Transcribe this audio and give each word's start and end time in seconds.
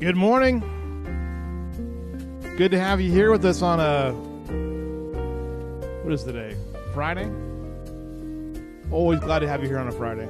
Good 0.00 0.16
morning. 0.16 0.60
Good 2.56 2.70
to 2.70 2.78
have 2.78 3.02
you 3.02 3.12
here 3.12 3.30
with 3.30 3.44
us 3.44 3.60
on 3.60 3.80
a 3.80 4.12
what 6.02 6.14
is 6.14 6.24
today? 6.24 6.56
Friday. 6.94 7.30
Always 8.90 9.20
glad 9.20 9.40
to 9.40 9.46
have 9.46 9.62
you 9.62 9.68
here 9.68 9.78
on 9.78 9.88
a 9.88 9.92
Friday. 9.92 10.26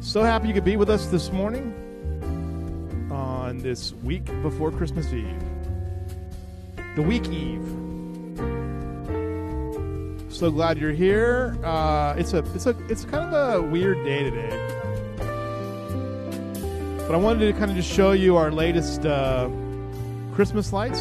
So 0.00 0.24
happy 0.24 0.48
you 0.48 0.54
could 0.54 0.64
be 0.64 0.76
with 0.76 0.90
us 0.90 1.06
this 1.06 1.30
morning 1.30 1.72
on 3.12 3.58
this 3.58 3.92
week 4.02 4.24
before 4.42 4.72
Christmas 4.72 5.12
Eve. 5.12 5.40
The 6.96 7.02
week 7.02 7.28
Eve. 7.28 7.62
So 10.28 10.50
glad 10.50 10.76
you're 10.76 10.90
here. 10.90 11.56
Uh, 11.62 12.16
it's 12.18 12.32
a 12.32 12.38
it's 12.56 12.66
a 12.66 12.76
it's 12.88 13.04
kind 13.04 13.32
of 13.32 13.54
a 13.54 13.62
weird 13.62 14.04
day 14.04 14.24
today. 14.24 14.63
But 17.14 17.20
I 17.20 17.22
wanted 17.22 17.46
to 17.46 17.52
kind 17.56 17.70
of 17.70 17.76
just 17.76 17.88
show 17.88 18.10
you 18.10 18.34
our 18.34 18.50
latest 18.50 19.06
uh, 19.06 19.48
Christmas 20.32 20.72
lights. 20.72 20.98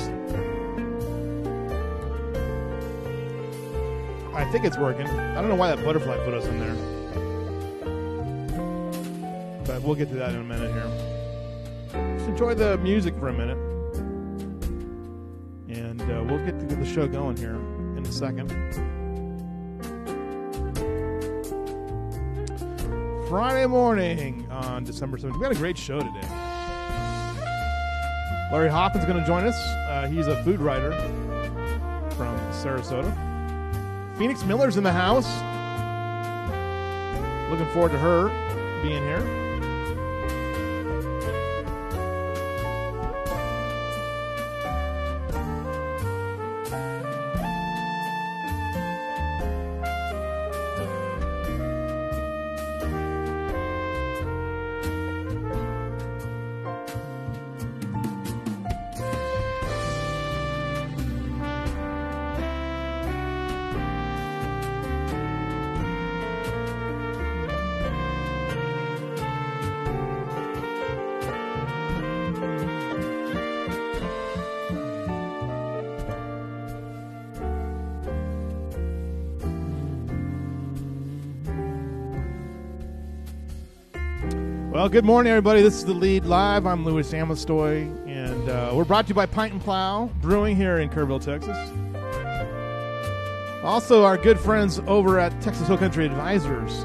I 4.35 4.47
think 4.51 4.63
it's 4.63 4.78
working. 4.78 5.07
I 5.07 5.34
don't 5.41 5.50
know 5.50 5.56
why 5.56 5.75
that 5.75 5.84
butterfly 5.84 6.16
put 6.24 6.35
us 6.35 6.46
in 6.46 6.59
there. 6.59 6.75
But 9.66 9.81
we'll 9.81 9.96
get 9.96 10.09
to 10.09 10.16
that 10.18 10.35
in 10.35 10.41
a 10.41 10.44
minute 10.44 10.72
here. 10.72 12.18
Just 12.19 12.30
enjoy 12.30 12.53
the 12.53 12.78
music 12.78 13.18
for 13.18 13.30
a 13.30 13.34
minute. 13.34 13.57
And 15.68 16.00
uh, 16.00 16.24
we'll 16.28 16.45
get 16.45 16.59
get 16.69 16.80
the 16.80 16.85
show 16.85 17.07
going 17.07 17.38
here 17.38 17.56
in 17.97 18.06
a 18.06 18.12
second. 18.12 18.51
Friday 23.30 23.66
morning 23.66 24.43
on 24.63 24.83
December 24.83 25.18
7th. 25.18 25.33
We 25.33 25.39
got 25.39 25.51
a 25.51 25.56
great 25.56 25.77
show 25.77 26.00
today. 26.00 26.27
Larry 28.51 28.69
Hoffman's 28.69 29.06
going 29.06 29.19
to 29.19 29.25
join 29.25 29.45
us. 29.45 29.56
Uh, 29.89 30.07
he's 30.07 30.27
a 30.27 30.44
food 30.44 30.60
writer 30.60 30.92
from 32.12 32.38
Sarasota. 32.51 33.12
Phoenix 34.18 34.44
Miller's 34.44 34.77
in 34.77 34.83
the 34.83 34.92
house. 34.92 35.27
Looking 37.50 37.71
forward 37.74 37.92
to 37.92 37.98
her 37.98 38.30
being 38.83 39.04
here. 39.04 39.43
Well, 84.83 84.89
good 84.89 85.06
morning, 85.06 85.31
everybody. 85.31 85.62
This 85.62 85.75
is 85.75 85.85
the 85.85 85.94
Lead 85.94 86.25
Live. 86.25 86.68
I'm 86.68 86.83
Louis 86.83 87.13
Amestoy, 87.13 87.83
and 88.06 88.50
uh, 88.50 88.74
we're 88.74 88.83
brought 88.83 89.06
to 89.06 89.09
you 89.12 89.15
by 89.15 89.25
Pint 89.25 89.53
and 89.53 89.62
Plow 89.62 90.12
Brewing 90.19 90.57
here 90.57 90.80
in 90.80 90.89
Kerrville, 90.89 91.24
Texas. 91.24 91.57
Also, 93.63 94.03
our 94.03 94.18
good 94.18 94.38
friends 94.38 94.81
over 94.85 95.21
at 95.21 95.31
Texas 95.41 95.69
Hill 95.69 95.77
Country 95.77 96.06
Advisors. 96.06 96.83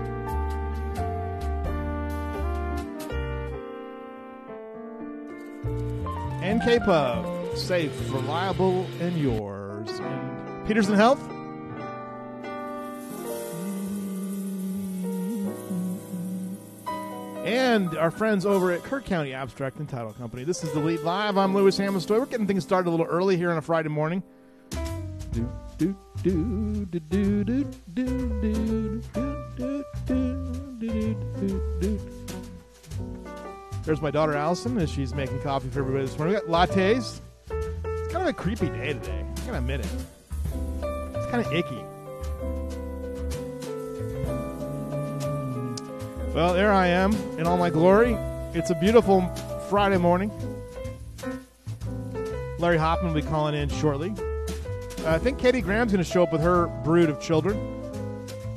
and 6.41 6.63
KPUB, 6.63 7.57
safe, 7.57 8.13
reliable, 8.13 8.87
and 9.01 9.19
yours. 9.19 9.91
And 9.99 10.69
Peterson 10.69 10.95
Health. 10.95 11.19
And 17.79 17.97
our 17.97 18.11
friends 18.11 18.45
over 18.45 18.73
at 18.73 18.83
Kerr 18.83 19.01
County 19.01 19.33
Abstract 19.33 19.77
and 19.77 19.89
Title 19.89 20.13
Company. 20.13 20.43
This 20.43 20.65
is 20.65 20.73
the 20.73 20.81
lead 20.81 21.03
live. 21.03 21.39
I'm 21.39 21.55
Louis 21.55 21.79
Amestoy. 21.79 22.19
We're 22.19 22.27
getting 22.27 22.49
things 22.49 22.65
started 22.65 22.89
a 22.89 22.91
little 22.91 23.07
early 23.07 23.37
here 23.37 23.53
on 23.53 23.57
a 23.57 23.63
Friday 23.63 23.89
morning. 23.89 24.21
Do, 25.31 25.49
do, 25.79 25.97
do, 26.25 26.87
do, 26.87 26.99
do, 26.99 27.45
do, 27.45 27.45
do, 27.45 27.65
do, 27.95 29.03
do, 29.55 29.85
do, 30.09 31.15
do, 31.37 31.79
do. 31.81 32.01
There's 33.85 34.03
my 34.03 34.11
daughter 34.11 34.35
Allison 34.35 34.77
as 34.79 34.91
she's 34.91 35.15
making 35.15 35.41
coffee 35.43 35.69
for 35.69 35.79
everybody 35.79 36.05
this 36.05 36.19
morning. 36.19 36.35
We 36.35 36.41
got 36.53 36.69
lattes. 36.69 37.21
It's 37.49 38.13
kind 38.13 38.23
of 38.23 38.27
a 38.27 38.33
creepy 38.33 38.71
day 38.71 38.95
today. 38.95 39.25
I'm 39.25 39.47
gonna 39.47 39.59
admit 39.59 39.81
it. 39.83 39.91
It's 41.15 41.27
kind 41.31 41.47
of 41.47 41.53
icky. 41.53 41.85
Well, 46.39 46.55
there 46.55 46.73
I 46.73 46.87
am 46.87 47.15
in 47.37 47.49
all 47.49 47.57
my 47.57 47.69
glory. 47.69 48.13
It's 48.55 48.71
a 48.71 48.75
beautiful 48.77 49.27
Friday 49.69 49.99
morning. 49.99 50.31
Larry 52.61 52.79
Hoffman 52.79 53.13
will 53.13 53.21
be 53.21 53.27
calling 53.27 53.57
in 53.57 53.69
shortly. 53.69 54.15
Uh, 55.01 55.15
I 55.15 55.19
think 55.19 55.41
Kayte 55.41 55.65
Graham's 55.65 55.91
going 55.91 56.05
to 56.05 56.09
show 56.09 56.23
up 56.23 56.31
with 56.31 56.41
her 56.41 56.69
brood 56.85 57.11
of 57.11 57.21
children, 57.21 57.57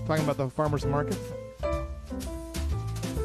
talking 0.06 0.24
about 0.24 0.38
the 0.38 0.48
farmers 0.52 0.86
market. 0.86 1.16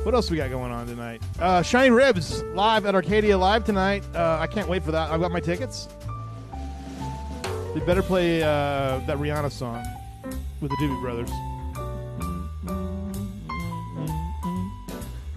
What 0.04 0.14
else 0.14 0.30
we 0.30 0.38
got 0.38 0.48
going 0.48 0.72
on 0.72 0.86
tonight? 0.86 1.20
Uh, 1.38 1.60
Shinyribs 1.60 2.54
live 2.54 2.86
at 2.86 2.94
Arcadia 2.94 3.36
Live 3.36 3.64
tonight. 3.64 4.04
Uh, 4.14 4.38
I 4.40 4.46
can't 4.46 4.68
wait 4.70 4.82
for 4.82 4.92
that. 4.92 5.10
I've 5.10 5.20
got 5.20 5.32
my 5.32 5.40
tickets. 5.40 5.86
They 7.74 7.80
better 7.80 8.00
play 8.00 8.42
uh, 8.42 9.00
that 9.00 9.18
Rihanna 9.18 9.52
song 9.52 9.84
with 10.62 10.70
the 10.70 10.76
Doobie 10.78 11.02
Brothers. 11.02 11.30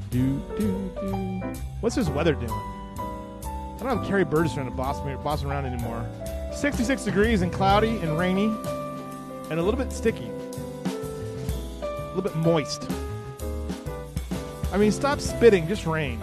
Do, 0.10 0.42
do, 0.58 0.92
do. 1.00 1.54
What's 1.82 1.96
this 1.96 2.10
weather 2.10 2.34
doing? 2.34 2.50
I 2.50 3.78
don't 3.80 3.98
have 3.98 4.08
Carrie 4.08 4.26
Burgess 4.26 4.54
trying 4.54 4.70
to 4.70 4.76
boss 4.76 5.04
me, 5.06 5.16
boss 5.24 5.44
around 5.44 5.66
anymore. 5.66 6.06
66 6.54 7.06
degrees 7.06 7.42
and 7.42 7.54
cloudy 7.54 7.98
and 8.00 8.18
rainy, 8.18 8.46
and 9.50 9.60
a 9.60 9.64
little 9.64 9.78
bit 9.78 9.92
sticky, 9.92 10.30
a 11.82 12.14
little 12.16 12.22
bit 12.22 12.36
moist. 12.36 12.90
I 14.72 14.78
mean, 14.78 14.92
stop 14.92 15.20
spitting, 15.20 15.68
just 15.68 15.86
rain. 15.86 16.20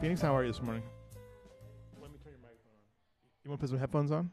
Phoenix, 0.00 0.20
how 0.20 0.36
are 0.36 0.44
you 0.44 0.52
this 0.52 0.62
morning? 0.62 0.82
Let 2.00 2.12
me 2.12 2.18
turn 2.22 2.32
your 2.32 2.40
microphone 2.42 2.72
on. 2.72 3.42
You 3.42 3.50
want 3.50 3.60
to 3.60 3.64
put 3.64 3.70
some 3.70 3.78
headphones 3.78 4.10
on? 4.10 4.30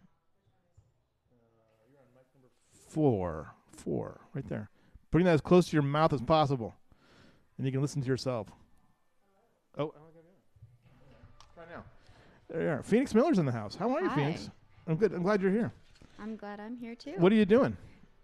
Four. 2.92 3.54
Four. 3.72 4.20
Right 4.34 4.48
there. 4.50 4.70
Putting 5.12 5.26
that 5.26 5.34
as 5.34 5.42
close 5.42 5.68
to 5.68 5.74
your 5.74 5.84
mouth 5.84 6.12
as 6.14 6.22
possible. 6.22 6.76
And 7.58 7.66
you 7.66 7.72
can 7.72 7.82
listen 7.82 8.02
to 8.02 8.08
yourself. 8.08 8.48
Oh, 9.78 9.94
right 11.58 11.68
now. 11.70 11.84
There 12.50 12.62
you 12.62 12.68
are. 12.70 12.84
Phoenix 12.84 13.14
Miller's 13.16 13.40
in 13.40 13.46
the 13.46 13.52
house. 13.52 13.76
How 13.76 13.90
are 13.96 14.02
you, 14.02 14.10
Hi. 14.10 14.16
Phoenix? 14.16 14.50
I'm 14.88 14.96
good. 14.96 15.14
I'm 15.14 15.24
glad 15.24 15.42
you're 15.42 15.52
here. 15.52 15.72
I'm 16.20 16.36
glad 16.36 16.60
I'm 16.60 16.76
here 16.76 16.96
too. 16.96 17.14
What 17.18 17.32
are 17.32 17.36
you 17.36 17.46
doing? 17.46 17.78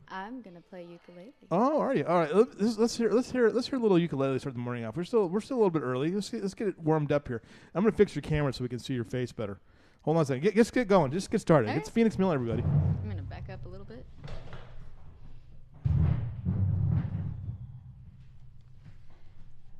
I'm 0.09 0.41
gonna 0.41 0.61
play 0.61 0.85
ukulele. 0.89 1.33
Oh, 1.51 1.79
are 1.79 1.93
you? 1.95 2.05
All 2.05 2.19
right. 2.19 2.33
Let- 2.35 2.59
Let's, 2.61 2.77
let's 2.77 2.97
hear. 2.97 3.11
Let's 3.11 3.31
hear. 3.31 3.49
Let's 3.49 3.67
hear 3.67 3.79
a 3.79 3.81
little 3.81 3.99
ukulele 3.99 4.37
start 4.39 4.53
the 4.55 4.59
morning 4.61 4.85
off. 4.85 4.95
We're 4.97 5.03
still. 5.05 5.27
We're 5.27 5.41
still 5.41 5.57
a 5.57 5.59
little 5.59 5.69
bit 5.71 5.81
early. 5.83 6.11
Let's 6.11 6.29
get, 6.29 6.41
let's 6.41 6.53
get 6.53 6.67
it 6.69 6.79
warmed 6.79 7.11
up 7.11 7.27
here. 7.27 7.41
I'm 7.73 7.83
gonna 7.83 7.95
fix 7.95 8.15
your 8.15 8.21
camera 8.21 8.51
so 8.53 8.63
we 8.63 8.69
can 8.69 8.79
see 8.79 8.93
your 8.93 9.03
face 9.05 9.31
better. 9.31 9.59
Hold 10.03 10.17
on 10.17 10.23
a 10.23 10.25
second. 10.25 10.43
Get, 10.43 10.55
just 10.55 10.73
get 10.73 10.87
going. 10.87 11.11
Just 11.11 11.29
get 11.31 11.41
started. 11.41 11.69
All 11.69 11.75
It's 11.77 11.89
right. 11.89 11.93
Phoenix 11.93 12.17
Miller, 12.17 12.35
everybody. 12.35 12.63
I'm 12.63 13.09
gonna 13.09 13.21
back 13.21 13.49
up 13.49 13.65
a 13.65 13.69
little 13.69 13.85
bit. 13.85 14.05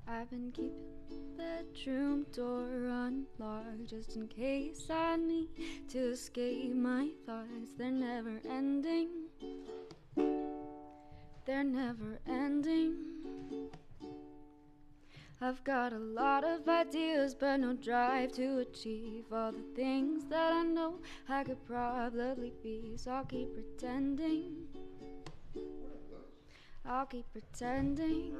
I've 0.09 0.29
been 0.29 0.53
keeping 0.53 0.71
the 1.09 1.17
bedroom 1.37 2.25
door 2.31 2.65
unlocked 2.65 3.87
just 3.87 4.15
in 4.15 4.29
case 4.29 4.87
I 4.89 5.17
need 5.17 5.49
to 5.89 6.11
escape 6.11 6.73
my 6.73 7.09
thoughts. 7.25 7.73
They're 7.77 7.91
never 7.91 8.39
ending. 8.49 9.09
They're 11.45 11.63
never 11.65 12.19
ending. 12.25 12.95
I've 15.41 15.63
got 15.65 15.91
a 15.91 15.99
lot 15.99 16.45
of 16.45 16.69
ideas, 16.69 17.35
but 17.35 17.57
no 17.57 17.73
drive 17.73 18.31
to 18.33 18.59
achieve 18.59 19.25
all 19.31 19.51
the 19.51 19.65
things 19.75 20.23
that 20.29 20.53
I 20.53 20.63
know 20.63 20.99
I 21.27 21.43
could 21.43 21.63
probably 21.65 22.53
be. 22.63 22.93
So 22.95 23.11
I'll 23.11 23.25
keep 23.25 23.53
pretending. 23.53 24.67
I'll 26.85 27.05
keep 27.05 27.25
pretending. 27.33 28.33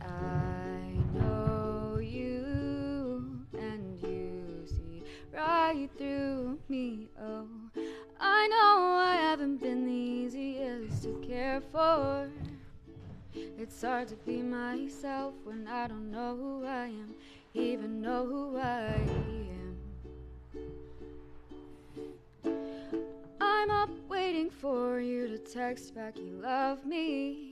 I 0.00 0.96
know 1.14 1.98
you, 2.00 3.40
and 3.58 3.98
you 4.00 4.66
see 4.66 5.02
right 5.32 5.88
through 5.96 6.58
me. 6.68 7.08
Oh, 7.20 7.46
I 8.20 8.48
know 8.48 8.98
I 9.04 9.16
haven't 9.16 9.58
been 9.58 9.86
the 9.86 9.92
easiest 9.92 11.02
to 11.04 11.20
care 11.26 11.60
for. 11.72 12.28
It's 13.34 13.82
hard 13.82 14.08
to 14.08 14.16
be 14.16 14.42
myself 14.42 15.34
when 15.44 15.66
I 15.68 15.86
don't 15.88 16.10
know 16.10 16.36
who 16.36 16.64
I 16.64 16.86
am, 16.86 17.14
even 17.54 18.00
know 18.00 18.26
who 18.26 18.58
I 18.58 18.94
am. 18.94 19.78
I'm 23.40 23.70
up 23.70 23.90
waiting 24.08 24.50
for 24.50 25.00
you 25.00 25.28
to 25.28 25.38
text 25.38 25.94
back 25.94 26.16
you 26.16 26.38
love 26.40 26.84
me. 26.84 27.47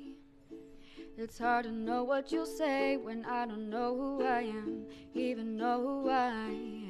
It's 1.19 1.39
hard 1.39 1.65
to 1.65 1.73
know 1.73 2.05
what 2.05 2.31
you'll 2.31 2.45
say 2.45 2.99
when 2.99 3.25
I 3.25 3.47
don't 3.47 3.71
know 3.71 3.97
who 3.97 4.23
I 4.23 4.43
am, 4.43 4.85
even 5.15 5.57
know 5.57 5.81
who 5.81 6.11
I 6.11 6.27
am. 6.29 6.87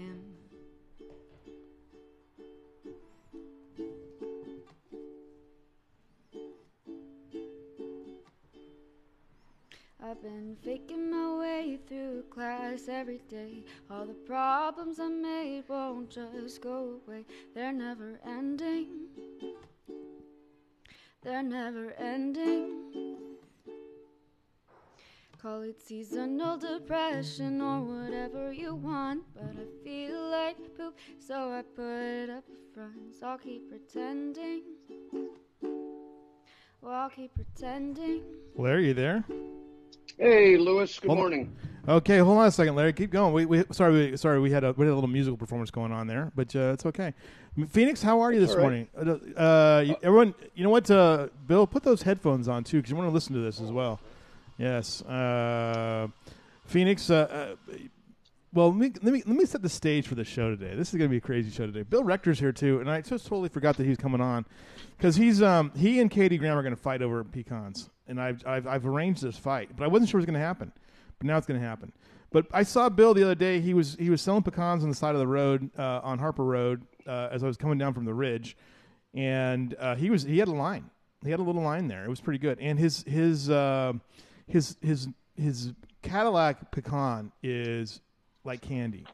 I've 10.02 10.21
been 10.21 10.56
faking 10.64 11.09
my 11.09 11.38
way 11.38 11.78
through 11.88 12.25
class 12.28 12.88
every 12.88 13.23
day. 13.28 13.62
All 13.88 14.06
the 14.06 14.14
problems 14.14 14.99
I 14.99 15.06
made 15.09 15.64
won't 15.68 16.11
just 16.11 16.61
go 16.61 17.00
away. 17.06 17.25
They're 17.54 17.73
never 17.73 18.18
ending. 18.26 18.88
They're 21.23 21.45
never 21.45 21.92
ending. 21.92 23.06
Call 25.40 25.62
it 25.62 25.81
seasonal 25.81 26.57
depression 26.57 27.61
or 27.61 27.81
whatever 27.83 28.52
you 28.52 28.75
want. 28.75 29.23
But 29.35 29.45
I 29.57 29.85
feel 29.85 30.28
like 30.31 30.57
poop, 30.76 30.97
so 31.19 31.52
I 31.52 31.62
put 31.62 32.31
up 32.31 32.45
a 32.49 32.75
front. 32.75 33.14
So 33.19 33.26
I'll 33.28 33.38
keep 33.38 33.69
pretending. 33.69 34.62
Well, 36.81 36.93
I'll 36.95 37.11
keep 37.11 37.33
pretending. 37.35 38.23
Larry, 38.57 38.88
you 38.88 38.95
there? 38.95 39.25
Hey, 40.19 40.57
Louis. 40.57 40.99
Good 40.99 41.07
Hold 41.09 41.19
on. 41.19 41.23
morning. 41.23 41.57
Okay, 41.88 42.19
hold 42.19 42.38
on 42.38 42.47
a 42.47 42.50
second, 42.50 42.75
Larry. 42.75 42.93
Keep 42.93 43.11
going. 43.11 43.33
We, 43.33 43.45
we 43.47 43.64
sorry, 43.71 44.11
we, 44.11 44.16
sorry, 44.16 44.40
we 44.40 44.50
had 44.50 44.64
a 44.64 44.73
we 44.73 44.85
had 44.87 44.93
a 44.93 44.95
little 44.95 45.09
musical 45.09 45.37
performance 45.37 45.71
going 45.71 45.93
on 45.93 46.07
there, 46.09 46.33
but 46.35 46.55
uh, 46.57 46.73
it's 46.73 46.87
okay. 46.87 47.14
Phoenix, 47.69 48.02
how 48.02 48.21
are 48.21 48.33
you 48.33 48.40
this 48.40 48.50
All 48.50 48.57
right. 48.57 48.88
morning? 48.97 49.21
Uh, 49.37 49.40
uh, 49.40 49.85
you- 49.87 49.97
everyone, 50.02 50.35
you 50.55 50.64
know 50.64 50.71
what? 50.71 50.90
Uh, 50.90 51.28
Bill, 51.47 51.66
put 51.66 51.83
those 51.85 52.02
headphones 52.02 52.49
on 52.49 52.64
too, 52.64 52.78
because 52.78 52.90
you 52.90 52.97
want 52.97 53.09
to 53.09 53.12
listen 53.14 53.35
to 53.35 53.40
this 53.40 53.61
as 53.61 53.71
well. 53.71 54.00
Yes, 54.59 55.03
uh, 55.03 56.09
Phoenix. 56.65 57.11
Uh, 57.11 57.57
uh, 57.71 57.77
well, 58.53 58.69
let 58.73 58.77
me, 58.77 58.93
let 59.03 59.13
me 59.13 59.23
let 59.27 59.37
me 59.37 59.45
set 59.45 59.61
the 59.61 59.69
stage 59.69 60.07
for 60.07 60.15
the 60.15 60.25
show 60.25 60.49
today. 60.49 60.75
This 60.75 60.89
is 60.89 60.95
going 60.95 61.11
to 61.11 61.13
be 61.13 61.19
a 61.19 61.21
crazy 61.21 61.51
show 61.51 61.67
today. 61.67 61.83
Bill 61.83 62.03
Rector's 62.03 62.41
here 62.41 62.53
too, 62.53 62.81
and 62.81 62.91
I 62.91 63.03
just 63.03 63.27
totally 63.27 63.51
forgot 63.51 63.77
that 63.77 63.83
he 63.83 63.91
was 63.91 63.99
coming 63.99 64.23
on 64.23 64.47
because 64.97 65.17
he's 65.17 65.43
um 65.43 65.73
he 65.77 66.01
and 66.01 66.11
Kayte 66.11 66.39
Graham 66.39 66.57
are 66.57 66.63
going 66.63 66.75
to 66.75 66.81
fight 66.81 67.03
over 67.03 67.23
pecans, 67.23 67.91
and 68.09 68.19
I've 68.19 68.47
I've, 68.47 68.67
I've 68.67 68.87
arranged 68.87 69.23
this 69.23 69.37
fight, 69.37 69.71
but 69.77 69.85
I 69.85 69.89
wasn't 69.89 70.09
sure 70.09 70.19
it 70.19 70.23
was 70.23 70.27
going 70.27 70.41
to 70.41 70.47
happen, 70.47 70.73
but 71.19 71.27
now 71.27 71.37
it's 71.37 71.47
going 71.47 71.61
to 71.61 71.67
happen. 71.67 71.93
But 72.33 72.47
I 72.51 72.63
saw 72.63 72.89
Bill 72.89 73.13
the 73.13 73.25
other 73.25 73.35
day. 73.35 73.61
He 73.61 73.75
was 73.75 73.95
he 74.01 74.09
was 74.09 74.23
selling 74.23 74.43
pecans 74.43 74.83
on 74.83 74.89
the 74.89 74.97
side 74.97 75.15
of 75.15 75.19
the 75.19 75.27
road 75.27 75.71
uh, 75.79 76.01
on 76.03 76.19
Harper 76.19 76.45
Road 76.45 76.83
uh, 77.07 77.29
as 77.31 77.45
I 77.45 77.47
was 77.47 77.59
coming 77.59 77.77
down 77.77 77.93
from 77.93 78.07
the 78.07 78.15
ridge, 78.15 78.57
and 79.13 79.75
uh, 79.79 79.97
he 79.97 80.09
was 80.09 80.23
he 80.23 80.39
had 80.39 80.49
a 80.49 80.53
line. 80.53 80.91
He 81.23 81.31
had 81.31 81.41
a 81.41 81.43
little 81.43 81.63
line 81.63 81.89
there. 81.89 82.05
It 82.05 82.09
was 82.09 82.23
pretty 82.23 82.39
good. 82.39 82.59
And 82.59 82.79
his 82.79 83.03
his 83.03 83.51
uh, 83.51 83.93
his 84.47 84.76
his 84.81 85.09
his 85.37 85.73
Cadillac 86.03 86.71
pecan 86.71 87.33
is 87.43 88.00
like 88.45 88.61
candy. 88.61 89.05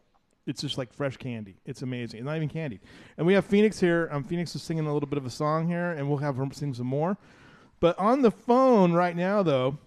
It's 0.46 0.60
just 0.60 0.76
like 0.76 0.92
fresh 0.92 1.16
candy. 1.16 1.56
It's 1.64 1.82
amazing. 1.82 2.18
It's 2.18 2.26
not 2.26 2.36
even 2.36 2.48
candy. 2.48 2.80
And 3.16 3.26
we 3.26 3.34
have 3.34 3.44
Phoenix 3.44 3.78
here. 3.78 4.08
Um, 4.10 4.24
Phoenix 4.24 4.54
is 4.56 4.62
singing 4.62 4.86
a 4.86 4.92
little 4.92 5.08
bit 5.08 5.16
of 5.16 5.24
a 5.24 5.30
song 5.30 5.68
here, 5.68 5.92
and 5.92 6.08
we'll 6.08 6.18
have 6.18 6.36
her 6.36 6.46
sing 6.52 6.74
some 6.74 6.88
more. 6.88 7.16
But 7.78 7.98
on 7.98 8.22
the 8.22 8.30
phone 8.30 8.92
right 8.92 9.16
now, 9.16 9.42
though, 9.42 9.78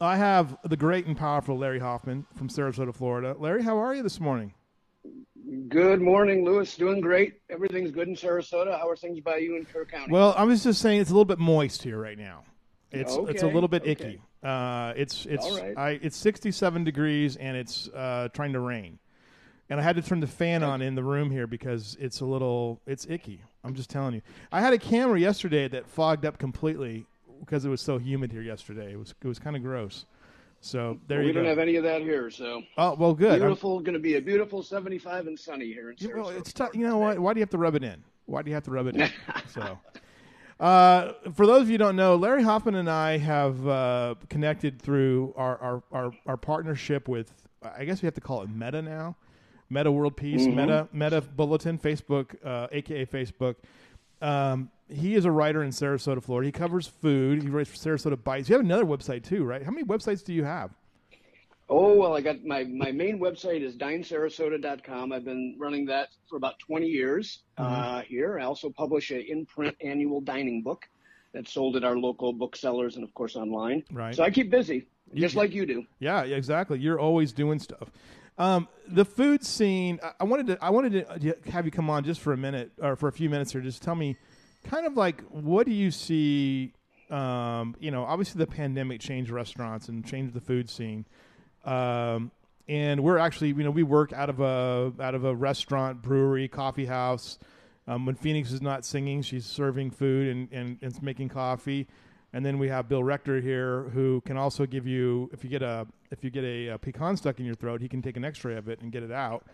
I 0.00 0.16
have 0.16 0.56
the 0.64 0.76
great 0.76 1.06
and 1.06 1.16
powerful 1.16 1.58
Larry 1.58 1.80
Hoffman 1.80 2.26
from 2.34 2.48
Sarasota, 2.48 2.94
Florida. 2.94 3.36
Larry, 3.38 3.62
how 3.62 3.78
are 3.78 3.94
you 3.94 4.02
this 4.02 4.20
morning? 4.20 4.54
Good 5.68 6.00
morning, 6.00 6.44
Louis. 6.44 6.74
Doing 6.76 7.00
great. 7.00 7.40
Everything's 7.50 7.90
good 7.90 8.08
in 8.08 8.14
Sarasota. 8.14 8.78
How 8.78 8.88
are 8.88 8.96
things 8.96 9.20
by 9.20 9.36
you 9.36 9.56
in 9.56 9.64
Kerr 9.64 9.84
County? 9.84 10.12
Well, 10.12 10.34
I 10.36 10.44
was 10.44 10.62
just 10.62 10.80
saying 10.80 11.00
it's 11.00 11.10
a 11.10 11.12
little 11.12 11.24
bit 11.24 11.38
moist 11.38 11.82
here 11.82 11.98
right 12.00 12.18
now. 12.18 12.44
It's 12.90 13.14
it's 13.28 13.42
a 13.42 13.46
little 13.46 13.68
bit 13.68 13.82
okay. 13.82 13.92
icky. 13.92 14.22
Uh, 14.42 14.92
it's 14.96 15.26
it's 15.26 15.48
right. 15.60 15.76
I 15.76 15.90
it's 16.02 16.16
67 16.16 16.84
degrees 16.84 17.36
and 17.36 17.56
it's 17.56 17.88
uh, 17.88 18.28
trying 18.32 18.52
to 18.52 18.60
rain, 18.60 18.98
and 19.68 19.80
I 19.80 19.82
had 19.82 19.96
to 19.96 20.02
turn 20.02 20.20
the 20.20 20.26
fan 20.26 20.62
on 20.62 20.80
in 20.80 20.94
the 20.94 21.02
room 21.02 21.30
here 21.30 21.46
because 21.46 21.96
it's 22.00 22.20
a 22.20 22.24
little 22.24 22.80
it's 22.86 23.06
icky. 23.08 23.42
I'm 23.64 23.74
just 23.74 23.90
telling 23.90 24.14
you. 24.14 24.22
I 24.52 24.60
had 24.60 24.72
a 24.72 24.78
camera 24.78 25.18
yesterday 25.18 25.68
that 25.68 25.88
fogged 25.88 26.24
up 26.24 26.38
completely 26.38 27.06
because 27.40 27.64
it 27.64 27.68
was 27.68 27.80
so 27.80 27.98
humid 27.98 28.32
here 28.32 28.42
yesterday. 28.42 28.92
It 28.92 28.98
was 28.98 29.14
it 29.22 29.26
was 29.26 29.38
kind 29.38 29.56
of 29.56 29.62
gross. 29.62 30.06
So 30.60 30.98
there 31.06 31.20
we 31.20 31.26
you 31.26 31.32
don't 31.32 31.44
have 31.44 31.58
any 31.58 31.76
of 31.76 31.84
that 31.84 32.02
here, 32.02 32.30
so 32.30 32.62
oh 32.76 32.94
well, 32.94 33.14
good. 33.14 33.38
Beautiful. 33.38 33.80
Going 33.80 33.94
to 33.94 34.00
be 34.00 34.16
a 34.16 34.20
beautiful 34.20 34.62
75 34.62 35.28
and 35.28 35.38
sunny 35.38 35.66
here 35.66 35.90
in 35.90 35.96
Sarasota. 35.96 36.16
know, 36.16 36.28
it's 36.30 36.52
tough. 36.52 36.70
You 36.74 36.86
know 36.86 36.98
what? 36.98 37.18
Why 37.18 37.32
do 37.32 37.38
you 37.38 37.42
have 37.42 37.50
to 37.50 37.58
rub 37.58 37.74
it 37.74 37.84
in? 37.84 38.02
Why 38.26 38.42
do 38.42 38.50
you 38.50 38.54
have 38.54 38.64
to 38.64 38.70
rub 38.70 38.88
it 38.88 38.96
in? 38.96 39.10
so, 39.54 39.78
uh, 40.60 41.12
for 41.34 41.46
those 41.46 41.62
of 41.62 41.68
you 41.68 41.74
who 41.74 41.78
don't 41.78 41.96
know, 41.96 42.16
Larry 42.16 42.42
Hoffman 42.42 42.74
and 42.74 42.90
I 42.90 43.18
have 43.18 43.66
uh, 43.66 44.14
connected 44.28 44.80
through 44.80 45.34
our, 45.36 45.58
our, 45.58 45.82
our, 45.92 46.12
our 46.26 46.36
partnership 46.36 47.08
with, 47.08 47.32
I 47.62 47.84
guess 47.84 48.02
we 48.02 48.06
have 48.06 48.14
to 48.14 48.20
call 48.20 48.42
it 48.42 48.50
Meta 48.50 48.82
now, 48.82 49.16
Meta 49.70 49.92
World 49.92 50.16
Peace, 50.16 50.46
Meta 50.46 50.88
Meta 50.92 51.20
Bulletin, 51.20 51.78
Facebook, 51.78 52.34
uh, 52.44 52.68
aka 52.72 53.06
Facebook. 53.06 53.56
Um, 54.20 54.70
he 54.88 55.14
is 55.14 55.26
a 55.26 55.30
writer 55.30 55.62
in 55.62 55.70
Sarasota, 55.70 56.22
Florida. 56.22 56.46
He 56.46 56.52
covers 56.52 56.86
food. 56.86 57.42
He 57.42 57.48
writes 57.48 57.70
for 57.70 57.76
Sarasota 57.76 58.22
Bites. 58.22 58.48
You 58.48 58.54
have 58.56 58.64
another 58.64 58.86
website 58.86 59.22
too, 59.22 59.44
right? 59.44 59.62
How 59.62 59.70
many 59.70 59.84
websites 59.84 60.24
do 60.24 60.32
you 60.32 60.44
have? 60.44 60.70
Oh 61.70 61.94
well, 61.94 62.16
I 62.16 62.20
got 62.22 62.44
my 62.44 62.64
my 62.64 62.90
main 62.92 63.18
website 63.20 63.62
is 63.62 63.76
dinesarasota.com. 63.76 65.12
I've 65.12 65.24
been 65.24 65.56
running 65.58 65.84
that 65.86 66.08
for 66.28 66.36
about 66.36 66.58
20 66.60 66.86
years 66.86 67.42
Mm-hmm. 67.58 67.72
uh, 67.72 68.00
here. 68.02 68.38
I 68.38 68.44
also 68.44 68.70
publish 68.70 69.10
an 69.10 69.24
in-print 69.28 69.76
annual 69.82 70.20
dining 70.20 70.62
book 70.62 70.84
that's 71.34 71.52
sold 71.52 71.76
at 71.76 71.84
our 71.84 71.98
local 71.98 72.32
booksellers 72.32 72.94
and 72.96 73.04
of 73.04 73.12
course 73.14 73.36
online. 73.36 73.82
Right. 73.92 74.14
So 74.14 74.22
I 74.22 74.30
keep 74.30 74.50
busy, 74.50 74.86
You- 75.12 75.20
just 75.20 75.34
like 75.36 75.52
you 75.52 75.66
do. 75.66 75.84
Yeah, 75.98 76.22
yeah, 76.24 76.36
exactly. 76.36 76.78
You're 76.78 77.00
always 77.00 77.32
doing 77.32 77.58
stuff. 77.58 77.90
Um, 78.38 78.68
the 78.86 79.04
food 79.04 79.44
scene. 79.44 79.98
I- 80.02 80.12
I 80.20 80.24
wanted 80.24 80.46
to. 80.46 80.64
I 80.64 80.70
wanted 80.70 80.92
to 81.20 81.50
have 81.50 81.64
you 81.66 81.70
come 81.72 81.90
on 81.90 82.04
just 82.04 82.20
for 82.20 82.32
a 82.32 82.36
minute 82.36 82.70
or 82.80 82.94
for 82.96 83.08
a 83.08 83.12
few 83.12 83.28
minutes 83.28 83.52
here. 83.52 83.60
Just 83.60 83.82
tell 83.82 83.96
me, 83.96 84.16
kind 84.64 84.86
of 84.86 84.96
like, 84.96 85.20
what 85.30 85.66
do 85.66 85.72
you 85.72 85.90
see? 85.90 86.72
Um, 87.10 87.74
you 87.80 87.90
know, 87.90 88.04
obviously 88.04 88.38
the 88.38 88.46
pandemic 88.46 89.00
changed 89.00 89.30
restaurants 89.30 89.88
and 89.88 90.04
changed 90.06 90.34
the 90.34 90.40
food 90.40 90.70
scene. 90.70 91.04
Um, 91.64 92.30
and 92.68 93.02
we're 93.02 93.18
actually, 93.18 93.48
you 93.48 93.64
know, 93.64 93.70
we 93.70 93.82
work 93.82 94.12
out 94.12 94.28
of 94.28 94.40
a 94.40 94.92
out 95.00 95.14
of 95.14 95.24
a 95.24 95.34
restaurant, 95.34 96.02
brewery, 96.02 96.48
coffee 96.48 96.86
house. 96.86 97.38
Um, 97.86 98.04
when 98.04 98.14
Phoenix 98.14 98.52
is 98.52 98.60
not 98.60 98.84
singing, 98.84 99.22
she's 99.22 99.46
serving 99.46 99.92
food 99.92 100.28
and, 100.28 100.52
and, 100.52 100.78
and 100.82 101.02
making 101.02 101.30
coffee. 101.30 101.88
And 102.34 102.44
then 102.44 102.58
we 102.58 102.68
have 102.68 102.90
Bill 102.90 103.02
Rector 103.02 103.40
here, 103.40 103.84
who 103.94 104.20
can 104.26 104.36
also 104.36 104.66
give 104.66 104.86
you 104.86 105.30
if 105.32 105.42
you 105.42 105.48
get 105.48 105.62
a 105.62 105.86
if 106.10 106.22
you 106.22 106.28
get 106.28 106.44
a, 106.44 106.68
a 106.68 106.78
pecan 106.78 107.16
stuck 107.16 107.38
in 107.40 107.46
your 107.46 107.54
throat, 107.54 107.80
he 107.80 107.88
can 107.88 108.02
take 108.02 108.18
an 108.18 108.24
X-ray 108.24 108.56
of 108.56 108.68
it 108.68 108.80
and 108.82 108.92
get 108.92 109.02
it 109.02 109.10
out. 109.10 109.46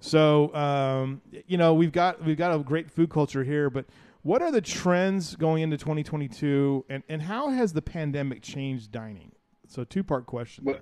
So 0.00 0.52
um, 0.54 1.20
you 1.46 1.56
know 1.56 1.74
we've 1.74 1.92
got 1.92 2.24
we've 2.24 2.36
got 2.36 2.52
a 2.52 2.58
great 2.58 2.90
food 2.90 3.10
culture 3.10 3.44
here, 3.44 3.70
but 3.70 3.86
what 4.22 4.42
are 4.42 4.50
the 4.50 4.60
trends 4.60 5.36
going 5.36 5.62
into 5.62 5.76
2022, 5.76 6.84
and 6.88 7.04
and 7.08 7.22
how 7.22 7.50
has 7.50 7.72
the 7.72 7.82
pandemic 7.82 8.42
changed 8.42 8.90
dining? 8.90 9.30
So 9.68 9.84
two 9.84 10.02
part 10.02 10.26
question. 10.26 10.64
Well, 10.64 10.80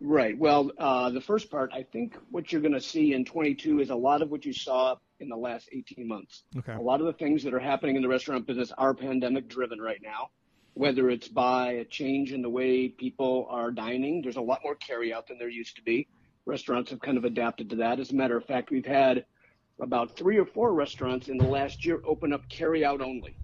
Right. 0.00 0.36
Well, 0.38 0.70
uh, 0.78 1.10
the 1.10 1.20
first 1.20 1.50
part, 1.50 1.72
I 1.74 1.82
think 1.82 2.16
what 2.30 2.50
you're 2.50 2.62
going 2.62 2.74
to 2.74 2.80
see 2.80 3.12
in 3.12 3.24
22 3.24 3.80
is 3.80 3.90
a 3.90 3.94
lot 3.94 4.22
of 4.22 4.30
what 4.30 4.46
you 4.46 4.52
saw 4.52 4.96
in 5.20 5.28
the 5.28 5.36
last 5.36 5.68
18 5.72 6.08
months. 6.08 6.44
Okay. 6.56 6.72
A 6.72 6.80
lot 6.80 7.00
of 7.00 7.06
the 7.06 7.12
things 7.12 7.42
that 7.44 7.52
are 7.52 7.60
happening 7.60 7.96
in 7.96 8.02
the 8.02 8.08
restaurant 8.08 8.46
business 8.46 8.72
are 8.78 8.94
pandemic 8.94 9.46
driven 9.48 9.78
right 9.78 10.00
now, 10.02 10.30
whether 10.72 11.10
it's 11.10 11.28
by 11.28 11.72
a 11.72 11.84
change 11.84 12.32
in 12.32 12.40
the 12.40 12.48
way 12.48 12.88
people 12.88 13.46
are 13.50 13.70
dining. 13.70 14.22
There's 14.22 14.36
a 14.36 14.40
lot 14.40 14.60
more 14.64 14.74
carry 14.74 15.12
out 15.12 15.28
than 15.28 15.38
there 15.38 15.50
used 15.50 15.76
to 15.76 15.82
be. 15.82 16.08
Restaurants 16.46 16.90
have 16.90 17.00
kind 17.00 17.18
of 17.18 17.26
adapted 17.26 17.68
to 17.70 17.76
that. 17.76 18.00
As 18.00 18.10
a 18.10 18.14
matter 18.14 18.38
of 18.38 18.46
fact, 18.46 18.70
we've 18.70 18.86
had 18.86 19.26
about 19.82 20.16
three 20.16 20.38
or 20.38 20.46
four 20.46 20.72
restaurants 20.72 21.28
in 21.28 21.36
the 21.36 21.44
last 21.44 21.84
year 21.84 22.00
open 22.06 22.32
up 22.32 22.48
carry 22.48 22.86
out 22.86 23.02
only. 23.02 23.36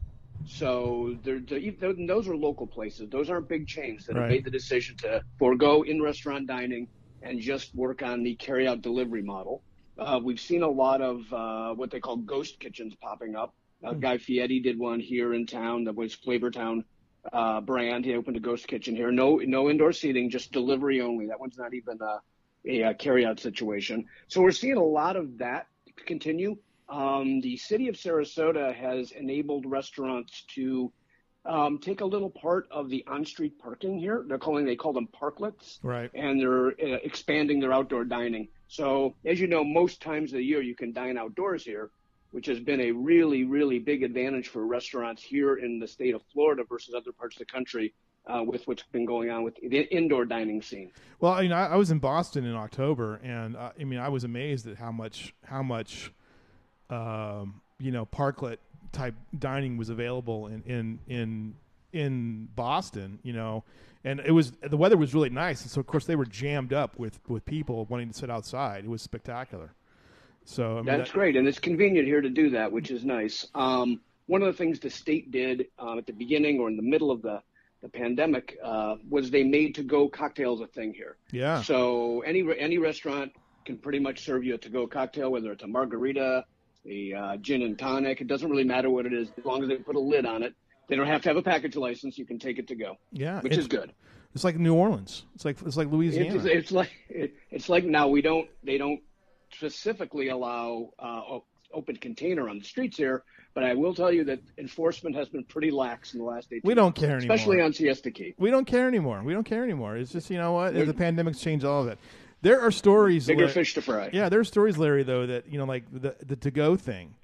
So 0.46 1.16
they're, 1.24 1.40
they're, 1.40 1.92
those 2.06 2.28
are 2.28 2.36
local 2.36 2.66
places. 2.66 3.08
Those 3.10 3.30
aren't 3.30 3.48
big 3.48 3.66
chains 3.66 4.06
that 4.06 4.14
Right. 4.14 4.22
have 4.22 4.30
made 4.30 4.44
the 4.44 4.50
decision 4.50 4.96
to 4.98 5.22
forego 5.38 5.82
in-restaurant 5.82 6.46
dining 6.46 6.88
and 7.22 7.40
just 7.40 7.74
work 7.74 8.02
on 8.02 8.22
the 8.22 8.34
carry-out 8.36 8.80
delivery 8.80 9.22
model. 9.22 9.62
Uh, 9.98 10.20
we've 10.22 10.40
seen 10.40 10.62
a 10.62 10.68
lot 10.68 11.00
of 11.00 11.32
uh, 11.32 11.74
what 11.74 11.90
they 11.90 12.00
call 12.00 12.16
ghost 12.16 12.60
kitchens 12.60 12.94
popping 13.02 13.34
up. 13.34 13.54
Uh, 13.84 13.92
Guy 13.92 14.18
Fieri 14.18 14.60
did 14.60 14.78
one 14.78 15.00
here 15.00 15.34
in 15.34 15.46
town 15.46 15.84
that 15.84 15.94
was 15.94 16.14
Flavortown 16.16 16.84
uh, 17.32 17.60
brand. 17.60 18.04
He 18.04 18.14
opened 18.14 18.36
a 18.36 18.40
ghost 18.40 18.68
kitchen 18.68 18.94
here. 18.94 19.10
No, 19.10 19.36
no 19.36 19.68
indoor 19.68 19.92
seating, 19.92 20.30
just 20.30 20.52
delivery 20.52 21.00
only. 21.00 21.26
That 21.26 21.40
one's 21.40 21.58
not 21.58 21.74
even 21.74 21.98
a, 22.00 22.88
a, 22.90 22.94
carry-out 22.94 23.40
situation. 23.40 24.06
So 24.28 24.42
we're 24.42 24.52
seeing 24.52 24.76
a 24.76 24.84
lot 24.84 25.16
of 25.16 25.38
that 25.38 25.66
continue. 26.04 26.56
Um, 26.88 27.40
the 27.40 27.56
city 27.56 27.88
of 27.88 27.96
Sarasota 27.96 28.74
has 28.74 29.10
enabled 29.12 29.66
restaurants 29.66 30.44
to 30.54 30.92
um, 31.44 31.78
take 31.78 32.00
a 32.00 32.04
little 32.04 32.30
part 32.30 32.66
of 32.70 32.88
the 32.90 33.04
on-street 33.06 33.58
parking 33.58 33.98
here. 33.98 34.24
They're 34.26 34.38
calling 34.38 34.64
they 34.64 34.76
call 34.76 34.92
them 34.92 35.08
parklets, 35.08 35.78
Right. 35.82 36.10
and 36.14 36.40
they're 36.40 36.68
uh, 36.68 36.98
expanding 37.02 37.60
their 37.60 37.72
outdoor 37.72 38.04
dining. 38.04 38.48
So 38.68 39.14
as 39.24 39.40
you 39.40 39.46
know, 39.46 39.62
most 39.64 40.00
times 40.02 40.32
of 40.32 40.38
the 40.38 40.44
year 40.44 40.60
you 40.60 40.74
can 40.74 40.92
dine 40.92 41.16
outdoors 41.16 41.64
here, 41.64 41.90
which 42.32 42.46
has 42.46 42.58
been 42.60 42.80
a 42.80 42.90
really 42.90 43.44
really 43.44 43.78
big 43.78 44.02
advantage 44.02 44.48
for 44.48 44.66
restaurants 44.66 45.22
here 45.22 45.56
in 45.56 45.78
the 45.78 45.86
state 45.86 46.14
of 46.14 46.22
Florida 46.32 46.64
versus 46.68 46.94
other 46.94 47.12
parts 47.12 47.36
of 47.36 47.40
the 47.40 47.52
country. 47.52 47.94
Uh, 48.28 48.42
with 48.42 48.66
what's 48.66 48.82
been 48.90 49.04
going 49.04 49.30
on 49.30 49.44
with 49.44 49.54
the 49.54 49.82
indoor 49.94 50.24
dining 50.24 50.60
scene. 50.60 50.90
Well, 51.20 51.30
I 51.30 51.42
mean, 51.42 51.52
I, 51.52 51.66
I 51.66 51.76
was 51.76 51.92
in 51.92 52.00
Boston 52.00 52.44
in 52.44 52.56
October, 52.56 53.20
and 53.22 53.54
uh, 53.56 53.70
I 53.80 53.84
mean, 53.84 54.00
I 54.00 54.08
was 54.08 54.24
amazed 54.24 54.66
at 54.66 54.78
how 54.78 54.90
much 54.90 55.32
how 55.44 55.62
much 55.62 56.10
um, 56.90 57.60
you 57.78 57.90
know 57.90 58.06
parklet 58.06 58.58
type 58.92 59.14
dining 59.38 59.76
was 59.76 59.88
available 59.88 60.46
in 60.46 60.62
in 60.62 60.98
in 61.08 61.54
in 61.92 62.48
Boston. 62.54 63.18
You 63.22 63.32
know, 63.32 63.64
and 64.04 64.20
it 64.20 64.32
was 64.32 64.52
the 64.62 64.76
weather 64.76 64.96
was 64.96 65.14
really 65.14 65.30
nice, 65.30 65.62
and 65.62 65.70
so 65.70 65.80
of 65.80 65.86
course 65.86 66.06
they 66.06 66.16
were 66.16 66.26
jammed 66.26 66.72
up 66.72 66.98
with 66.98 67.20
with 67.28 67.44
people 67.44 67.84
wanting 67.86 68.08
to 68.10 68.14
sit 68.14 68.30
outside. 68.30 68.84
It 68.84 68.90
was 68.90 69.02
spectacular. 69.02 69.72
So 70.44 70.72
I 70.72 70.76
mean, 70.76 70.84
That's 70.86 71.10
that- 71.10 71.14
great, 71.14 71.36
and 71.36 71.48
it's 71.48 71.58
convenient 71.58 72.06
here 72.06 72.20
to 72.20 72.30
do 72.30 72.50
that, 72.50 72.70
which 72.70 72.90
is 72.90 73.04
nice. 73.04 73.46
Um, 73.54 74.00
one 74.26 74.42
of 74.42 74.46
the 74.46 74.52
things 74.52 74.80
the 74.80 74.90
state 74.90 75.30
did 75.30 75.66
um, 75.78 75.98
at 75.98 76.06
the 76.06 76.12
beginning 76.12 76.58
or 76.60 76.68
in 76.68 76.76
the 76.76 76.82
middle 76.82 77.10
of 77.10 77.22
the 77.22 77.42
the 77.82 77.88
pandemic 77.88 78.56
uh, 78.64 78.96
was 79.08 79.30
they 79.30 79.44
made 79.44 79.74
to 79.74 79.82
go 79.82 80.08
cocktails 80.08 80.60
a 80.60 80.66
thing 80.66 80.94
here. 80.94 81.16
Yeah. 81.30 81.62
So 81.62 82.20
any 82.22 82.44
any 82.58 82.78
restaurant 82.78 83.32
can 83.64 83.76
pretty 83.76 83.98
much 83.98 84.24
serve 84.24 84.44
you 84.44 84.54
a 84.54 84.58
to 84.58 84.68
go 84.68 84.86
cocktail, 84.86 85.30
whether 85.30 85.52
it's 85.52 85.62
a 85.62 85.66
margarita, 85.66 86.44
a 86.88 87.12
uh, 87.12 87.36
gin 87.38 87.62
and 87.62 87.78
tonic. 87.78 88.20
It 88.20 88.26
doesn't 88.26 88.50
really 88.50 88.64
matter 88.64 88.90
what 88.90 89.06
it 89.06 89.12
is, 89.12 89.28
as 89.36 89.44
long 89.44 89.62
as 89.62 89.68
they 89.68 89.76
put 89.76 89.96
a 89.96 90.00
lid 90.00 90.26
on 90.26 90.42
it. 90.42 90.54
They 90.88 90.96
don't 90.96 91.06
have 91.06 91.22
to 91.22 91.28
have 91.28 91.36
a 91.36 91.42
package 91.42 91.76
license. 91.76 92.16
You 92.16 92.24
can 92.24 92.38
take 92.38 92.58
it 92.58 92.68
to 92.68 92.76
go, 92.76 92.96
yeah, 93.12 93.40
which 93.40 93.56
is 93.56 93.66
good. 93.66 93.92
It's 94.34 94.44
like 94.44 94.58
New 94.58 94.74
Orleans. 94.74 95.24
It's 95.34 95.44
like 95.44 95.56
it's 95.62 95.76
like 95.76 95.90
Louisiana. 95.90 96.36
It's, 96.36 96.44
it's 96.44 96.72
like 96.72 96.92
it, 97.08 97.34
it's 97.50 97.68
like 97.68 97.84
now 97.84 98.08
we 98.08 98.22
don't 98.22 98.48
they 98.62 98.78
don't 98.78 99.00
specifically 99.50 100.28
allow 100.28 100.90
uh, 100.98 101.38
open 101.72 101.96
container 101.96 102.48
on 102.48 102.58
the 102.58 102.64
streets 102.64 102.96
here, 102.96 103.24
but 103.54 103.64
I 103.64 103.74
will 103.74 103.94
tell 103.94 104.12
you 104.12 104.24
that 104.24 104.40
enforcement 104.58 105.16
has 105.16 105.28
been 105.28 105.44
pretty 105.44 105.70
lax 105.70 106.12
in 106.12 106.18
the 106.18 106.24
last 106.24 106.48
18 106.48 106.60
we 106.64 106.74
don't 106.74 106.94
care 106.94 107.16
anymore. 107.16 107.34
especially 107.34 107.60
on 107.60 107.72
Siesta 107.72 108.10
Key. 108.10 108.34
We 108.38 108.50
don't 108.50 108.66
care 108.66 108.86
anymore. 108.86 109.22
We 109.24 109.32
don't 109.32 109.44
care 109.44 109.64
anymore. 109.64 109.96
It's 109.96 110.12
just 110.12 110.30
you 110.30 110.36
know 110.36 110.52
what 110.52 110.74
the 110.74 110.94
pandemic's 110.94 111.40
changed 111.40 111.64
all 111.64 111.82
of 111.82 111.88
it. 111.88 111.98
There 112.42 112.60
are 112.60 112.70
stories. 112.70 113.26
Bigger 113.26 113.42
Larry- 113.42 113.52
fish 113.52 113.74
to 113.74 113.82
fry. 113.82 114.10
Yeah, 114.12 114.28
there 114.28 114.40
are 114.40 114.44
stories, 114.44 114.78
Larry, 114.78 115.02
though 115.02 115.26
that 115.26 115.50
you 115.50 115.58
know, 115.58 115.64
like 115.64 115.84
the 115.92 116.14
the 116.24 116.36
to 116.36 116.50
go 116.50 116.76
thing, 116.76 117.14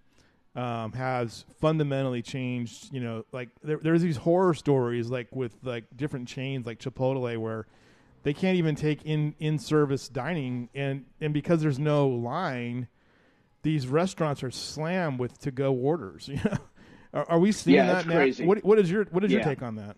um, 0.57 0.93
has 0.93 1.45
fundamentally 1.61 2.23
changed. 2.23 2.93
You 2.93 3.01
know, 3.01 3.25
like 3.33 3.51
there, 3.63 3.79
there's 3.79 4.03
these 4.03 4.17
horror 4.17 4.55
stories, 4.55 5.09
like 5.11 5.29
with 5.35 5.55
like 5.63 5.85
different 5.97 6.29
chains, 6.29 6.67
like 6.67 6.79
Chipotle, 6.79 7.37
where 7.39 7.67
they 8.23 8.33
can't 8.33 8.57
even 8.57 8.75
take 8.75 9.03
in 9.05 9.35
in 9.39 9.59
service 9.59 10.09
dining, 10.09 10.69
and 10.75 11.05
and 11.21 11.33
because 11.35 11.61
there's 11.63 11.79
no 11.79 12.09
line, 12.09 12.89
these 13.63 13.87
restaurants 13.87 14.43
are 14.43 14.51
slammed 14.51 15.19
with 15.21 15.39
to 15.41 15.51
go 15.51 15.73
orders. 15.75 16.29
You 16.33 16.37
know, 16.45 16.57
are, 17.21 17.31
are 17.33 17.39
we 17.39 17.53
seeing 17.53 17.77
Yeah, 17.77 17.93
that 17.93 18.07
now? 18.07 18.15
crazy. 18.15 18.47
What 18.47 18.65
what 18.65 18.79
is 18.79 18.91
your 18.91 19.05
what 19.11 19.23
is 19.25 19.31
your 19.31 19.41
Yeah. 19.43 19.47
take 19.49 19.63
on 19.63 19.77
that? 19.77 19.97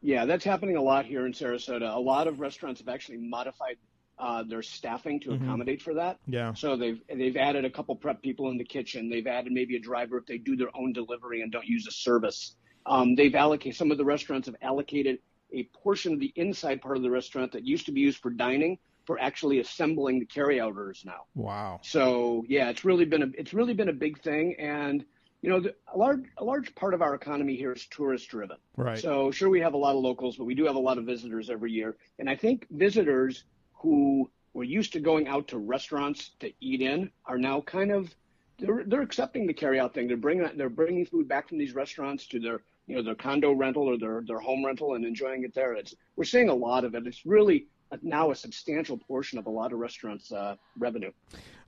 Yeah, 0.00 0.24
that's 0.24 0.44
happening 0.44 0.76
a 0.76 0.82
lot 0.82 1.04
here 1.04 1.26
in 1.26 1.32
Sarasota. 1.32 1.94
A 1.94 1.98
lot 2.00 2.26
of 2.26 2.40
restaurants 2.40 2.80
have 2.80 2.88
actually 2.88 3.18
modified 3.18 3.76
uh, 4.18 4.42
their 4.42 4.62
staffing 4.62 5.20
to 5.20 5.32
accommodate 5.32 5.80
for 5.80 5.94
that. 5.94 6.18
Yeah. 6.26 6.52
So 6.54 6.76
they've 6.76 7.00
they've 7.08 7.36
added 7.36 7.64
a 7.64 7.70
couple 7.70 7.94
prep 7.96 8.22
people 8.22 8.50
in 8.50 8.58
the 8.58 8.64
kitchen. 8.64 9.08
They've 9.08 9.26
added 9.26 9.52
maybe 9.52 9.76
a 9.76 9.80
driver 9.80 10.18
if 10.18 10.26
they 10.26 10.38
do 10.38 10.56
their 10.56 10.74
own 10.76 10.92
delivery 10.92 11.42
and 11.42 11.52
don't 11.52 11.66
use 11.66 11.86
a 11.86 11.92
service. 11.92 12.56
Um, 12.86 13.14
they've 13.14 13.34
allocated 13.34 13.76
some 13.76 13.90
of 13.90 13.98
the 13.98 14.04
restaurants 14.04 14.46
have 14.46 14.56
allocated 14.62 15.18
a 15.52 15.64
portion 15.82 16.12
of 16.12 16.20
the 16.20 16.32
inside 16.36 16.80
part 16.80 16.96
of 16.96 17.02
the 17.02 17.10
restaurant 17.10 17.52
that 17.52 17.64
used 17.64 17.86
to 17.86 17.92
be 17.92 18.00
used 18.00 18.18
for 18.18 18.30
dining 18.30 18.78
for 19.06 19.18
actually 19.20 19.60
assembling 19.60 20.18
the 20.20 20.26
carryout 20.26 20.76
orders 20.76 21.02
now. 21.06 21.24
Wow. 21.34 21.80
So 21.82 22.44
yeah, 22.48 22.68
it's 22.68 22.84
really 22.84 23.06
been 23.06 23.22
a 23.22 23.28
it's 23.34 23.54
really 23.54 23.72
been 23.72 23.88
a 23.88 23.94
big 23.94 24.20
thing, 24.20 24.54
and 24.58 25.04
you 25.40 25.48
know 25.48 25.60
the, 25.60 25.74
a 25.94 25.96
large 25.96 26.24
a 26.36 26.44
large 26.44 26.74
part 26.74 26.92
of 26.92 27.02
our 27.02 27.14
economy 27.14 27.56
here 27.56 27.72
is 27.72 27.86
tourist 27.86 28.28
driven. 28.28 28.58
Right. 28.76 28.98
So 28.98 29.30
sure, 29.30 29.48
we 29.48 29.60
have 29.60 29.74
a 29.74 29.78
lot 29.78 29.94
of 29.94 30.02
locals, 30.02 30.36
but 30.36 30.44
we 30.44 30.54
do 30.54 30.66
have 30.66 30.76
a 30.76 30.80
lot 30.80 30.98
of 30.98 31.04
visitors 31.04 31.48
every 31.48 31.72
year, 31.72 31.96
and 32.18 32.28
I 32.28 32.36
think 32.36 32.66
visitors 32.70 33.44
who 33.78 34.30
were 34.54 34.64
used 34.64 34.92
to 34.92 35.00
going 35.00 35.28
out 35.28 35.48
to 35.48 35.58
restaurants 35.58 36.30
to 36.40 36.52
eat 36.60 36.80
in 36.80 37.10
are 37.26 37.38
now 37.38 37.60
kind 37.60 37.92
of 37.92 38.14
they're 38.58 38.84
they're 38.86 39.02
accepting 39.02 39.46
the 39.46 39.52
carry 39.52 39.78
out 39.78 39.94
thing. 39.94 40.08
They're 40.08 40.16
bringing 40.16 40.48
they're 40.56 40.68
bringing 40.68 41.06
food 41.06 41.28
back 41.28 41.48
from 41.48 41.58
these 41.58 41.74
restaurants 41.74 42.26
to 42.28 42.40
their 42.40 42.60
you 42.86 42.96
know 42.96 43.02
their 43.02 43.14
condo 43.14 43.52
rental 43.52 43.84
or 43.84 43.98
their 43.98 44.22
their 44.26 44.40
home 44.40 44.64
rental 44.64 44.94
and 44.94 45.04
enjoying 45.04 45.44
it 45.44 45.54
there. 45.54 45.74
It's 45.74 45.94
we're 46.16 46.24
seeing 46.24 46.48
a 46.48 46.54
lot 46.54 46.84
of 46.84 46.94
it. 46.94 47.06
It's 47.06 47.24
really 47.24 47.66
now 48.02 48.30
a 48.30 48.34
substantial 48.34 48.98
portion 48.98 49.38
of 49.38 49.46
a 49.46 49.50
lot 49.50 49.72
of 49.72 49.78
restaurants' 49.78 50.32
uh, 50.32 50.56
revenue. 50.78 51.10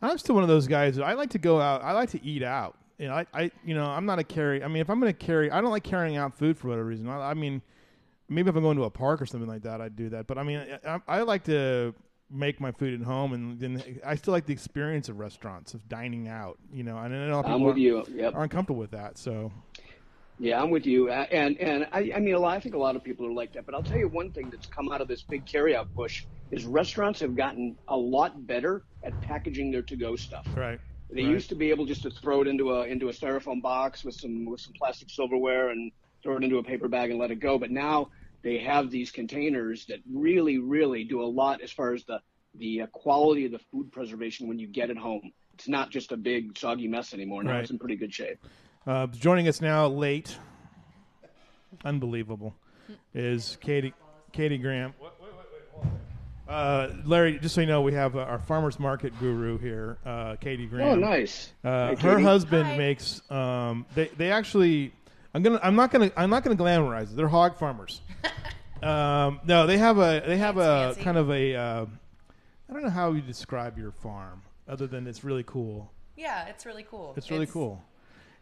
I'm 0.02 0.18
still 0.18 0.34
one 0.34 0.44
of 0.44 0.48
those 0.48 0.66
guys. 0.66 0.98
I 0.98 1.14
like 1.14 1.30
to 1.30 1.38
go 1.38 1.60
out. 1.60 1.82
I 1.82 1.92
like 1.92 2.10
to 2.10 2.24
eat 2.24 2.42
out. 2.42 2.76
You 2.98 3.08
know, 3.08 3.14
I, 3.14 3.26
I 3.32 3.50
you 3.64 3.74
know, 3.74 3.84
I'm 3.84 4.04
not 4.04 4.18
a 4.18 4.24
carry. 4.24 4.62
I 4.62 4.68
mean, 4.68 4.78
if 4.78 4.90
I'm 4.90 5.00
going 5.00 5.12
to 5.12 5.18
carry, 5.18 5.50
I 5.50 5.60
don't 5.60 5.70
like 5.70 5.84
carrying 5.84 6.16
out 6.16 6.36
food 6.36 6.58
for 6.58 6.68
whatever 6.68 6.86
reason. 6.86 7.08
I, 7.08 7.30
I 7.30 7.34
mean, 7.34 7.62
maybe 8.30 8.48
if 8.48 8.56
I'm 8.56 8.62
going 8.62 8.78
to 8.78 8.84
a 8.84 8.90
park 8.90 9.20
or 9.20 9.26
something 9.26 9.48
like 9.48 9.62
that, 9.62 9.80
I'd 9.82 9.96
do 9.96 10.08
that. 10.10 10.26
But 10.26 10.38
I 10.38 10.42
mean, 10.44 10.64
I, 10.86 11.00
I 11.06 11.22
like 11.22 11.44
to 11.44 11.94
make 12.30 12.60
my 12.60 12.70
food 12.72 12.98
at 13.00 13.04
home, 13.06 13.32
and 13.34 13.58
then 13.60 14.00
I 14.06 14.14
still 14.14 14.32
like 14.32 14.46
the 14.46 14.52
experience 14.52 15.08
of 15.10 15.18
restaurants 15.18 15.74
of 15.74 15.86
dining 15.88 16.28
out. 16.28 16.58
You 16.72 16.84
know, 16.84 16.96
and 16.96 17.14
I 17.14 17.26
know 17.28 17.42
people 17.42 17.56
I'm 17.56 17.62
with 17.62 17.76
you. 17.76 18.04
Yep. 18.08 18.34
aren't 18.34 18.52
comfortable 18.52 18.80
with 18.80 18.92
that. 18.92 19.18
So 19.18 19.52
Yeah, 20.38 20.62
I'm 20.62 20.70
with 20.70 20.86
you. 20.86 21.10
And 21.10 21.58
and 21.58 21.86
I, 21.92 22.12
I 22.14 22.20
mean, 22.20 22.34
a 22.34 22.38
lot, 22.38 22.56
I 22.56 22.60
think 22.60 22.74
a 22.74 22.78
lot 22.78 22.96
of 22.96 23.04
people 23.04 23.26
are 23.26 23.32
like 23.32 23.52
that. 23.54 23.66
But 23.66 23.74
I'll 23.74 23.82
tell 23.82 23.98
you 23.98 24.08
one 24.08 24.30
thing 24.30 24.48
that's 24.50 24.66
come 24.66 24.90
out 24.90 25.00
of 25.00 25.08
this 25.08 25.22
big 25.22 25.44
carryout 25.44 25.88
push 25.94 26.24
is 26.50 26.64
restaurants 26.64 27.20
have 27.20 27.36
gotten 27.36 27.76
a 27.88 27.96
lot 27.96 28.46
better 28.46 28.82
at 29.04 29.20
packaging 29.20 29.70
their 29.70 29.82
to-go 29.82 30.16
stuff. 30.16 30.46
Right. 30.56 30.80
They 31.12 31.22
Right. 31.22 31.30
used 31.30 31.48
to 31.50 31.54
be 31.56 31.70
able 31.70 31.86
just 31.86 32.02
to 32.04 32.10
throw 32.10 32.40
it 32.42 32.46
into 32.48 32.70
a 32.72 32.84
into 32.84 33.08
a 33.08 33.12
styrofoam 33.12 33.60
box 33.60 34.04
with 34.04 34.14
some 34.14 34.44
with 34.46 34.60
some 34.60 34.72
plastic 34.74 35.10
silverware 35.10 35.70
and 35.70 35.90
throw 36.22 36.36
it 36.36 36.44
into 36.44 36.58
a 36.58 36.62
paper 36.62 36.86
bag 36.86 37.10
and 37.10 37.18
let 37.18 37.30
it 37.32 37.40
go. 37.40 37.58
But 37.58 37.70
now 37.72 38.10
they 38.42 38.58
have 38.58 38.90
these 38.90 39.10
containers 39.10 39.86
that 39.86 39.98
really 40.12 40.58
really 40.58 41.04
do 41.04 41.22
a 41.22 41.26
lot 41.26 41.60
as 41.60 41.70
far 41.70 41.92
as 41.94 42.04
the 42.04 42.20
the 42.54 42.82
uh, 42.82 42.86
quality 42.88 43.46
of 43.46 43.52
the 43.52 43.60
food 43.70 43.92
preservation 43.92 44.48
when 44.48 44.58
you 44.58 44.66
get 44.66 44.90
it 44.90 44.96
home. 44.96 45.32
It's 45.54 45.68
not 45.68 45.90
just 45.90 46.10
a 46.12 46.16
big 46.16 46.56
soggy 46.58 46.88
mess 46.88 47.14
anymore. 47.14 47.42
Now 47.44 47.52
Right. 47.52 47.60
it's 47.62 47.70
in 47.70 47.78
pretty 47.78 47.96
good 47.96 48.12
shape. 48.12 48.38
Uh, 48.86 49.06
joining 49.08 49.46
us 49.46 49.60
now 49.60 49.86
late, 49.86 50.36
unbelievable, 51.84 52.54
is 53.14 53.56
Kayte 53.62 53.92
Kayte 54.32 54.60
Graham. 54.60 54.94
Uh, 56.48 56.88
Larry, 57.04 57.38
just 57.38 57.54
so 57.54 57.60
you 57.60 57.66
know, 57.68 57.80
we 57.82 57.92
have 57.92 58.16
uh, 58.16 58.20
our 58.22 58.40
farmers 58.40 58.80
market 58.80 59.16
guru 59.20 59.56
here, 59.58 59.98
uh, 60.04 60.34
Kayte 60.42 60.68
Graham. 60.68 60.88
Oh, 60.88 60.94
nice. 60.96 61.52
Uh, 61.62 61.94
Hey, 61.94 61.94
her 62.08 62.18
husband 62.18 62.64
Hi. 62.66 62.76
makes. 62.76 63.22
Um, 63.30 63.86
they 63.94 64.08
they 64.16 64.32
actually. 64.32 64.92
I'm 65.34 65.42
gonna. 65.42 65.60
I'm 65.62 65.76
not 65.76 65.90
gonna. 65.90 66.10
I'm 66.16 66.30
not 66.30 66.42
gonna 66.42 66.56
glamorize 66.56 67.12
it. 67.12 67.16
They're 67.16 67.28
hog 67.28 67.56
farmers. 67.56 68.00
um, 68.82 69.40
no, 69.44 69.66
they 69.66 69.78
have 69.78 69.98
a. 69.98 70.22
They 70.26 70.36
have 70.38 70.56
a 70.56 70.88
Fancy, 70.94 71.02
kind 71.02 71.16
of 71.16 71.30
a. 71.30 71.54
Uh, 71.54 71.86
I 72.68 72.72
don't 72.72 72.82
know 72.82 72.90
how 72.90 73.12
you 73.12 73.20
describe 73.20 73.78
your 73.78 73.92
farm, 73.92 74.42
other 74.68 74.86
than 74.86 75.06
it's 75.06 75.22
really 75.22 75.44
cool. 75.44 75.90
Yeah, 76.16 76.46
it's 76.46 76.66
really 76.66 76.82
cool. 76.82 77.14
It's 77.16 77.30
really 77.30 77.46
cool. 77.46 77.82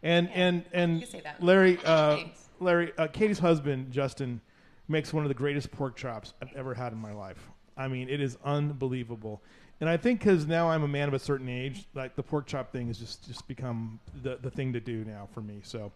And 0.01 0.29
and 0.33 0.65
and 0.73 0.99
you 0.99 1.05
say 1.05 1.21
that. 1.21 1.43
Larry, 1.43 1.77
uh, 1.85 2.23
Larry, 2.59 2.91
uh, 2.97 3.07
Kayte's 3.07 3.39
husband 3.39 3.91
Justin 3.91 4.41
makes 4.87 5.13
one 5.13 5.23
of 5.23 5.29
the 5.29 5.35
greatest 5.35 5.71
pork 5.71 5.95
chops 5.95 6.33
I've 6.41 6.53
ever 6.55 6.73
had 6.73 6.91
in 6.91 6.97
my 6.97 7.13
life. 7.13 7.49
I 7.77 7.87
mean, 7.87 8.09
it 8.09 8.19
is 8.19 8.37
unbelievable. 8.43 9.41
And 9.79 9.87
I 9.87 9.95
think 9.95 10.19
because 10.19 10.45
now 10.45 10.69
I'm 10.69 10.83
a 10.83 10.87
man 10.87 11.07
of 11.07 11.13
a 11.13 11.19
certain 11.19 11.47
age, 11.47 11.85
like 11.93 12.15
the 12.15 12.23
pork 12.23 12.47
chop 12.47 12.71
thing 12.71 12.87
has 12.87 12.97
just 12.97 13.27
just 13.27 13.47
become 13.47 13.99
the 14.23 14.37
the 14.41 14.49
thing 14.49 14.73
to 14.73 14.79
do 14.79 15.05
now 15.05 15.27
for 15.31 15.41
me. 15.41 15.59
So. 15.63 15.91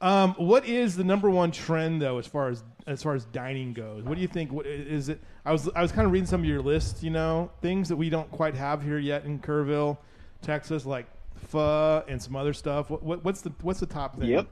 Um, 0.00 0.34
what 0.34 0.66
is 0.66 0.96
the 0.96 1.04
number 1.04 1.30
one 1.30 1.50
trend 1.50 2.02
though, 2.02 2.18
as 2.18 2.26
far 2.26 2.48
as 2.48 2.62
as 2.86 3.02
far 3.02 3.14
as 3.14 3.24
dining 3.26 3.72
goes? 3.72 4.04
What 4.04 4.14
do 4.16 4.20
you 4.20 4.28
think? 4.28 4.52
What 4.52 4.66
is 4.66 5.08
it? 5.08 5.20
I 5.44 5.52
was 5.52 5.68
I 5.74 5.80
was 5.82 5.90
kind 5.92 6.06
of 6.06 6.12
reading 6.12 6.26
some 6.26 6.40
of 6.40 6.46
your 6.46 6.60
lists, 6.60 7.02
you 7.02 7.10
know, 7.10 7.50
things 7.62 7.88
that 7.88 7.96
we 7.96 8.10
don't 8.10 8.30
quite 8.30 8.54
have 8.54 8.82
here 8.82 8.98
yet 8.98 9.24
in 9.24 9.38
Kerrville, 9.38 9.96
Texas, 10.42 10.84
like 10.84 11.06
pho 11.48 12.04
and 12.08 12.20
some 12.20 12.36
other 12.36 12.52
stuff. 12.52 12.90
What, 12.90 13.02
what 13.02 13.24
what's 13.24 13.40
the 13.40 13.52
what's 13.62 13.80
the 13.80 13.86
top 13.86 14.18
thing? 14.18 14.28
Yep. 14.28 14.48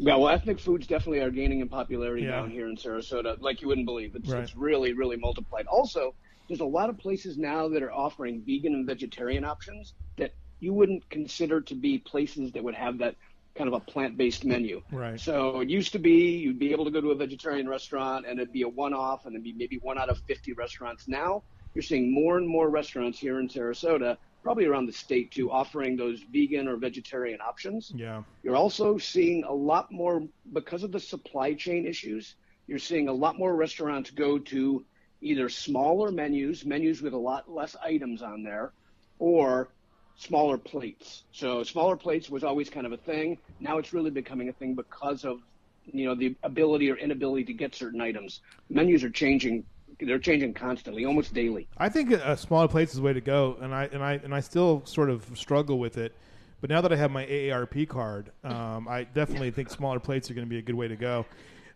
Yeah, 0.00 0.14
well, 0.14 0.28
ethnic 0.28 0.60
foods 0.60 0.86
definitely 0.86 1.20
are 1.20 1.30
gaining 1.30 1.60
in 1.60 1.68
popularity 1.68 2.22
Yeah. 2.22 2.32
down 2.32 2.50
here 2.50 2.68
in 2.68 2.76
Sarasota, 2.76 3.40
like 3.40 3.60
you 3.62 3.66
wouldn't 3.68 3.86
believe. 3.86 4.14
It's, 4.14 4.28
Right. 4.28 4.44
it's 4.44 4.54
really, 4.54 4.92
really 4.92 5.16
multiplied. 5.16 5.66
Also, 5.66 6.14
there's 6.46 6.60
a 6.60 6.64
lot 6.64 6.88
of 6.88 6.98
places 6.98 7.36
now 7.36 7.68
that 7.68 7.82
are 7.82 7.90
offering 7.90 8.42
vegan 8.46 8.74
and 8.74 8.86
vegetarian 8.86 9.44
options 9.44 9.94
that 10.16 10.34
you 10.60 10.72
wouldn't 10.72 11.08
consider 11.10 11.60
to 11.62 11.74
be 11.74 11.98
places 11.98 12.52
that 12.52 12.62
would 12.62 12.76
have 12.76 12.98
that 12.98 13.16
kind 13.58 13.68
of 13.68 13.74
a 13.74 13.80
plant-based 13.80 14.44
menu. 14.44 14.80
Right. 14.92 15.20
So 15.20 15.60
it 15.60 15.68
used 15.68 15.92
to 15.92 15.98
be 15.98 16.38
you'd 16.38 16.58
be 16.58 16.72
able 16.72 16.84
to 16.84 16.90
go 16.90 17.00
to 17.00 17.10
a 17.10 17.14
vegetarian 17.14 17.68
restaurant 17.68 18.24
and 18.26 18.38
it'd 18.38 18.52
be 18.52 18.62
a 18.62 18.68
one-off, 18.68 19.26
and 19.26 19.34
it'd 19.34 19.44
be 19.44 19.52
maybe 19.52 19.78
one 19.78 19.98
out 19.98 20.08
of 20.08 20.18
50 20.20 20.52
restaurants. 20.52 21.08
Now 21.08 21.42
you're 21.74 21.82
seeing 21.82 22.12
more 22.12 22.38
and 22.38 22.48
more 22.48 22.70
restaurants 22.70 23.18
here 23.18 23.40
in 23.40 23.48
Sarasota, 23.48 24.16
probably 24.42 24.66
around 24.66 24.86
the 24.86 24.92
state 24.92 25.32
too, 25.32 25.50
offering 25.50 25.96
those 25.96 26.22
vegan 26.32 26.68
or 26.68 26.76
vegetarian 26.76 27.40
options. 27.40 27.92
Yeah. 27.94 28.22
You're 28.42 28.56
also 28.56 28.96
seeing 28.96 29.44
a 29.44 29.52
lot 29.52 29.90
more 29.90 30.22
because 30.52 30.84
of 30.84 30.92
the 30.92 31.00
supply 31.00 31.54
chain 31.54 31.86
issues. 31.86 32.36
You're 32.68 32.78
seeing 32.78 33.08
a 33.08 33.12
lot 33.12 33.36
more 33.38 33.56
restaurants 33.56 34.10
go 34.10 34.38
to 34.38 34.84
either 35.20 35.48
smaller 35.48 36.12
menus, 36.12 36.64
menus 36.64 37.02
with 37.02 37.12
a 37.12 37.18
lot 37.18 37.50
less 37.50 37.74
items 37.82 38.22
on 38.22 38.44
there, 38.44 38.72
or 39.18 39.70
smaller 40.18 40.58
plates. 40.58 41.22
So 41.32 41.62
smaller 41.62 41.96
plates 41.96 42.28
was 42.28 42.44
always 42.44 42.68
kind 42.68 42.84
of 42.84 42.92
a 42.92 42.96
thing. 42.96 43.38
Now 43.60 43.78
it's 43.78 43.94
really 43.94 44.10
becoming 44.10 44.48
a 44.48 44.52
thing 44.52 44.74
because 44.74 45.24
of 45.24 45.40
you 45.86 46.06
know 46.06 46.14
the 46.14 46.36
ability 46.42 46.90
or 46.90 46.96
inability 46.96 47.44
to 47.44 47.54
get 47.54 47.74
certain 47.74 48.00
items. 48.00 48.42
Menus 48.68 49.02
are 49.02 49.10
changing. 49.10 49.64
They're 50.00 50.18
changing 50.18 50.54
constantly, 50.54 51.04
almost 51.06 51.34
daily. 51.34 51.66
I 51.78 51.88
think 51.88 52.12
a 52.12 52.36
smaller 52.36 52.68
plates 52.68 52.92
is 52.92 52.98
the 52.98 53.02
way 53.02 53.12
to 53.12 53.20
go, 53.20 53.56
and 53.60 53.74
I 53.74 53.84
and 53.84 54.02
I 54.02 54.14
and 54.22 54.34
I 54.34 54.40
still 54.40 54.84
sort 54.84 55.08
of 55.08 55.26
struggle 55.34 55.78
with 55.78 55.96
it. 55.96 56.14
But 56.60 56.70
now 56.70 56.80
that 56.80 56.92
I 56.92 56.96
have 56.96 57.12
my 57.12 57.24
AARP 57.24 57.88
card, 57.88 58.32
um, 58.42 58.88
I 58.88 59.04
definitely 59.04 59.52
think 59.52 59.70
smaller 59.70 60.00
plates 60.00 60.28
are 60.28 60.34
going 60.34 60.46
to 60.46 60.50
be 60.50 60.58
a 60.58 60.62
good 60.62 60.74
way 60.74 60.88
to 60.88 60.96
go. 60.96 61.24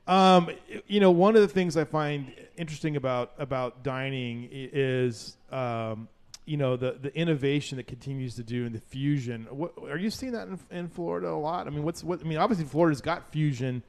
Um, 0.09 0.51
you 0.89 0.99
know, 0.99 1.13
one 1.13 1.37
of 1.37 1.43
the 1.43 1.49
things 1.49 1.77
I 1.77 1.85
find 1.85 2.33
interesting 2.57 2.97
about 2.97 3.33
about 3.39 3.85
dining 3.85 4.49
is, 4.51 5.37
um, 5.53 6.09
you 6.45 6.57
know, 6.57 6.77
the 6.77 6.99
the 7.01 7.15
innovation 7.17 7.77
that 7.77 7.87
continues 7.87 8.35
to 8.37 8.43
do 8.43 8.67
and 8.67 8.75
the 8.75 8.81
fusion. 8.81 9.47
What, 9.51 9.73
are 9.89 9.99
you 9.99 10.11
seeing 10.11 10.33
that 10.33 10.49
in, 10.49 10.59
in 10.71 10.89
Florida 10.89 11.29
a 11.29 11.39
lot? 11.39 11.67
I 11.67 11.71
mean, 11.71 11.85
what's 11.85 12.03
what? 12.03 12.21
I 12.21 12.25
mean, 12.25 12.39
obviously 12.39 12.67
Florida's 12.67 13.01
got 13.01 13.31
fusion 13.33 13.83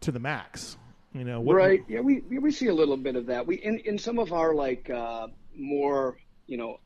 to 0.00 0.12
the 0.12 0.20
max. 0.20 0.76
You 1.12 1.24
know, 1.24 1.40
what, 1.40 1.54
right. 1.56 1.82
Yeah, 1.88 2.00
we 2.00 2.20
we 2.20 2.50
see 2.50 2.66
a 2.66 2.74
little 2.74 2.96
bit 2.96 3.16
of 3.16 3.26
that. 3.26 3.46
We 3.46 3.56
in 3.56 3.78
in 3.80 3.98
some 3.98 4.18
of 4.18 4.32
our 4.32 4.54
like 4.54 4.90
uh, 4.90 5.28
more 5.56 6.16
you 6.46 6.56
know 6.58 6.78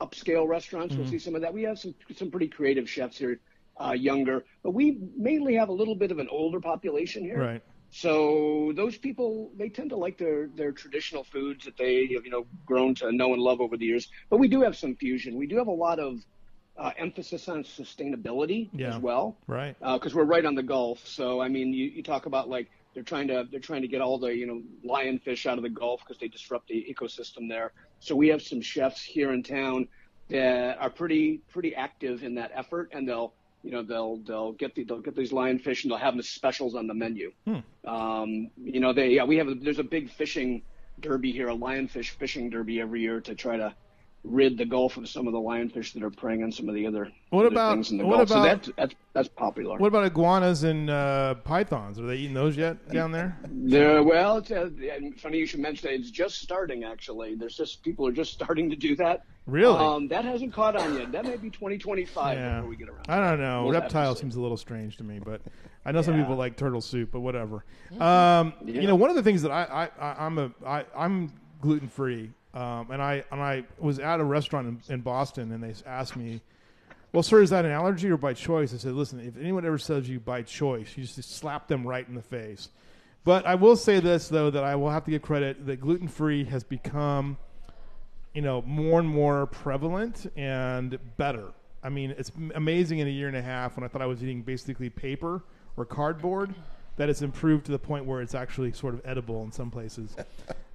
upscale 0.00 0.46
restaurants, 0.48 0.94
Mm-hmm. 0.94 1.02
we'll 1.02 1.10
see 1.10 1.18
some 1.18 1.34
of 1.34 1.42
that. 1.42 1.52
We 1.54 1.62
have 1.62 1.78
some 1.78 1.94
some 2.16 2.30
pretty 2.30 2.48
creative 2.48 2.88
chefs 2.88 3.18
here, 3.18 3.38
uh, 3.80 3.92
younger, 3.92 4.44
but 4.62 4.70
we 4.72 4.98
mainly 5.16 5.54
have 5.54 5.68
a 5.68 5.72
little 5.72 5.94
bit 5.94 6.10
of 6.10 6.18
an 6.18 6.28
older 6.30 6.60
population 6.60 7.22
here. 7.24 7.38
Right. 7.40 7.62
So 7.94 8.72
those 8.74 8.96
people 8.96 9.50
they 9.56 9.68
tend 9.68 9.90
to 9.90 9.96
like 9.96 10.16
their 10.16 10.48
their 10.56 10.72
traditional 10.72 11.24
foods 11.24 11.66
that 11.66 11.76
they 11.76 12.06
have 12.14 12.24
you 12.24 12.30
know 12.30 12.46
grown 12.64 12.94
to 12.96 13.12
know 13.12 13.34
and 13.34 13.42
love 13.42 13.60
over 13.60 13.76
the 13.76 13.84
years. 13.84 14.08
But 14.30 14.38
we 14.38 14.48
do 14.48 14.62
have 14.62 14.74
some 14.76 14.96
fusion. 14.96 15.36
We 15.36 15.46
do 15.46 15.56
have 15.58 15.66
a 15.66 15.70
lot 15.86 15.98
of 15.98 16.20
uh, 16.78 16.92
emphasis 16.96 17.50
on 17.50 17.64
sustainability 17.64 18.70
Yeah. 18.72 18.96
as 18.96 18.98
well 18.98 19.36
Right. 19.46 19.76
because 19.78 20.14
we're 20.14 20.24
right 20.24 20.44
on 20.46 20.54
the 20.54 20.62
Gulf. 20.62 21.06
So 21.06 21.42
I 21.42 21.48
mean, 21.48 21.74
you, 21.74 21.84
you 21.84 22.02
talk 22.02 22.24
about 22.24 22.48
like 22.48 22.70
they're 22.94 23.02
trying 23.02 23.28
to 23.28 23.46
they're 23.50 23.60
trying 23.60 23.82
to 23.82 23.88
get 23.88 24.00
all 24.00 24.16
the 24.18 24.34
you 24.34 24.46
know 24.46 24.62
lionfish 24.90 25.44
out 25.44 25.58
of 25.58 25.62
the 25.62 25.68
Gulf 25.68 26.00
because 26.00 26.18
they 26.18 26.28
disrupt 26.28 26.68
the 26.68 26.86
ecosystem 26.90 27.46
there. 27.46 27.72
So 28.00 28.16
we 28.16 28.28
have 28.28 28.40
some 28.40 28.62
chefs 28.62 29.02
here 29.02 29.34
in 29.34 29.42
town 29.42 29.86
that 30.30 30.78
are 30.78 30.88
pretty 30.88 31.42
pretty 31.50 31.74
active 31.74 32.24
in 32.24 32.34
that 32.36 32.52
effort, 32.54 32.88
and 32.94 33.06
they'll 33.06 33.34
you 33.62 33.70
know 33.70 33.82
they'll 33.82 34.16
they'll 34.18 34.52
get 34.52 34.74
the, 34.74 34.84
they'll 34.84 35.00
get 35.00 35.16
these 35.16 35.32
lionfish 35.32 35.82
and 35.82 35.90
they'll 35.90 35.98
have 35.98 36.14
them 36.14 36.20
as 36.20 36.28
specials 36.28 36.74
on 36.74 36.86
the 36.86 36.94
menu. 36.94 37.32
Um, 37.86 38.50
you 38.62 38.80
know 38.80 38.92
they 38.92 39.10
yeah 39.10 39.24
we 39.24 39.36
have 39.36 39.48
a, 39.48 39.54
there's 39.54 39.78
a 39.78 39.84
big 39.84 40.10
fishing 40.10 40.62
derby 41.00 41.32
here, 41.32 41.48
a 41.48 41.56
lionfish 41.56 42.10
fishing 42.10 42.50
derby 42.50 42.80
every 42.80 43.00
year 43.00 43.20
to 43.20 43.34
try 43.34 43.56
to 43.56 43.74
rid 44.24 44.56
the 44.56 44.64
Gulf 44.64 44.96
of 44.96 45.08
some 45.08 45.26
of 45.26 45.32
the 45.32 45.38
lionfish 45.38 45.92
that 45.94 46.02
are 46.04 46.10
preying 46.10 46.44
on 46.44 46.52
some 46.52 46.68
of 46.68 46.74
the 46.76 46.86
other, 46.86 47.10
What 47.30 47.40
other 47.46 47.48
about- 47.54 47.72
things 47.74 47.90
in 47.90 47.98
the 47.98 48.06
what 48.06 48.18
Gulf. 48.18 48.28
so 48.28 48.34
about- 48.36 48.44
that's, 48.62 48.70
that's 48.76 48.94
that's 49.14 49.28
popular. 49.28 49.76
What 49.78 49.88
about 49.88 50.04
iguanas 50.06 50.62
and 50.62 50.88
uh, 50.88 51.34
pythons? 51.34 51.98
Are 51.98 52.06
they 52.06 52.16
eating 52.16 52.32
those 52.34 52.56
yet 52.56 52.88
down 52.90 53.10
there? 53.12 53.36
There, 53.50 54.02
well, 54.02 54.38
it's, 54.38 54.50
uh, 54.50 54.70
funny 55.18 55.38
you 55.38 55.46
should 55.46 55.60
mention 55.60 55.88
it. 55.90 55.94
It's 56.00 56.10
just 56.10 56.40
starting, 56.40 56.84
actually. 56.84 57.34
There's 57.34 57.56
just 57.56 57.82
people 57.82 58.06
are 58.06 58.12
just 58.12 58.32
starting 58.32 58.70
to 58.70 58.76
do 58.76 58.94
that. 58.96 59.24
Really? 59.46 59.76
Um, 59.76 60.06
that 60.08 60.24
hasn't 60.24 60.52
caught 60.54 60.76
on 60.76 60.96
yet. 60.96 61.10
That 61.12 61.24
may 61.24 61.36
be 61.36 61.50
2025 61.50 62.38
Yeah. 62.38 62.54
before 62.56 62.70
we 62.70 62.76
get 62.76 62.88
around. 62.88 63.04
I 63.08 63.18
don't 63.30 63.40
know. 63.40 63.64
We'll 63.64 63.72
Reptile 63.72 64.14
seems 64.14 64.36
a 64.36 64.40
little 64.40 64.56
strange 64.56 64.96
to 64.98 65.04
me, 65.04 65.18
but 65.18 65.42
I 65.84 65.90
know 65.92 66.00
some 66.00 66.14
people 66.16 66.36
like 66.36 66.56
turtle 66.56 66.80
soup, 66.80 67.10
but 67.12 67.20
whatever. 67.20 67.64
Um, 67.98 68.54
Yeah. 68.64 68.80
You 68.82 68.86
know, 68.86 68.94
one 68.94 69.10
of 69.10 69.16
the 69.16 69.22
things 69.22 69.42
that 69.42 69.50
I, 69.50 69.64
I, 70.00 70.04
I 70.10 70.24
I'm 70.26 70.38
a 70.38 70.52
I, 70.64 70.84
I'm 70.96 71.32
gluten 71.60 71.88
free, 71.88 72.30
um, 72.54 72.90
and 72.90 73.02
I 73.02 73.24
and 73.30 73.40
I 73.40 73.64
was 73.78 73.98
at 73.98 74.20
a 74.20 74.24
restaurant 74.24 74.82
in, 74.88 74.94
in 74.94 75.00
Boston, 75.00 75.52
and 75.52 75.62
they 75.62 75.74
asked 75.86 76.16
me, 76.16 76.40
"Well, 77.12 77.22
sir, 77.22 77.42
is 77.42 77.50
that 77.50 77.64
an 77.64 77.70
allergy 77.70 78.10
or 78.10 78.16
by 78.16 78.34
choice?" 78.34 78.74
I 78.74 78.76
said, 78.76 78.92
"Listen, 78.92 79.20
if 79.20 79.36
anyone 79.38 79.64
ever 79.64 79.78
says 79.78 80.08
you 80.08 80.20
by 80.20 80.42
choice, 80.42 80.96
you 80.96 81.04
just 81.04 81.22
slap 81.34 81.68
them 81.68 81.86
right 81.86 82.06
in 82.06 82.14
the 82.14 82.22
face." 82.22 82.68
But 83.24 83.46
I 83.46 83.54
will 83.54 83.76
say 83.76 84.00
this 84.00 84.28
though 84.28 84.50
that 84.50 84.64
I 84.64 84.74
will 84.74 84.90
have 84.90 85.04
to 85.04 85.10
give 85.10 85.22
credit 85.22 85.66
that 85.66 85.80
gluten 85.80 86.08
free 86.08 86.44
has 86.44 86.64
become 86.64 87.36
you 88.34 88.42
know, 88.42 88.62
more 88.62 88.98
and 88.98 89.08
more 89.08 89.46
prevalent 89.46 90.30
and 90.36 90.98
better. 91.16 91.52
I 91.82 91.88
mean, 91.88 92.14
it's 92.16 92.30
amazing 92.54 93.00
in 93.00 93.08
a 93.08 93.10
year 93.10 93.28
and 93.28 93.36
a 93.36 93.42
half 93.42 93.76
when 93.76 93.84
I 93.84 93.88
thought 93.88 94.02
I 94.02 94.06
was 94.06 94.22
eating 94.22 94.42
basically 94.42 94.88
paper 94.88 95.42
or 95.76 95.84
cardboard 95.84 96.54
that 96.96 97.08
it's 97.08 97.22
improved 97.22 97.66
to 97.66 97.72
the 97.72 97.78
point 97.78 98.04
where 98.04 98.20
it's 98.20 98.34
actually 98.34 98.72
sort 98.72 98.94
of 98.94 99.00
edible 99.04 99.42
in 99.42 99.52
some 99.52 99.70
places. 99.70 100.14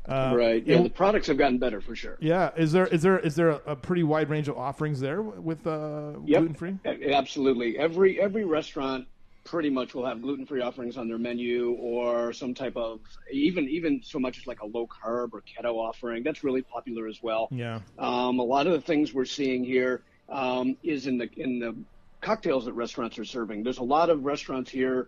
Uh, 0.08 0.34
right. 0.36 0.66
Yeah, 0.66 0.78
and- 0.78 0.86
the 0.86 0.90
products 0.90 1.28
have 1.28 1.38
gotten 1.38 1.58
better 1.58 1.82
for 1.82 1.96
sure. 1.96 2.18
yeah. 2.22 2.52
Is 2.56 2.72
there 2.72 2.88
is 2.88 3.02
there 3.02 3.20
is 3.20 3.36
there 3.36 3.50
a, 3.50 3.62
a 3.68 3.76
pretty 3.76 4.04
wide 4.04 4.30
range 4.30 4.48
of 4.48 4.58
offerings 4.58 5.00
there 5.00 5.22
with 5.22 5.66
uh, 5.68 6.14
Yep. 6.26 6.40
gluten 6.40 6.54
free? 6.56 6.78
Absolutely. 7.12 7.78
Every 7.78 8.20
every 8.20 8.46
restaurant 8.46 9.08
pretty 9.44 9.70
much 9.70 9.94
will 9.94 10.06
have 10.06 10.22
gluten-free 10.22 10.60
offerings 10.60 10.98
on 10.98 11.08
their 11.08 11.18
menu 11.18 11.72
or 11.80 12.34
some 12.34 12.54
type 12.54 12.76
of 12.76 13.00
even 13.32 13.68
even 13.70 14.02
so 14.04 14.20
much 14.20 14.38
as 14.38 14.46
like 14.48 14.62
a 14.62 14.66
low 14.66 14.86
carb 14.88 15.30
or 15.34 15.42
keto 15.42 15.76
offering. 15.76 16.24
That's 16.24 16.44
really 16.44 16.62
popular 16.62 17.08
as 17.08 17.22
well. 17.24 17.48
Yeah. 17.52 17.80
Um, 17.98 18.40
a 18.40 18.44
lot 18.44 18.68
of 18.68 18.74
the 18.74 18.82
things 18.82 19.14
we're 19.14 19.26
seeing 19.26 19.64
here 19.64 20.02
um, 20.30 20.76
is 20.84 21.08
in 21.08 21.18
the 21.18 21.30
in 21.38 21.60
the 21.60 21.76
cocktails 22.22 22.66
that 22.66 22.74
restaurants 22.74 23.18
are 23.20 23.26
serving. 23.26 23.64
There's 23.64 23.78
a 23.78 23.84
lot 23.84 24.10
of 24.10 24.26
restaurants 24.26 24.70
here 24.72 25.08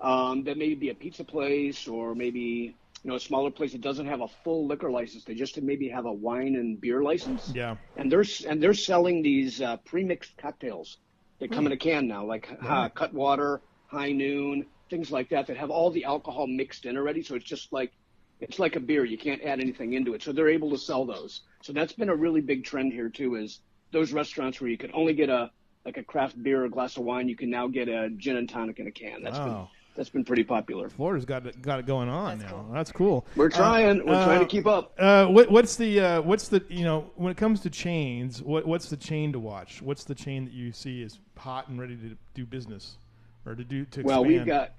um, 0.00 0.42
that 0.44 0.56
may 0.58 0.74
be 0.74 0.90
a 0.90 0.94
pizza 0.94 1.22
place 1.24 1.86
or 1.86 2.14
maybe 2.14 2.74
you 3.06 3.12
know 3.12 3.16
a 3.16 3.20
smaller 3.20 3.52
place 3.52 3.70
that 3.70 3.82
doesn't 3.82 4.06
have 4.06 4.20
a 4.20 4.26
full 4.42 4.66
liquor 4.66 4.90
license. 4.90 5.22
They 5.22 5.34
just 5.34 5.62
maybe 5.62 5.88
have 5.90 6.06
a 6.06 6.12
wine 6.12 6.56
and 6.56 6.80
beer 6.80 7.04
license. 7.04 7.52
Yeah. 7.54 7.76
And 7.96 8.10
they're 8.10 8.24
and 8.48 8.60
they're 8.60 8.74
selling 8.74 9.22
these 9.22 9.62
uh, 9.62 9.76
pre-mixed 9.76 10.36
cocktails. 10.36 10.98
They 11.38 11.46
come 11.46 11.66
in 11.66 11.72
a 11.72 11.76
can 11.76 12.08
now, 12.08 12.24
like 12.24 12.48
uh, 12.66 12.88
Cutwater, 12.88 13.62
High 13.86 14.10
Noon, 14.10 14.66
things 14.90 15.12
like 15.12 15.28
that, 15.28 15.46
that 15.46 15.56
have 15.56 15.70
all 15.70 15.92
the 15.92 16.04
alcohol 16.04 16.48
mixed 16.48 16.84
in 16.84 16.96
already. 16.96 17.22
So 17.22 17.36
it's 17.36 17.44
just 17.44 17.72
like 17.72 17.92
it's 18.40 18.58
like 18.58 18.74
a 18.74 18.80
beer. 18.80 19.04
You 19.04 19.18
can't 19.18 19.42
add 19.42 19.60
anything 19.60 19.92
into 19.92 20.14
it. 20.14 20.24
So 20.24 20.32
they're 20.32 20.48
able 20.48 20.70
to 20.70 20.78
sell 20.78 21.06
those. 21.06 21.42
So 21.62 21.72
that's 21.72 21.92
been 21.92 22.08
a 22.08 22.16
really 22.16 22.40
big 22.40 22.64
trend 22.64 22.92
here 22.92 23.08
too. 23.08 23.36
Is 23.36 23.60
those 23.92 24.12
restaurants 24.12 24.60
where 24.60 24.68
you 24.68 24.78
could 24.78 24.90
only 24.92 25.14
get 25.14 25.28
a 25.28 25.52
like 25.84 25.96
a 25.96 26.02
craft 26.02 26.42
beer 26.42 26.62
or 26.62 26.64
a 26.64 26.70
glass 26.70 26.96
of 26.96 27.04
wine, 27.04 27.28
you 27.28 27.36
can 27.36 27.50
now 27.50 27.68
get 27.68 27.88
a 27.88 28.10
gin 28.16 28.36
and 28.36 28.48
tonic 28.48 28.80
in 28.80 28.88
a 28.88 28.90
can. 28.90 29.22
That's 29.22 29.38
been 29.38 29.46
Wow. 29.46 29.70
That's 29.96 30.10
been 30.10 30.24
pretty 30.24 30.44
popular. 30.44 30.88
Florida's 30.88 31.24
got 31.24 31.46
it, 31.46 31.60
got 31.62 31.80
it 31.80 31.86
going 31.86 32.08
on 32.08 32.38
That's 32.38 32.50
now. 32.50 32.58
cool. 32.58 32.72
That's 32.72 32.92
cool. 32.92 33.26
We're 33.34 33.48
trying. 33.48 34.06
We're 34.06 34.14
uh, 34.14 34.24
trying 34.24 34.40
to 34.40 34.46
keep 34.46 34.66
up. 34.66 34.92
Uh, 34.98 35.26
what, 35.26 35.50
what's 35.50 35.76
the 35.76 36.00
uh, 36.00 36.22
what's 36.22 36.48
the 36.48 36.62
you 36.68 36.84
know 36.84 37.10
when 37.16 37.30
it 37.30 37.36
comes 37.36 37.60
to 37.60 37.70
chains? 37.70 38.42
What 38.42 38.66
what's 38.66 38.88
the 38.88 38.96
chain 38.96 39.32
to 39.32 39.38
watch? 39.38 39.82
What's 39.82 40.04
the 40.04 40.14
chain 40.14 40.44
that 40.44 40.54
you 40.54 40.72
see 40.72 41.02
is 41.02 41.18
hot 41.36 41.68
and 41.68 41.80
ready 41.80 41.96
to 41.96 42.16
do 42.34 42.46
business 42.46 42.98
or 43.44 43.54
to 43.54 43.64
do 43.64 43.84
to 43.86 44.00
expand? 44.00 44.06
Well, 44.06 44.24
we've 44.24 44.46
got. 44.46 44.72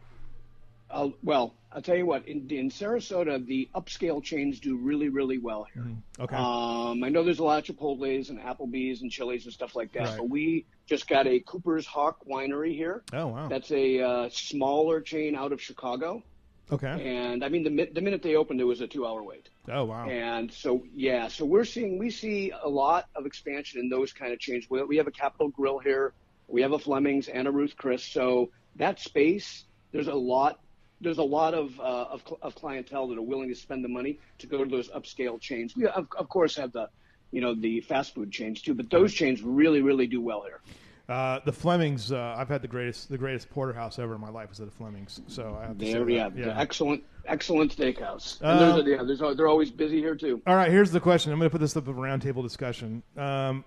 Uh, 0.89 1.09
well, 1.21 1.53
I'll 1.71 1.81
tell 1.81 1.97
you 1.97 2.05
what. 2.05 2.27
In, 2.27 2.49
in 2.49 2.69
Sarasota, 2.69 3.45
the 3.45 3.69
upscale 3.75 4.23
chains 4.23 4.59
do 4.59 4.77
really, 4.77 5.09
really 5.09 5.37
well 5.37 5.67
here. 5.73 5.85
okay. 6.19 6.35
Um, 6.35 7.03
I 7.03 7.09
know 7.09 7.23
there's 7.23 7.39
a 7.39 7.43
lot 7.43 7.59
of 7.69 7.75
Chipotle's 7.75 8.29
and 8.29 8.39
Applebee's 8.39 9.01
and 9.01 9.11
Chili's 9.11 9.43
and 9.45 9.53
stuff 9.53 9.75
like 9.75 9.91
that, 9.93 10.07
Right. 10.07 10.17
but 10.17 10.29
we 10.29 10.65
just 10.85 11.07
got 11.09 11.27
a 11.27 11.39
Cooper's 11.41 11.85
Hawk 11.85 12.19
Winery 12.25 12.73
here. 12.73 13.03
oh 13.13 13.27
wow. 13.27 13.47
That's 13.49 13.69
a 13.71 13.99
uh, 14.01 14.29
smaller 14.31 15.01
chain 15.01 15.35
out 15.35 15.51
of 15.51 15.61
Chicago, 15.61 16.23
okay. 16.71 16.87
and 16.87 17.43
I 17.43 17.49
mean 17.49 17.63
the 17.63 17.89
the 17.93 17.99
minute 18.01 18.21
they 18.23 18.35
opened, 18.35 18.61
it 18.61 18.63
was 18.63 18.79
a 18.79 18.87
two-hour 18.87 19.21
wait. 19.23 19.49
Oh 19.69 19.83
wow. 19.83 20.07
And 20.07 20.49
so, 20.49 20.85
yeah, 20.95 21.27
so 21.27 21.43
we're 21.43 21.65
seeing 21.65 21.97
we 21.99 22.09
see 22.09 22.51
a 22.63 22.69
lot 22.69 23.09
of 23.13 23.25
expansion 23.25 23.81
in 23.81 23.89
those 23.89 24.13
kind 24.13 24.31
of 24.31 24.39
chains. 24.39 24.69
We, 24.69 24.81
we 24.83 24.95
have 24.97 25.07
a 25.07 25.11
Capital 25.11 25.49
Grille 25.49 25.79
here, 25.79 26.13
we 26.47 26.61
have 26.61 26.71
a 26.71 26.79
Fleming's 26.79 27.27
and 27.27 27.45
a 27.45 27.51
Ruth 27.51 27.75
Chris. 27.75 28.03
So 28.05 28.51
that 28.77 29.01
space, 29.01 29.65
there's 29.91 30.07
a 30.07 30.15
lot. 30.15 30.61
There's 30.99 31.19
a 31.19 31.23
lot 31.23 31.53
of, 31.53 31.79
uh, 31.79 31.83
of 31.83 32.23
of 32.41 32.55
clientele 32.55 33.07
that 33.09 33.17
are 33.17 33.21
willing 33.21 33.49
to 33.49 33.55
spend 33.55 33.83
the 33.83 33.89
money 33.89 34.19
to 34.39 34.47
go 34.47 34.63
to 34.63 34.69
those 34.69 34.89
upscale 34.89 35.39
chains. 35.39 35.75
We 35.75 35.85
of, 35.87 36.07
of 36.17 36.27
course 36.29 36.55
have 36.55 36.71
the, 36.71 36.89
you 37.31 37.41
know, 37.41 37.53
the 37.53 37.81
fast 37.81 38.15
food 38.15 38.31
chains 38.31 38.61
too, 38.61 38.73
but 38.73 38.89
those 38.89 39.13
chains 39.13 39.41
really, 39.43 39.81
really 39.81 40.07
do 40.07 40.21
well 40.21 40.41
here. 40.43 40.59
Uh, 41.07 41.39
the 41.45 41.53
Flemings. 41.53 42.11
Uh, 42.11 42.35
I've 42.37 42.49
had 42.49 42.61
the 42.61 42.67
greatest 42.67 43.09
the 43.09 43.17
greatest 43.17 43.49
porterhouse 43.49 43.97
ever 43.99 44.15
in 44.15 44.21
my 44.21 44.29
life 44.29 44.49
was 44.49 44.59
at 44.59 44.65
the 44.65 44.75
Flemings. 44.75 45.21
So 45.27 45.57
I 45.61 45.67
have 45.67 45.77
to 45.77 45.85
There, 45.85 46.03
that. 46.03 46.11
yeah, 46.11 46.29
yeah. 46.35 46.59
excellent, 46.59 47.03
excellent 47.25 47.77
steakhouse. 47.77 48.41
Uh, 48.43 48.47
And 48.47 48.59
there's 48.59 48.85
a, 48.85 48.89
yeah, 48.89 49.03
there's, 49.03 49.37
they're 49.37 49.47
always 49.47 49.71
busy 49.71 49.99
here 49.99 50.15
too. 50.15 50.41
All 50.45 50.55
right, 50.55 50.69
here's 50.69 50.91
the 50.91 50.99
question. 50.99 51.31
I'm 51.31 51.39
going 51.39 51.49
to 51.49 51.53
put 51.53 51.61
this 51.61 51.77
up 51.77 51.87
a 51.87 51.93
roundtable 51.93 52.43
discussion. 52.43 53.03
Um, 53.15 53.63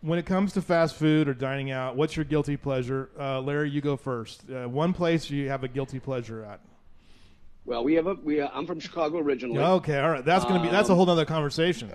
when 0.00 0.18
it 0.18 0.26
comes 0.26 0.52
to 0.52 0.62
fast 0.62 0.96
food 0.96 1.28
or 1.28 1.34
dining 1.34 1.70
out, 1.70 1.96
what's 1.96 2.16
your 2.16 2.24
guilty 2.24 2.56
pleasure? 2.56 3.10
Uh, 3.18 3.40
Larry, 3.40 3.70
you 3.70 3.80
go 3.80 3.96
first. 3.96 4.44
Uh, 4.50 4.68
one 4.68 4.92
place 4.92 5.28
you 5.30 5.48
have 5.48 5.64
a 5.64 5.68
guilty 5.68 5.98
pleasure 5.98 6.44
at. 6.44 6.60
Well, 7.64 7.84
we 7.84 7.94
have 7.94 8.06
a 8.06 8.14
we. 8.14 8.40
Uh, 8.40 8.48
I'm 8.54 8.66
from 8.66 8.80
Chicago 8.80 9.18
originally. 9.18 9.58
Okay, 9.60 9.98
all 9.98 10.10
right. 10.10 10.24
That's 10.24 10.44
to 10.44 10.58
be 10.60 10.68
that's 10.68 10.88
a 10.88 10.94
whole 10.94 11.08
other 11.10 11.26
conversation. 11.26 11.92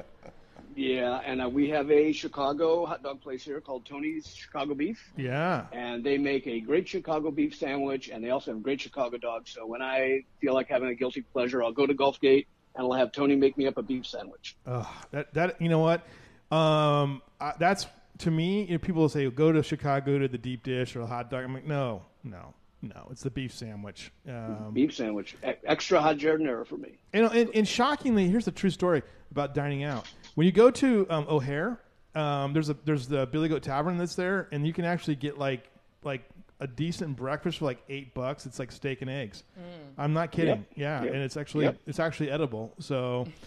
Yeah, 0.75 1.19
and 1.23 1.41
uh, 1.41 1.49
we 1.49 1.69
have 1.69 1.91
a 1.91 2.11
Chicago 2.11 2.85
hot 2.85 3.03
dog 3.03 3.21
place 3.21 3.43
here 3.43 3.61
called 3.61 3.85
Tony's 3.85 4.33
Chicago 4.35 4.73
Beef, 4.73 5.11
Yeah. 5.15 5.65
and 5.71 6.03
they 6.03 6.17
make 6.17 6.47
a 6.47 6.59
great 6.61 6.87
Chicago 6.87 7.29
beef 7.29 7.55
sandwich, 7.55 8.09
and 8.09 8.23
they 8.23 8.31
also 8.31 8.53
have 8.53 8.63
great 8.63 8.81
Chicago 8.81 9.17
dogs. 9.17 9.51
So 9.51 9.67
when 9.67 9.83
I 9.83 10.23
feel 10.41 10.55
like 10.55 10.67
having 10.69 10.89
a 10.89 10.95
guilty 10.95 11.21
pleasure, 11.21 11.63
I'll 11.63 11.71
go 11.71 11.85
to 11.85 11.93
Gulf 11.93 12.19
Gate 12.19 12.47
and 12.75 12.85
I'll 12.85 12.93
have 12.93 13.11
Tony 13.11 13.35
make 13.35 13.55
me 13.55 13.67
up 13.67 13.77
a 13.77 13.83
beef 13.83 14.05
sandwich. 14.07 14.55
Ugh, 14.65 14.87
that 15.11 15.33
that 15.35 15.61
you 15.61 15.69
know 15.69 15.79
what? 15.79 16.07
Um, 16.53 17.21
I, 17.41 17.53
that's 17.59 17.87
to 18.19 18.31
me. 18.31 18.63
You 18.65 18.73
know, 18.73 18.77
people 18.77 19.01
will 19.01 19.09
say 19.09 19.29
go 19.29 19.51
to 19.51 19.63
Chicago 19.63 20.19
to 20.19 20.27
the 20.27 20.37
deep 20.37 20.63
dish 20.63 20.95
or 20.95 20.99
the 20.99 21.07
hot 21.07 21.29
dog. 21.29 21.43
I'm 21.43 21.53
like, 21.53 21.65
no, 21.65 22.03
no, 22.23 22.53
no. 22.81 23.07
It's 23.11 23.23
the 23.23 23.31
beef 23.31 23.53
sandwich. 23.53 24.11
Um, 24.27 24.71
Beef 24.73 24.93
sandwich, 24.93 25.35
e- 25.45 25.53
extra 25.65 25.99
hot 26.01 26.17
giardiniera 26.17 26.65
for 26.67 26.77
me. 26.77 26.97
You 27.13 27.23
know, 27.23 27.29
and, 27.29 27.49
and 27.55 27.67
shockingly, 27.67 28.27
here's 28.27 28.45
the 28.45 28.51
true 28.51 28.69
story 28.69 29.01
about 29.31 29.55
dining 29.55 29.83
out. 29.83 30.07
When 30.35 30.45
you 30.45 30.51
go 30.53 30.69
to 30.71 31.07
um, 31.09 31.25
O'Hare, 31.29 31.79
um, 32.15 32.53
there's 32.53 32.69
a 32.69 32.75
there's 32.85 33.07
the 33.07 33.25
Billy 33.27 33.49
Goat 33.49 33.63
Tavern 33.63 33.97
that's 33.97 34.15
there, 34.15 34.47
and 34.51 34.65
you 34.67 34.73
can 34.73 34.85
actually 34.85 35.15
get 35.15 35.37
like 35.37 35.69
like 36.03 36.23
a 36.59 36.67
decent 36.67 37.15
breakfast 37.17 37.57
for 37.59 37.65
like 37.65 37.81
eight 37.89 38.13
bucks. 38.13 38.45
It's 38.45 38.59
like 38.59 38.71
steak 38.71 39.01
and 39.01 39.09
eggs. 39.09 39.43
I'm 39.97 40.13
not 40.13 40.31
kidding. 40.31 40.49
Yep. 40.49 40.65
Yeah, 40.75 41.03
Yep. 41.03 41.13
and 41.13 41.23
it's 41.23 41.35
actually 41.35 41.65
Yep. 41.65 41.77
it's 41.87 41.99
actually 41.99 42.29
edible. 42.29 42.73
So. 42.79 43.27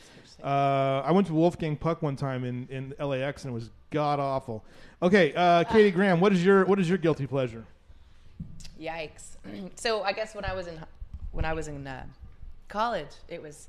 Uh, 0.43 1.03
I 1.05 1.13
went 1.13 1.27
to 1.29 1.35
Wolfgang 1.35 1.77
Puck 1.77 2.03
one 2.03 2.17
time 2.17 2.45
in, 2.45 2.69
in 2.71 2.95
LAX 3.05 3.45
and 3.45 3.53
it 3.53 3.55
was 3.55 3.71
god 3.91 4.21
awful. 4.21 4.65
Okay, 5.03 5.33
uh, 5.35 5.65
Kayte 5.65 5.93
Graham, 5.95 6.21
what 6.21 6.33
is 6.33 6.45
your 6.45 6.65
what 6.67 6.79
is 6.79 6.89
your 6.89 6.99
guilty 6.99 7.27
pleasure? 7.27 7.65
Yikes! 8.81 9.37
so 9.77 10.03
I 10.03 10.13
guess 10.13 10.35
when 10.35 10.45
I 10.45 10.55
was 10.55 10.67
in 10.67 10.79
when 11.33 11.45
I 11.45 11.53
was 11.53 11.69
in 11.69 11.87
uh, 11.87 12.05
college, 12.69 13.09
it 13.29 13.43
was 13.43 13.69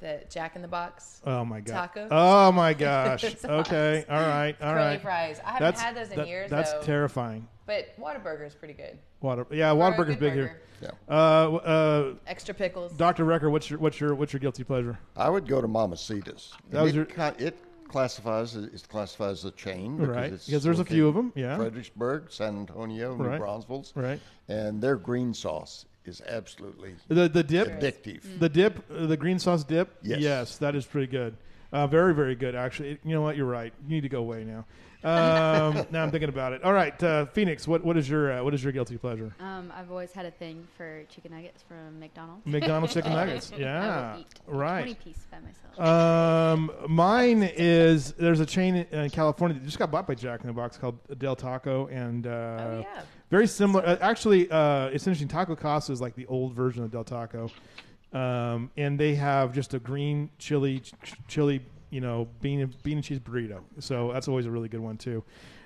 the 0.00 0.20
Jack 0.30 0.56
in 0.56 0.62
the 0.62 0.68
Box 0.68 1.20
Oh 1.24 1.44
my 1.44 1.60
god! 1.60 1.90
Tacos? 1.94 2.08
Oh 2.10 2.52
my 2.52 2.74
gosh! 2.86 3.24
Okay, 3.44 4.04
all 4.08 4.20
right, 4.20 4.54
all 4.60 4.74
curly 4.74 4.86
right. 4.86 5.02
fries. 5.02 5.40
I 5.44 5.52
haven't 5.52 5.60
That's 5.66 5.80
had 5.80 5.96
those 5.96 6.10
in 6.10 6.16
that- 6.18 6.28
years. 6.28 6.50
That's 6.50 6.72
though, 6.72 6.82
terrifying. 6.82 7.48
But 7.66 7.98
Whataburger 8.00 8.46
is 8.46 8.54
pretty 8.54 8.74
good. 8.74 8.96
Water, 9.20 9.44
yeah, 9.50 9.72
For 9.72 9.76
a 9.76 9.80
Whataburger's 9.92 10.16
big 10.16 10.34
burger. 10.34 10.60
here. 10.80 10.92
Uh, 11.08 11.12
uh, 11.56 12.14
Extra 12.26 12.54
pickles. 12.54 12.92
Doctor 12.92 13.24
Rector, 13.24 13.50
what's 13.50 13.68
your 13.70 13.78
what's 13.78 13.98
your 14.00 14.14
what's 14.14 14.32
your 14.32 14.40
guilty 14.40 14.62
pleasure? 14.62 14.98
I 15.16 15.28
would 15.30 15.48
go 15.48 15.60
to 15.60 15.66
Mamacita's. 15.66 16.52
That 16.70 16.82
was 16.82 16.92
it, 16.92 16.96
your- 16.96 17.04
ca- 17.06 17.34
it 17.38 17.56
classifies 17.88 18.54
it's 18.56 18.86
classified 18.86 19.30
as 19.30 19.44
a 19.44 19.50
chain 19.52 19.96
because 19.96 20.14
Right, 20.14 20.32
it's 20.32 20.46
because 20.46 20.62
there's 20.62 20.80
a 20.80 20.84
few 20.84 21.08
of 21.08 21.14
them. 21.14 21.32
yeah. 21.34 21.56
Fredericksburg, 21.56 22.30
San 22.30 22.56
Antonio, 22.58 23.16
New 23.16 23.24
Right. 23.24 23.38
Braunfels, 23.38 23.92
Right. 23.96 24.20
and 24.48 24.80
their 24.82 24.96
green 24.96 25.32
sauce 25.32 25.86
is 26.08 26.22
absolutely 26.26 26.94
The 27.08 27.28
the 27.28 27.42
dip, 27.42 27.68
addictive. 27.80 28.38
the 28.38 28.48
dip, 28.48 28.84
uh, 28.90 29.06
the 29.06 29.16
green 29.16 29.38
sauce 29.38 29.64
dip. 29.64 29.96
Yes. 30.02 30.58
that 30.58 30.74
is 30.74 30.86
pretty 30.86 31.06
good. 31.08 31.36
Uh, 31.72 31.86
very 31.86 32.14
very 32.14 32.34
good 32.36 32.54
actually. 32.54 32.98
You 33.04 33.12
know 33.14 33.22
what? 33.22 33.36
You're 33.36 33.46
right. 33.46 33.72
You 33.86 33.94
need 33.96 34.02
to 34.02 34.08
go 34.08 34.20
away 34.20 34.44
now. 34.44 34.64
Um, 35.04 35.86
now 35.90 36.02
I'm 36.02 36.10
thinking 36.10 36.28
about 36.30 36.52
it. 36.52 36.64
All 36.64 36.72
right, 36.72 37.00
uh, 37.02 37.26
Phoenix, 37.26 37.68
what 37.68 37.84
what 37.84 37.96
is 37.96 38.08
your 38.08 38.32
uh, 38.38 38.42
what 38.44 38.54
is 38.54 38.62
your 38.64 38.72
guilty 38.72 38.96
pleasure? 38.96 39.34
Um, 39.40 39.72
I've 39.76 39.90
always 39.90 40.12
had 40.12 40.26
a 40.26 40.30
thing 40.30 40.66
for 40.76 41.02
chicken 41.08 41.32
nuggets 41.32 41.62
from 41.62 42.00
McDonald's. 42.00 42.46
McDonald's 42.46 42.94
chicken 42.94 43.12
nuggets. 43.20 43.52
I 43.52 43.56
Yeah, 43.58 44.12
will 44.14 44.20
eat 44.20 44.26
right. 44.46 44.82
20 44.82 44.94
piece 44.94 45.26
by 45.30 45.38
myself. 45.40 45.78
Um, 45.78 46.72
mine 46.88 47.42
is 47.42 48.12
there's 48.12 48.40
a 48.40 48.46
chain 48.46 48.76
in 48.76 48.86
in 49.00 49.10
California 49.10 49.58
that 49.58 49.64
just 49.66 49.78
got 49.78 49.90
bought 49.90 50.06
by 50.06 50.14
Jack 50.14 50.40
in 50.40 50.46
the 50.46 50.52
Box 50.52 50.76
called 50.78 50.98
Del 51.18 51.36
Taco, 51.36 51.86
and 51.88 52.26
uh, 52.26 52.30
oh 52.30 52.78
yeah. 52.80 53.02
Very 53.30 53.46
similar. 53.46 53.84
Uh, 53.86 53.96
actually, 54.00 54.50
uh, 54.50 54.86
it's 54.86 55.06
interesting. 55.06 55.28
Taco 55.28 55.56
Casa 55.56 55.92
is 55.92 56.00
like 56.00 56.14
the 56.14 56.26
old 56.26 56.54
version 56.54 56.84
of 56.84 56.90
Del 56.90 57.04
Taco, 57.04 57.50
um, 58.12 58.70
and 58.76 58.98
they 58.98 59.14
have 59.14 59.52
just 59.52 59.74
a 59.74 59.78
green 59.78 60.30
chili, 60.38 60.80
ch- 60.80 60.94
chili, 61.28 61.60
you 61.90 62.00
know, 62.00 62.28
bean 62.40 62.60
and 62.60 62.82
bean 62.82 62.98
and 62.98 63.04
cheese 63.04 63.18
burrito. 63.18 63.60
So 63.80 64.12
that's 64.12 64.28
always 64.28 64.46
a 64.46 64.50
really 64.50 64.68
good 64.68 64.80
one 64.80 64.96
too. 64.96 65.22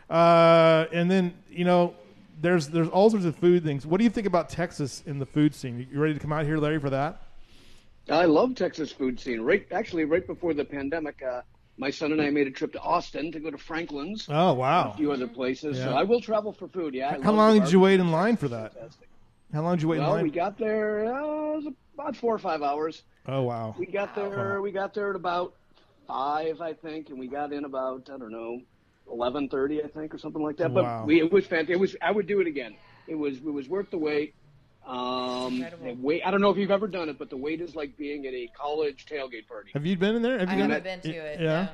Uh, 0.09 0.87
and 0.93 1.11
then 1.11 1.35
you 1.51 1.65
know. 1.65 1.95
There's 2.43 2.69
there's 2.69 2.89
all 2.89 3.11
sorts 3.11 3.27
of 3.27 3.37
food 3.37 3.65
things. 3.65 3.85
What 3.85 3.99
do 3.99 4.05
you 4.05 4.09
think 4.09 4.27
about 4.27 4.49
Texas 4.49 5.03
in 5.05 5.19
the 5.19 5.27
food 5.27 5.55
scene? 5.55 5.87
You 5.93 6.01
ready 6.01 6.15
to 6.15 6.21
come 6.21 6.33
out 6.33 6.47
here, 6.47 6.57
Larry, 6.57 6.81
for 6.81 6.89
that? 6.89 7.21
I 8.09 8.25
love 8.25 8.55
Texas 8.55 8.91
food 8.91 9.21
scene. 9.21 9.43
Right, 9.43 9.67
actually, 9.71 10.07
right 10.07 10.27
before 10.27 10.55
the 10.55 10.65
pandemic, 10.65 11.23
uh, 11.23 11.43
my 11.81 11.91
son 11.91 12.13
and 12.13 12.21
I 12.21 12.29
made 12.31 12.47
a 12.47 12.51
trip 12.51 12.73
to 12.75 12.81
Austin 12.81 13.33
to 13.33 13.41
go 13.41 13.51
to 13.51 13.59
Franklin's. 13.59 14.27
Oh 14.29 14.53
wow! 14.53 14.93
A 14.93 14.97
few 14.97 15.11
other 15.13 15.27
places. 15.27 15.79
So 15.79 15.91
Yeah. 15.91 15.95
I 15.97 16.05
will 16.05 16.21
travel 16.21 16.53
for 16.53 16.69
food. 16.69 16.95
Yeah. 16.95 17.17
I 17.19 17.23
How 17.23 17.33
long 17.33 17.59
did 17.59 17.73
you 17.73 17.81
wait 17.81 17.99
in 17.99 18.13
line 18.13 18.37
for 18.37 18.49
that? 18.49 18.75
Fantastic. 18.75 19.09
How 19.53 19.63
long 19.63 19.77
did 19.77 19.83
you 19.83 19.89
wait 19.89 19.97
in 19.97 20.03
Well, 20.05 20.13
line? 20.13 20.23
we 20.25 20.31
got 20.31 20.59
there. 20.59 21.13
Uh, 21.13 21.61
about 21.95 22.15
four 22.17 22.35
or 22.35 22.39
five 22.39 22.63
hours. 22.63 23.03
oh 23.27 23.43
wow! 23.43 23.75
We 23.79 23.87
got 23.87 24.15
there. 24.15 24.61
We 24.63 24.71
got 24.73 24.95
there 24.95 25.11
at 25.11 25.17
about 25.17 25.55
five, 26.07 26.61
I 26.61 26.73
think, 26.75 27.09
and 27.09 27.19
we 27.19 27.27
got 27.29 27.53
in 27.53 27.65
about 27.65 28.09
I 28.13 28.19
don't 28.19 28.31
know, 28.33 28.61
eleven 29.11 29.49
thirty, 29.49 29.83
I 29.83 29.89
think, 29.89 30.15
or 30.15 30.19
something 30.19 30.43
like 30.43 30.57
that. 30.59 30.73
But 30.75 30.85
Wow. 30.85 31.05
we 31.07 31.21
it 31.21 31.33
was 31.33 31.47
fantastic. 31.47 31.77
It 31.77 31.81
was. 31.81 31.97
I 32.03 32.11
would 32.11 32.27
do 32.27 32.41
it 32.41 32.47
again. 32.47 32.77
It 33.09 33.15
was. 33.17 33.39
It 33.39 33.45
was 33.53 33.69
worth 33.69 33.91
the 33.91 33.99
wait. 33.99 34.35
Um, 34.91 35.65
wait. 36.03 36.23
I 36.25 36.31
don't 36.31 36.41
know 36.41 36.51
if 36.51 36.57
you've 36.59 36.71
ever 36.71 36.89
done 36.89 37.09
it, 37.09 37.19
but 37.19 37.31
the 37.31 37.37
wait 37.37 37.61
is 37.61 37.75
like 37.77 37.97
being 37.97 38.27
at 38.27 38.35
a 38.35 38.49
college 38.57 39.07
tailgate 39.07 39.47
party. 39.47 39.71
Have 39.73 39.87
you 39.87 39.97
been 39.97 40.17
in 40.17 40.23
there? 40.23 40.39
Have 40.41 40.49
I 40.49 40.53
you 40.55 40.59
done 40.61 40.71
haven't 40.71 40.87
it? 40.87 41.03
been 41.03 41.13
to 41.13 41.19
it. 41.19 41.41
Yeah. 41.41 41.63
no. 41.63 41.69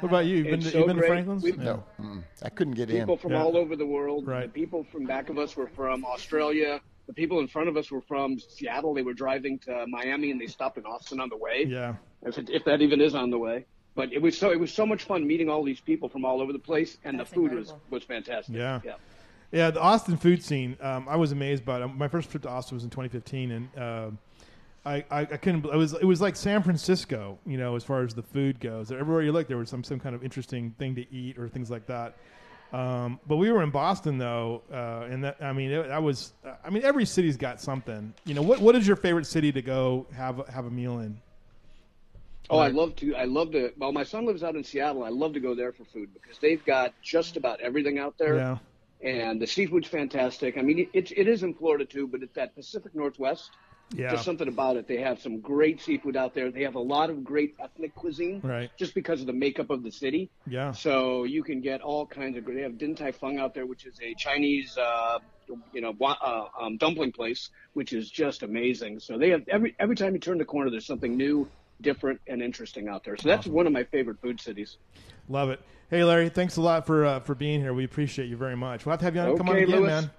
What 0.00 0.08
about 0.08 0.26
you? 0.26 0.36
You've 0.38 0.46
been, 0.46 0.60
to, 0.60 0.70
so 0.70 0.78
you've 0.78 0.86
been 0.86 0.96
to. 0.96 1.02
Franklin's? 1.06 1.42
We- 1.42 1.52
Yeah. 1.52 1.56
No, 1.64 1.84
mm, 2.00 2.22
I 2.42 2.48
couldn't 2.50 2.74
get 2.74 2.88
People 2.88 3.00
in. 3.00 3.02
People 3.06 3.16
from 3.16 3.32
Yeah. 3.32 3.42
all 3.42 3.56
over 3.56 3.76
the 3.76 3.86
world. 3.86 4.26
Right. 4.26 4.52
The 4.52 4.60
people 4.60 4.84
from 4.92 5.04
back 5.06 5.30
of 5.30 5.38
us 5.38 5.56
were 5.56 5.68
from 5.68 6.04
Australia. 6.04 6.80
The 7.06 7.14
people 7.14 7.40
in 7.40 7.48
front 7.48 7.68
of 7.68 7.76
us 7.76 7.90
were 7.90 8.02
from 8.02 8.38
Seattle. 8.38 8.94
They 8.94 9.02
were 9.02 9.14
driving 9.14 9.58
to 9.60 9.86
Miami 9.88 10.30
and 10.30 10.40
they 10.40 10.46
stopped 10.46 10.78
in 10.78 10.84
Austin 10.86 11.18
on 11.20 11.28
the 11.28 11.36
way. 11.36 11.64
Yeah. 11.66 11.94
if, 12.22 12.38
it, 12.38 12.50
if 12.50 12.64
that 12.66 12.82
even 12.82 13.00
is 13.00 13.14
on 13.14 13.30
the 13.30 13.38
way. 13.38 13.64
But 13.96 14.12
it 14.12 14.22
was 14.22 14.38
so 14.38 14.52
it 14.52 14.60
was 14.60 14.72
so 14.72 14.86
much 14.86 15.02
fun 15.02 15.26
meeting 15.26 15.48
all 15.50 15.64
these 15.64 15.80
people 15.80 16.08
from 16.08 16.24
all 16.24 16.40
over 16.40 16.52
the 16.52 16.60
place, 16.60 16.96
and 17.04 17.18
That's 17.18 17.28
the 17.30 17.34
food 17.34 17.52
was 17.52 17.74
was 17.90 18.04
fantastic. 18.04 18.54
Yeah. 18.54 18.80
yeah. 18.84 18.94
Yeah, 19.52 19.70
the 19.70 19.80
Austin 19.80 20.16
food 20.16 20.44
scene. 20.44 20.76
Um, 20.80 21.08
I 21.08 21.16
was 21.16 21.32
amazed 21.32 21.64
by 21.64 21.82
it. 21.82 21.86
My 21.88 22.08
first 22.08 22.30
trip 22.30 22.42
to 22.44 22.48
Austin 22.48 22.76
was 22.76 22.84
in 22.84 22.90
2015, 22.90 23.50
and 23.50 23.68
uh, 23.76 24.10
I, 24.84 25.04
I, 25.10 25.20
I 25.20 25.24
couldn't. 25.24 25.64
It 25.64 25.76
was 25.76 25.92
it 25.94 26.04
was 26.04 26.20
like 26.20 26.36
San 26.36 26.62
Francisco, 26.62 27.38
you 27.44 27.58
know, 27.58 27.74
as 27.74 27.82
far 27.82 28.02
as 28.02 28.14
the 28.14 28.22
food 28.22 28.60
goes. 28.60 28.92
Everywhere 28.92 29.22
you 29.22 29.32
look, 29.32 29.48
there 29.48 29.56
was 29.56 29.68
some 29.68 29.82
some 29.82 29.98
kind 29.98 30.14
of 30.14 30.22
interesting 30.22 30.74
thing 30.78 30.94
to 30.94 31.12
eat 31.12 31.38
or 31.38 31.48
things 31.48 31.70
like 31.70 31.86
that. 31.86 32.16
Um, 32.72 33.18
but 33.26 33.36
we 33.36 33.50
were 33.50 33.62
in 33.62 33.70
Boston 33.70 34.18
though, 34.18 34.62
uh, 34.72 35.08
and 35.10 35.24
that 35.24 35.36
I 35.40 35.52
mean, 35.52 35.72
it, 35.72 35.88
that 35.88 36.02
was. 36.02 36.32
I 36.64 36.70
mean, 36.70 36.84
every 36.84 37.04
city's 37.04 37.36
got 37.36 37.60
something. 37.60 38.14
You 38.24 38.34
know, 38.34 38.42
what 38.42 38.60
what 38.60 38.76
is 38.76 38.86
your 38.86 38.96
favorite 38.96 39.26
city 39.26 39.50
to 39.50 39.62
go 39.62 40.06
have 40.14 40.46
have 40.48 40.66
a 40.66 40.70
meal 40.70 41.00
in? 41.00 41.20
Oh, 42.48 42.58
I 42.58 42.68
love 42.68 42.96
to. 42.96 43.14
I 43.14 43.24
love 43.24 43.52
to. 43.52 43.72
Well, 43.78 43.92
my 43.92 44.02
son 44.02 44.26
lives 44.26 44.42
out 44.42 44.56
in 44.56 44.64
Seattle. 44.64 45.04
I 45.04 45.08
love 45.08 45.32
to 45.34 45.40
go 45.40 45.54
there 45.54 45.72
for 45.72 45.84
food 45.84 46.12
because 46.14 46.38
they've 46.38 46.64
got 46.64 46.94
just 47.02 47.36
about 47.36 47.60
everything 47.60 47.98
out 47.98 48.14
there. 48.18 48.36
Yeah, 48.36 48.58
and 49.02 49.40
the 49.40 49.46
seafood's 49.46 49.88
fantastic. 49.88 50.58
I 50.58 50.62
mean, 50.62 50.88
it, 50.92 51.12
it 51.16 51.28
is 51.28 51.42
in 51.42 51.54
Florida 51.54 51.84
too, 51.84 52.06
but 52.06 52.22
it's 52.22 52.34
that 52.34 52.54
Pacific 52.54 52.94
Northwest. 52.94 53.50
yeah, 53.92 54.10
Just 54.10 54.24
something 54.24 54.46
about 54.48 54.76
it. 54.76 54.86
They 54.86 54.98
have 54.98 55.20
some 55.20 55.40
great 55.40 55.80
seafood 55.80 56.16
out 56.16 56.34
there. 56.34 56.50
They 56.50 56.62
have 56.62 56.74
a 56.76 56.80
lot 56.80 57.10
of 57.10 57.24
great 57.24 57.54
ethnic 57.58 57.94
cuisine, 57.94 58.40
Right. 58.44 58.70
Just 58.78 58.94
because 58.94 59.20
of 59.20 59.26
the 59.26 59.32
makeup 59.32 59.70
of 59.70 59.82
the 59.82 59.90
city. 59.90 60.30
yeah. 60.46 60.70
So 60.72 61.24
you 61.24 61.42
can 61.42 61.60
get 61.60 61.80
all 61.80 62.06
kinds 62.06 62.36
of. 62.36 62.44
Great. 62.44 62.56
They 62.56 62.62
have 62.62 62.78
Din 62.78 62.94
Tai 62.94 63.12
Fung 63.12 63.38
out 63.38 63.54
there, 63.54 63.66
which 63.66 63.86
is 63.86 63.98
a 64.02 64.14
Chinese, 64.14 64.76
uh, 64.78 65.18
you 65.72 65.80
know, 65.80 65.94
uh, 66.00 66.44
um, 66.60 66.76
dumpling 66.76 67.12
place, 67.12 67.50
which 67.72 67.92
is 67.92 68.10
just 68.10 68.42
amazing. 68.42 69.00
So 69.00 69.18
they 69.18 69.30
have 69.30 69.42
every 69.48 69.74
every 69.80 69.96
time 69.96 70.12
you 70.14 70.20
turn 70.20 70.38
the 70.38 70.44
corner, 70.44 70.70
there's 70.70 70.86
something 70.86 71.16
new, 71.16 71.48
different, 71.82 72.20
and 72.26 72.42
interesting 72.42 72.88
out 72.88 73.04
there. 73.04 73.16
So 73.16 73.28
that's 73.28 73.46
one 73.46 73.66
of 73.66 73.72
my 73.72 73.84
favorite 73.84 74.20
food 74.20 74.40
cities. 74.40 74.76
Love 75.28 75.50
it. 75.50 75.60
Hey, 75.90 76.04
Larry, 76.04 76.28
thanks 76.28 76.56
a 76.56 76.60
lot 76.60 76.86
for 76.86 77.04
uh, 77.04 77.20
for 77.20 77.34
being 77.34 77.60
here. 77.60 77.74
We 77.74 77.84
appreciate 77.84 78.28
you 78.28 78.36
very 78.36 78.56
much. 78.56 78.86
We'll 78.86 78.92
have 78.92 79.00
to 79.00 79.04
have 79.06 79.14
you 79.16 79.22
on. 79.22 79.36
come 79.36 79.48
on 79.48 79.56
again, 79.56 79.70
Louis. 79.70 79.86
man. 79.88 80.10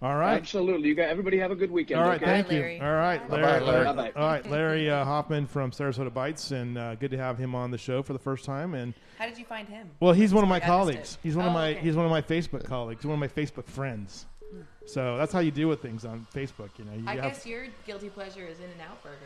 All 0.00 0.14
right. 0.16 0.34
Absolutely. 0.36 0.88
You 0.88 0.94
got 0.94 1.08
everybody 1.08 1.38
have 1.38 1.50
a 1.50 1.56
good 1.56 1.72
weekend. 1.72 2.00
All 2.00 2.06
right, 2.06 2.22
okay? 2.22 2.24
thank 2.24 2.46
Bye, 2.46 2.54
you. 2.54 2.60
Larry. 2.60 2.80
All 2.80 2.92
right, 2.94 3.28
Bye-bye, 3.28 3.42
Larry. 3.42 3.64
Larry. 3.64 3.84
Bye-bye. 3.84 4.12
All 4.14 4.28
right, 4.28 4.48
Larry 4.48 4.88
uh, 4.90 5.04
Hoffman 5.04 5.48
from 5.48 5.72
Sarasota 5.72 6.14
Bites, 6.14 6.52
and 6.52 6.78
uh, 6.78 6.94
good 6.94 7.10
to 7.10 7.16
have 7.18 7.36
him 7.36 7.56
on 7.56 7.72
the 7.72 7.78
show 7.78 8.04
for 8.04 8.12
the 8.12 8.18
first 8.20 8.44
time. 8.44 8.74
And 8.74 8.94
How 9.18 9.26
did 9.26 9.36
you 9.38 9.44
find 9.44 9.68
him? 9.68 9.90
well, 9.98 10.12
he's 10.12 10.32
one 10.32 10.44
of 10.44 10.48
my 10.48 10.60
Sorry, 10.60 10.70
I 10.70 10.76
missed 10.84 10.92
colleagues. 10.92 11.18
He's 11.24 11.34
one 11.36 11.46
of 11.46 11.50
Oh, 11.50 11.54
my 11.54 11.70
okay. 11.70 11.80
he's 11.80 11.96
one 11.96 12.04
of 12.04 12.12
my 12.12 12.22
Facebook 12.22 12.64
colleagues. 12.64 13.04
One 13.04 13.14
of 13.14 13.18
my 13.20 13.26
Facebook 13.42 13.66
friends. 13.66 14.26
So 14.86 15.16
that's 15.18 15.32
how 15.32 15.40
you 15.40 15.50
deal 15.50 15.68
with 15.68 15.82
things 15.82 16.04
on 16.04 16.26
Facebook. 16.32 16.70
You 16.78 16.84
know, 16.84 16.92
you 16.96 17.02
I 17.06 17.16
have- 17.16 17.24
guess 17.24 17.44
your 17.44 17.66
guilty 17.84 18.08
pleasure 18.08 18.46
is 18.46 18.58
In-N-Out 18.60 19.02
Burger. 19.02 19.16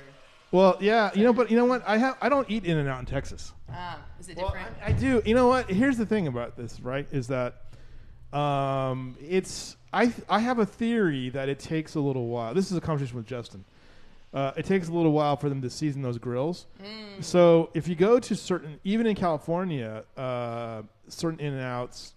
Well, 0.52 0.76
yeah, 0.80 1.10
you 1.14 1.24
know, 1.24 1.32
but 1.32 1.50
you 1.50 1.56
know 1.56 1.64
what? 1.64 1.82
I 1.86 1.96
have 1.96 2.16
I 2.20 2.28
don't 2.28 2.48
eat 2.50 2.64
In-N-Out 2.64 3.00
in 3.00 3.06
Texas. 3.06 3.52
Ah, 3.70 3.98
is 4.20 4.28
it 4.28 4.36
Well, 4.36 4.48
different? 4.48 4.76
I, 4.84 4.90
I 4.90 4.92
do. 4.92 5.22
You 5.24 5.34
know 5.34 5.48
what? 5.48 5.68
Here's 5.68 5.96
the 5.96 6.06
thing 6.06 6.26
about 6.26 6.56
this, 6.56 6.78
right? 6.80 7.08
Is 7.10 7.28
that 7.28 7.62
um, 8.32 9.16
it's 9.20 9.76
I 9.92 10.12
I 10.28 10.40
have 10.40 10.58
a 10.58 10.66
theory 10.66 11.30
that 11.30 11.48
it 11.48 11.58
takes 11.58 11.94
a 11.94 12.00
little 12.00 12.28
while. 12.28 12.52
This 12.54 12.70
is 12.70 12.76
a 12.76 12.80
conversation 12.80 13.16
with 13.16 13.26
Justin. 13.26 13.64
Uh, 14.34 14.52
it 14.56 14.64
takes 14.64 14.88
a 14.88 14.92
little 14.92 15.12
while 15.12 15.36
for 15.36 15.48
them 15.48 15.60
to 15.60 15.68
season 15.68 16.00
those 16.00 16.16
grills. 16.18 16.66
Mm. 16.82 17.22
So 17.22 17.70
if 17.74 17.86
you 17.86 17.94
go 17.94 18.18
to 18.18 18.34
certain, 18.34 18.80
even 18.82 19.06
in 19.06 19.14
California, 19.14 20.04
uh, 20.16 20.82
certain 21.08 21.38
In 21.38 21.52
and 21.52 21.62
Outs 21.62 22.14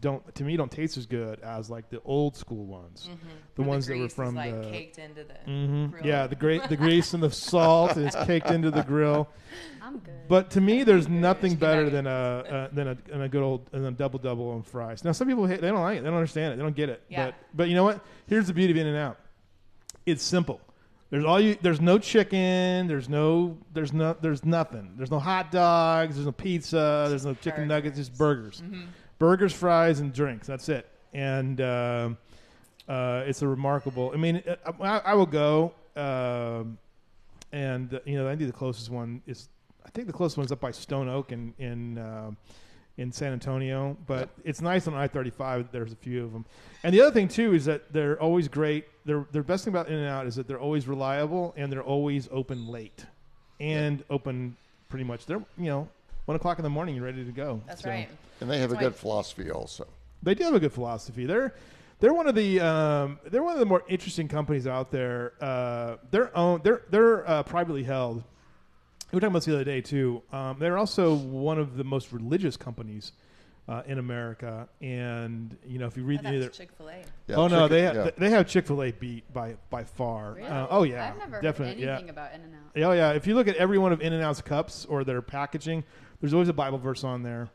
don't 0.00 0.34
to 0.34 0.44
me 0.44 0.56
don't 0.56 0.70
taste 0.70 0.96
as 0.96 1.06
good 1.06 1.40
as 1.40 1.70
like 1.70 1.88
the 1.90 2.00
old 2.04 2.36
school 2.36 2.66
ones, 2.66 3.08
the 3.54 3.62
Where 3.62 3.68
ones 3.70 3.86
that 3.86 3.94
were 3.94 3.98
grease 4.00 4.10
is, 4.12 4.14
from 4.16 4.34
like 4.34 4.62
the. 4.62 4.70
caked 4.70 4.98
into 4.98 5.24
the 5.24 5.34
Mhm. 5.50 5.90
grill. 5.92 6.06
Yeah, 6.06 6.26
the 6.26 6.34
great 6.36 6.62
the 6.68 6.76
grease 6.76 7.14
and 7.14 7.22
the 7.22 7.30
salt 7.50 7.96
is 7.96 8.14
caked 8.26 8.50
into 8.50 8.70
the 8.70 8.82
grill. 8.82 9.28
I'm 9.80 9.98
good. 9.98 10.28
But 10.28 10.50
to 10.50 10.60
me, 10.60 10.82
there's 10.82 11.08
nothing 11.08 11.54
better 11.54 11.88
than 11.88 12.06
a 12.06 12.10
uh, 12.10 12.68
than 12.72 12.88
a, 12.88 12.94
than 12.94 13.22
a 13.22 13.28
good 13.28 13.42
old 13.42 13.66
than 13.70 13.84
a 13.86 13.90
double 13.92 14.18
double 14.18 14.50
on 14.50 14.62
fries. 14.62 15.04
Now, 15.04 15.12
some 15.12 15.28
people 15.28 15.46
hate, 15.46 15.60
they 15.60 15.68
don't 15.68 15.80
like 15.82 15.98
it, 15.98 16.02
they 16.02 16.08
don't 16.08 16.16
understand 16.16 16.52
it, 16.54 16.56
they 16.56 16.62
don't 16.62 16.76
get 16.76 16.88
it. 16.88 17.02
Yeah. 17.08 17.26
But 17.26 17.34
but 17.54 17.68
you 17.68 17.74
know 17.74 17.84
what? 17.84 18.04
Here's 18.26 18.46
the 18.48 18.52
beauty 18.54 18.72
of 18.72 18.76
In-N-Out. 18.86 19.18
It's 20.04 20.22
simple. 20.22 20.60
There's 21.08 21.24
all 21.24 21.38
you. 21.40 21.56
There's 21.62 21.80
no 21.80 21.98
chicken. 21.98 22.88
There's 22.88 23.08
no. 23.08 23.56
There's 23.72 23.92
no. 23.92 24.16
There's 24.20 24.44
nothing. 24.44 24.94
There's 24.96 25.10
no 25.12 25.20
hot 25.20 25.52
dogs. 25.52 26.16
There's 26.16 26.26
no 26.26 26.32
pizza. 26.32 27.06
There's 27.08 27.24
no 27.24 27.34
chicken 27.34 27.68
nuggets. 27.68 27.96
Just 27.96 28.18
burgers. 28.18 28.60
Burgers, 29.18 29.52
fries, 29.52 30.00
and 30.00 30.12
drinks. 30.12 30.46
That's 30.46 30.68
it. 30.68 30.88
And 31.12 31.60
um 31.60 32.18
uh, 32.88 33.24
it's 33.26 33.42
a 33.42 33.48
remarkable. 33.48 34.12
I 34.14 34.16
mean, 34.16 34.42
I, 34.80 34.98
I 34.98 35.14
will 35.14 35.26
go. 35.26 35.72
Um, 35.96 36.78
and 37.52 37.92
uh, 37.94 38.00
you 38.04 38.16
know, 38.16 38.28
I 38.28 38.36
think 38.36 38.50
the 38.50 38.56
closest 38.56 38.90
one 38.90 39.22
is. 39.26 39.48
I 39.84 39.88
think 39.90 40.06
the 40.06 40.12
closest 40.12 40.36
one's 40.36 40.52
up 40.52 40.60
by 40.60 40.72
Stone 40.72 41.08
Oak 41.08 41.32
in 41.32 41.54
in 41.58 41.98
um 41.98 42.36
in 42.98 43.10
San 43.12 43.32
Antonio. 43.32 43.96
But 44.06 44.28
it's 44.44 44.60
nice 44.60 44.86
on 44.86 44.94
I 44.94 45.08
thirty 45.08 45.30
five. 45.30 45.68
There's 45.72 45.92
a 45.92 45.96
few 45.96 46.24
of 46.24 46.32
them. 46.32 46.44
And 46.84 46.94
the 46.94 47.00
other 47.00 47.12
thing 47.12 47.28
too 47.28 47.54
is 47.54 47.64
that 47.64 47.92
they're 47.92 48.20
always 48.20 48.46
great. 48.46 48.86
Their 49.04 49.26
their 49.32 49.42
best 49.42 49.64
thing 49.64 49.72
about 49.72 49.88
In-N-Out 49.88 50.26
is 50.26 50.34
that 50.36 50.46
they're 50.46 50.60
always 50.60 50.86
reliable 50.86 51.54
and 51.56 51.72
they're 51.72 51.82
always 51.82 52.28
open 52.30 52.68
late, 52.68 53.04
and 53.58 54.04
open 54.10 54.56
pretty 54.88 55.04
much. 55.04 55.26
They're 55.26 55.42
you 55.56 55.66
know 55.66 55.88
one 56.26 56.36
o'clock 56.36 56.58
in 56.58 56.62
the 56.64 56.70
morning. 56.70 56.94
You're 56.94 57.04
ready 57.04 57.24
to 57.24 57.32
go. 57.32 57.62
That's 57.66 57.82
So- 57.82 57.90
right. 57.90 58.08
And 58.40 58.50
they 58.50 58.58
have 58.58 58.70
a 58.72 58.76
good 58.76 58.92
why- 58.92 58.98
philosophy 58.98 59.50
also. 59.50 59.86
they 60.22 60.34
do 60.34 60.44
have 60.44 60.54
a 60.54 60.60
good 60.60 60.72
philosophy. 60.72 61.24
They're 61.24 61.54
they're 62.00 62.12
one 62.12 62.26
of 62.26 62.34
the 62.34 62.60
um, 62.60 63.18
they're 63.30 63.42
one 63.42 63.54
of 63.54 63.58
the 63.60 63.64
more 63.66 63.82
interesting 63.88 64.28
companies 64.28 64.66
out 64.66 64.90
there. 64.90 65.32
Uh, 65.40 65.96
they're 66.10 66.36
own 66.36 66.60
they're 66.62 66.82
they're 66.90 67.26
uh, 67.28 67.42
privately 67.44 67.82
held. 67.84 68.22
We 69.12 69.16
were 69.16 69.20
talking 69.20 69.28
about 69.32 69.38
this 69.38 69.44
the 69.46 69.54
other 69.54 69.64
day 69.64 69.80
too. 69.80 70.22
Um, 70.32 70.58
they're 70.58 70.76
also 70.76 71.14
one 71.14 71.58
of 71.58 71.76
the 71.76 71.84
most 71.84 72.12
religious 72.12 72.56
companies 72.56 73.12
uh, 73.68 73.82
in 73.86 73.98
America, 73.98 74.68
and 74.82 75.56
you 75.66 75.78
know 75.78 75.86
if 75.86 75.96
you 75.96 76.04
read 76.04 76.20
Oh, 76.24 76.28
any 76.28 76.36
of 76.36 76.42
that's 76.42 76.58
their 76.58 76.66
Chick-fil-A. 76.66 77.02
Yeah, 77.28 77.36
oh 77.36 77.48
no 77.48 77.66
they 77.68 77.82
have, 77.82 77.94
yeah. 77.96 78.10
they 78.18 78.30
have 78.30 78.46
Chick-fil-A 78.48 78.92
beat 78.92 79.32
by 79.32 79.56
by 79.70 79.84
far. 79.84 80.34
Really? 80.34 80.48
Uh, 80.48 80.66
oh 80.68 80.82
yeah, 80.82 81.08
I've 81.12 81.18
never 81.18 81.40
definitely 81.40 81.74
heard 81.76 81.82
yeah. 81.84 81.92
anything 81.94 82.10
about 82.10 82.34
In-N-Out. 82.34 82.84
Oh 82.84 82.92
yeah, 82.92 83.12
if 83.12 83.26
you 83.26 83.34
look 83.34 83.48
at 83.48 83.56
every 83.56 83.78
one 83.78 83.92
of 83.92 84.00
In-N-Out's 84.02 84.42
cups 84.42 84.84
or 84.86 85.02
their 85.04 85.22
packaging, 85.22 85.82
there's 86.20 86.32
always 86.34 86.48
a 86.48 86.52
Bible 86.52 86.78
verse 86.78 87.04
on 87.04 87.22
there. 87.22 87.48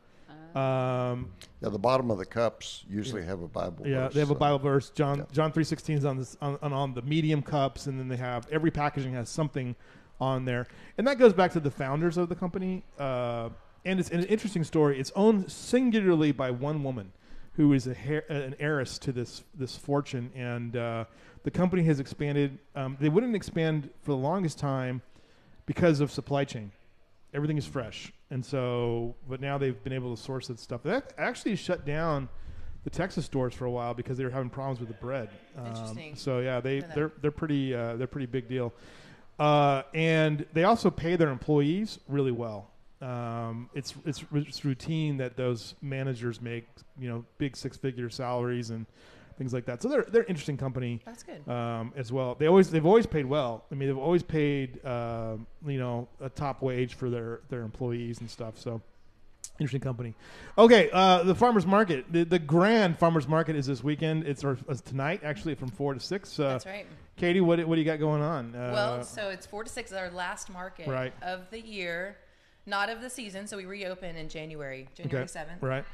Um, 0.54 1.30
Yeah, 1.62 1.70
the 1.70 1.78
bottom 1.78 2.10
of 2.10 2.18
the 2.18 2.26
cups 2.26 2.84
usually 2.88 3.24
have 3.24 3.40
a 3.40 3.48
Bible. 3.48 3.86
Yeah, 3.86 4.04
verse, 4.04 4.14
they 4.14 4.20
have 4.20 4.30
a 4.30 4.34
Bible 4.34 4.58
verse. 4.58 4.90
John 4.90 5.18
Yeah. 5.18 5.24
John 5.32 5.52
three 5.52 5.64
sixteen 5.64 5.96
is 5.96 6.04
on 6.04 6.18
this 6.18 6.36
on, 6.42 6.58
on, 6.62 6.72
on 6.72 6.94
the 6.94 7.02
medium 7.02 7.42
cups, 7.42 7.86
and 7.86 7.98
then 7.98 8.08
they 8.08 8.16
have 8.16 8.46
every 8.50 8.70
packaging 8.70 9.14
has 9.14 9.28
something 9.30 9.74
on 10.20 10.44
there, 10.44 10.66
and 10.98 11.06
that 11.06 11.18
goes 11.18 11.32
back 11.32 11.52
to 11.52 11.60
the 11.60 11.70
founders 11.70 12.16
of 12.16 12.28
the 12.28 12.34
company. 12.34 12.84
Uh, 12.98 13.48
and 13.84 13.98
it's 13.98 14.10
an 14.10 14.24
interesting 14.24 14.62
story. 14.62 15.00
It's 15.00 15.10
owned 15.16 15.50
singularly 15.50 16.32
by 16.32 16.50
one 16.50 16.84
woman, 16.84 17.12
who 17.54 17.72
is 17.72 17.86
a 17.86 17.94
hair, 17.94 18.24
an 18.28 18.54
heiress 18.60 18.98
to 18.98 19.12
this 19.12 19.42
this 19.54 19.74
fortune, 19.76 20.30
and 20.36 20.76
uh, 20.76 21.04
the 21.44 21.50
company 21.50 21.82
has 21.84 21.98
expanded. 21.98 22.58
Um, 22.76 22.98
they 23.00 23.08
wouldn't 23.08 23.34
expand 23.34 23.88
for 24.02 24.10
the 24.10 24.18
longest 24.18 24.58
time 24.58 25.00
because 25.64 26.00
of 26.00 26.10
supply 26.12 26.44
chain. 26.44 26.72
Everything 27.34 27.56
is 27.56 27.66
fresh, 27.66 28.12
and 28.30 28.44
so 28.44 29.14
but 29.28 29.40
now 29.40 29.58
they've 29.58 29.82
been 29.82 29.92
able 29.92 30.14
to 30.14 30.22
source 30.22 30.48
that 30.48 30.60
stuff. 30.60 30.82
They 30.82 31.00
actually 31.16 31.56
shut 31.56 31.86
down 31.86 32.28
the 32.84 32.90
Texas 32.90 33.24
stores 33.24 33.54
for 33.54 33.64
a 33.64 33.70
while 33.70 33.94
because 33.94 34.18
they 34.18 34.24
were 34.24 34.30
having 34.30 34.50
problems 34.50 34.80
with 34.80 34.88
the 34.88 34.94
bread. 34.94 35.30
Um, 35.56 35.66
Interesting. 35.66 36.16
so 36.16 36.40
yeah, 36.40 36.60
they 36.60 36.80
they're 36.94 37.12
they're 37.20 37.30
pretty 37.30 37.74
uh, 37.74 37.96
they're 37.96 38.06
pretty 38.06 38.26
big 38.26 38.48
deal, 38.48 38.74
uh, 39.38 39.82
and 39.94 40.44
they 40.52 40.64
also 40.64 40.90
pay 40.90 41.16
their 41.16 41.30
employees 41.30 41.98
really 42.08 42.32
well. 42.32 42.70
Um, 43.00 43.68
it's 43.74 43.94
it's 44.04 44.24
it's 44.32 44.64
routine 44.64 45.16
that 45.16 45.36
those 45.36 45.74
managers 45.82 46.40
make 46.40 46.68
you 46.98 47.08
know 47.08 47.24
big 47.38 47.56
six 47.56 47.76
figure 47.76 48.08
salaries 48.10 48.70
and 48.70 48.86
things 49.36 49.52
like 49.52 49.64
that. 49.66 49.82
So 49.82 49.88
they're 49.88 50.06
they're 50.08 50.22
an 50.22 50.28
interesting 50.28 50.56
company 50.56 51.00
That's 51.04 51.22
good. 51.22 51.48
um, 51.48 51.92
as 51.96 52.12
well. 52.12 52.34
They 52.34 52.46
always 52.46 52.70
they've 52.70 52.86
always 52.86 53.06
paid 53.06 53.26
well. 53.26 53.64
I 53.70 53.74
mean, 53.74 53.88
they've 53.88 53.98
always 53.98 54.22
paid 54.22 54.84
um, 54.84 55.46
you 55.66 55.78
know 55.78 56.08
a 56.20 56.28
top 56.28 56.62
wage 56.62 56.94
for 56.94 57.10
their 57.10 57.40
their 57.48 57.62
employees 57.62 58.20
and 58.20 58.30
stuff. 58.30 58.58
So 58.58 58.80
interesting 59.58 59.80
company. 59.80 60.14
Okay, 60.58 60.88
uh, 60.92 61.22
the 61.24 61.34
farmers 61.34 61.66
market, 61.66 62.04
the, 62.10 62.24
the 62.24 62.38
grand 62.38 62.98
farmers 62.98 63.28
market 63.28 63.54
is 63.54 63.66
this 63.66 63.84
weekend. 63.84 64.26
It's 64.26 64.42
or, 64.44 64.58
uh, 64.68 64.74
tonight 64.84 65.20
actually 65.24 65.54
from 65.54 65.68
four 65.68 65.94
to 65.94 66.00
six. 66.00 66.38
Uh, 66.38 66.48
That's 66.50 66.66
right. 66.66 66.86
Kayte, 67.18 67.40
what 67.42 67.64
what 67.66 67.74
do 67.76 67.80
you 67.80 67.84
got 67.84 67.98
going 67.98 68.22
on? 68.22 68.54
Uh, 68.54 68.70
Well, 68.72 69.02
so 69.04 69.28
it's 69.28 69.46
four 69.46 69.62
to 69.64 69.70
six 69.70 69.90
is 69.90 69.96
our 69.96 70.10
last 70.10 70.50
market 70.50 70.88
Right. 70.88 71.12
of 71.22 71.50
the 71.50 71.60
year, 71.60 72.16
not 72.66 72.88
of 72.88 73.00
the 73.02 73.10
season. 73.10 73.46
So 73.46 73.56
we 73.56 73.66
reopen 73.66 74.16
in 74.16 74.28
January, 74.28 74.88
January 74.94 75.24
okay, 75.24 75.28
seventh. 75.30 75.62
right. 75.62 75.84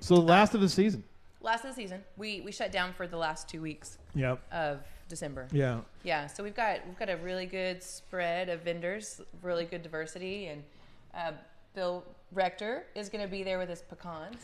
So 0.00 0.16
the 0.16 0.22
last 0.22 0.54
of 0.54 0.60
the 0.60 0.68
season. 0.68 1.04
Last 1.44 1.64
of 1.64 1.70
the 1.70 1.82
season. 1.82 2.02
We 2.16 2.40
we 2.40 2.50
shut 2.50 2.72
down 2.72 2.94
for 2.94 3.06
the 3.06 3.18
last 3.18 3.48
two 3.50 3.60
weeks 3.60 3.98
Yeah, 4.14 4.36
of 4.50 4.80
December. 5.10 5.46
yeah. 5.52 5.80
Yeah, 6.02 6.26
so 6.26 6.42
we've 6.42 6.54
got 6.56 6.78
we've 6.86 6.98
got 6.98 7.10
a 7.10 7.18
really 7.18 7.44
good 7.44 7.82
spread 7.82 8.48
of 8.48 8.62
vendors, 8.62 9.20
really 9.42 9.66
good 9.66 9.82
diversity, 9.82 10.46
and 10.46 10.64
uh, 11.14 11.32
Bill 11.74 12.02
Rector 12.32 12.86
is 12.94 13.10
going 13.10 13.22
to 13.22 13.30
be 13.30 13.42
there 13.42 13.58
with 13.58 13.68
his 13.68 13.82
pecans. 13.82 14.36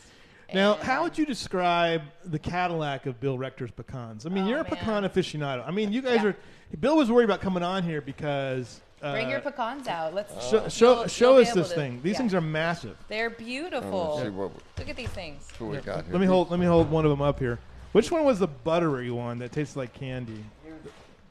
Now, 0.53 0.75
And, 0.75 0.83
how 0.83 0.97
um, 0.97 1.03
would 1.05 1.17
you 1.17 1.25
describe 1.25 2.03
the 2.25 2.37
Cadillac 2.37 3.07
of 3.07 3.19
Bill 3.19 3.37
Rector's 3.37 3.71
pecans? 3.71 4.25
I 4.25 4.29
mean, 4.29 4.43
Oh, 4.43 4.49
you're 4.49 4.59
a 4.59 4.63
man. 4.63 4.69
pecan 4.71 5.03
aficionado. 5.03 5.67
I 5.67 5.71
mean, 5.71 5.91
you 5.91 6.01
guys 6.09 6.17
Yeah. 6.21 6.27
are. 6.29 6.35
Bill 6.79 6.97
was 6.97 7.09
worried 7.11 7.25
about 7.25 7.41
coming 7.41 7.63
on 7.63 7.81
here 7.83 8.01
because. 8.01 8.79
Uh, 9.01 9.13
bring 9.13 9.29
your 9.29 9.39
pecans 9.39 9.87
out? 9.87 10.13
Let's 10.13 10.31
Show, 10.49 10.67
show, 10.69 10.93
you'll- 10.93 11.07
show 11.07 11.31
you'll 11.37 11.41
us 11.47 11.53
this 11.53 11.69
to- 11.69 11.75
thing. 11.75 12.01
These 12.03 12.13
yeah. 12.13 12.17
things 12.19 12.33
are 12.35 12.41
massive. 12.41 12.97
They're 13.07 13.29
let's 13.29 13.41
beautiful. 13.41 14.19
see 14.21 14.29
what, 14.29 14.51
Look 14.77 14.89
at 14.89 14.95
these 14.95 15.09
things. 15.09 15.47
what 15.57 15.71
we 15.71 15.77
got 15.77 16.03
here. 16.05 16.13
Let 16.13 16.21
me 16.21 16.27
hold. 16.27 16.51
Let 16.51 16.59
me 16.59 16.65
hold 16.67 16.91
one 16.91 17.03
of 17.05 17.09
them 17.09 17.21
up 17.21 17.39
here. 17.39 17.59
Which 17.93 18.11
one 18.11 18.23
was 18.23 18.39
the 18.39 18.47
buttery 18.47 19.09
one 19.11 19.39
that 19.39 19.51
tastes 19.51 19.75
like 19.75 19.93
candy? 19.93 20.43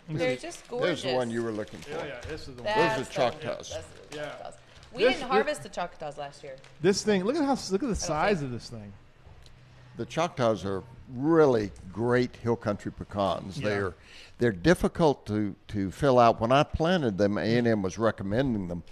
They're 0.08 0.36
just 0.36 0.66
gorgeous. 0.68 1.02
There's 1.02 1.12
the 1.12 1.16
one 1.16 1.30
you 1.30 1.42
were 1.44 1.52
looking 1.52 1.78
for. 1.80 1.94
Oh 1.98 2.04
yeah, 2.04 2.20
this 2.28 2.48
is 2.48 2.56
the 2.56 2.62
one. 2.64 2.64
That's 2.64 2.96
Those 2.98 3.06
are 3.06 3.08
the- 3.08 3.14
Choctaws. 3.14 3.70
that's 3.72 3.86
the 4.10 4.16
Yeah. 4.16 4.26
Choctaws. 4.30 4.54
We 4.92 5.04
This- 5.04 5.14
didn't 5.18 5.30
harvest 5.30 5.62
the 5.62 5.68
Choctaws 5.68 6.18
last 6.18 6.42
year. 6.42 6.56
This 6.82 7.02
thing. 7.04 7.22
Look 7.24 7.36
at 7.36 7.44
how. 7.44 7.56
Look 7.70 7.82
at 7.84 7.88
the 7.88 7.94
size 7.94 8.42
of 8.42 8.50
this 8.50 8.68
thing. 8.68 8.92
The 10.00 10.06
Choctaws 10.06 10.64
are 10.64 10.82
really 11.12 11.72
great 11.92 12.34
hill 12.36 12.56
country 12.56 12.90
pecans. 12.90 13.58
Yeah. 13.58 13.68
They're 13.68 13.94
they're 14.38 14.50
difficult 14.50 15.26
to, 15.26 15.54
to 15.68 15.90
fill 15.90 16.18
out. 16.18 16.40
When 16.40 16.52
I 16.52 16.62
planted 16.62 17.18
them, 17.18 17.36
A 17.36 17.58
and 17.58 17.66
M 17.66 17.82
was 17.82 17.98
recommending 17.98 18.66
them. 18.66 18.82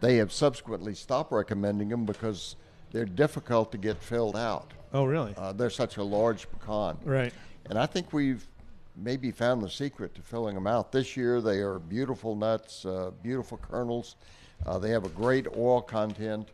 They 0.00 0.16
have 0.16 0.32
subsequently 0.32 0.96
stopped 0.96 1.30
recommending 1.30 1.90
them 1.90 2.04
because 2.04 2.56
they're 2.90 3.04
difficult 3.04 3.70
to 3.70 3.78
get 3.78 4.02
filled 4.02 4.34
out. 4.34 4.72
Oh 4.92 5.04
really? 5.04 5.34
Uh, 5.36 5.52
they're 5.52 5.70
such 5.70 5.98
a 5.98 6.02
large 6.02 6.50
pecan. 6.50 6.98
right. 7.04 7.32
And 7.70 7.78
I 7.78 7.86
think 7.86 8.12
we've 8.12 8.44
maybe 8.96 9.30
found 9.30 9.62
the 9.62 9.70
secret 9.70 10.16
to 10.16 10.20
filling 10.20 10.56
them 10.56 10.66
out. 10.66 10.90
This 10.90 11.16
year, 11.16 11.40
they 11.40 11.58
are 11.58 11.78
beautiful 11.78 12.34
nuts, 12.34 12.84
uh, 12.84 13.12
beautiful 13.22 13.58
kernels. 13.58 14.16
Uh, 14.66 14.78
they 14.80 14.90
have 14.90 15.04
a 15.04 15.10
great 15.10 15.46
oil 15.56 15.80
content, 15.80 16.48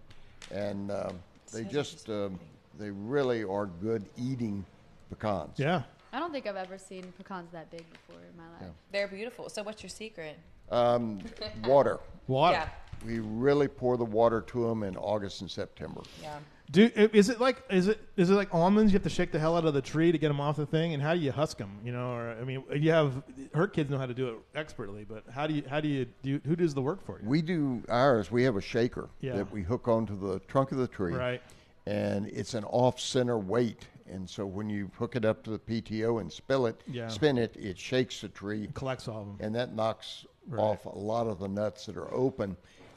and 0.50 0.90
um, 0.90 1.18
they 1.50 1.64
just 1.64 2.10
um, 2.10 2.38
they 2.82 2.90
really 2.90 3.44
are 3.44 3.66
good 3.66 4.04
eating 4.16 4.64
pecans. 5.08 5.58
Yeah. 5.58 5.82
I 6.12 6.18
don't 6.18 6.32
think 6.32 6.46
I've 6.46 6.56
ever 6.56 6.76
seen 6.76 7.04
pecans 7.16 7.52
that 7.52 7.70
big 7.70 7.84
before 7.90 8.20
in 8.20 8.36
my 8.36 8.44
life. 8.66 8.74
They're 8.90 9.08
beautiful. 9.08 9.48
So 9.48 9.62
what's 9.62 9.82
your 9.82 9.90
secret? 9.90 10.38
Um, 10.70 11.20
water. 11.64 12.00
Water. 12.26 12.56
Yeah. 12.56 12.68
We 13.06 13.20
really 13.20 13.68
pour 13.68 13.96
the 13.96 14.04
water 14.04 14.40
to 14.42 14.68
them 14.68 14.82
in 14.82 14.96
August 14.96 15.40
and 15.40 15.50
September. 15.50 16.02
Yeah. 16.20 16.38
Do 16.70 16.90
is 16.94 17.28
it 17.28 17.38
like 17.38 17.62
is 17.68 17.88
it 17.88 18.00
is 18.16 18.30
it 18.30 18.34
like 18.34 18.54
almonds? 18.54 18.92
You 18.92 18.96
have 18.96 19.02
to 19.02 19.10
shake 19.10 19.30
the 19.30 19.38
hell 19.38 19.56
out 19.58 19.66
of 19.66 19.74
the 19.74 19.82
tree 19.82 20.10
to 20.10 20.16
get 20.16 20.28
them 20.28 20.40
off 20.40 20.56
the 20.56 20.64
thing, 20.64 20.94
and 20.94 21.02
how 21.02 21.12
do 21.12 21.20
you 21.20 21.30
husk 21.30 21.58
them? 21.58 21.70
You 21.84 21.92
know, 21.92 22.12
or 22.12 22.30
I 22.40 22.44
mean, 22.44 22.64
you 22.74 22.90
have 22.92 23.22
her 23.52 23.66
kids 23.68 23.90
know 23.90 23.98
how 23.98 24.06
to 24.06 24.14
do 24.14 24.28
it 24.28 24.36
expertly, 24.54 25.04
but 25.04 25.24
how 25.34 25.46
do 25.46 25.52
you 25.52 25.64
how 25.68 25.80
do 25.80 25.88
you 25.88 26.06
do? 26.22 26.40
Who 26.46 26.56
does 26.56 26.72
the 26.72 26.80
work 26.80 27.04
for 27.04 27.20
you? 27.20 27.28
We 27.28 27.42
do 27.42 27.82
ours. 27.90 28.30
We 28.30 28.44
have 28.44 28.56
a 28.56 28.62
shaker 28.62 29.10
Yeah. 29.20 29.36
that 29.36 29.52
we 29.52 29.62
hook 29.62 29.86
onto 29.86 30.18
the 30.18 30.38
trunk 30.48 30.72
of 30.72 30.78
the 30.78 30.86
tree. 30.88 31.12
Right. 31.12 31.42
And 31.86 32.26
it's 32.28 32.54
an 32.54 32.64
off-center 32.64 33.38
weight. 33.38 33.86
And 34.10 34.28
so 34.28 34.44
when 34.46 34.68
you 34.68 34.90
hook 34.98 35.16
it 35.16 35.24
up 35.24 35.42
to 35.44 35.50
the 35.50 35.58
PTO 35.58 36.20
and 36.20 36.30
spill 36.30 36.66
it, 36.66 36.80
Yeah. 36.86 37.08
spin 37.08 37.38
it, 37.38 37.56
it 37.56 37.78
shakes 37.78 38.20
the 38.20 38.28
tree, 38.28 38.68
Collects 38.74 39.08
all 39.08 39.22
of 39.22 39.26
them. 39.26 39.36
and 39.40 39.54
that 39.54 39.74
knocks 39.74 40.26
Right. 40.48 40.60
off 40.60 40.84
a 40.86 40.90
lot 40.98 41.28
of 41.28 41.38
the 41.38 41.48
nuts 41.48 41.86
that 41.86 41.96
are 41.96 42.12
open. 42.12 42.56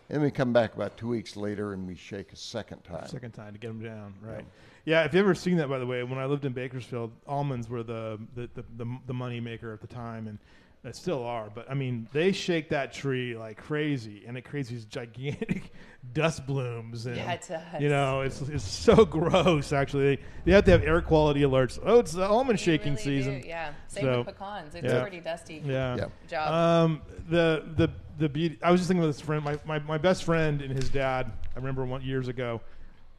And 0.10 0.22
we 0.22 0.30
come 0.32 0.52
back 0.54 0.76
about 0.76 0.98
two 0.98 1.08
weeks 1.08 1.36
later 1.36 1.74
and 1.74 1.88
we 1.88 1.96
shake 1.96 2.32
a 2.34 2.36
second 2.36 2.84
time. 2.84 3.08
Second 3.08 3.32
time 3.34 3.54
to 3.54 3.60
get 3.60 3.68
them 3.70 3.82
down, 3.84 4.14
right? 4.22 4.46
Yeah. 4.84 5.04
if 5.06 5.14
you 5.14 5.20
ever 5.20 5.34
seen 5.34 5.58
that, 5.58 5.70
by 5.70 5.80
the 5.80 5.86
way, 5.86 6.04
when 6.04 6.20
I 6.20 6.26
lived 6.26 6.46
in 6.46 6.54
Bakersfield, 6.54 7.12
almonds 7.28 7.70
were 7.70 7.82
the 7.84 8.20
the 8.36 8.50
the, 8.54 8.64
the, 8.78 8.98
the 9.08 9.14
money 9.14 9.40
maker 9.40 9.74
at 9.74 9.82
the 9.82 9.88
time, 9.88 10.28
and 10.28 10.38
they 10.86 10.92
still 10.92 11.24
are. 11.24 11.50
But 11.54 11.70
I 11.70 11.74
mean, 11.74 12.08
they 12.14 12.32
shake 12.32 12.70
that 12.70 12.94
tree 12.94 13.36
like 13.36 13.58
crazy, 13.58 14.24
and 14.28 14.38
it 14.38 14.44
creates 14.44 14.70
these 14.70 14.86
gigantic 14.86 15.72
dust 16.14 16.46
blooms. 16.46 17.06
And, 17.08 17.16
Yeah, 17.18 17.32
it 17.32 17.46
does. 17.48 17.82
You 17.82 17.90
know, 17.90 18.22
it's 18.22 18.42
it's 18.42 18.64
so 18.64 19.04
gross. 19.06 19.74
Actually, 19.74 20.16
they, 20.16 20.22
they 20.46 20.52
have 20.52 20.64
to 20.66 20.72
have 20.72 20.84
air 20.84 21.02
quality 21.02 21.42
alerts. 21.42 21.80
Oh, 21.84 22.00
it's 22.00 22.12
the 22.12 22.26
almond 22.28 22.60
They 22.60 22.64
shaking 22.64 22.94
really 22.94 23.04
season. 23.04 23.42
do, 23.42 23.48
Yeah. 23.48 23.74
Same 23.88 24.04
So, 24.04 24.18
with 24.20 24.28
pecans. 24.28 24.76
It's 24.76 24.86
yeah. 24.94 25.02
pretty 25.02 25.22
dusty. 25.22 25.62
Yeah. 25.66 25.96
Yeah. 25.96 26.06
Job. 26.28 26.54
Um, 26.54 27.02
the 27.30 27.64
the 27.76 27.90
the 28.18 28.30
beauty. 28.30 28.60
I 28.62 28.72
was 28.72 28.80
just 28.80 28.88
thinking 28.88 29.04
of 29.04 29.10
this 29.10 29.22
friend. 29.22 29.44
My, 29.44 29.58
my 29.66 29.80
my 29.80 29.98
best 29.98 30.24
friend 30.24 30.62
and 30.62 30.72
his 30.72 30.90
dad. 30.90 31.32
I 31.56 31.58
remember 31.58 31.84
one 31.86 32.02
years 32.02 32.28
ago. 32.28 32.62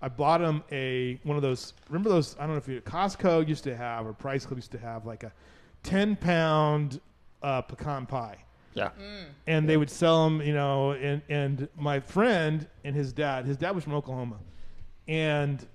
I 0.00 0.08
bought 0.08 0.40
him 0.42 0.62
a 0.70 1.18
one 1.24 1.36
of 1.36 1.42
those. 1.42 1.72
Remember 1.88 2.10
those? 2.10 2.36
I 2.38 2.42
don't 2.42 2.50
know 2.50 2.56
if 2.58 2.68
you 2.68 2.80
Costco 2.82 3.48
used 3.48 3.64
to 3.64 3.74
have 3.76 4.06
or 4.06 4.12
Price 4.12 4.46
Club 4.46 4.58
used 4.58 4.72
to 4.72 4.78
have 4.78 5.04
like 5.06 5.24
a 5.24 5.32
ten 5.82 6.14
pound 6.16 7.00
uh, 7.46 7.62
pecan 7.62 8.06
pie. 8.06 8.38
Yeah. 8.74 8.90
And 9.46 9.66
they 9.66 9.78
would 9.78 9.88
sell 9.88 10.24
them, 10.24 10.42
you 10.42 10.52
know, 10.52 10.90
and, 10.92 11.22
and 11.30 11.68
my 11.78 12.00
friend 12.00 12.66
and 12.84 12.94
his 12.94 13.12
dad, 13.12 13.46
his 13.46 13.56
dad 13.56 13.74
was 13.74 13.84
from 13.84 13.94
Oklahoma, 13.94 14.36
and 15.08 15.66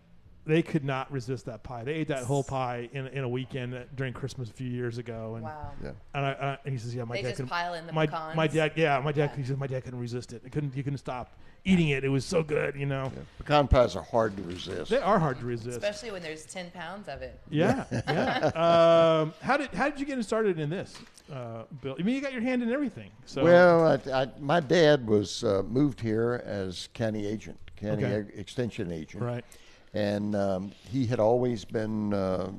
they 0.45 0.62
could 0.62 0.84
not 0.84 1.12
resist 1.12 1.45
that 1.45 1.62
pie. 1.63 1.84
They 1.84 1.93
ate 1.93 2.08
that 2.08 2.23
whole 2.23 2.43
pie 2.43 2.89
in, 2.93 3.08
in 3.08 3.23
a 3.23 3.30
weekend 3.30 3.80
during 3.95 4.13
Christmas 4.13 4.49
a 4.49 4.54
few 4.54 4.69
years 4.69 4.97
ago. 4.97 5.36
And 5.36 5.43
wow. 5.43 5.71
Yeah. 5.84 5.91
and, 6.15 6.25
I, 6.25 6.32
I, 6.32 6.58
and 6.65 6.73
he 6.73 6.80
says, 6.80 6.95
"Yeah, 6.95 7.04
my 7.04 7.15
They 7.15 7.21
dad 7.21 7.27
just 7.30 7.38
couldn't." 7.38 7.49
pile 7.49 7.73
in 7.75 7.86
the 7.86 7.93
my, 7.93 8.08
pecans. 8.08 8.36
my 8.36 8.47
dad, 8.47 8.71
yeah, 8.75 8.99
my 8.99 9.12
dad. 9.12 9.32
Yeah. 9.32 9.38
He 9.38 9.43
says 9.43 9.58
my 9.58 9.67
dad 9.67 9.84
couldn't 9.84 9.99
resist 9.99 10.34
it. 10.34 10.41
He 10.43 10.49
couldn't. 10.49 10.73
He 10.73 10.82
couldn't 10.84 10.97
stop 10.97 11.38
eating 11.63 11.89
it. 11.89 12.04
It 12.04 12.10
was 12.10 12.25
so 12.25 12.41
good, 12.41 12.75
you 12.75 12.88
know. 12.88 13.12
Yeah. 13.15 13.21
Pecan 13.38 13.67
pies 13.67 13.95
are 13.95 14.01
hard 14.01 14.36
to 14.38 14.41
resist. 14.43 14.89
They 14.89 14.97
are 14.97 15.19
hard 15.19 15.38
to 15.39 15.45
resist. 15.45 15.77
Especially 15.77 16.10
when 16.10 16.23
there's 16.23 16.43
10 16.45 16.71
pounds 16.71 17.08
of 17.08 17.21
it. 17.21 17.39
yeah, 17.51 17.86
yeah. 17.91 19.21
um, 19.21 19.34
how 19.43 19.58
did 19.58 19.69
how 19.73 19.88
did 19.89 19.99
you 19.99 20.08
get 20.08 20.23
started 20.25 20.60
in 20.60 20.71
this, 20.71 20.97
uh, 21.32 21.63
Bill? 21.84 21.95
I 21.99 22.01
mean, 22.01 22.15
you 22.15 22.21
got 22.21 22.34
your 22.34 22.41
hand 22.41 22.63
in 22.63 22.71
everything. 22.71 23.12
So 23.25 23.44
Well, 23.44 23.87
I, 24.12 24.21
I, 24.23 24.27
my 24.39 24.60
dad 24.60 25.06
was 25.08 25.44
uh, 25.44 25.62
moved 25.69 26.02
here 26.02 26.42
as 26.46 26.89
county 26.96 27.27
agent, 27.27 27.60
county 27.75 28.06
Okay. 28.06 28.15
ag- 28.15 28.31
extension 28.35 28.92
agent. 28.92 29.21
right, 29.21 29.46
and 29.94 30.35
um, 30.35 30.71
he 30.89 31.06
had 31.06 31.19
always 31.19 31.65
been 31.65 32.13
uh, 32.13 32.52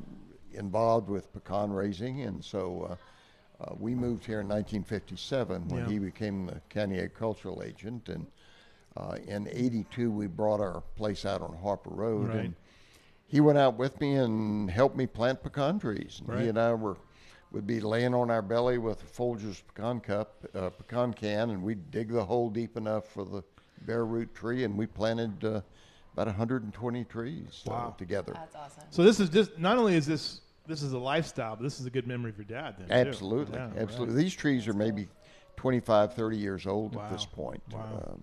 involved 0.53 1.09
with 1.09 1.33
pecan 1.33 1.73
raising, 1.73 2.23
and 2.23 2.45
so 2.45 2.97
uh, 3.61 3.65
uh, 3.65 3.75
we 3.79 3.95
moved 3.95 4.25
here 4.25 4.41
in 4.41 4.49
1957 4.49 5.69
when 5.69 5.85
Yeah. 5.85 5.89
he 5.91 5.99
became 5.99 6.47
the 6.47 6.61
county 6.69 6.97
agricultural 6.99 7.63
agent, 7.63 8.09
and 8.09 8.27
uh, 8.97 9.17
in 9.27 9.49
'82 9.51 10.11
we 10.11 10.27
brought 10.27 10.61
our 10.61 10.83
place 10.97 11.25
out 11.25 11.41
on 11.43 11.57
Harper 11.57 11.91
Road, 11.91 12.29
Right. 12.29 12.39
and 12.45 12.55
he 13.27 13.41
went 13.41 13.57
out 13.59 13.79
with 13.79 13.99
me 14.01 14.17
and 14.17 14.71
helped 14.71 14.97
me 14.97 15.07
plant 15.07 15.43
pecan 15.43 15.79
trees. 15.79 16.19
And 16.21 16.29
Right. 16.29 16.43
He 16.43 16.49
and 16.49 16.59
I 16.59 16.75
were 16.75 16.97
would 17.51 17.67
be 17.67 17.81
laying 17.81 18.15
on 18.15 18.31
our 18.31 18.41
belly 18.41 18.79
with 18.79 19.03
a 19.03 19.07
Folgers 19.07 19.63
pecan 19.75 20.01
cup, 20.01 20.43
uh, 20.55 20.71
pecan 20.71 21.13
can, 21.13 21.51
and 21.51 21.63
we'd 21.63 21.91
dig 21.91 22.09
the 22.11 22.25
hole 22.25 22.49
deep 22.49 22.79
enough 22.79 23.07
for 23.07 23.25
the 23.27 23.43
bare 23.83 24.07
root 24.07 24.35
tree, 24.35 24.65
and 24.65 24.77
we 24.77 24.87
planted 24.87 25.45
uh, 25.45 25.61
about 26.15 26.27
120 26.27 27.05
trees 27.05 27.63
uh, 27.67 27.71
Wow. 27.71 27.95
together. 27.99 28.33
That's 28.35 28.55
awesome. 28.55 28.85
so 28.91 29.03
this 29.03 29.21
is 29.21 29.29
just 29.31 29.59
not 29.59 29.79
only 29.79 29.95
is 29.97 30.07
this 30.07 30.41
this 30.67 30.83
is 30.83 30.93
a 30.93 30.99
lifestyle, 30.99 31.57
but 31.57 31.63
this 31.65 31.81
is 31.81 31.87
a 31.87 31.91
good 31.91 32.07
memory 32.07 32.31
of 32.31 32.37
your 32.39 32.45
dad. 32.45 32.77
Then 32.79 32.87
too. 32.87 33.09
Absolutely, 33.11 33.57
Yeah, 33.57 33.71
absolutely. 33.77 34.15
right. 34.15 34.23
These 34.23 34.35
trees 34.35 34.69
are 34.69 34.73
maybe 34.73 35.09
25, 35.57 36.15
30 36.15 36.37
years 36.37 36.67
old 36.69 36.95
Wow. 36.95 37.03
at 37.05 37.11
this 37.11 37.27
point. 37.27 37.61
Wow. 37.73 38.05
Um, 38.13 38.23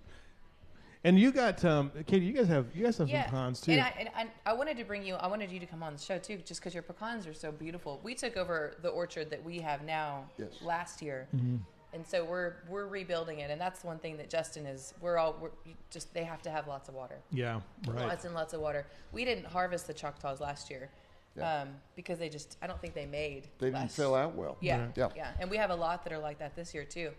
And 1.03 1.19
you 1.19 1.31
got 1.31 1.63
um, 1.65 1.91
Kayte. 2.07 2.25
You 2.25 2.33
guys 2.33 2.47
have 2.47 2.67
you 2.75 2.83
guys 2.85 2.97
have 2.97 3.09
Yeah. 3.09 3.23
some 3.23 3.31
pecans 3.31 3.61
too. 3.61 3.71
And, 3.73 3.81
I, 3.81 3.93
and 3.99 4.09
I, 4.15 4.51
I 4.51 4.53
wanted 4.53 4.77
to 4.77 4.83
bring 4.85 5.03
you, 5.05 5.15
I 5.15 5.27
wanted 5.27 5.49
you 5.51 5.59
to 5.59 5.65
come 5.65 5.81
on 5.83 5.93
the 5.93 5.99
show 5.99 6.17
too, 6.17 6.37
just 6.45 6.59
because 6.61 6.73
your 6.73 6.83
pecans 6.83 7.25
are 7.27 7.33
so 7.33 7.51
beautiful. 7.51 7.99
We 8.03 8.15
took 8.15 8.35
over 8.37 8.75
the 8.81 8.89
orchard 8.89 9.29
that 9.31 9.43
we 9.43 9.59
have 9.59 9.83
now 9.83 10.29
Yes. 10.37 10.61
last 10.61 11.01
year. 11.01 11.27
Mm-hmm. 11.35 11.57
And 11.93 12.05
so 12.05 12.23
we're 12.23 12.53
we're 12.69 12.85
rebuilding 12.85 13.39
it, 13.39 13.49
and 13.49 13.59
that's 13.59 13.79
the 13.81 13.87
one 13.87 13.97
thing 13.97 14.17
that 14.17 14.29
Justin 14.29 14.65
is. 14.67 14.93
We're 15.01 15.17
all 15.17 15.35
we're, 15.41 15.49
just 15.89 16.13
they 16.13 16.23
have 16.23 16.41
to 16.43 16.51
have 16.51 16.67
lots 16.67 16.87
of 16.87 16.93
water. 16.95 17.17
yeah, 17.31 17.61
right. 17.87 18.07
lots 18.07 18.25
and 18.25 18.35
lots 18.35 18.53
of 18.53 18.61
water. 18.61 18.85
We 19.11 19.25
didn't 19.25 19.45
harvest 19.45 19.87
the 19.87 19.93
Choctaws 19.93 20.39
last 20.39 20.69
year 20.69 20.89
Yeah. 21.35 21.61
um, 21.63 21.69
because 21.95 22.19
they 22.19 22.29
just 22.29 22.57
I 22.61 22.67
don't 22.67 22.79
think 22.79 22.93
they 22.93 23.07
made. 23.07 23.47
they 23.57 23.71
didn't 23.71 23.91
fill 23.91 24.13
out 24.13 24.35
well. 24.35 24.57
Yeah, 24.61 24.81
Right. 24.81 24.91
Yeah. 24.97 25.09
yeah, 25.15 25.31
and 25.39 25.49
we 25.49 25.57
have 25.57 25.71
a 25.71 25.75
lot 25.75 26.03
that 26.03 26.13
are 26.13 26.19
like 26.19 26.37
that 26.39 26.55
this 26.55 26.75
year 26.75 26.85
too. 26.85 27.09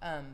Um, 0.00 0.24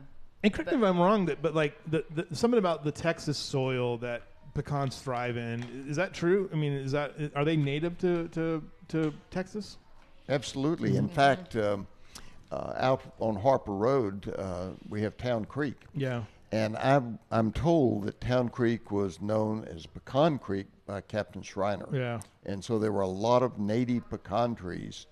And 0.43 0.53
correct 0.53 0.71
me 0.71 0.77
if 0.77 0.83
I'm 0.83 0.99
wrong, 0.99 1.25
that 1.25 1.41
but 1.41 1.55
like 1.55 1.73
the, 1.89 2.03
the 2.13 2.35
something 2.35 2.59
about 2.59 2.83
the 2.83 2.91
Texas 2.91 3.37
soil 3.39 3.97
that 3.99 4.21
pecans 4.53 4.99
thrive 4.99 5.37
in 5.37 5.85
is 5.89 5.95
that 5.95 6.13
true? 6.13 6.49
I 6.53 6.55
mean, 6.55 6.73
is 6.73 6.91
that 6.91 7.13
are 7.35 7.45
they 7.45 7.57
native 7.57 7.97
to 7.99 8.27
to, 8.27 8.63
to 8.89 9.11
Texas? 9.31 9.77
Absolutely. 10.29 10.97
In 10.97 11.05
Mm-hmm. 11.05 11.15
fact, 11.15 11.55
um, 11.55 11.87
uh, 12.51 12.73
out 12.77 13.01
on 13.19 13.35
Harper 13.35 13.73
Road, 13.73 14.33
uh, 14.37 14.69
we 14.89 15.01
have 15.01 15.17
Town 15.17 15.45
Creek. 15.45 15.77
Yeah, 15.95 16.23
And 16.51 16.75
I'm, 16.77 17.17
I'm 17.31 17.51
told 17.51 18.03
that 18.05 18.19
Town 18.19 18.49
Creek 18.49 18.91
was 18.91 19.21
known 19.21 19.63
as 19.65 19.85
Pecan 19.85 20.37
Creek 20.37 20.67
by 20.85 21.01
Captain 21.01 21.41
Schreiner. 21.41 21.87
yeah, 21.93 22.19
And 22.45 22.63
so 22.63 22.77
there 22.77 22.91
were 22.91 23.01
a 23.01 23.07
lot 23.07 23.41
of 23.41 23.57
native 23.57 24.09
pecan 24.09 24.55
trees, 24.55 25.05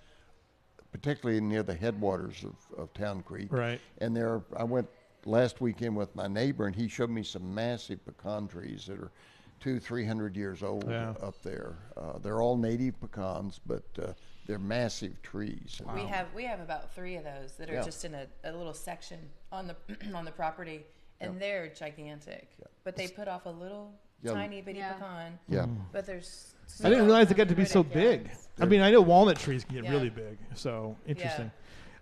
particularly 0.92 1.40
near 1.40 1.64
the 1.64 1.76
headwaters 1.76 2.44
of, 2.44 2.56
of 2.80 2.94
Town 2.94 3.22
Creek. 3.24 3.52
right. 3.52 3.80
And 4.00 4.16
there, 4.16 4.42
I 4.58 4.64
went 4.64 4.88
last 5.26 5.62
weekend 5.62 5.96
with 5.96 6.14
my 6.16 6.28
neighbor, 6.28 6.66
and 6.68 6.76
he 6.76 6.88
showed 6.88 7.10
me 7.10 7.24
some 7.24 7.54
massive 7.54 8.04
pecan 8.06 8.48
trees 8.48 8.86
that 8.88 9.00
are 9.00 9.12
two, 9.60 9.80
three 9.80 10.06
hundred 10.06 10.36
years 10.36 10.64
old 10.64 10.90
Yeah. 10.90 11.14
up 11.22 11.42
there. 11.44 11.76
Uh, 11.98 12.18
they're 12.20 12.42
all 12.42 12.58
native 12.58 13.00
pecans, 13.02 13.60
but 13.66 13.84
uh, 14.02 14.14
they're 14.50 14.58
massive 14.58 15.22
trees. 15.22 15.80
We 15.93 16.02
have 16.06 16.26
we 16.36 16.43
have 16.43 16.60
about 16.60 16.91
three 16.95 17.16
of 17.18 17.24
those 17.24 17.52
that 17.60 17.70
are 17.70 17.76
Yeah. 17.76 17.84
just 17.84 18.04
in 18.04 18.16
a, 18.16 18.26
a 18.43 18.52
little 18.52 18.74
section 18.74 19.20
on 19.52 19.68
the 19.68 19.76
on 20.16 20.26
the 20.26 20.32
property, 20.32 20.84
and 21.22 21.39
they're 21.39 21.68
gigantic. 21.70 22.50
But 22.84 22.95
they 22.97 23.08
put 23.08 23.28
off 23.28 23.45
a 23.45 23.50
little 23.52 23.93
Yeah. 24.24 24.34
tiny 24.34 24.62
bitty 24.62 24.80
Yeah. 24.80 24.93
pecan. 24.93 25.38
Yeah. 25.47 25.68
But 25.91 26.08
there's 26.08 26.56
I 26.84 26.89
didn't 26.89 27.06
realize 27.06 27.28
they 27.28 27.36
got 27.36 27.47
to 27.50 27.56
be 27.56 27.64
so 27.64 27.84
big. 27.84 28.32
I 28.60 28.66
mean, 28.66 28.82
I 28.82 28.89
know 28.89 29.02
walnut 29.02 29.38
trees 29.38 29.64
can 29.64 29.76
get 29.76 29.84
Yeah. 29.84 29.91
really 29.91 30.10
big. 30.10 30.39
So 30.56 30.97
interesting. 31.06 31.52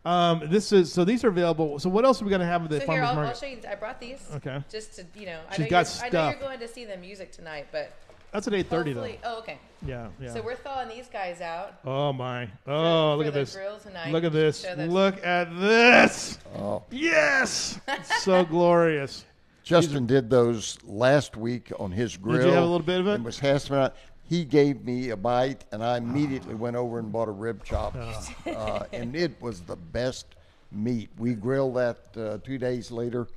Um, 0.05 0.43
this 0.49 0.71
is 0.71 0.93
so 0.93 1.03
these 1.03 1.25
are 1.25 1.27
available. 1.27 1.79
So 1.79 1.89
what 1.89 2.05
else 2.05 2.21
are 2.21 2.25
we 2.25 2.31
gonna 2.31 2.45
have 2.45 2.63
at 2.63 2.69
the 2.69 2.79
So 2.79 2.89
here, 2.93 3.03
I'll, 3.03 3.19
I'll 3.19 3.33
show 3.35 3.45
you. 3.45 3.59
I 3.69 3.75
brought 3.75 3.99
these. 3.99 4.25
Okay. 4.35 4.63
Just 4.69 4.95
to 4.95 5.05
you 5.15 5.25
know, 5.25 5.41
I 5.49 5.55
She's 5.55 5.65
know, 5.65 5.69
got 5.69 5.95
you're, 5.97 6.05
I 6.05 6.09
know 6.09 6.29
you're 6.29 6.39
going 6.39 6.59
to 6.59 6.67
see 6.69 6.85
the 6.85 6.95
music 6.95 7.33
tonight, 7.33 7.67
but 7.73 7.91
That's 8.31 8.47
at 8.47 8.53
eight 8.53 8.67
thirty 8.67 8.93
though. 8.93 9.01
Hopefully- 9.01 9.19
Oh, 9.23 9.39
okay. 9.39 9.57
Yeah, 9.85 10.07
yeah. 10.19 10.33
So 10.33 10.41
we're 10.41 10.55
thawing 10.55 10.89
these 10.89 11.07
guys 11.07 11.39
out. 11.39 11.75
oh 11.85 12.11
my! 12.11 12.49
Oh, 12.65 13.13
for 13.13 13.17
look 13.17 13.27
at 13.27 13.33
the 13.33 13.39
this! 13.41 13.55
grill 13.55 13.77
tonight. 13.77 14.11
Look 14.11 14.23
at 14.23 14.31
this! 14.33 14.61
Show 14.63 14.75
those- 14.75 14.89
Look 14.89 15.25
at 15.25 15.59
this! 15.59 16.39
Oh. 16.57 16.83
Yes, 16.89 17.79
so 18.21 18.43
glorious. 18.43 19.23
Justin 19.63 20.05
did 20.07 20.29
those 20.29 20.77
last 20.83 21.35
week 21.37 21.71
on 21.77 21.91
his 21.91 22.15
grill. 22.17 22.37
Did 22.39 22.47
you 22.47 22.53
have 22.53 22.63
a 22.63 22.67
little 22.67 22.85
bit 22.85 22.99
of 23.01 23.07
it? 23.07 23.15
And 23.15 23.25
was 23.25 23.37
passing 23.39 23.75
out. 23.75 23.95
He 24.23 24.43
gave 24.45 24.83
me 24.83 25.09
a 25.11 25.15
bite, 25.17 25.63
and 25.71 25.83
I 25.83 25.97
immediately 25.97 26.55
went 26.55 26.75
over 26.75 26.99
and 26.99 27.11
bought 27.11 27.27
a 27.27 27.31
rib 27.31 27.63
chop, 27.63 27.95
Oh. 27.97 28.51
uh, 28.51 28.83
and 28.93 29.15
it 29.15 29.39
was 29.41 29.61
the 29.61 29.75
best 29.75 30.25
meat. 30.71 31.09
We 31.17 31.33
grilled 31.33 31.75
that 31.75 31.97
uh, 32.17 32.37
two 32.43 32.57
days 32.57 32.91
later. 32.91 33.27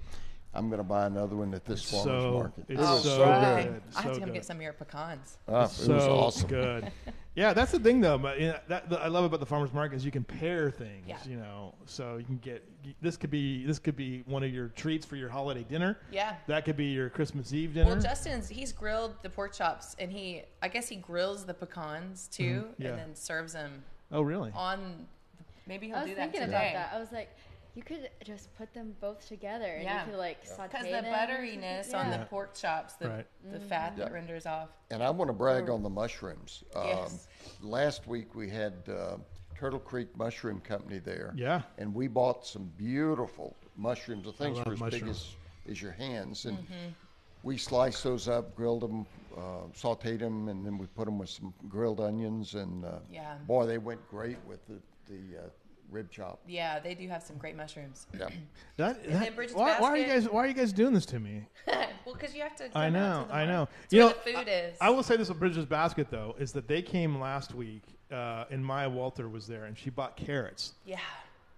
I'm 0.53 0.69
going 0.69 0.79
to 0.79 0.85
buy 0.85 1.07
another 1.07 1.37
one 1.37 1.55
at 1.55 1.65
this 1.65 1.89
farmers 1.89 2.05
So 2.23 2.33
market. 2.33 2.65
it's 2.69 2.81
It 2.81 2.83
was 2.83 3.03
so 3.05 3.09
so 3.09 3.25
Right. 3.25 3.65
good. 3.65 3.83
I 3.97 4.03
have 4.03 4.11
So 4.11 4.15
to 4.15 4.21
come 4.21 4.29
good. 4.31 4.35
get 4.35 4.45
some 4.45 4.57
of 4.57 4.63
your 4.63 4.73
pecans. 4.73 5.39
Ah, 5.49 5.65
it 5.65 5.71
so 5.71 5.95
was 5.95 6.05
awesome. 6.07 6.49
good. 6.49 6.93
Yeah, 7.37 7.53
that's 7.53 7.71
the 7.71 7.79
thing 7.79 8.01
though. 8.01 8.19
But 8.19 8.41
you 8.41 8.49
know, 8.49 8.59
that, 8.67 8.91
that 8.91 9.01
I 9.03 9.07
love 9.07 9.23
about 9.25 9.39
the 9.39 9.47
farmers 9.47 9.73
market 9.73 9.95
is 9.95 10.05
you 10.05 10.11
can 10.11 10.25
pair 10.25 10.69
things. 10.69 11.07
Yeah. 11.07 11.17
You 11.25 11.37
know, 11.37 11.75
so 11.87 12.17
you 12.17 12.25
can 12.25 12.39
get 12.39 12.69
this 13.01 13.17
could 13.17 13.31
be 13.31 13.65
this 13.65 13.79
could 13.79 13.97
be 13.97 14.25
one 14.27 14.43
of 14.43 14.53
your 14.53 14.69
treats 14.69 15.07
for 15.07 15.15
your 15.15 15.29
holiday 15.29 15.63
dinner. 15.63 15.99
Yeah. 16.11 16.35
That 16.49 16.65
could 16.65 16.77
be 16.77 16.87
your 16.87 17.09
Christmas 17.09 17.53
Eve 17.55 17.73
dinner. 17.75 17.93
Well, 17.93 18.01
Justin's 18.01 18.49
he's 18.49 18.73
grilled 18.73 19.15
the 19.23 19.31
pork 19.31 19.55
chops, 19.55 19.95
and 20.01 20.11
he 20.11 20.43
I 20.61 20.67
guess 20.69 20.89
he 20.89 20.97
grills 20.97 21.45
the 21.45 21.55
pecans 21.55 22.29
too, 22.33 22.67
yeah. 22.79 22.89
and 22.89 22.99
then 22.99 23.15
serves 23.15 23.53
them 23.53 23.85
oh, 24.11 24.23
really? 24.23 24.51
on. 24.55 25.07
Maybe 25.69 25.87
he'll 25.87 26.05
do 26.05 26.17
that 26.17 26.33
today. 26.33 26.43
I 26.43 26.47
was 26.47 26.49
do 26.49 26.49
that 26.49 26.49
thinking 26.49 26.49
about 26.49 26.73
that. 26.73 26.93
I 26.97 26.99
was 26.99 27.13
like, 27.13 27.31
you 27.75 27.83
could 27.83 28.11
just 28.25 28.53
put 28.57 28.73
them 28.75 28.95
both 29.01 29.27
together 29.29 29.65
and 29.75 29.85
Yeah. 29.85 30.05
you 30.05 30.11
could 30.11 30.19
like 30.19 30.45
saute 30.45 30.69
Because 30.73 30.85
the 30.87 30.91
them. 30.91 31.05
butteriness 31.07 31.95
on 31.95 32.11
the 32.11 32.27
pork 32.27 32.55
chops, 32.55 32.95
the 32.95 33.09
Right. 33.09 33.27
the 33.53 33.61
fat 33.61 33.97
that 33.97 34.13
renders 34.13 34.47
off. 34.47 34.71
And 34.91 35.03
I 35.03 35.11
want 35.11 35.29
to 35.29 35.33
brag 35.33 35.69
on 35.71 35.83
the 35.83 35.91
mushrooms. 35.91 36.65
Um, 36.75 36.87
Yes. 36.87 37.29
Last 37.61 38.07
week 38.07 38.35
we 38.35 38.51
had 38.51 38.75
uh, 38.89 39.19
Turtle 39.55 39.79
Creek 39.79 40.17
Mushroom 40.17 40.61
Company 40.61 40.99
there. 40.99 41.33
Yeah. 41.37 41.63
And 41.79 41.95
we 41.95 42.09
bought 42.09 42.47
some 42.47 42.65
beautiful 42.77 43.55
mushrooms. 43.77 44.25
The 44.25 44.33
things 44.33 44.57
love 44.59 44.67
were 44.67 44.87
as 44.87 44.93
big 44.93 45.07
as, 45.09 45.37
as 45.69 45.81
your 45.81 45.93
hands. 45.93 46.47
And 46.47 46.59
Mm-hmm. 46.59 46.89
we 47.43 47.57
sliced 47.57 48.03
those 48.03 48.27
up, 48.29 48.55
grilled 48.57 48.83
them, 48.83 49.07
uh, 49.37 49.69
sauteed 49.75 50.19
them, 50.21 50.49
and 50.49 50.65
then 50.67 50.77
we 50.77 50.87
put 50.87 51.05
them 51.05 51.19
with 51.19 51.29
some 51.31 51.55
grilled 51.69 52.01
onions. 52.01 52.55
And 52.55 52.85
uh, 52.85 52.99
Yeah. 53.11 53.37
boy, 53.47 53.67
they 53.67 53.79
went 53.79 54.07
great 54.09 54.39
with 54.45 54.67
the, 54.67 54.81
the 55.07 55.45
uh, 55.45 55.49
rib 55.91 56.11
chop. 56.11 56.41
Yeah, 56.47 56.79
they 56.79 56.95
do 56.95 57.09
have 57.09 57.23
some 57.23 57.37
great 57.37 57.57
mushrooms. 57.57 58.07
Yeah. 58.19 58.29
That, 58.77 59.05
then 59.05 59.21
that- 59.21 59.37
Bridget's 59.37 59.55
why, 59.59 59.79
why 59.79 59.91
are 59.91 59.97
you 59.99 60.05
basket. 60.05 60.23
guys 60.23 60.33
Why 60.33 60.45
are 60.45 60.47
you 60.47 60.55
guys 60.55 60.73
doing 60.73 60.95
this 60.95 61.05
to 61.07 61.21
me? 61.21 61.45
well, 61.67 62.15
because 62.15 62.35
you 62.35 62.41
have 62.41 62.57
to. 62.57 62.65
I 62.67 62.69
come 62.69 62.83
out 62.83 62.93
know, 62.93 63.23
to 63.25 63.29
the 63.29 63.35
I 63.35 63.47
know. 63.47 63.69
It's 63.85 63.93
You 63.93 63.99
where 64.01 64.09
know, 64.09 64.15
the 64.25 64.33
food 64.33 64.49
is. 64.49 64.77
I 64.81 64.89
will 64.91 65.03
say 65.03 65.17
this 65.19 65.29
with 65.29 65.39
Bridget's 65.39 65.67
basket 65.67 66.07
though 66.11 66.35
is 66.39 66.53
that 66.53 66.67
they 66.67 66.81
came 66.81 67.21
last 67.21 67.55
week, 67.55 67.83
uh, 68.11 68.45
and 68.51 68.65
Maya 68.65 68.89
Walter 68.89 69.29
was 69.29 69.47
there, 69.47 69.67
and 69.67 69.77
she 69.77 69.91
bought 69.91 70.17
carrots, 70.17 70.73
yeah. 70.87 70.99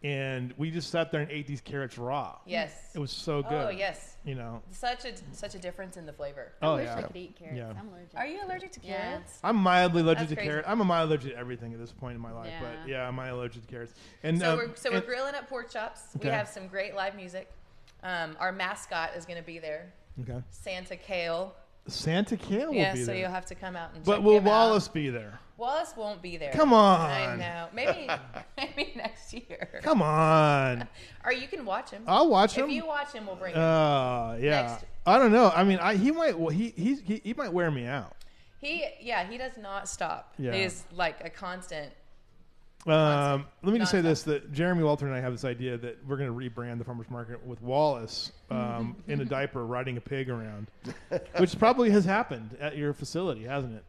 And 0.05 0.53
we 0.57 0.71
just 0.71 0.91
sat 0.91 1.11
there 1.13 1.21
and 1.21 1.31
ate 1.31 1.47
these 1.47 1.61
carrots 1.61 1.97
raw. 1.99 2.37
Yes. 2.47 2.73
It 2.95 2.99
was 2.99 3.11
so 3.11 3.43
good. 3.43 3.53
Oh 3.53 3.69
yes. 3.71 4.17
You 4.25 4.35
know. 4.35 4.63
Such 4.71 5.05
a 5.05 5.13
such 5.33 5.55
a 5.55 5.59
difference 5.59 5.97
in 5.97 6.07
the 6.07 6.13
flavor. 6.13 6.53
I 6.61 6.67
Oh 6.67 6.77
wish 6.77 6.87
yeah. 6.87 6.97
I 6.97 7.03
could 7.03 7.17
eat 7.17 7.37
carrots. 7.37 7.57
Yeah. 7.57 7.73
I'm 7.79 7.89
allergic. 7.89 8.17
Are 8.17 8.27
you 8.27 8.41
allergic 8.45 8.73
to 8.73 8.81
Yeah. 8.83 9.01
carrots? 9.01 9.39
I'm 9.45 9.57
mildly 9.57 10.03
allergic 10.03 10.19
That's 10.21 10.31
to 10.31 10.37
crazy. 10.37 10.49
carrots. 10.51 10.69
I'm 10.69 10.81
a 10.81 10.85
mild 10.85 11.09
allergic 11.11 11.33
to 11.33 11.39
everything 11.39 11.73
at 11.73 11.79
this 11.79 11.93
point 11.93 12.15
in 12.17 12.21
my 12.21 12.33
life, 12.33 12.49
yeah. 12.51 12.61
but 12.61 12.89
Yeah. 12.89 12.97
yeah, 13.03 13.09
I'm 13.09 13.15
mild 13.15 13.39
allergic 13.39 13.63
to 13.63 13.69
carrots. 13.69 13.95
And 14.23 14.39
So 14.41 14.53
um, 14.53 14.59
we're 14.59 14.77
so 14.77 14.91
and- 14.91 15.01
we're 15.01 15.07
grilling 15.07 15.35
up 15.35 15.49
pork 15.49 15.71
chops. 15.71 16.03
Okay. 16.17 16.29
We 16.29 16.35
have 16.35 16.49
some 16.49 16.67
great 16.69 16.95
live 16.95 17.15
music. 17.17 17.51
Um, 18.03 18.37
our 18.41 18.51
mascot 18.53 19.11
is 19.17 19.25
going 19.25 19.39
to 19.39 19.45
be 19.47 19.61
there, 19.61 19.93
okay. 20.23 20.43
Santa 20.51 20.97
Kale. 20.97 21.55
Santa 21.87 22.37
Kale 22.37 22.69
will 22.69 22.75
yeah, 22.75 22.95
be 22.95 23.01
so 23.01 23.07
there. 23.07 23.17
you'll 23.17 23.31
have 23.31 23.47
to 23.47 23.55
come 23.55 23.77
out 23.77 23.91
and. 23.95 24.05
but 24.05 24.17
check 24.17 24.25
will 24.25 24.39
him 24.39 24.47
out. 24.47 24.69
Wallace 24.69 24.89
be 24.89 25.11
there? 25.11 25.41
Wallace 25.57 25.95
won't 25.97 26.23
be 26.23 26.37
there. 26.37 26.53
Come 26.53 26.73
on. 26.73 27.11
I 27.11 27.37
know. 27.37 27.69
Maybe 27.73 28.09
maybe 28.57 28.93
next 28.97 29.33
year. 29.33 29.81
Come 29.83 30.03
on. 30.03 30.89
Or 31.25 31.33
you 31.33 31.47
can 31.47 31.65
watch 31.65 31.91
him. 31.91 32.03
I'll 32.09 32.29
watch 32.29 32.55
him. 32.55 32.65
If 32.65 32.73
you 32.73 32.85
watch 32.85 33.13
him, 33.13 33.27
we'll 33.27 33.37
bring 33.37 33.55
him. 33.55 33.61
Uh, 33.63 34.35
yeah. 34.41 34.63
Next. 34.63 34.85
I 35.07 35.21
don't 35.21 35.31
know. 35.31 35.53
I 35.55 35.63
mean, 35.63 35.79
I, 35.79 35.95
he 35.95 36.11
might. 36.11 36.37
Well, 36.37 36.49
he, 36.49 36.71
he 36.71 36.97
he 36.97 37.21
he 37.23 37.33
might 37.35 37.53
wear 37.53 37.71
me 37.71 37.87
out. 37.87 38.17
He 38.59 38.85
yeah, 39.01 39.25
he 39.25 39.39
does 39.39 39.57
not 39.57 39.89
stop. 39.89 40.35
Yeah. 40.37 40.53
He 40.53 40.63
is 40.63 40.83
like 40.93 41.25
a 41.25 41.31
constant. 41.31 41.93
Um, 42.87 43.47
let 43.63 43.73
me 43.73 43.79
just 43.79 43.93
say 43.93 44.01
this: 44.01 44.23
that 44.25 44.53
Jeremy 44.53 44.83
Walter 44.83 45.07
and 45.07 45.15
I 45.15 45.21
have 45.21 45.33
this 45.33 45.45
idea 45.45 45.79
that 45.79 45.99
we're 46.07 46.17
going 46.17 46.29
to 46.29 46.35
rebrand 46.35 46.79
the 46.79 46.85
farmers 46.85 47.09
market 47.11 47.45
with 47.47 47.63
Wallace 47.63 48.33
um, 48.51 48.97
in 49.07 49.21
a 49.21 49.25
diaper 49.25 49.65
riding 49.65 49.97
a 49.97 50.01
pig 50.01 50.29
around, 50.29 50.67
which 51.39 51.59
probably 51.59 51.91
has 51.91 52.05
happened 52.05 52.57
at 52.61 52.77
your 52.77 52.93
facility, 52.93 53.45
hasn't 53.45 53.77
it? 53.77 53.85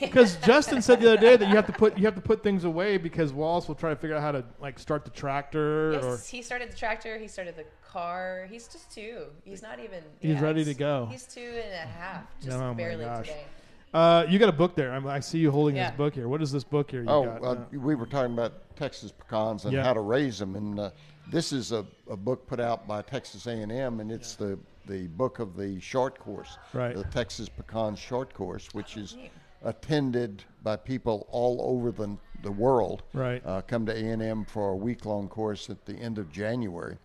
Because 0.00 0.36
Justin 0.36 0.80
said 0.80 1.00
the 1.00 1.12
other 1.12 1.20
day 1.20 1.36
that 1.36 1.48
you 1.48 1.56
have 1.56 1.66
to 1.66 1.72
put 1.72 1.98
you 1.98 2.04
have 2.04 2.14
to 2.14 2.20
put 2.20 2.42
things 2.42 2.64
away 2.64 2.98
because 2.98 3.32
Wallace 3.32 3.66
will 3.66 3.74
try 3.74 3.90
to 3.90 3.96
figure 3.96 4.14
out 4.16 4.22
how 4.22 4.32
to 4.32 4.44
like 4.60 4.78
start 4.78 5.04
the 5.04 5.10
tractor 5.10 5.94
or 5.94 6.10
Yes, 6.12 6.28
he 6.28 6.40
started 6.42 6.70
the 6.70 6.76
tractor. 6.76 7.18
He 7.18 7.26
started 7.26 7.56
the 7.56 7.64
car. 7.84 8.46
He's 8.50 8.68
just 8.68 8.92
two. 8.92 9.24
He's 9.44 9.60
not 9.62 9.80
even. 9.80 10.02
He's 10.20 10.40
ready 10.40 10.64
to 10.64 10.74
go. 10.74 11.08
He's 11.10 11.24
two 11.26 11.40
and 11.40 11.72
a 11.74 11.92
half. 11.92 12.24
Just 12.40 12.56
Oh 12.56 12.60
my 12.60 12.74
barely 12.74 13.04
gosh. 13.04 13.26
today. 13.26 13.44
Uh, 13.92 14.24
you 14.28 14.38
got 14.38 14.48
a 14.48 14.52
book 14.52 14.74
there. 14.74 14.92
I'm, 14.92 15.06
I 15.06 15.20
see 15.20 15.38
you 15.38 15.50
holding 15.50 15.76
Yeah. 15.76 15.90
this 15.90 15.96
book 15.96 16.14
here. 16.14 16.28
What 16.28 16.42
is 16.42 16.50
this 16.52 16.64
book 16.64 16.90
here? 16.90 17.02
You 17.02 17.08
Oh, 17.10 17.24
got? 17.24 17.44
uh, 17.44 17.56
we 17.72 17.94
were 17.94 18.06
talking 18.06 18.32
about 18.32 18.52
Texas 18.76 19.12
pecans 19.12 19.64
and 19.64 19.72
Yeah. 19.74 19.82
how 19.84 19.92
to 19.92 20.00
raise 20.00 20.38
them, 20.38 20.56
and 20.56 20.78
uh, 20.80 20.90
this 21.30 21.52
is 21.52 21.72
a, 21.72 21.84
a 22.10 22.16
book 22.16 22.46
put 22.46 22.58
out 22.60 22.86
by 22.86 23.02
Texas 23.02 23.46
A&M, 23.46 24.00
and 24.00 24.10
it's 24.10 24.34
the 24.34 24.58
the 24.86 25.06
book 25.06 25.38
of 25.38 25.56
the 25.56 25.78
short 25.78 26.18
course, 26.18 26.58
Right. 26.72 26.96
the 26.96 27.04
Texas 27.04 27.48
Pecan 27.48 27.94
Short 27.94 28.34
Course, 28.34 28.74
which 28.74 28.96
is 28.96 29.14
neat. 29.14 29.30
Attended 29.64 30.44
by 30.62 30.76
people 30.76 31.26
all 31.30 31.60
over 31.62 31.90
the 31.90 32.16
the 32.42 32.52
world. 32.52 33.02
Right. 33.12 33.42
uh, 33.46 33.62
come 33.62 33.86
to 33.86 33.92
A&M 33.92 34.44
for 34.44 34.70
a 34.70 34.76
week 34.76 35.06
long 35.06 35.28
course 35.28 35.70
at 35.70 35.86
the 35.86 35.94
end 35.94 36.18
of 36.18 36.30
January. 36.30 36.98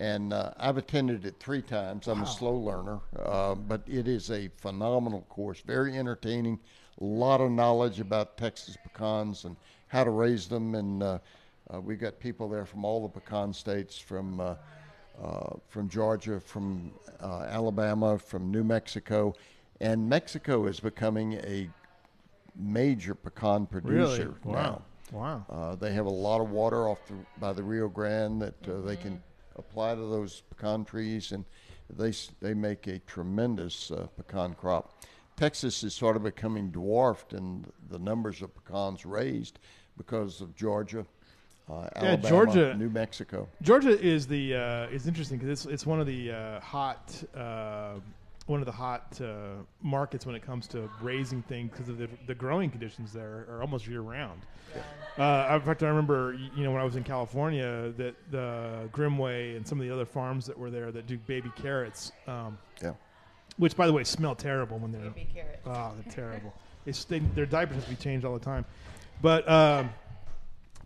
And 0.00 0.32
uh, 0.32 0.52
I've 0.58 0.76
attended 0.76 1.26
it 1.26 1.36
three 1.40 1.62
times. 1.62 2.06
I'm 2.06 2.22
a 2.22 2.26
slow 2.26 2.54
learner, 2.54 3.00
uh, 3.18 3.56
but 3.56 3.82
it 3.86 4.06
is 4.06 4.30
a 4.30 4.48
phenomenal 4.56 5.22
course, 5.28 5.60
very 5.60 5.98
entertaining, 5.98 6.60
a 7.00 7.04
lot 7.04 7.40
of 7.40 7.50
knowledge 7.50 7.98
about 7.98 8.36
Texas 8.36 8.76
pecans 8.84 9.44
and 9.44 9.56
how 9.88 10.04
to 10.04 10.10
raise 10.10 10.46
them. 10.46 10.76
And 10.76 11.02
uh, 11.02 11.18
uh, 11.72 11.80
we've 11.80 11.98
got 11.98 12.20
people 12.20 12.48
there 12.48 12.64
from 12.64 12.84
all 12.84 13.02
the 13.02 13.20
pecan 13.20 13.52
states, 13.52 13.98
from 13.98 14.38
uh, 14.40 14.54
uh, 15.20 15.56
from 15.68 15.88
Georgia, 15.88 16.38
from 16.38 16.92
uh, 17.20 17.40
Alabama, 17.48 18.16
from 18.18 18.52
New 18.52 18.62
Mexico, 18.62 19.34
and 19.80 20.08
Mexico 20.08 20.66
is 20.66 20.78
becoming 20.78 21.34
a 21.42 21.68
major 22.58 23.14
pecan 23.14 23.66
really? 23.70 24.16
producer 24.18 24.34
Wow. 24.44 24.52
now. 24.54 24.82
Wow. 25.12 25.46
Uh, 25.48 25.74
they 25.76 25.92
have 25.94 26.04
a 26.06 26.10
lot 26.10 26.40
of 26.40 26.50
water 26.50 26.88
off 26.88 26.98
the, 27.06 27.14
by 27.40 27.52
the 27.52 27.62
Rio 27.62 27.88
Grande 27.88 28.42
that 28.42 28.68
uh, 28.68 28.80
they 28.82 28.96
can 28.96 29.22
apply 29.56 29.94
to 29.94 30.00
those 30.00 30.42
pecan 30.50 30.84
trees, 30.84 31.32
and 31.32 31.44
they 31.88 32.12
they 32.40 32.52
make 32.54 32.86
a 32.86 32.98
tremendous 33.00 33.90
uh, 33.90 34.06
pecan 34.16 34.52
crop. 34.54 34.92
Texas 35.36 35.82
is 35.84 35.94
sort 35.94 36.16
of 36.16 36.22
becoming 36.24 36.70
dwarfed 36.70 37.32
in 37.32 37.64
the 37.90 37.98
numbers 37.98 38.42
of 38.42 38.50
pecans 38.54 39.06
raised 39.06 39.60
because 39.96 40.40
of 40.40 40.54
Georgia, 40.56 41.06
uh, 41.70 41.88
Yeah, 41.96 42.02
Alabama, 42.02 42.28
Georgia- 42.28 42.74
New 42.76 42.90
Mexico. 42.90 43.48
Georgia 43.62 43.98
is 43.98 44.26
the 44.26 44.54
uh, 44.56 44.86
is 44.88 45.06
interesting 45.06 45.38
because 45.38 45.50
it's 45.64 45.72
it's 45.72 45.86
one 45.86 46.00
of 46.00 46.06
the 46.06 46.32
uh, 46.32 46.60
hot 46.60 47.22
uh, 47.34 47.94
one 48.48 48.60
of 48.60 48.66
the 48.66 48.72
hot 48.72 49.20
uh, 49.22 49.62
markets 49.82 50.24
when 50.24 50.34
it 50.34 50.42
comes 50.42 50.66
to 50.68 50.88
raising 51.02 51.42
things 51.42 51.70
because 51.70 51.88
of 51.88 51.98
the, 51.98 52.08
the 52.26 52.34
growing 52.34 52.70
conditions 52.70 53.12
there 53.12 53.46
are 53.50 53.60
almost 53.60 53.86
year 53.86 54.00
round. 54.00 54.40
Uh, 55.18 55.48
in 55.54 55.60
fact, 55.60 55.82
I 55.82 55.88
remember 55.88 56.34
you 56.56 56.64
know 56.64 56.70
when 56.72 56.80
I 56.80 56.84
was 56.84 56.96
in 56.96 57.04
California 57.04 57.92
that 57.98 58.14
the 58.30 58.88
Grimmway 58.92 59.56
and 59.56 59.66
some 59.66 59.78
of 59.80 59.86
the 59.86 59.92
other 59.92 60.06
farms 60.06 60.46
that 60.46 60.58
were 60.58 60.70
there 60.70 60.90
that 60.92 61.06
do 61.06 61.18
baby 61.18 61.52
carrots, 61.56 62.12
um, 62.26 62.58
Yeah. 62.82 62.92
which 63.58 63.76
by 63.76 63.86
the 63.86 63.92
way 63.92 64.02
smell 64.04 64.34
terrible 64.34 64.78
when 64.78 64.92
they're 64.92 65.10
Baby 65.10 65.28
carrot. 65.32 65.60
Oh, 65.66 65.92
they're 66.02 66.12
terrible. 66.12 66.54
They, 66.84 66.92
they, 66.92 67.18
their 67.34 67.46
diapers 67.46 67.76
have 67.76 67.84
to 67.84 67.90
be 67.90 67.96
changed 67.96 68.24
all 68.24 68.32
the 68.34 68.44
time. 68.44 68.64
But 69.20 69.46
um, 69.48 69.90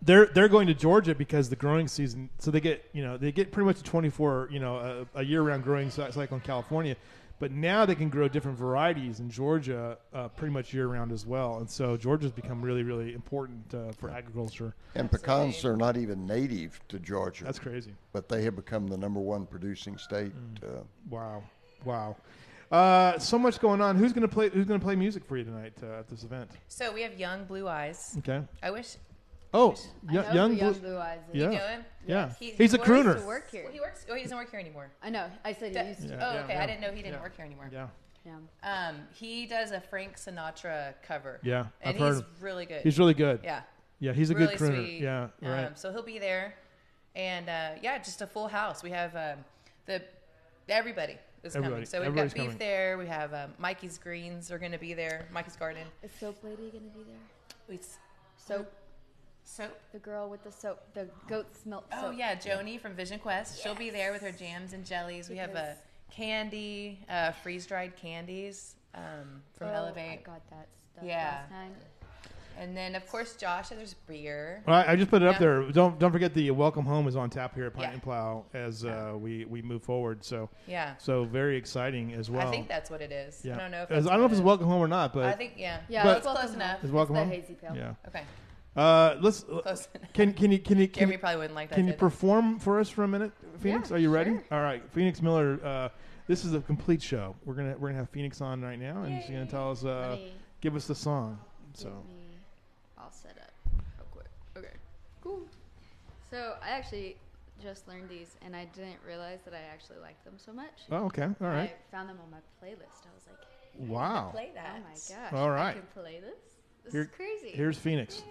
they're 0.01 0.25
they're 0.25 0.49
going 0.49 0.67
to 0.67 0.73
Georgia 0.73 1.15
because 1.15 1.49
the 1.49 1.55
growing 1.55 1.87
season. 1.87 2.29
So 2.39 2.51
they 2.51 2.59
get 2.59 2.83
you 2.91 3.03
know 3.03 3.15
they 3.15 3.31
get 3.31 3.51
pretty 3.53 3.65
much 3.67 3.79
a 3.79 3.83
24 3.83 4.49
you 4.51 4.59
know 4.59 5.05
a, 5.15 5.19
a 5.19 5.23
year 5.23 5.41
round 5.43 5.63
growing 5.63 5.89
cycle 5.89 6.35
in 6.35 6.41
California. 6.41 6.95
But 7.39 7.51
now 7.51 7.85
they 7.85 7.95
can 7.95 8.09
grow 8.09 8.27
different 8.27 8.57
varieties 8.57 9.19
in 9.19 9.29
Georgia 9.29 9.97
uh, 10.13 10.29
pretty 10.29 10.53
much 10.53 10.73
year 10.73 10.87
round 10.87 11.11
as 11.11 11.25
well. 11.25 11.57
And 11.57 11.69
so 11.69 11.97
Georgia's 11.97 12.31
become 12.31 12.61
really 12.61 12.83
really 12.83 13.13
important 13.13 13.73
uh, 13.73 13.91
for 13.93 14.09
agriculture. 14.09 14.75
And 14.95 15.11
pecans 15.11 15.65
are 15.65 15.75
not 15.75 15.97
even 15.97 16.25
native 16.25 16.79
to 16.89 16.99
Georgia, 16.99 17.43
That's 17.45 17.59
crazy. 17.59 17.93
but 18.13 18.29
they 18.29 18.43
have 18.43 18.55
become 18.55 18.87
the 18.87 18.97
number 18.97 19.19
one 19.19 19.45
producing 19.45 19.97
state. 19.97 20.31
Mm. 20.61 20.79
Uh, 20.79 20.83
Wow, 21.09 21.43
wow. 21.85 22.15
Uh, 22.71 23.19
so 23.19 23.37
much 23.37 23.59
going 23.59 23.81
on. 23.81 23.97
Who's 23.97 24.13
gonna 24.13 24.27
play? 24.27 24.49
Who's 24.49 24.65
gonna 24.65 24.79
play 24.79 24.95
music 24.95 25.25
for 25.25 25.37
you 25.37 25.43
tonight 25.43 25.73
uh, 25.83 25.99
at 25.99 26.07
this 26.07 26.23
event? 26.23 26.49
So 26.69 26.91
we 26.91 27.01
have 27.03 27.19
young 27.19 27.45
blue 27.45 27.67
eyes. 27.67 28.15
Okay. 28.19 28.41
I 28.63 28.71
wish. 28.71 28.95
Oh, 29.53 29.71
I 29.71 29.75
y- 29.75 30.13
know 30.13 30.31
young, 30.33 30.51
who 30.51 30.57
young 30.57 30.71
Blue- 30.73 30.81
blue 30.81 30.97
eyes. 30.97 31.19
Is. 31.31 31.35
Yeah. 31.35 31.43
You 31.43 31.57
know 31.57 31.67
him? 31.67 31.85
Yeah, 32.07 32.33
He- 32.39 32.51
he's 32.51 32.73
a 32.73 32.77
works 32.77 32.89
crooner. 32.89 33.19
to 33.19 33.25
work 33.25 33.49
here. 33.51 33.63
Well, 33.63 33.71
he 33.73 33.79
works. 33.79 34.05
Oh, 34.09 34.15
he 34.15 34.23
doesn't 34.23 34.37
work 34.37 34.49
here 34.51 34.59
anymore. 34.59 34.89
I 35.01 35.09
know. 35.09 35.29
I 35.45 35.53
said 35.53 35.73
That- 35.73 35.83
he 35.85 35.89
used 35.89 36.01
to. 36.01 36.07
Yeah, 36.09 36.19
oh, 36.33 36.37
okay. 36.43 36.53
yeah. 36.53 36.63
I 36.63 36.65
didn't 36.65 36.81
know 36.81 36.89
he 36.91 37.01
didn't 37.01 37.13
Yeah. 37.15 37.21
work 37.21 37.35
here 37.35 37.45
anymore. 37.45 37.69
Yeah. 37.71 37.87
Yeah. 38.25 38.87
Um, 38.89 39.07
he 39.13 39.45
does 39.45 39.71
a 39.71 39.79
Frank 39.81 40.15
Sinatra 40.17 40.93
cover. 41.03 41.39
Yeah, 41.43 41.67
and 41.81 41.95
I've 41.95 41.99
heard 41.99 42.09
he's 42.13 42.19
of- 42.19 42.41
really 42.43 42.65
good. 42.65 42.81
He's 42.81 42.97
really 42.97 43.13
good. 43.13 43.41
yeah, 43.43 43.61
Yeah, 43.99 44.13
he's 44.13 44.29
a 44.31 44.33
really 44.35 44.55
good 44.55 44.59
crooner. 44.59 44.85
sweet. 44.85 45.01
Yeah, 45.01 45.27
right. 45.41 45.65
Um, 45.65 45.75
so 45.75 45.91
he'll 45.91 46.01
be 46.03 46.19
there, 46.19 46.55
and 47.15 47.49
uh, 47.49 47.71
yeah, 47.81 47.97
just 47.99 48.21
a 48.21 48.27
full 48.27 48.47
house. 48.47 48.81
We 48.81 48.91
have 48.91 49.15
um, 49.15 49.43
the 49.85 50.01
everybody 50.69 51.17
is 51.43 51.53
Everybody. 51.55 51.73
coming. 51.73 51.85
So 51.85 51.99
we've 51.99 52.07
Everybody's 52.07 52.33
got 52.33 52.39
beef 52.41 52.45
coming. 52.51 52.57
there. 52.59 52.97
We 52.97 53.07
have 53.07 53.33
um, 53.33 53.53
Mikey's 53.59 53.97
Greens 53.97 54.51
are 54.51 54.57
going 54.59 54.71
to 54.71 54.77
be 54.77 54.93
there. 54.93 55.25
Mikey's 55.31 55.55
Garden. 55.57 55.85
Is 56.01 56.11
Soap 56.19 56.37
Lady 56.43 56.69
gonna 56.71 56.85
be 56.95 57.03
there? 57.03 57.17
We 57.67 57.77
s- 57.79 57.97
Soap, 58.37 58.71
soap. 59.43 59.77
the 59.91 59.99
girl 59.99 60.29
with 60.29 60.43
the 60.43 60.51
soap, 60.51 60.79
the 60.93 61.07
goat's 61.27 61.65
milk 61.65 61.85
Oh 61.93 62.11
yeah, 62.11 62.35
Joni 62.35 62.79
from 62.79 62.93
Vision 62.93 63.19
Quest. 63.19 63.61
She'll 63.61 63.75
be 63.75 63.89
there 63.89 64.11
with 64.11 64.21
her 64.21 64.31
jams 64.31 64.73
and 64.73 64.85
jellies. 64.85 65.29
We 65.29 65.37
have 65.37 65.55
a 65.55 65.75
candy, 66.11 66.99
uh, 67.09 67.31
freeze 67.31 67.65
dried 67.65 67.95
candies 67.95 68.75
um, 68.95 69.41
from 69.57 69.69
Oh, 69.69 69.71
I 69.71 69.75
Elevate, 69.75 70.23
got 70.23 70.47
that 70.49 70.67
stuff 70.93 71.03
Yeah. 71.05 71.39
last 71.41 71.49
time. 71.49 71.71
and 72.59 72.77
then 72.77 72.93
of 72.95 73.07
course 73.07 73.35
Josh. 73.35 73.69
There's 73.69 73.95
beer. 74.07 74.61
All 74.67 74.75
right, 74.75 74.87
I 74.87 74.95
just 74.95 75.09
put 75.09 75.23
it 75.23 75.27
up 75.27 75.39
there. 75.39 75.63
Don't 75.71 75.97
don't 75.97 76.11
forget 76.11 76.35
the 76.35 76.51
welcome 76.51 76.85
home 76.85 77.07
is 77.07 77.15
on 77.15 77.31
tap 77.31 77.55
here 77.55 77.65
at 77.65 77.73
Pint 77.73 77.87
Yeah. 77.87 77.93
and 77.93 78.03
Plow 78.03 78.45
as 78.53 78.85
uh, 78.85 79.13
we 79.17 79.45
we 79.45 79.61
move 79.63 79.81
forward. 79.81 80.23
So 80.23 80.49
Yeah, 80.67 80.95
so 80.99 81.23
very 81.25 81.57
exciting 81.57 82.13
as 82.13 82.29
well. 82.29 82.47
I 82.47 82.51
think 82.51 82.67
that's 82.67 82.91
what 82.91 83.01
it 83.01 83.11
is. 83.11 83.41
yeah. 83.43 83.55
I 83.55 83.57
don't 83.57 83.71
know 83.71 83.83
if 83.83 83.91
As- 83.91 84.05
I 84.07 84.11
don't 84.11 84.19
know 84.19 84.25
if 84.27 84.31
it's 84.33 84.41
welcome 84.41 84.67
home 84.67 84.81
or 84.81 84.87
not, 84.87 85.13
but 85.13 85.25
I 85.25 85.31
think 85.33 85.53
yeah. 85.57 85.79
Yeah, 85.89 86.03
But- 86.03 86.17
it's 86.17 86.27
close 86.27 86.53
enough. 86.53 86.83
It's 86.83 86.93
welcome 86.93 87.15
it's 87.15 87.21
home? 87.23 87.29
the 87.31 87.35
hazy 87.35 87.53
pale. 87.55 87.75
yeah. 87.75 87.93
Okay, 88.07 88.21
Uh, 88.75 89.17
let's 89.21 89.41
close 89.43 89.87
can 90.13 90.33
can 90.33 90.51
you 90.51 90.57
can 90.59 90.79
you 90.79 90.87
can, 90.87 91.01
Jeremy 91.01 91.13
you- 91.13 91.19
probably 91.19 91.37
wouldn't 91.37 91.55
like 91.55 91.69
that. 91.69 91.75
can 91.75 91.85
you 91.85 91.91
did 91.91 91.97
he? 91.97 91.99
perform 91.99 92.57
for 92.59 92.79
us 92.79 92.89
for 92.89 93.03
a 93.03 93.07
minute, 93.07 93.31
Phoenix? 93.59 93.89
Yeah, 93.89 93.95
Are 93.95 93.99
you 93.99 94.09
ready? 94.09 94.31
sure. 94.31 94.43
All 94.51 94.61
right, 94.61 94.81
Phoenix 94.93 95.21
Miller. 95.21 95.59
Uh, 95.63 95.89
this 96.27 96.43
is 96.43 96.53
a 96.53 96.61
complete 96.61 97.01
show. 97.01 97.35
We're 97.45 97.53
gonna 97.53 97.75
we're 97.77 97.89
gonna 97.89 97.99
have 97.99 98.09
Phoenix 98.09 98.41
on 98.41 98.61
right 98.61 98.79
now, 98.79 99.03
and 99.03 99.21
she's 99.21 99.29
gonna 99.29 99.45
tell 99.45 99.69
us 99.71 99.83
uh, 99.85 100.17
Let 100.19 100.31
give 100.61 100.75
us 100.75 100.87
the 100.87 100.95
song. 100.95 101.37
So 101.75 101.89
Give 101.89 102.17
me, 102.17 102.37
I'll 102.97 103.11
set 103.11 103.37
up 103.39 103.51
real 103.75 104.07
quick. 104.11 104.27
Okay, 104.57 104.73
cool. 105.21 105.41
So 106.31 106.55
I 106.63 106.69
actually 106.71 107.17
just 107.61 107.87
learned 107.87 108.09
these, 108.09 108.37
and 108.43 108.55
I 108.55 108.65
didn't 108.75 108.97
realize 109.07 109.41
that 109.45 109.53
I 109.53 109.61
actually 109.71 109.99
liked 109.99 110.23
them 110.25 110.33
so 110.37 110.51
much. 110.51 110.81
oh 110.91 111.05
okay, 111.05 111.23
all 111.41 111.47
right, 111.47 111.69
I 111.75 111.91
found 111.95 112.09
them 112.09 112.17
on 112.23 112.31
my 112.31 112.37
playlist. 112.59 113.05
I 113.05 113.13
was 113.13 113.23
like, 113.27 113.87
wow. 113.89 114.29
Play 114.33 114.49
that. 114.55 114.65
oh 114.71 114.79
that. 114.79 114.83
my 114.83 115.29
gosh, 115.31 115.33
All 115.39 115.49
I 115.51 115.53
right. 115.55 115.73
can 115.75 115.83
play 116.03 116.19
this. 116.21 116.39
This 116.85 116.93
Here- 116.93 117.01
is 117.03 117.07
crazy. 117.15 117.49
Here's 117.55 117.77
Phoenix. 117.77 118.23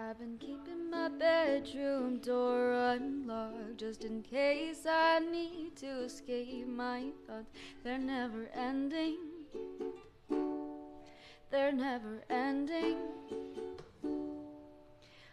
I've 0.00 0.16
been 0.16 0.38
keeping 0.38 0.90
my 0.92 1.08
bedroom 1.08 2.18
door 2.18 2.70
unlocked 2.72 3.78
just 3.78 4.04
in 4.04 4.22
case 4.22 4.86
I 4.88 5.18
need 5.18 5.74
to 5.78 6.04
escape 6.04 6.68
my 6.68 7.06
thoughts. 7.26 7.50
They're 7.82 7.98
never 7.98 8.48
ending. 8.54 9.16
They're 11.50 11.72
never 11.72 12.22
ending. 12.30 12.98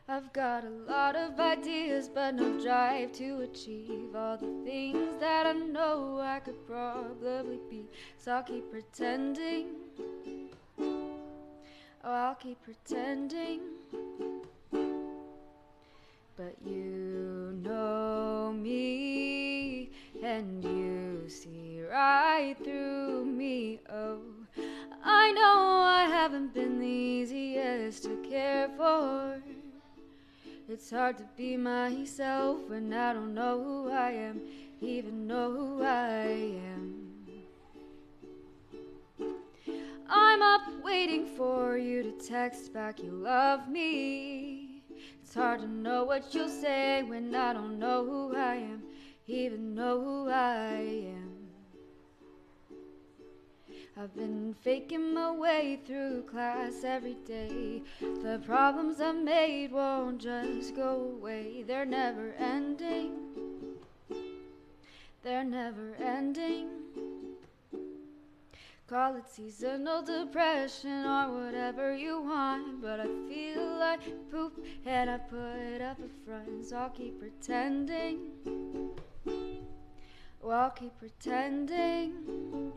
I've 0.09 0.33
got 0.33 0.63
a 0.63 0.69
lot 0.69 1.15
of 1.15 1.39
ideas, 1.39 2.09
but 2.11 2.33
no 2.33 2.59
drive 2.59 3.11
to 3.13 3.41
achieve 3.41 4.15
all 4.15 4.37
the 4.37 4.51
things 4.65 5.19
that 5.19 5.45
I 5.45 5.53
know 5.53 6.19
I 6.19 6.39
could 6.39 6.65
probably 6.65 7.59
be. 7.69 7.85
So 8.17 8.31
I'll 8.31 8.41
keep 8.41 8.71
pretending. 8.71 9.67
Oh, 10.79 12.11
I'll 12.11 12.35
keep 12.35 12.57
pretending. 12.63 13.61
But 16.37 16.57
you 16.65 17.57
know 17.63 18.53
me, 18.53 19.89
and 20.21 20.61
you 20.61 21.29
see 21.29 21.81
right 21.89 22.55
through 22.61 23.25
me. 23.25 23.79
Oh, 23.89 24.19
I 25.01 25.31
know 25.31 25.83
I 25.85 26.07
haven't 26.09 26.53
been 26.53 26.79
the 26.79 26.85
easiest 26.85 28.03
to 28.03 28.17
care 28.29 28.69
for. 28.75 29.41
It's 30.67 30.89
hard 30.89 31.17
to 31.19 31.25
be 31.37 31.55
myself 31.55 32.57
when 32.67 32.91
I 32.91 33.13
don't 33.13 33.33
know 33.33 33.63
who 33.63 33.89
I 33.91 34.11
am, 34.11 34.41
even 34.81 35.27
know 35.27 35.51
who 35.51 35.83
I 35.83 36.51
am. 36.73 37.05
I'm 40.09 40.41
up 40.41 40.83
waiting 40.83 41.27
for 41.37 41.77
you 41.77 42.03
to 42.03 42.11
text 42.11 42.73
back 42.73 43.01
you 43.01 43.11
love 43.11 43.69
me. 43.69 44.64
It's 45.35 45.41
hard 45.41 45.59
to 45.59 45.67
know 45.67 46.05
what 46.05 46.33
you'll 46.33 46.47
say 46.47 47.03
when 47.03 47.35
I 47.35 47.51
don't 47.51 47.77
know 47.77 48.05
who 48.05 48.33
I 48.37 48.55
am, 48.55 48.83
even 49.27 49.75
know 49.75 49.99
who 49.99 50.29
I 50.29 51.09
am. 51.09 51.49
I've 53.97 54.15
been 54.15 54.55
faking 54.61 55.13
my 55.13 55.31
way 55.31 55.81
through 55.85 56.21
class 56.21 56.85
every 56.85 57.17
day. 57.25 57.81
The 57.99 58.41
problems 58.45 59.01
I 59.01 59.11
made 59.11 59.73
won't 59.73 60.21
just 60.21 60.73
go 60.73 61.17
away, 61.17 61.65
they're 61.67 61.83
never 61.83 62.31
ending. 62.39 63.17
They're 65.21 65.43
never 65.43 65.95
ending. 66.01 66.69
Call 68.87 69.15
it 69.15 69.27
seasonal 69.27 70.03
depression 70.03 71.05
or 71.05 71.45
whatever 71.45 71.95
you 71.95 72.21
want, 72.21 72.83
but 72.83 72.99
I 72.99 73.07
feel 73.27 73.79
like 73.79 74.01
poop 74.29 74.63
and 74.85 75.09
I 75.09 75.17
put 75.17 75.81
up 75.81 75.97
a 75.97 76.09
front, 76.23 76.65
so 76.67 76.77
I'll 76.77 76.89
keep 76.89 77.19
pretending. 77.19 78.29
Well, 80.39 80.59
I'll 80.59 80.69
keep 80.69 80.95
pretending. 80.99 82.73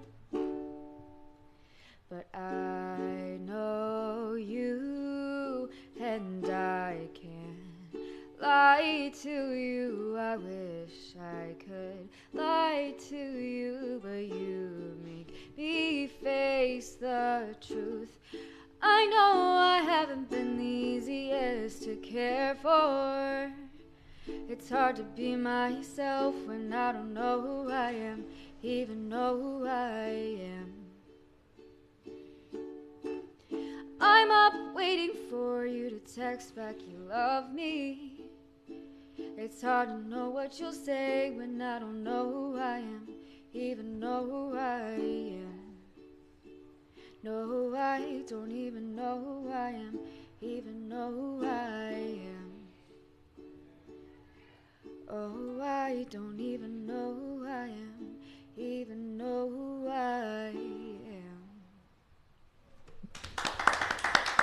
But 2.09 2.27
I 2.35 3.37
know 3.45 4.35
you, 4.35 5.69
and 6.01 6.47
I 6.47 7.07
can't 7.13 8.03
lie 8.41 9.13
to 9.25 9.53
you. 9.53 10.17
I 10.19 10.37
wish 10.39 11.17
I 11.21 11.53
could 11.59 12.09
lie 12.33 12.95
to 13.11 13.17
you, 13.17 14.01
but 14.03 14.25
you 14.25 14.97
make 15.05 15.18
me 15.59 16.07
face 16.07 16.93
the 16.93 17.53
truth. 17.61 18.17
I 18.81 19.07
know 19.07 19.57
I 19.59 19.81
haven't 19.81 20.31
been 20.31 20.57
the 20.57 20.65
easiest 20.65 21.83
to 21.83 21.97
care 21.97 22.55
for. 22.63 23.51
It's 24.49 24.71
hard 24.71 24.95
to 24.97 25.03
be 25.03 25.35
myself 25.35 26.37
when 26.47 26.73
I 26.73 26.93
don't 26.93 27.13
know 27.13 27.41
who 27.41 27.73
I 27.73 27.91
am, 27.91 28.25
even 28.63 29.09
know 29.09 29.37
who 29.37 29.67
I 29.67 30.39
am. 30.55 30.75
I'm 34.01 34.31
up 34.31 34.55
waiting 34.77 35.11
for 35.29 35.67
you 35.67 35.91
to 35.91 35.99
text 35.99 36.55
back 36.55 36.77
you 36.89 36.99
love 37.09 37.53
me. 37.53 38.21
It's 39.19 39.61
hard 39.61 39.89
to 39.89 40.09
know 40.09 40.29
what 40.31 40.61
you'll 40.61 40.71
say 40.71 41.33
when 41.37 41.61
I 41.61 41.81
don't 41.81 42.05
know 42.05 42.31
who 42.31 42.59
I 42.61 42.79
am, 42.79 43.09
even 43.53 43.99
know 43.99 44.25
who 44.25 44.57
I 44.57 44.93
am. 44.93 45.59
No, 47.23 47.47
who 47.47 47.77
I 47.77 48.23
don't 48.29 48.53
even 48.53 48.95
know 48.95 49.19
who 49.19 49.51
I 49.51 49.71
am, 49.71 49.99
even 50.41 50.89
know 50.89 51.11
who 51.11 51.45
I 51.45 51.93
am. 51.93 52.53
Oh, 55.11 55.61
I 55.63 56.07
don't 56.11 56.39
even 56.39 56.87
know 56.87 57.15
who 57.15 57.47
I 57.47 57.69
am, 57.69 58.19
even 58.57 59.17
know 59.17 59.49
who 59.49 59.89
I 59.89 60.51
am. 60.51 61.49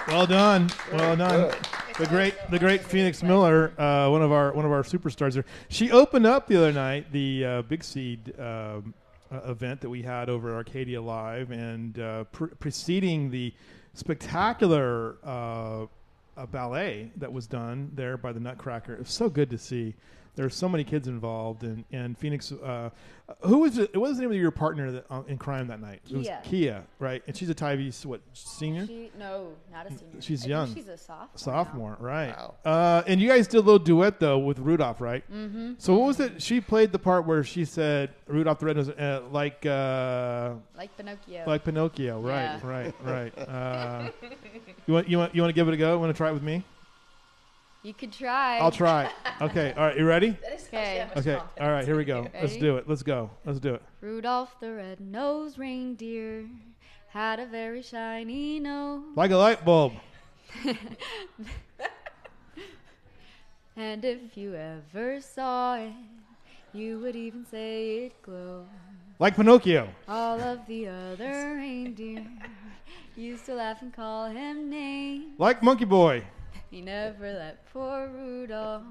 Well 0.07 0.27
done, 0.27 0.69
well 0.91 1.15
done. 1.15 1.55
The 1.97 2.07
great, 2.07 2.35
the 2.51 2.59
great 2.59 2.83
Phoenix 2.83 3.23
Miller, 3.23 3.71
uh, 3.79 4.09
one 4.09 4.21
of 4.21 4.29
our 4.33 4.51
one 4.51 4.65
of 4.65 4.71
our 4.73 4.83
superstars. 4.83 5.35
There, 5.35 5.45
she 5.69 5.91
opened 5.91 6.25
up 6.25 6.45
the 6.45 6.57
other 6.57 6.73
night 6.73 7.09
the 7.13 7.45
uh, 7.45 7.61
Big 7.61 7.85
Seed 7.85 8.37
um, 8.37 8.93
uh, 9.31 9.39
event 9.49 9.79
that 9.79 9.89
we 9.89 10.01
had 10.01 10.29
over 10.29 10.49
at 10.49 10.55
Arcadia 10.55 11.01
Live, 11.01 11.51
and 11.51 11.97
uh, 11.97 12.25
pre- 12.25 12.49
preceding 12.59 13.31
the 13.31 13.53
spectacular 13.93 15.15
uh, 15.23 15.85
ballet 16.51 17.11
that 17.15 17.31
was 17.31 17.47
done 17.47 17.89
there 17.95 18.17
by 18.17 18.33
the 18.33 18.41
Nutcracker. 18.41 18.93
It 18.93 18.99
was 18.99 19.09
so 19.09 19.29
good 19.29 19.49
to 19.51 19.57
see. 19.57 19.93
There 20.35 20.45
are 20.45 20.49
so 20.49 20.67
many 20.67 20.83
kids 20.83 21.07
involved, 21.07 21.63
and 21.63 21.85
and 21.91 22.17
Phoenix. 22.17 22.51
Uh, 22.51 22.89
who 23.41 23.59
was 23.59 23.77
it? 23.77 23.95
What 23.95 24.09
was 24.09 24.17
the 24.17 24.23
name 24.23 24.31
of 24.31 24.37
your 24.37 24.51
partner 24.51 24.91
that, 24.91 25.05
uh, 25.09 25.23
in 25.27 25.37
crime 25.37 25.67
that 25.67 25.81
night? 25.81 26.01
It 26.09 26.17
was 26.17 26.27
Kia. 26.27 26.41
Kia, 26.43 26.83
right? 26.99 27.23
And 27.25 27.35
she's 27.35 27.49
a 27.49 27.55
Tivy, 27.55 27.89
what 28.05 28.21
senior? 28.33 28.85
She 28.85 29.09
no, 29.17 29.53
not 29.71 29.87
a 29.87 29.89
senior. 29.89 30.21
She's 30.21 30.45
I 30.45 30.49
young. 30.49 30.75
she's 30.75 30.87
a 30.87 30.97
sophomore. 30.97 31.27
now. 31.33 31.37
Sophomore, 31.63 31.97
right? 31.99 32.35
Wow. 32.37 32.53
Uh, 32.63 33.03
and 33.07 33.19
you 33.19 33.27
guys 33.27 33.47
did 33.47 33.57
a 33.57 33.61
little 33.61 33.79
duet 33.79 34.19
though 34.19 34.37
with 34.37 34.59
Rudolph, 34.59 35.01
right? 35.01 35.23
Mm-hmm. 35.31 35.73
So 35.79 35.95
what 35.95 36.07
was 36.07 36.19
it? 36.19 36.41
She 36.41 36.61
played 36.61 36.91
the 36.91 36.99
part 36.99 37.25
where 37.25 37.43
she 37.43 37.65
said 37.65 38.11
Rudolph 38.27 38.59
the 38.59 38.65
Red 38.67 38.75
Nose, 38.75 38.89
uh, 38.89 39.23
like 39.31 39.65
uh, 39.65 40.53
Like 40.77 40.95
Pinocchio. 40.97 41.43
like 41.47 41.63
Pinocchio, 41.63 42.19
right? 42.21 42.33
Yeah. 42.43 42.59
Right, 42.63 42.95
right. 43.03 43.33
Uh, 43.47 44.09
you 44.85 44.93
want 44.93 45.07
you 45.09 45.17
want 45.17 45.33
you 45.33 45.41
want 45.41 45.49
to 45.49 45.53
give 45.55 45.67
it 45.67 45.73
a 45.73 45.77
go? 45.77 45.97
Want 45.97 46.13
to 46.13 46.17
try 46.17 46.29
it 46.29 46.33
with 46.33 46.43
me? 46.43 46.63
You 47.85 47.93
could 47.93 48.11
try. 48.11 48.57
I'll 48.57 48.71
try. 48.71 49.11
Okay. 49.39 49.71
All 49.77 49.85
right. 49.85 49.95
You 49.95 50.07
ready? 50.07 50.35
Okay. 50.67 51.07
Okay. 51.15 51.35
All 51.35 51.69
right. 51.69 51.85
Here 51.85 51.95
we 51.95 52.03
go. 52.03 52.27
Let's 52.33 52.57
do 52.57 52.77
it. 52.77 52.89
Let's 52.89 53.03
go. 53.03 53.29
Let's 53.45 53.59
do 53.59 53.75
it. 53.75 53.83
Rudolph 54.01 54.59
the 54.59 54.73
red-nosed 54.73 55.59
reindeer 55.59 56.45
had 57.09 57.39
a 57.39 57.45
very 57.45 57.83
shiny 57.83 58.59
nose, 58.59 59.03
Like 59.15 59.29
a 59.29 59.37
light 59.37 59.63
bulb. 59.63 59.93
and 63.77 64.03
if 64.03 64.35
you 64.35 64.55
ever 64.55 65.21
saw 65.21 65.75
it, 65.75 65.93
you 66.73 66.97
would 67.01 67.15
even 67.15 67.45
say 67.45 68.05
it 68.05 68.19
glowed. 68.23 68.65
Like 69.19 69.35
Pinocchio. 69.35 69.89
All 70.07 70.41
of 70.41 70.65
the 70.65 70.87
other 70.87 71.53
reindeer 71.55 72.25
used 73.15 73.45
to 73.45 73.53
laugh 73.53 73.83
and 73.83 73.93
call 73.93 74.25
him 74.25 74.71
names. 74.71 75.35
Like 75.37 75.61
Monkey 75.61 75.85
Boy. 75.85 76.23
He 76.71 76.81
never 76.81 77.31
let 77.31 77.65
poor 77.71 78.07
Rudolph 78.07 78.83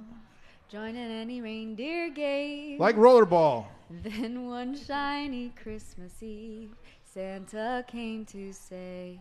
join 0.70 0.96
in 0.96 1.10
any 1.10 1.40
reindeer 1.40 2.10
game. 2.10 2.78
Like 2.78 2.96
Rollerball. 2.96 3.66
Then 3.90 4.46
one 4.48 4.76
shiny 4.76 5.52
Christmas 5.62 6.22
Eve, 6.22 6.70
Santa 7.04 7.84
came 7.86 8.24
to 8.26 8.52
say, 8.52 9.20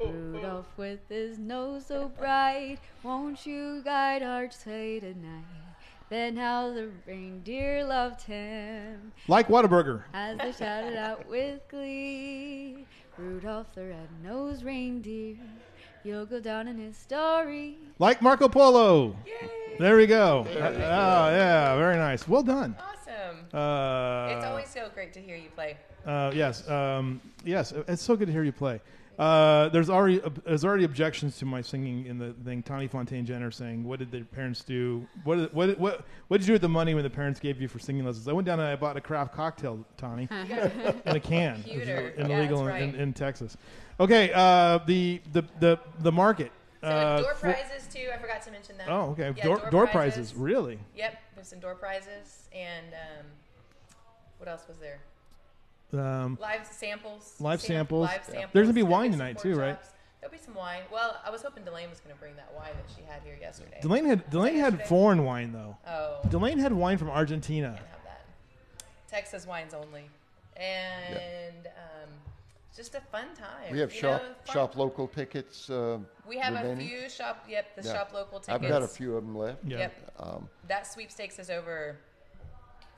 Rudolph 0.00 0.66
with 0.76 1.00
his 1.08 1.38
nose 1.38 1.86
so 1.86 2.08
bright, 2.18 2.78
won't 3.02 3.46
you 3.46 3.82
guide 3.84 4.22
our 4.22 4.50
sleigh 4.50 5.00
tonight? 5.00 5.44
Then 6.08 6.36
how 6.36 6.72
the 6.72 6.88
reindeer 7.06 7.84
loved 7.84 8.22
him 8.22 9.12
Like 9.28 9.48
Whataburger. 9.48 10.04
as 10.14 10.38
they 10.38 10.52
shouted 10.52 10.96
out 10.96 11.28
with 11.28 11.60
glee. 11.68 12.86
Rudolph 13.18 13.74
the 13.74 13.86
red-nosed 13.86 14.62
reindeer, 14.64 15.36
you'll 16.06 16.26
go 16.26 16.40
down 16.40 16.68
in 16.68 16.78
history. 16.78 17.76
Like 17.98 18.22
Marco 18.22 18.48
Polo. 18.48 19.16
There 19.78 19.96
we 19.96 20.06
go. 20.06 20.46
Uh, 20.48 20.58
oh, 20.58 21.30
yeah. 21.36 21.76
Very 21.76 21.96
nice. 21.96 22.26
Well 22.28 22.42
done. 22.42 22.76
Awesome. 22.78 23.38
Uh, 23.52 24.28
it's 24.36 24.44
always 24.46 24.68
so 24.68 24.88
great 24.94 25.12
to 25.14 25.20
hear 25.20 25.36
you 25.36 25.50
play. 25.54 25.76
Uh, 26.06 26.30
yes, 26.34 26.68
um, 26.70 27.20
yes. 27.44 27.72
It's 27.88 28.02
so 28.02 28.16
good 28.16 28.26
to 28.26 28.32
hear 28.32 28.44
you 28.44 28.52
play. 28.52 28.80
Uh, 29.18 29.70
there's 29.70 29.88
already 29.88 30.20
there's 30.44 30.62
already 30.64 30.84
objections 30.84 31.38
to 31.38 31.46
my 31.46 31.62
singing 31.62 32.04
in 32.04 32.18
the 32.18 32.34
thing. 32.44 32.62
Tawny 32.62 32.86
Fontaine 32.86 33.24
Jenner 33.24 33.50
saying, 33.50 33.82
"What 33.82 33.98
did 33.98 34.10
the 34.10 34.20
parents 34.20 34.62
do? 34.62 35.06
What 35.24 35.36
did, 35.36 35.52
what 35.54 35.78
what 35.78 36.04
what 36.28 36.36
did 36.38 36.42
you 36.42 36.48
do 36.48 36.52
with 36.52 36.62
the 36.62 36.68
money 36.68 36.92
when 36.94 37.02
the 37.02 37.08
parents 37.10 37.40
gave 37.40 37.58
you 37.60 37.66
for 37.66 37.78
singing 37.78 38.04
lessons?" 38.04 38.28
I 38.28 38.32
went 38.34 38.44
down 38.46 38.60
and 38.60 38.68
I 38.68 38.76
bought 38.76 38.98
a 38.98 39.00
craft 39.00 39.34
cocktail, 39.34 39.82
Tawny, 39.96 40.28
in 41.06 41.16
a 41.16 41.20
can. 41.20 41.56
It's 41.60 41.68
Computer. 41.68 42.08
in- 42.10 42.28
Yeah, 42.28 42.38
illegal 42.40 42.64
that's 42.64 42.82
in, 42.82 42.94
in 42.94 43.12
Texas. 43.14 43.56
Okay, 43.98 44.30
uh, 44.34 44.78
the 44.86 45.20
the 45.32 45.44
the 45.60 45.78
the 46.00 46.12
market. 46.12 46.52
So 46.82 46.88
uh, 46.88 47.20
door 47.22 47.34
for- 47.34 47.52
prizes 47.52 47.88
too. 47.92 48.08
I 48.14 48.18
forgot 48.18 48.42
to 48.42 48.50
mention 48.50 48.76
that. 48.78 48.88
oh, 48.88 49.10
okay. 49.10 49.32
Yeah, 49.36 49.44
door, 49.44 49.70
door 49.70 49.86
prizes. 49.86 50.34
Really? 50.34 50.78
Yep, 50.94 51.16
there's 51.34 51.48
some 51.48 51.58
door 51.58 51.74
prizes 51.74 52.48
and 52.54 52.86
um, 52.92 53.26
what 54.38 54.48
else 54.48 54.62
was 54.68 54.76
there? 54.78 54.98
Um, 55.92 56.36
Live 56.40 56.66
samples. 56.66 57.34
Live 57.40 57.60
Sam- 57.60 57.68
samples. 57.76 58.06
Live 58.08 58.24
samples. 58.24 58.50
There's 58.52 58.66
gonna 58.66 58.74
be 58.74 58.82
wine 58.82 59.10
tonight 59.12 59.38
too, 59.38 59.54
right? 59.56 59.78
There'll 60.20 60.32
be 60.32 60.38
some 60.44 60.54
wine. 60.54 60.82
Well, 60.92 61.16
I 61.24 61.30
was 61.30 61.42
hoping 61.42 61.64
Delane 61.64 61.88
was 61.88 62.00
going 62.00 62.12
to 62.12 62.18
bring 62.20 62.34
that 62.36 62.52
wine 62.56 62.72
that 62.74 62.92
she 62.96 63.02
had 63.04 63.22
here 63.22 63.36
yesterday. 63.40 63.78
Delane 63.80 64.06
had 64.06 64.28
Delane 64.28 64.56
had 64.56 64.72
yesterday? 64.72 64.88
foreign 64.88 65.24
wine 65.24 65.52
though. 65.52 65.76
Oh, 65.86 66.18
Delane 66.28 66.58
had 66.58 66.72
wine 66.72 66.98
from 66.98 67.10
Argentina. 67.10 67.68
can't 67.68 67.78
have 67.78 68.02
that. 68.04 68.24
Texas 69.08 69.46
wines 69.46 69.72
only, 69.72 70.10
and 70.56 71.66
um, 71.66 72.10
just 72.76 72.94
a 72.94 73.00
fun 73.00 73.28
time. 73.34 73.72
We 73.72 73.78
have 73.80 73.92
you 73.92 74.00
shop 74.00 74.22
know, 74.22 74.52
shop 74.52 74.76
local 74.76 75.08
tickets. 75.08 75.70
Uh, 75.70 75.98
We 76.26 76.38
have 76.38 76.54
remaining. 76.54 76.86
a 76.86 76.88
few 77.00 77.08
shop. 77.08 77.44
Yep, 77.48 77.76
the 77.76 77.82
Yeah. 77.88 77.92
shop 77.94 78.12
local 78.12 78.40
tickets. 78.40 78.62
I've 78.64 78.68
got 78.68 78.82
a 78.82 78.88
few 78.88 79.16
of 79.16 79.24
them 79.24 79.36
left. 79.36 79.64
Yeah. 79.64 79.78
Yep, 79.78 80.12
Um, 80.18 80.48
that 80.68 80.86
sweepstakes 80.86 81.38
is 81.38 81.50
over 81.50 81.96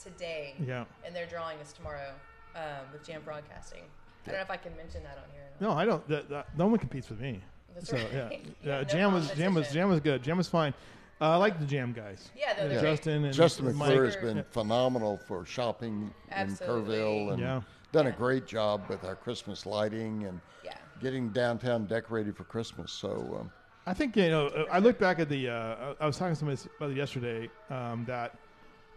today. 0.02 0.54
Yeah. 0.64 0.84
and 1.04 1.14
they're 1.14 1.26
drawing 1.26 1.58
us 1.60 1.72
tomorrow 1.72 2.12
um, 2.54 2.62
with 2.92 3.06
Jam 3.06 3.22
Broadcasting. 3.24 3.82
I 4.26 4.30
don't 4.30 4.36
know 4.36 4.42
if 4.42 4.50
I 4.50 4.56
can 4.56 4.76
mention 4.76 5.02
that 5.04 5.16
on 5.16 5.24
here. 5.32 5.44
No, 5.60 5.72
I 5.72 5.84
don't. 5.84 6.06
That, 6.08 6.28
that, 6.28 6.56
no 6.58 6.66
one 6.66 6.78
competes 6.78 7.08
with 7.08 7.20
me. 7.20 7.40
That's 7.74 7.88
so 7.90 7.96
right. 7.96 8.08
yeah, 8.12 8.28
Yeah, 8.30 8.38
yeah. 8.62 8.78
no 8.78 8.84
Jam 8.84 9.12
was 9.14 9.30
Jam 9.32 9.54
was. 9.54 9.72
Jam 9.72 9.88
was 9.88 10.00
good. 10.00 10.22
Jam 10.22 10.36
was 10.36 10.48
fine. 10.48 10.74
Uh, 11.20 11.30
I 11.30 11.36
like 11.36 11.58
the 11.58 11.66
Jam 11.66 11.92
guys. 11.92 12.30
Yeah, 12.36 12.54
they're 12.54 12.72
Yeah. 12.74 12.80
Justin 12.80 13.24
and 13.24 13.34
Justin 13.34 13.64
Mike. 13.66 13.74
McClure 13.88 14.04
has 14.04 14.14
Mike. 14.16 14.22
been 14.24 14.44
phenomenal 14.50 15.18
for 15.18 15.44
shopping 15.44 16.12
Absolutely. 16.30 16.96
in 16.98 17.02
Kerrville 17.04 17.32
and 17.32 17.40
Yeah. 17.40 17.60
Done 17.92 18.06
a 18.06 18.12
great 18.12 18.46
job 18.46 18.82
with 18.88 19.04
our 19.04 19.16
Christmas 19.16 19.66
lighting 19.66 20.24
and 20.24 20.40
Yeah. 20.64 20.74
getting 21.00 21.30
downtown 21.30 21.86
decorated 21.86 22.36
for 22.36 22.44
Christmas. 22.44 22.92
So 22.92 23.38
um, 23.40 23.50
I 23.86 23.94
think 23.94 24.16
you 24.16 24.28
know. 24.28 24.48
uh, 24.48 24.66
I 24.70 24.78
look 24.80 24.98
back 24.98 25.18
at 25.18 25.28
the. 25.28 25.48
Uh, 25.48 25.94
I 26.00 26.06
was 26.06 26.18
talking 26.18 26.34
to 26.34 26.38
somebody 26.38 26.60
about 26.78 26.94
yesterday 26.94 27.48
um, 27.70 28.04
that 28.06 28.36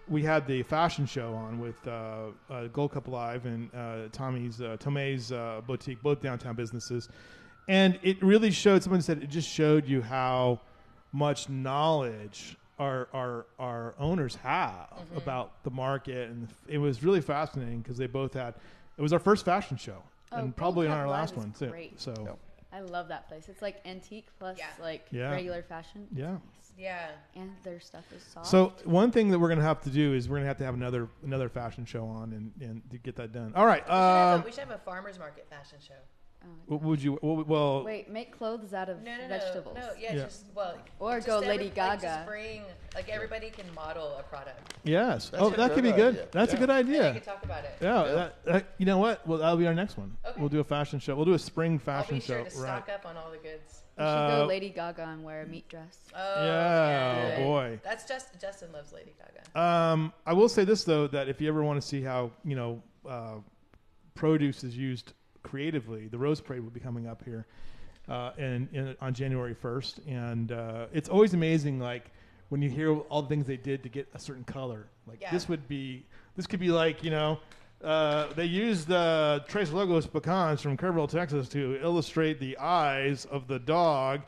we 0.10 0.22
had 0.24 0.46
the 0.48 0.64
fashion 0.64 1.06
show 1.06 1.34
on 1.34 1.60
with 1.60 1.76
uh, 1.88 2.28
uh, 2.50 2.68
Gold 2.68 2.92
Cup 2.92 3.08
Live 3.08 3.46
and 3.46 3.74
uh, 3.74 4.10
Tommy's 4.12 4.62
uh, 4.62 4.76
Tomei's 4.80 5.32
uh, 5.32 5.62
boutique, 5.66 6.02
both 6.04 6.20
downtown 6.20 6.56
businesses, 6.56 7.08
and 7.70 7.98
it 8.04 8.22
really 8.22 8.52
showed. 8.52 8.84
Someone 8.84 9.02
said 9.02 9.24
it 9.24 9.30
just 9.30 9.48
showed 9.50 9.88
you 9.88 10.02
how 10.02 10.60
much 11.14 11.48
knowledge 11.48 12.58
our 12.80 13.08
our 13.14 13.46
our 13.60 13.96
owners 13.98 14.36
have 14.36 14.90
about 15.16 15.64
the 15.64 15.72
market, 15.72 16.30
and 16.30 16.50
it 16.68 16.80
was 16.80 17.02
really 17.04 17.22
fascinating 17.22 17.80
because 17.80 17.98
they 17.98 18.08
both 18.08 18.34
had. 18.34 18.56
It 18.98 19.02
was 19.02 19.14
our 19.14 19.20
first 19.20 19.46
fashion 19.46 19.78
show, 19.78 20.02
Oh, 20.32 20.38
and 20.38 20.56
probably 20.56 20.88
Cup 20.88 20.96
on 20.96 21.02
our 21.02 21.10
last 21.10 21.32
is 21.32 21.38
one 21.38 21.52
too. 21.54 21.68
great. 21.68 22.00
So 22.00 22.14
Yep. 22.26 22.38
I 22.74 22.80
love 22.82 23.08
that 23.10 23.28
place. 23.28 23.50
It's 23.50 23.62
like 23.62 23.82
antique 23.86 24.28
plus 24.40 24.58
Yeah. 24.58 24.68
like 24.80 25.06
Yeah. 25.12 25.32
regular 25.32 25.62
fashion. 25.64 26.08
It's 26.12 26.20
Yeah. 26.20 26.32
nice. 26.32 26.40
Yeah. 26.78 27.12
And 27.36 27.52
their 27.64 27.80
stuff 27.82 28.06
is 28.14 28.24
soft. 28.24 28.48
So 28.48 28.70
one 28.86 29.12
thing 29.12 29.30
that 29.32 29.40
we're 29.40 29.50
gonna 29.50 29.62
have 29.62 29.82
to 29.82 29.90
do 29.90 30.14
is 30.14 30.30
we're 30.30 30.38
gonna 30.38 30.48
have 30.48 30.58
to 30.60 30.64
have 30.66 30.74
another 30.74 31.10
another 31.24 31.50
fashion 31.50 31.86
show 31.86 32.06
on 32.06 32.32
and, 32.34 32.54
and 32.62 32.90
to 32.92 32.98
get 32.98 33.16
that 33.18 33.32
done. 33.34 33.54
All 33.56 33.66
right. 33.66 33.84
We 33.84 33.90
should, 33.90 33.94
have 33.94 34.36
Um, 34.36 34.42
a, 34.42 34.46
we 34.46 34.52
should 34.52 34.60
have 34.60 34.72
a 34.72 34.78
farmers 34.80 35.20
market 35.20 35.48
fashion 35.50 35.80
show. 35.86 35.96
What 36.68 36.82
would 36.82 37.04
you? 37.04 37.20
Well, 37.22 37.44
well 37.44 37.84
Wait, 37.84 38.10
make 38.10 38.38
clothes 38.38 38.74
out 38.74 38.90
of 38.90 39.02
No, 39.04 39.16
no, 39.16 39.24
no, 39.24 39.28
vegetables. 39.28 39.76
no. 39.76 39.90
Yeah, 40.00 40.14
Yeah. 40.14 40.24
just 40.24 40.46
well. 40.56 40.76
Or 41.00 41.16
just 41.16 41.28
go 41.28 41.40
Lady 41.40 41.66
like, 41.66 41.76
Gaga. 41.76 42.02
just 42.02 42.26
bring 42.26 42.64
like 42.96 43.10
everybody 43.10 43.50
can 43.50 43.66
model 43.76 44.16
a 44.18 44.24
product. 44.24 44.74
yes. 44.84 45.30
That's 45.30 45.44
oh, 45.44 45.48
a 45.54 45.58
that 45.58 45.74
could 45.74 45.84
be 45.84 45.90
good 45.92 45.98
good. 45.98 46.14
idea. 46.16 46.28
That's 46.32 46.52
a 46.54 46.56
Yeah. 46.56 46.60
good 46.60 46.70
And 46.70 46.80
idea. 46.90 47.08
we 47.10 47.14
could 47.14 47.24
talk 47.24 47.44
about 47.44 47.64
it. 47.66 47.76
Yeah. 47.82 48.06
Yeah. 48.06 48.12
That, 48.14 48.46
that- 48.46 48.66
you 48.78 48.86
know 48.86 48.98
what? 48.98 49.26
Well, 49.28 49.38
that'll 49.40 49.58
be 49.58 49.68
our 49.68 49.74
next 49.76 49.98
one. 49.98 50.16
Okay. 50.26 50.40
We'll 50.40 50.50
do 50.50 50.60
a 50.60 50.64
fashion 50.64 51.00
show. 51.00 51.16
We'll 51.16 51.26
do 51.26 51.34
a 51.34 51.40
spring 51.40 51.74
I'll 51.74 51.80
fashion 51.80 52.16
be 52.16 52.22
sure 52.22 52.38
show. 52.46 52.50
to 52.50 52.58
right. 52.58 52.84
stock 52.86 52.90
up 52.90 53.06
on 53.06 53.18
all 53.18 53.32
the 53.32 53.38
goods. 53.38 53.84
You 53.98 54.04
should 54.04 54.08
Uh, 54.08 54.38
go 54.42 54.46
Lady 54.46 54.70
Gaga 54.70 55.04
and 55.10 55.24
wear 55.24 55.42
a 55.44 55.46
meat 55.46 55.68
dress. 55.70 56.00
Oh, 56.16 56.46
Yeah, 56.46 57.36
good. 57.38 57.44
boy. 57.44 57.80
That's 57.84 58.06
just 58.08 58.40
Justin 58.40 58.72
loves 58.72 58.92
Lady 58.94 59.14
Gaga. 59.20 59.60
Um, 59.60 60.14
I 60.26 60.34
will 60.34 60.50
say 60.50 60.64
this 60.64 60.84
though 60.86 61.08
that 61.08 61.28
if 61.28 61.40
you 61.42 61.48
ever 61.50 61.64
want 61.64 61.80
to 61.82 61.86
see 61.88 62.02
how 62.02 62.32
you 62.46 62.56
know 62.56 62.82
uh, 63.08 63.36
produce 64.16 64.64
is 64.64 64.76
used 64.78 65.14
creatively, 65.52 66.08
the 66.08 66.18
Rose 66.18 66.40
Parade 66.40 66.62
will 66.64 66.70
be 66.72 66.80
coming 66.80 67.08
up 67.08 67.22
here 67.26 67.46
uh, 68.08 68.32
in, 68.38 68.70
in 68.72 68.96
on 69.02 69.14
January 69.14 69.54
first, 69.54 70.00
and 70.08 70.54
uh, 70.54 70.86
it's 70.94 71.10
always 71.10 71.34
amazing. 71.34 71.78
Like 71.80 72.06
when 72.50 72.62
you 72.62 72.70
hear 72.70 72.96
all 73.10 73.22
the 73.22 73.28
things 73.28 73.46
they 73.46 73.58
did 73.58 73.84
to 73.84 73.90
get 73.90 74.08
a 74.14 74.20
certain 74.20 74.44
color. 74.46 74.88
Like 75.08 75.22
Yeah. 75.22 75.32
this 75.32 75.50
would 75.50 75.68
be 75.68 76.06
this 76.38 76.48
could 76.48 76.60
be 76.62 76.70
like 76.70 77.04
you 77.04 77.12
know. 77.12 77.40
Uh, 77.84 78.32
they 78.36 78.46
used 78.46 78.92
uh, 78.92 79.40
Trace 79.48 79.72
Logos 79.72 80.06
pecans 80.06 80.62
from 80.62 80.78
Kerrville, 80.78 81.10
Texas, 81.10 81.50
to 81.50 81.80
illustrate 81.82 82.40
the 82.40 82.56
eyes 82.60 83.26
of 83.26 83.48
the 83.48 83.58
dog 83.58 84.22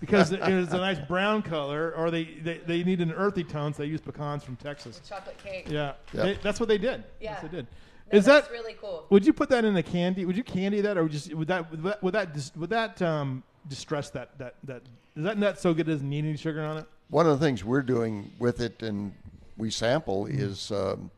because 0.00 0.30
it 0.30 0.40
is 0.48 0.72
a 0.72 0.76
nice 0.78 0.98
brown 1.08 1.42
color, 1.42 1.92
or 1.96 2.12
they, 2.12 2.24
they, 2.44 2.58
they 2.58 2.84
need 2.84 3.00
an 3.00 3.10
earthy 3.12 3.42
tone, 3.42 3.74
so 3.74 3.82
they 3.82 3.88
use 3.88 4.00
pecans 4.00 4.44
from 4.44 4.54
Texas. 4.56 5.00
Chocolate 5.08 5.36
cake. 5.42 5.66
Yeah, 5.68 5.94
Yep. 6.14 6.24
They- 6.24 6.38
that's 6.40 6.60
what 6.60 6.68
they 6.68 6.78
did. 6.78 7.02
Yeah. 7.20 7.32
That's 7.32 7.42
what 7.42 7.50
they 7.50 7.56
did. 7.58 7.66
No, 8.12 8.18
is 8.18 8.24
that's 8.24 8.48
that 8.48 8.52
really 8.52 8.74
cool? 8.80 9.06
would 9.10 9.24
you 9.24 9.32
put 9.32 9.48
that 9.50 9.64
in 9.64 9.76
a 9.76 9.82
candy? 9.82 10.24
Would 10.24 10.36
you 10.36 10.42
candy 10.44 10.80
that, 10.80 10.96
or 10.98 11.04
would, 11.04 11.12
just, 11.12 11.32
would 11.34 11.48
that 11.48 11.70
would 11.70 11.82
that 11.82 12.02
would 12.02 12.14
that, 12.14 12.34
dis, 12.34 12.52
would 12.56 12.70
that 12.70 13.00
um, 13.02 13.42
distress 13.68 14.10
that 14.10 14.36
that 14.38 14.54
that 14.64 14.82
is 15.16 15.24
that 15.24 15.38
nut 15.38 15.58
so 15.60 15.72
good 15.74 15.88
it 15.88 15.92
doesn't 15.92 16.08
need 16.08 16.24
any 16.24 16.36
sugar 16.36 16.62
on 16.62 16.78
it? 16.78 16.86
one 17.08 17.26
of 17.26 17.38
the 17.38 17.44
things 17.44 17.64
we're 17.64 17.82
doing 17.82 18.30
with 18.38 18.60
it 18.60 18.82
and 18.82 19.12
we 19.56 19.68
sample 19.70 20.24
Mm-hmm. 20.26 20.40
is 20.40 20.70
um, 20.70 21.10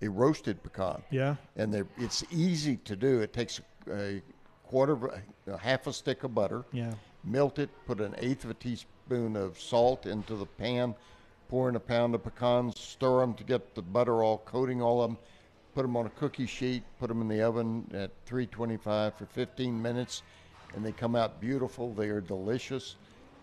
a 0.00 0.08
roasted 0.08 0.62
pecan. 0.62 1.02
Yeah, 1.10 1.36
and 1.56 1.86
it's 1.98 2.24
easy 2.32 2.76
to 2.78 2.96
do. 2.96 3.20
It 3.20 3.32
takes 3.32 3.60
a 3.90 4.22
quarter, 4.64 4.92
of 4.94 5.02
a, 5.04 5.22
a 5.52 5.58
half 5.58 5.86
a 5.86 5.92
stick 5.92 6.24
of 6.24 6.34
butter, 6.34 6.64
yeah, 6.72 6.94
melt 7.24 7.58
it, 7.58 7.70
put 7.86 8.00
an 8.00 8.14
eighth 8.18 8.44
of 8.44 8.50
a 8.50 8.54
teaspoon 8.54 9.36
of 9.36 9.60
salt 9.60 10.06
into 10.06 10.34
the 10.34 10.46
pan, 10.46 10.94
pour 11.48 11.68
in 11.68 11.76
a 11.76 11.80
pound 11.80 12.14
of 12.14 12.24
pecans, 12.24 12.78
stir 12.80 13.20
them 13.20 13.34
to 13.34 13.44
get 13.44 13.74
the 13.74 13.82
butter 13.82 14.22
all 14.24 14.38
coating 14.38 14.80
all 14.80 15.02
of 15.02 15.10
them, 15.10 15.18
put 15.74 15.82
them 15.82 15.96
on 15.96 16.06
a 16.06 16.10
cookie 16.10 16.46
sheet, 16.46 16.82
put 16.98 17.08
them 17.08 17.20
in 17.20 17.28
the 17.28 17.42
oven 17.42 17.90
at 17.94 18.10
325 18.26 19.14
for 19.16 19.26
15 19.26 19.80
minutes, 19.80 20.22
and 20.74 20.84
they 20.84 20.92
come 20.92 21.16
out 21.16 21.40
beautiful. 21.40 21.92
They 21.92 22.08
are 22.08 22.20
delicious. 22.20 22.96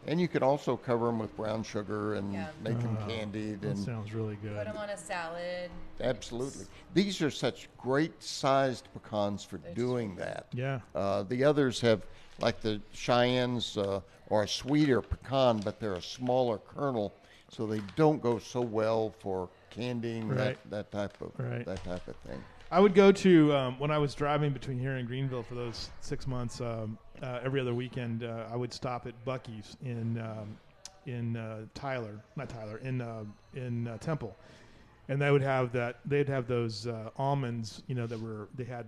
And 0.08 0.22
you 0.22 0.30
can 0.30 0.44
also 0.44 0.78
cover 0.78 1.08
them 1.08 1.20
with 1.20 1.36
brown 1.36 1.62
sugar 1.64 2.14
and 2.14 2.32
Yeah. 2.32 2.48
make 2.62 2.80
them 2.80 2.96
candied 3.06 3.62
that 3.62 3.68
and 3.72 3.78
sounds 3.78 4.14
really 4.14 4.38
good. 4.38 4.56
Put 4.56 4.68
them 4.68 4.78
on 4.78 4.90
a 4.90 4.98
salad. 4.98 5.70
Absolutely. 6.00 6.66
These 6.94 7.22
are 7.22 7.30
such 7.30 7.68
great 7.78 8.24
sized 8.24 8.88
pecans 8.94 9.44
for 9.44 9.58
They're 9.58 9.72
just 9.72 9.76
doing 9.76 10.16
that. 10.16 10.48
Yeah, 10.54 10.80
Uh, 10.96 11.24
the 11.24 11.44
others 11.44 11.82
have, 11.82 12.06
like 12.40 12.62
the 12.62 12.82
Cheyennes, 12.94 13.78
uh, 13.78 14.00
or 14.30 14.44
a 14.44 14.48
sweeter 14.48 15.02
pecan, 15.02 15.60
but 15.60 15.82
they're 15.82 15.96
a 15.96 16.02
smaller 16.02 16.60
kernel, 16.60 17.14
so 17.50 17.66
they 17.66 17.82
don't 17.96 18.22
go 18.22 18.40
so 18.40 18.62
well 18.62 19.14
for 19.20 19.50
candying 19.70 20.28
Right. 20.28 20.58
that, 20.70 20.92
that 20.92 20.92
type 20.92 21.22
of 21.22 21.32
Right. 21.38 21.66
that 21.66 21.84
type 21.84 22.08
of 22.08 22.16
thing. 22.18 22.42
I 22.72 22.80
would 22.80 22.94
go 22.94 23.12
to 23.12 23.56
um, 23.56 23.80
when 23.80 23.90
I 23.90 23.98
was 23.98 24.14
driving 24.14 24.52
between 24.54 24.78
here 24.78 24.98
and 24.98 25.08
Greenville 25.08 25.42
for 25.42 25.56
those 25.56 25.90
six 26.02 26.28
months. 26.28 26.62
Um, 26.62 27.00
uh, 27.22 27.40
every 27.44 27.60
other 27.60 27.74
weekend, 27.74 28.24
uh, 28.24 28.46
I 28.52 28.56
would 28.56 28.72
stop 28.72 29.08
at 29.08 29.14
Buc-ee's 29.26 29.76
in 29.84 30.20
um, 30.20 30.58
in 31.06 31.36
uh, 31.36 31.66
Tyler, 31.74 32.22
not 32.36 32.48
Tyler, 32.50 32.78
in 32.78 33.02
uh, 33.02 33.24
in 33.56 33.88
uh, 33.88 33.98
Temple, 33.98 34.36
and 35.08 35.20
they 35.20 35.32
would 35.32 35.42
have 35.42 35.72
that. 35.74 35.98
They'd 36.06 36.30
have 36.30 36.48
those 36.48 36.86
uh, 36.86 37.10
almonds, 37.18 37.82
you 37.88 37.96
know, 37.96 38.06
that 38.06 38.20
were 38.20 38.48
they 38.56 38.64
had 38.66 38.86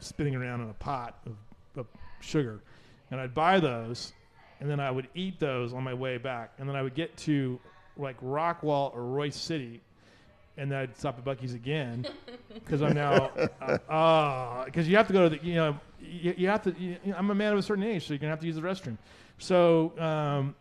spinning 0.00 0.34
around 0.34 0.60
in 0.60 0.68
a 0.68 0.74
pot 0.74 1.18
of, 1.26 1.36
of 1.80 1.86
sugar, 2.20 2.60
and 3.10 3.18
I'd 3.20 3.34
buy 3.34 3.58
those, 3.60 4.12
and 4.60 4.68
then 4.68 4.78
I 4.78 4.90
would 4.90 5.08
eat 5.14 5.40
those 5.40 5.72
on 5.72 5.82
my 5.82 5.94
way 5.94 6.18
back, 6.18 6.52
and 6.58 6.68
then 6.68 6.76
I 6.76 6.82
would 6.82 6.94
get 6.94 7.16
to 7.18 7.58
like 8.02 8.20
Rockwall 8.20 8.94
or 8.94 9.00
Royse 9.00 9.34
City, 9.34 9.80
and 10.56 10.70
then 10.70 10.78
I'd 10.78 10.96
stop 10.98 11.18
at 11.18 11.24
Buc-ee's 11.24 11.54
again 11.54 12.06
because 12.54 12.82
I'm 12.82 12.94
now 12.94 13.30
because 14.64 14.88
you 14.88 14.96
have 14.96 15.06
to 15.06 15.12
go 15.12 15.28
to 15.28 15.36
the 15.36 15.44
you 15.46 15.54
know 15.54 15.78
you, 16.00 16.34
you 16.36 16.48
have 16.48 16.62
to 16.62 16.74
you, 16.78 16.96
I'm 17.16 17.30
a 17.30 17.34
man 17.34 17.52
of 17.52 17.58
a 17.58 17.62
certain 17.62 17.84
age 17.84 18.06
so 18.06 18.12
you're 18.12 18.18
gonna 18.18 18.30
have 18.30 18.40
to 18.40 18.46
use 18.46 18.56
the 18.56 18.62
restroom 18.62 18.98
so 19.38 19.92
um, 19.98 20.54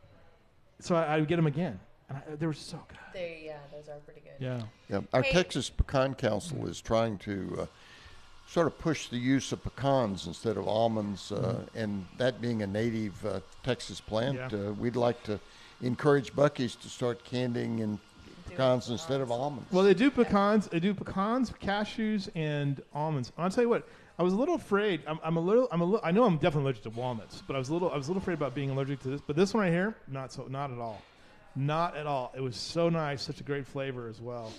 so 0.79 0.95
I, 0.95 1.03
I 1.15 1.19
would 1.19 1.27
get 1.27 1.35
them 1.37 1.47
again 1.47 1.79
and 2.09 2.17
I, 2.17 2.35
they 2.35 2.45
were 2.45 2.53
so 2.53 2.79
good 2.87 2.97
They, 3.13 3.43
yeah, 3.45 3.57
those 3.73 3.89
are 3.89 3.97
pretty 3.99 4.21
good. 4.21 4.33
yeah 4.39 4.61
Yeah, 4.89 5.01
our 5.13 5.21
Hey- 5.23 5.31
Texas 5.33 5.69
Pecan 5.69 6.13
Council 6.15 6.67
is 6.67 6.79
trying 6.81 7.17
to 7.19 7.57
uh, 7.61 7.65
sort 8.47 8.67
of 8.67 8.77
push 8.79 9.07
the 9.07 9.17
use 9.17 9.51
of 9.51 9.63
pecans 9.63 10.27
instead 10.27 10.57
of 10.57 10.67
almonds, 10.67 11.31
uh, 11.31 11.61
and 11.75 12.05
that 12.17 12.41
being 12.41 12.61
a 12.61 12.67
native 12.67 13.25
uh, 13.25 13.39
Texas 13.63 14.01
plant, 14.01 14.37
Mm-hmm. 14.37 14.55
Yeah. 14.63 14.69
uh, 14.69 14.73
we'd 14.73 14.95
like 14.97 15.21
to 15.23 15.39
encourage 15.81 16.33
Buc-ee's 16.33 16.75
to 16.75 16.89
start 16.89 17.23
candying 17.23 17.79
in 17.79 17.99
pecans 18.49 18.89
instead 18.89 19.21
of 19.21 19.31
almonds. 19.31 19.71
well 19.71 19.83
they 19.83 19.93
do 19.93 20.11
pecans 20.11 20.67
they 20.67 20.79
do 20.79 20.93
pecans 20.93 21.51
cashews 21.61 22.29
and 22.35 22.81
almonds. 22.93 23.31
I'll 23.37 23.49
tell 23.49 23.63
you 23.63 23.69
what 23.69 23.87
I 24.19 24.23
was 24.23 24.33
a 24.33 24.35
little 24.35 24.55
afraid 24.55 25.01
I'm, 25.07 25.19
I'm 25.23 25.37
a 25.37 25.39
little 25.39 25.67
I'm 25.71 25.81
a 25.81 25.85
little 25.85 26.01
I 26.03 26.11
know 26.11 26.25
I'm 26.25 26.35
definitely 26.35 26.63
allergic 26.63 26.83
to 26.83 26.89
walnuts 26.89 27.41
but 27.47 27.55
I 27.55 27.59
was 27.59 27.69
a 27.69 27.73
little 27.73 27.89
I 27.91 27.97
was 27.97 28.07
a 28.07 28.11
little 28.11 28.21
afraid 28.21 28.33
about 28.35 28.53
being 28.53 28.69
allergic 28.69 28.99
to 29.01 29.09
this 29.09 29.21
but 29.21 29.35
this 29.35 29.53
one 29.53 29.63
right 29.63 29.71
here 29.71 29.95
not 30.07 30.31
so 30.33 30.45
not 30.47 30.71
at 30.71 30.79
all. 30.79 31.01
Not 31.53 31.97
at 31.97 32.07
all. 32.07 32.31
It 32.33 32.39
was 32.41 32.55
so 32.55 32.87
nice 32.89 33.21
such 33.21 33.41
a 33.41 33.43
great 33.43 33.67
flavor 33.67 34.07
as 34.07 34.21
well. 34.21 34.53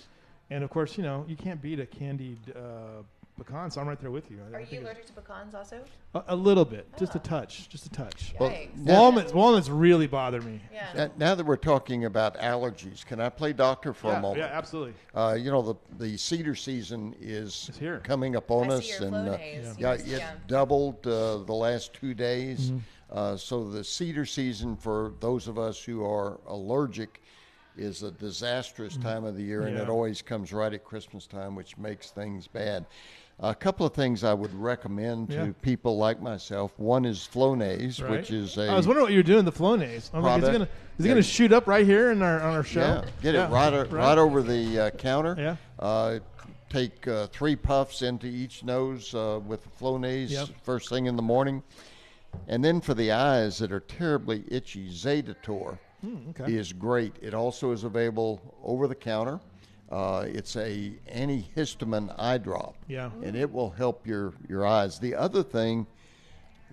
And 0.49 0.63
of 0.63 0.69
course 0.69 0.97
you 0.97 1.03
know 1.03 1.25
you 1.27 1.35
can't 1.35 1.61
beat 1.61 1.79
a 1.79 1.85
candied 1.85 2.39
uh, 2.55 3.03
pecan 3.37 3.71
so 3.71 3.81
I'm 3.81 3.87
right 3.87 3.99
there 3.99 4.11
with 4.11 4.29
you 4.29 4.39
I- 4.39 4.57
I 4.57 4.61
Are 4.61 4.65
think 4.65 4.71
you 4.81 4.85
allergic 4.87 5.05
to 5.07 5.13
pecans 5.13 5.55
also? 5.55 5.79
A, 6.13 6.23
a 6.27 6.35
little 6.35 6.65
bit, 6.65 6.85
just 6.97 7.15
a 7.15 7.17
Oh. 7.17 7.21
touch, 7.21 7.67
just 7.69 7.87
a 7.87 7.89
touch. 7.89 8.35
Well, 8.39 8.51
Yikes. 8.51 8.77
now- 8.77 8.93
Walnuts, 9.01 9.33
walnuts 9.33 9.69
really 9.69 10.05
bother 10.05 10.39
me. 10.41 10.61
Yeah. 10.71 10.93
Now, 10.95 11.11
now 11.17 11.35
that 11.35 11.43
we're 11.45 11.55
talking 11.55 12.05
about 12.05 12.37
allergies, 12.37 13.03
can 13.03 13.19
I 13.19 13.29
play 13.29 13.51
doctor 13.53 13.93
for 13.93 14.07
yeah, 14.11 14.17
a 14.17 14.21
moment? 14.21 14.39
yeah, 14.39 14.51
absolutely. 14.57 14.93
Uh, 15.15 15.35
you 15.39 15.49
know, 15.49 15.61
the 15.63 15.75
the 15.97 16.17
cedar 16.17 16.53
season 16.55 17.15
is 17.19 17.65
It's 17.69 17.77
here. 17.79 17.99
coming 18.03 18.35
up 18.35 18.51
on 18.51 18.69
I 18.71 18.75
us, 18.75 18.83
see 18.85 18.89
your 19.03 19.07
and 19.07 19.15
uh, 19.29 19.37
Flonase. 19.37 19.63
yeah, 19.63 19.73
Yes, 19.93 20.01
it 20.01 20.07
yeah. 20.19 20.31
doubled 20.47 21.07
uh, 21.07 21.37
the 21.39 21.53
last 21.53 21.93
two 21.93 22.13
days. 22.13 22.69
Mm-hmm. 22.69 22.77
Uh, 23.17 23.37
so 23.37 23.67
the 23.69 23.83
cedar 23.83 24.25
season 24.25 24.75
for 24.75 25.13
those 25.19 25.47
of 25.47 25.57
us 25.57 25.83
who 25.83 26.03
are 26.05 26.39
allergic 26.47 27.21
is 27.75 28.03
a 28.03 28.11
disastrous 28.11 28.97
time 28.97 29.23
of 29.23 29.35
the 29.35 29.41
year, 29.43 29.61
and 29.63 29.75
Mm-hmm. 29.75 29.83
It 29.85 29.89
always 29.89 30.21
comes 30.21 30.53
right 30.53 30.71
at 30.73 30.83
Christmas 30.83 31.25
time, 31.25 31.55
which 31.55 31.75
makes 31.79 32.11
things 32.11 32.45
bad. 32.47 32.85
A 33.43 33.53
couple 33.53 33.85
of 33.85 33.93
things 33.93 34.23
I 34.23 34.33
would 34.33 34.53
recommend 34.55 35.27
to 35.31 35.35
Yeah. 35.35 35.51
people 35.61 35.97
like 35.97 36.21
myself. 36.21 36.71
One 36.79 37.03
is 37.03 37.27
Flonase, 37.31 38.01
Right. 38.01 38.11
which 38.11 38.31
is 38.31 38.57
a 38.57 38.69
I 38.69 38.75
was 38.75 38.87
wondering 38.87 39.03
what 39.03 39.11
you're 39.11 39.21
doing. 39.21 39.43
The 39.43 39.51
Flonase. 39.51 40.09
I'm 40.13 40.23
like, 40.23 40.41
is 40.41 40.47
it 40.47 40.51
gonna 40.53 40.67
is 40.97 41.05
it 41.05 41.09
gonna 41.09 41.21
shoot 41.21 41.51
up 41.51 41.67
right 41.67 41.85
here 41.85 42.11
in 42.11 42.21
our 42.21 42.41
on 42.41 42.53
our 42.55 42.63
show? 42.63 42.79
Yeah, 42.79 43.05
get 43.21 43.35
Yeah. 43.35 43.47
it 43.47 43.51
right, 43.51 43.73
o- 43.73 43.83
right 43.87 44.17
over 44.17 44.41
the 44.41 44.79
uh, 44.79 44.89
counter. 44.91 45.35
Yeah. 45.37 45.55
Uh, 45.77 46.19
take 46.69 47.05
uh, 47.05 47.27
three 47.27 47.57
puffs 47.57 48.01
into 48.01 48.27
each 48.27 48.63
nose 48.63 49.13
uh, 49.13 49.41
with 49.45 49.61
the 49.63 49.69
Flonase 49.71 50.29
Yep. 50.31 50.47
first 50.63 50.87
thing 50.87 51.07
in 51.07 51.17
the 51.17 51.21
morning. 51.21 51.63
And 52.47 52.63
then 52.63 52.79
for 52.79 52.93
the 52.93 53.11
eyes 53.11 53.57
that 53.57 53.73
are 53.73 53.81
terribly 53.81 54.45
itchy, 54.47 54.87
Zaditor 54.89 55.77
Hmm, 56.01 56.29
okay. 56.29 56.53
is 56.53 56.71
great. 56.71 57.13
It 57.21 57.33
also 57.33 57.71
is 57.73 57.83
available 57.83 58.39
over 58.63 58.87
the 58.87 58.95
counter. 58.95 59.41
Uh, 59.93 60.25
it's 60.27 60.55
a 60.55 60.91
antihistamine 61.13 62.15
eye 62.17 62.39
drop. 62.39 62.75
Yeah. 62.87 63.11
And 63.21 63.35
it 63.35 63.51
will 63.51 63.69
help 63.69 64.07
your, 64.07 64.33
your 64.49 64.65
eyes. 64.65 64.97
The 64.97 65.13
other 65.13 65.43
thing 65.43 65.85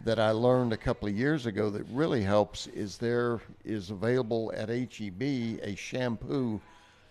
that 0.04 0.18
I 0.18 0.30
learned 0.30 0.72
a 0.72 0.78
couple 0.78 1.06
of 1.06 1.14
years 1.14 1.44
ago 1.44 1.68
that 1.68 1.84
really 1.90 2.22
helps 2.22 2.66
is 2.68 2.96
there 2.96 3.42
is 3.62 3.90
available 3.90 4.50
at 4.56 4.70
HEB 4.70 5.20
a 5.20 5.74
shampoo 5.76 6.62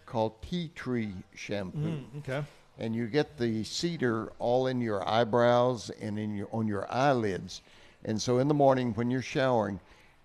called 0.07 0.41
Tea 0.41 0.72
Tree 0.74 1.14
Shampoo. 1.36 1.78
Mm, 1.78 2.18
okay. 2.18 2.43
And 2.80 2.95
you 2.95 3.05
get 3.05 3.38
the 3.38 3.64
cedar 3.64 4.34
all 4.39 4.66
in 4.66 4.82
your 4.82 5.07
eyebrows 5.07 5.91
and 6.01 6.18
in 6.18 6.36
your 6.36 6.47
on 6.51 6.68
your 6.68 6.91
eyelids. 6.91 7.62
And 8.03 8.20
so 8.20 8.39
in 8.39 8.47
the 8.47 8.55
morning 8.55 8.93
when 8.95 9.12
you're 9.12 9.22
showering, 9.22 9.80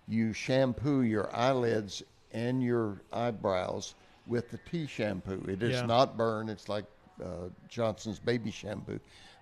you 0.07 0.33
shampoo 0.33 1.01
your 1.01 1.29
eyelids 1.35 2.01
and 2.31 2.63
your 2.63 3.01
eyebrows 3.13 3.93
with 4.27 4.49
the 4.51 4.57
tea 4.69 4.87
shampoo. 4.87 5.43
It 5.47 5.59
does 5.59 5.71
Yeah. 5.71 5.85
not 5.85 6.17
burn. 6.17 6.49
It's 6.49 6.69
like 6.69 6.85
uh, 7.23 7.49
Johnson's 7.69 8.19
baby 8.19 8.51
shampoo, 8.51 8.99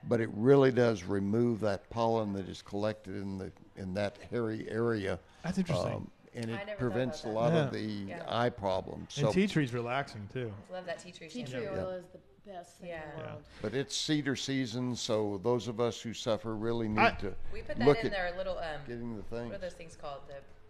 but 0.08 0.22
it 0.22 0.30
really 0.34 0.72
does 0.72 1.04
remove 1.04 1.60
that 1.62 1.90
pollen 1.90 2.32
that 2.34 2.48
is 2.48 2.62
collected 2.62 3.16
in 3.16 3.38
the 3.38 3.52
in 3.76 3.94
that 3.96 4.18
hairy 4.30 4.68
area. 4.70 5.20
That's 5.44 5.58
interesting. 5.58 6.10
and 6.36 6.50
it 6.52 6.78
prevents 6.80 7.24
a 7.26 7.30
lot 7.30 7.52
that. 7.52 7.68
of 7.68 7.74
the 7.74 7.80
Yeah. 7.82 8.24
eye 8.28 8.50
problems. 8.50 9.14
So, 9.14 9.26
and 9.28 9.34
tea 9.34 9.48
tree's 9.48 9.74
relaxing 9.74 10.28
too. 10.34 10.52
Love 10.72 10.86
that 10.86 11.00
tea 11.00 11.12
tree 11.12 11.30
Tea 11.30 11.46
shampoo. 11.46 11.68
tree 11.70 11.78
oil 11.80 11.90
is 11.92 12.06
the 12.08 12.20
best 12.52 12.78
thing 12.80 12.90
Yeah. 12.90 13.04
in 13.12 13.18
the 13.18 13.24
Yeah. 13.24 13.30
world. 13.32 13.44
but 13.62 13.74
it's 13.76 13.96
cedar 13.96 14.36
season, 14.36 14.96
so 14.96 15.40
those 15.44 15.68
of 15.68 15.80
us 15.80 16.02
who 16.02 16.14
suffer 16.14 16.56
really 16.56 16.88
need 16.88 17.00
I- 17.00 17.12
to 17.12 17.34
We 17.54 17.62
put 17.62 17.78
that 17.78 17.88
look 17.88 18.00
in 18.00 18.08
at 18.08 18.12
their 18.12 18.36
little 18.38 18.58
um. 18.58 18.82
getting 18.88 19.16
the 19.16 19.24
things. 19.24 19.48
What 19.50 19.56
are 19.56 19.58
those 19.60 19.74
things 19.74 19.96
called? 19.96 20.22
The, 20.28 20.34
the 20.34 20.63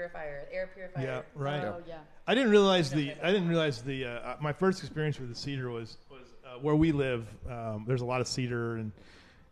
purifier, 0.00 0.46
air 0.52 0.68
purifier. 0.74 1.02
Yeah. 1.04 1.22
Right. 1.34 1.64
Oh 1.64 1.82
yeah. 1.88 1.98
I 2.26 2.34
didn't 2.34 2.50
realize 2.50 2.90
the 2.90 3.14
I 3.22 3.32
didn't 3.32 3.48
realize 3.48 3.80
the 3.82 4.04
uh, 4.04 4.08
uh, 4.10 4.36
my 4.40 4.52
first 4.52 4.80
experience 4.82 5.18
with 5.18 5.30
the 5.30 5.34
cedar 5.34 5.70
was 5.70 5.96
was 6.10 6.26
uh, 6.44 6.58
where 6.60 6.76
we 6.76 6.92
live. 6.92 7.26
Um, 7.50 7.84
there's 7.86 8.02
a 8.02 8.04
lot 8.04 8.20
of 8.20 8.28
cedar 8.28 8.76
and 8.76 8.92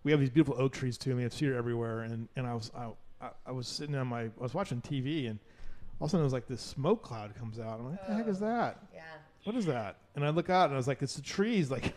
we 0.03 0.11
have 0.11 0.21
these 0.21 0.29
beautiful 0.31 0.61
oak 0.61 0.73
trees 0.75 0.99
too. 0.99 1.11
and 1.11 1.17
We 1.17 1.23
have 1.23 1.33
cedar 1.33 1.57
everywhere. 1.57 2.01
And, 2.01 2.29
and 2.37 2.47
I 2.47 2.53
was 2.55 2.71
I, 2.77 2.89
I, 3.23 3.29
I 3.47 3.53
was 3.53 3.67
sitting 3.67 3.95
on 3.95 4.07
my 4.09 4.23
I 4.25 4.31
was 4.39 4.53
watching 4.53 4.83
TV 4.83 5.31
and 5.31 5.39
all 5.99 6.05
of 6.07 6.09
a 6.09 6.11
sudden 6.11 6.21
it 6.23 6.25
was 6.25 6.33
like 6.35 6.47
this 6.47 6.61
smoke 6.61 7.03
cloud 7.03 7.35
comes 7.37 7.59
out. 7.59 7.79
I'm 7.81 7.87
like, 7.91 8.01
what 8.01 8.09
the 8.09 8.15
heck 8.15 8.29
is 8.29 8.41
that? 8.41 8.83
Yeah. 8.95 9.01
What 9.45 9.57
is 9.57 9.65
that? 9.67 9.97
And 10.15 10.25
I 10.27 10.29
look 10.31 10.51
out 10.51 10.65
and 10.67 10.75
I 10.75 10.77
was 10.77 10.89
like, 10.89 11.01
it's 11.01 11.15
the 11.17 11.23
trees 11.23 11.71
like. 11.77 11.95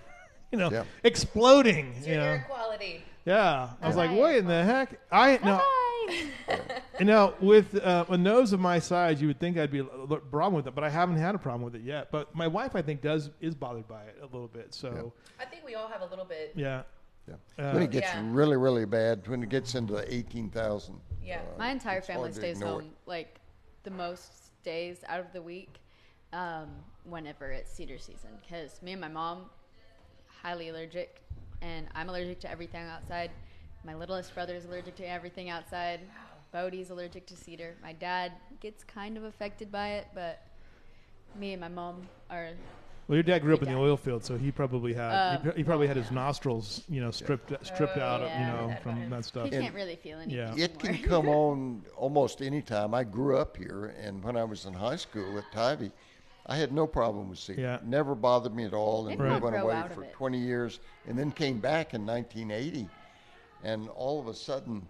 You 0.54 0.58
know, 0.58 0.72
Yeah. 0.72 0.86
exploding. 1.04 1.94
It's 1.98 2.08
You 2.08 2.14
your 2.14 2.22
know, 2.22 2.28
air 2.30 2.46
quality. 2.48 3.04
yeah. 3.26 3.72
I 3.82 3.88
was 3.88 3.98
like, 3.98 4.12
Bye-bye. 4.12 4.22
what 4.22 4.36
in 4.36 4.48
the 4.48 4.64
heck? 4.64 4.98
I 5.12 5.38
no. 5.44 5.62
Bye. 6.08 6.58
And 7.00 7.08
now, 7.08 7.36
with 7.40 7.76
uh, 7.84 8.06
a 8.10 8.18
nose 8.18 8.54
of 8.54 8.60
my 8.60 8.80
size, 8.80 9.22
you 9.22 9.28
would 9.28 9.40
think 9.40 9.58
I'd 9.58 9.72
be 9.72 9.80
a 9.80 9.84
little 9.84 10.18
problem 10.18 10.56
with 10.56 10.68
it, 10.68 10.74
but 10.74 10.84
I 10.84 10.90
haven't 10.90 11.18
had 11.18 11.36
a 11.36 11.38
problem 11.38 11.62
with 11.62 11.76
it 11.76 11.84
yet. 11.84 12.12
But 12.12 12.34
my 12.34 12.48
wife, 12.48 12.76
I 12.76 12.82
think, 12.82 13.02
does 13.02 13.30
is 13.40 13.54
bothered 13.54 13.88
by 13.88 14.04
it 14.04 14.18
a 14.20 14.26
little 14.26 14.48
bit. 14.48 14.74
So, 14.74 15.14
I 15.40 15.46
think 15.46 15.64
we 15.66 15.76
all 15.76 15.88
have 15.88 16.02
a 16.02 16.06
little 16.06 16.26
bit. 16.26 16.54
yeah, 16.56 16.84
Yeah. 17.28 17.36
Uh, 17.60 17.74
when 17.74 17.84
it 17.84 17.92
gets 17.92 18.08
Yeah. 18.08 18.24
really, 18.26 18.58
really 18.58 18.86
bad, 18.86 19.28
when 19.28 19.44
it 19.44 19.50
gets 19.50 19.76
into 19.76 19.94
the 19.94 20.12
18,000. 20.14 21.00
Yeah. 21.22 21.42
My 21.58 21.72
entire 21.72 22.02
family 22.02 22.32
stays 22.32 22.58
ignore 22.58 22.82
home 22.82 22.94
like 23.06 23.40
the 23.84 23.92
most 23.92 24.52
days 24.64 25.04
out 25.08 25.20
of 25.20 25.32
the 25.34 25.42
week 25.42 25.80
um, 26.34 26.70
whenever 27.04 27.52
it's 27.52 27.72
cedar 27.72 27.98
season 27.98 28.30
because 28.42 28.82
me 28.82 28.94
and 28.94 29.02
my 29.02 29.08
mom 29.08 29.50
highly 30.42 30.70
allergic 30.70 31.22
and 31.62 31.88
I'm 31.96 32.10
allergic 32.10 32.40
to 32.42 32.52
everything 32.52 32.86
outside. 32.86 33.32
My 33.88 33.96
littlest 33.96 34.36
brother 34.36 34.54
is 34.54 34.66
allergic 34.66 34.98
to 34.98 35.10
everything 35.10 35.50
outside. 35.50 36.02
Bodie's 36.52 36.90
allergic 36.90 37.26
to 37.28 37.38
cedar. 37.38 37.74
My 37.82 37.94
dad 37.94 38.34
gets 38.60 38.84
kind 38.84 39.16
of 39.16 39.24
affected 39.24 39.72
by 39.72 39.92
it, 39.92 40.08
but 40.14 40.42
me 41.40 41.54
and 41.54 41.62
my 41.62 41.70
mom 41.70 42.06
are 42.30 42.50
well, 43.08 43.16
your 43.16 43.24
dad 43.24 43.40
grew 43.42 43.54
up 43.54 43.64
in 43.64 43.70
the 43.70 43.78
oil 43.78 43.96
field, 43.96 44.26
so 44.26 44.38
he 44.38 44.52
probably 44.52 44.94
had 44.94 45.12
Um, 45.38 45.42
he, 45.42 45.50
pr- 45.52 45.58
he 45.60 45.64
probably 45.64 45.88
had 45.88 45.96
his 45.96 46.12
nostrils, 46.12 46.84
you 46.90 47.00
know, 47.00 47.10
stripped 47.12 47.54
stripped 47.66 47.96
Oh, 47.96 48.02
out, 48.02 48.20
yeah. 48.22 48.40
you 48.42 48.54
know, 48.62 48.68
That 48.68 48.84
from 48.84 49.00
one. 49.00 49.10
that 49.12 49.24
stuff. 49.24 49.46
he 49.46 49.52
can't 49.52 49.74
really 49.74 49.96
feel 49.96 50.20
anything 50.20 50.58
Yeah. 50.58 50.66
It 50.66 50.78
can 50.78 50.98
come 50.98 51.30
on 51.30 51.84
almost 51.96 52.42
any 52.42 52.62
time. 52.62 52.94
I 52.94 53.06
grew 53.06 53.38
up 53.38 53.56
here, 53.56 53.96
and 54.04 54.22
when 54.22 54.36
I 54.36 54.44
was 54.44 54.66
in 54.66 54.74
high 54.74 54.98
school 54.98 55.38
at 55.38 55.46
Tivy, 55.54 55.92
I 56.48 56.58
had 56.58 56.74
no 56.74 56.86
problem 56.86 57.30
with 57.30 57.40
cedar. 57.40 57.62
Yeah. 57.62 57.78
Never 57.86 58.14
bothered 58.14 58.54
me 58.54 58.66
at 58.66 58.74
all, 58.74 59.08
and 59.08 59.18
It 59.18 59.24
we 59.24 59.30
won't 59.30 59.42
went 59.42 59.56
away 59.56 59.82
for 59.96 60.04
20 60.04 60.38
years, 60.38 60.82
and 61.08 61.18
then 61.18 61.32
came 61.32 61.60
back 61.60 61.94
in 61.94 62.06
1980, 62.06 62.90
and 63.64 63.90
all 63.90 64.20
of 64.20 64.28
a 64.28 64.34
sudden, 64.34 64.88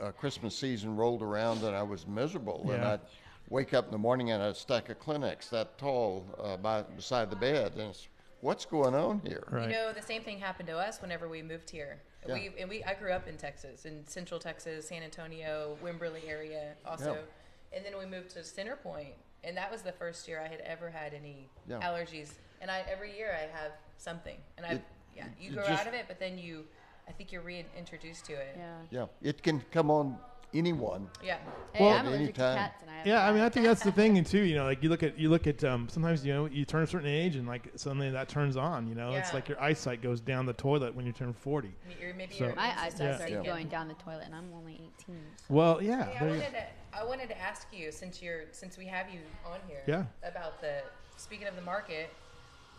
uh, 0.00 0.10
Christmas 0.12 0.56
season 0.56 0.96
rolled 0.96 1.22
around, 1.22 1.62
and 1.62 1.74
I 1.76 1.82
was 1.82 2.06
miserable. 2.06 2.70
And 2.70 2.82
I'd 2.84 3.00
wake 3.48 3.74
up 3.74 3.86
in 3.86 3.90
the 3.90 3.98
morning 3.98 4.30
and 4.30 4.42
I'd 4.42 4.56
stack 4.56 4.88
of 4.88 4.98
Kleenex 5.00 5.50
that 5.50 5.76
tall 5.78 6.24
uh, 6.42 6.56
by 6.56 6.82
beside 6.82 7.30
the 7.30 7.36
bed, 7.36 7.72
and 7.72 7.90
it's, 7.90 8.08
what's 8.40 8.64
going 8.64 8.94
on 8.94 9.20
here? 9.26 9.44
Right. 9.50 9.64
You 9.68 9.72
know, 9.74 9.92
the 9.92 10.02
same 10.02 10.22
thing 10.22 10.38
happened 10.38 10.68
to 10.68 10.78
us 10.78 11.02
whenever 11.02 11.28
we 11.28 11.42
moved 11.42 11.68
here. 11.70 12.00
Yeah. 12.26 12.34
We 12.34 12.50
and 12.60 12.68
we 12.68 12.84
I 12.84 12.94
grew 12.94 13.12
up 13.12 13.26
in 13.28 13.36
Texas, 13.36 13.86
in 13.86 14.06
Central 14.06 14.38
Texas, 14.38 14.88
San 14.88 15.02
Antonio, 15.02 15.76
Wimberley 15.82 16.28
area, 16.28 16.74
also. 16.84 17.14
Yeah. 17.14 17.76
and 17.76 17.84
then 17.84 17.98
we 17.98 18.04
moved 18.04 18.30
to 18.30 18.44
Center 18.44 18.76
Point, 18.76 19.14
and 19.42 19.56
that 19.56 19.70
was 19.72 19.80
the 19.82 19.92
first 19.92 20.28
year 20.28 20.40
I 20.40 20.48
had 20.48 20.60
ever 20.60 20.90
had 20.90 21.14
any 21.14 21.48
Yeah. 21.68 21.80
allergies. 21.80 22.32
And 22.60 22.70
I 22.70 22.84
every 22.90 23.16
year 23.16 23.32
I 23.34 23.46
have 23.58 23.72
something, 23.96 24.36
and 24.58 24.66
I 24.66 24.70
It- 24.74 24.82
yeah, 25.16 25.24
you 25.40 25.52
grow 25.52 25.66
just- 25.66 25.80
out 25.80 25.86
of 25.88 25.94
it, 25.94 26.04
but 26.08 26.18
then 26.18 26.36
you, 26.38 26.66
I 27.10 27.12
think 27.12 27.32
you're 27.32 27.42
reintroduced 27.42 28.24
to 28.26 28.34
it. 28.34 28.56
Yeah. 28.56 28.76
Yeah, 28.90 29.06
it 29.20 29.42
can 29.42 29.60
come 29.72 29.90
on 29.90 30.16
anyone. 30.54 31.08
Yeah. 31.24 31.38
Hey, 31.72 31.84
Well- 31.84 31.94
I'm 31.98 32.06
allergic 32.06 32.36
to 32.36 32.42
Anytime. 32.44 32.56
cats, 32.56 32.82
and 32.82 32.90
I 32.90 32.94
have 32.98 33.06
Yeah, 33.06 33.26
I 33.28 33.32
mean, 33.32 33.42
I 33.42 33.48
think 33.48 33.66
that's 33.66 33.82
the 33.82 33.90
thing 33.90 34.22
too. 34.22 34.42
You 34.42 34.54
know, 34.56 34.64
like 34.64 34.80
you 34.82 34.88
look 34.88 35.02
at 35.02 35.18
you 35.18 35.28
look 35.28 35.48
at 35.48 35.64
um, 35.64 35.88
sometimes 35.88 36.24
you 36.24 36.32
know 36.32 36.46
you 36.46 36.64
turn 36.64 36.84
a 36.84 36.86
certain 36.86 37.08
age 37.08 37.34
and 37.34 37.48
like 37.48 37.68
suddenly 37.74 38.10
that 38.10 38.28
turns 38.28 38.56
on. 38.56 38.86
You 38.86 38.94
know, 38.94 39.10
it's 39.12 39.30
Yeah. 39.30 39.34
like 39.34 39.48
your 39.48 39.60
eyesight 39.60 40.02
goes 40.02 40.20
down 40.20 40.46
the 40.46 40.52
toilet 40.52 40.94
when 40.94 41.04
you 41.04 41.12
turn 41.12 41.32
forty. 41.32 41.74
Or 42.00 42.14
maybe 42.14 42.34
So- 42.36 42.44
your 42.46 42.54
My 42.54 42.66
immune 42.66 42.78
eyesight 42.78 42.90
system 42.92 43.06
Yeah. 43.08 43.16
started 43.16 43.32
kicking. 43.38 43.44
going 43.50 43.68
down 43.68 43.88
the 43.88 43.94
toilet, 43.94 44.22
and 44.26 44.34
I'm 44.36 44.52
only 44.54 44.74
18. 45.00 45.20
Well, 45.48 45.82
yeah, 45.82 46.04
Hey, 46.04 46.16
I 46.16 46.18
there 46.20 46.28
you- 46.36 46.40
wanted 46.42 46.52
to 46.52 46.66
I 46.92 47.04
wanted 47.04 47.28
to 47.28 47.38
ask 47.40 47.66
you 47.72 47.90
since 47.92 48.22
you're 48.22 48.44
since 48.52 48.76
we 48.78 48.86
have 48.86 49.10
you 49.12 49.20
on 49.44 49.58
here 49.66 49.82
Yeah. 49.88 50.04
about 50.22 50.60
the 50.60 50.82
speaking 51.16 51.48
of 51.48 51.56
the 51.56 51.62
market 51.62 52.10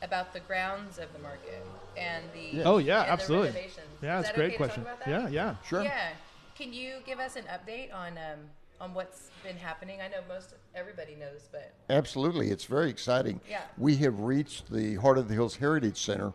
about 0.01 0.33
the 0.33 0.39
grounds 0.41 0.97
of 0.97 1.11
the 1.13 1.19
market 1.19 1.63
and 1.97 2.25
the 2.33 2.57
Yeah. 2.57 2.63
Oh 2.65 2.77
yeah, 2.77 3.01
and 3.01 3.07
the 3.07 3.11
absolutely. 3.13 3.61
Yeah, 4.01 4.19
Is 4.19 4.25
it's 4.25 4.31
a 4.31 4.37
great 4.37 4.47
okay 4.49 4.57
question. 4.57 4.85
Yeah, 5.07 5.27
yeah. 5.29 5.55
Sure. 5.65 5.83
Yeah. 5.83 6.09
Can 6.55 6.73
you 6.73 6.95
give 7.05 7.19
us 7.19 7.35
an 7.35 7.43
update 7.45 7.93
on 7.93 8.17
um, 8.17 8.39
on 8.79 8.93
what's 8.93 9.29
been 9.43 9.57
happening? 9.57 10.01
I 10.01 10.07
know 10.07 10.21
most 10.27 10.53
everybody 10.75 11.15
knows, 11.15 11.47
but 11.51 11.73
Absolutely, 11.89 12.49
it's 12.49 12.65
very 12.65 12.89
exciting. 12.89 13.39
Yeah. 13.49 13.61
We 13.77 13.95
have 13.97 14.19
reached 14.21 14.71
the 14.71 14.95
Heart 14.95 15.17
of 15.19 15.27
the 15.27 15.33
Hills 15.33 15.55
Heritage 15.55 16.01
Center 16.03 16.33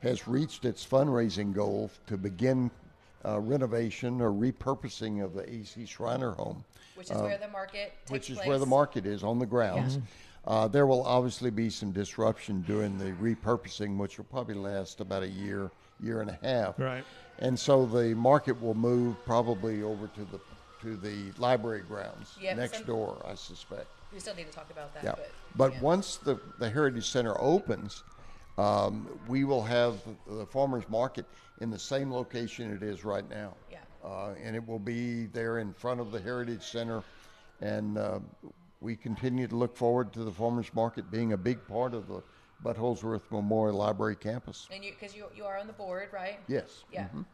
has 0.00 0.28
reached 0.28 0.64
its 0.64 0.86
fundraising 0.86 1.52
goal 1.52 1.90
to 2.06 2.16
begin 2.16 2.70
uh, 3.24 3.40
renovation 3.40 4.20
or 4.20 4.30
repurposing 4.30 5.24
of 5.24 5.34
the 5.34 5.48
AC 5.52 5.86
Schreiner 5.86 6.30
home, 6.32 6.64
which 6.94 7.10
is 7.10 7.16
where 7.20 7.36
the 7.36 7.48
market 7.48 7.92
takes 8.06 8.10
Uh, 8.10 8.12
which 8.12 8.30
is 8.30 8.36
place. 8.36 8.46
where 8.48 8.58
the 8.58 8.66
market 8.66 9.06
is 9.06 9.24
on 9.24 9.38
the 9.40 9.46
grounds. 9.46 9.96
Mm-hmm. 9.96 10.06
Uh, 10.48 10.66
there 10.66 10.86
will 10.86 11.04
obviously 11.04 11.50
be 11.50 11.68
some 11.68 11.92
disruption 11.92 12.62
during 12.66 12.96
the 12.96 13.12
repurposing, 13.22 13.98
which 13.98 14.16
will 14.16 14.24
probably 14.24 14.54
last 14.54 14.98
about 15.00 15.22
a 15.22 15.28
year, 15.28 15.70
year 16.00 16.22
and 16.22 16.30
a 16.30 16.38
half. 16.42 16.78
Right. 16.80 17.04
And 17.38 17.56
so 17.56 17.84
the 17.84 18.14
market 18.14 18.58
will 18.60 18.74
move 18.74 19.22
probably 19.26 19.82
over 19.82 20.08
to 20.08 20.24
the 20.24 20.40
to 20.80 20.96
the 20.96 21.32
library 21.38 21.82
grounds 21.82 22.36
Yeah, 22.40 22.54
next 22.54 22.76
some- 22.78 22.86
door, 22.86 23.20
I 23.28 23.34
suspect. 23.34 23.88
We 24.12 24.20
still 24.20 24.36
need 24.36 24.46
to 24.46 24.52
talk 24.52 24.70
about 24.70 24.94
that. 24.94 25.02
Yeah, 25.04 25.14
But, 25.16 25.30
but 25.56 25.72
yeah. 25.74 25.80
once 25.80 26.16
the, 26.16 26.38
the 26.60 26.70
Heritage 26.70 27.10
Center 27.10 27.34
opens, 27.38 28.04
um, 28.56 29.08
we 29.26 29.42
will 29.42 29.64
have 29.64 29.96
the, 30.28 30.34
the 30.36 30.46
farmers 30.46 30.84
market 30.88 31.26
in 31.60 31.68
the 31.68 31.78
same 31.80 32.12
location 32.12 32.72
it 32.72 32.84
is 32.84 33.04
right 33.04 33.28
now. 33.28 33.54
Yeah. 33.72 33.78
Uh, 34.04 34.34
and 34.42 34.54
it 34.54 34.64
will 34.66 34.78
be 34.78 35.26
there 35.26 35.58
in 35.58 35.72
front 35.74 35.98
of 36.00 36.12
the 36.12 36.20
Heritage 36.20 36.62
Center, 36.62 37.02
and 37.60 37.98
uh, 37.98 38.20
we 38.80 38.96
continue 38.96 39.46
to 39.46 39.56
look 39.56 39.76
forward 39.76 40.12
to 40.12 40.20
the 40.24 40.30
farmers 40.30 40.72
market 40.74 41.10
being 41.10 41.32
a 41.32 41.36
big 41.36 41.66
part 41.66 41.94
of 41.94 42.06
the 42.08 42.22
Butt-Holdsworth 42.62 43.30
Memorial 43.30 43.76
Library 43.78 44.16
campus. 44.16 44.68
and 44.72 44.84
you 44.84 44.92
because 44.98 45.14
you 45.14 45.26
you 45.36 45.44
are 45.44 45.58
on 45.58 45.66
the 45.66 45.72
board, 45.72 46.08
right? 46.12 46.40
Yes. 46.48 46.84
Yeah. 46.92 47.06
mhm. 47.14 47.24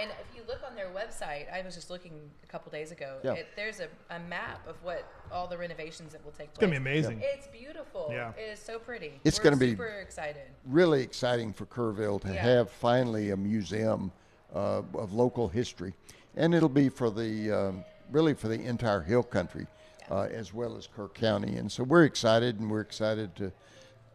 And 0.00 0.08
if 0.10 0.36
you 0.36 0.42
look 0.46 0.60
on 0.66 0.76
their 0.76 0.86
website, 0.90 1.52
I 1.52 1.62
was 1.62 1.74
just 1.74 1.90
looking 1.90 2.12
a 2.44 2.46
couple 2.46 2.70
days 2.70 2.92
ago. 2.92 3.18
Yeah. 3.24 3.32
It, 3.32 3.48
there's 3.56 3.80
a, 3.80 3.88
a 4.14 4.20
map 4.20 4.64
of 4.68 4.76
what 4.84 5.04
all 5.32 5.48
the 5.48 5.58
renovations 5.58 6.12
that 6.12 6.24
will 6.24 6.30
take 6.30 6.54
place. 6.54 6.58
It's 6.58 6.58
gonna 6.60 6.70
be 6.70 6.76
amazing. 6.76 7.20
It's 7.22 7.48
beautiful. 7.48 8.08
Yeah. 8.10 8.32
It 8.38 8.52
is 8.52 8.60
so 8.60 8.78
pretty. 8.78 9.20
It's 9.24 9.38
We're 9.38 9.44
gonna 9.44 9.56
be- 9.56 9.70
super 9.70 9.88
excited. 10.00 10.42
really 10.64 11.02
exciting 11.02 11.52
for 11.52 11.66
Kerrville 11.66 12.20
to 12.22 12.32
Yeah. 12.32 12.40
have 12.42 12.70
finally 12.70 13.30
a 13.30 13.36
museum 13.36 14.12
uh, 14.54 14.82
of 14.94 15.12
local 15.12 15.48
history, 15.48 15.92
and 16.36 16.54
it'll 16.54 16.68
be 16.68 16.88
for 16.88 17.10
the 17.10 17.50
um, 17.50 17.84
really 18.10 18.32
for 18.34 18.48
the 18.48 18.60
entire 18.62 19.00
Hill 19.02 19.22
Country, 19.24 19.66
uh, 20.10 20.22
as 20.30 20.52
well 20.52 20.76
as 20.76 20.86
Kerr 20.86 21.08
County. 21.08 21.56
And 21.56 21.70
so 21.70 21.84
we're 21.84 22.04
excited, 22.04 22.58
and 22.60 22.70
we're 22.70 22.80
excited 22.80 23.34
to 23.36 23.52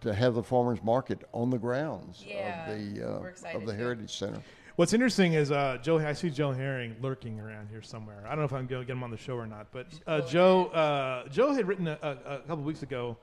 to 0.02 0.14
have 0.14 0.36
the 0.36 0.44
farmers 0.44 0.84
market 0.84 1.24
on 1.34 1.50
the 1.50 1.58
grounds 1.58 2.24
Yeah, 2.28 2.70
of 2.70 2.78
the 2.94 3.02
uh, 3.04 3.56
of 3.58 3.66
the 3.66 3.72
too. 3.72 3.78
Heritage 3.78 4.16
Center. 4.18 4.42
What's 4.76 4.94
interesting 4.94 5.34
is 5.34 5.52
uh, 5.52 5.78
Joe. 5.82 6.00
I 6.00 6.14
see 6.14 6.30
Joe 6.30 6.52
Herring 6.52 6.98
lurking 7.02 7.40
around 7.40 7.70
here 7.70 7.82
somewhere. 7.82 8.22
I 8.26 8.30
don't 8.32 8.40
know 8.40 8.44
if 8.46 8.54
I'm 8.54 8.68
going 8.68 8.82
to 8.82 8.86
get 8.86 8.92
him 8.92 9.04
on 9.04 9.10
the 9.10 9.18
show 9.18 9.36
or 9.36 9.48
not. 9.48 9.68
But 9.72 9.88
uh, 10.06 10.22
Joe, 10.22 10.66
uh, 10.68 11.30
Joe 11.30 11.54
had 11.54 11.66
written 11.68 11.88
a, 11.88 11.98
a, 12.02 12.36
a 12.36 12.40
couple 12.40 12.64
weeks 12.66 12.84
ago 12.84 13.18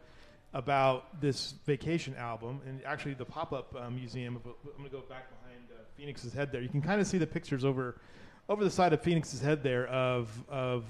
about 0.55 1.21
this 1.21 1.55
vacation 1.67 2.15
album, 2.17 2.61
and 2.67 2.81
actually 2.85 3.15
the 3.15 3.25
pop-up 3.27 3.75
uh, 3.79 3.91
museum. 3.91 4.37
I'm 4.45 4.53
going 4.79 4.85
to 4.85 4.91
go 4.91 5.03
back 5.09 5.29
behind 5.31 5.61
uh, 5.71 5.83
Phoenix's 5.97 6.33
head 6.33 6.51
there. 6.53 6.63
You 6.63 6.69
can 6.71 6.83
kind 6.83 7.01
of 7.01 7.07
see 7.07 7.19
the 7.19 7.27
pictures 7.27 7.65
over 7.65 8.01
over 8.49 8.65
the 8.65 8.71
side 8.71 8.93
of 8.95 9.03
Phoenix's 9.03 9.41
head 9.41 9.63
there 9.63 9.87
of 9.89 10.31
of 10.49 10.85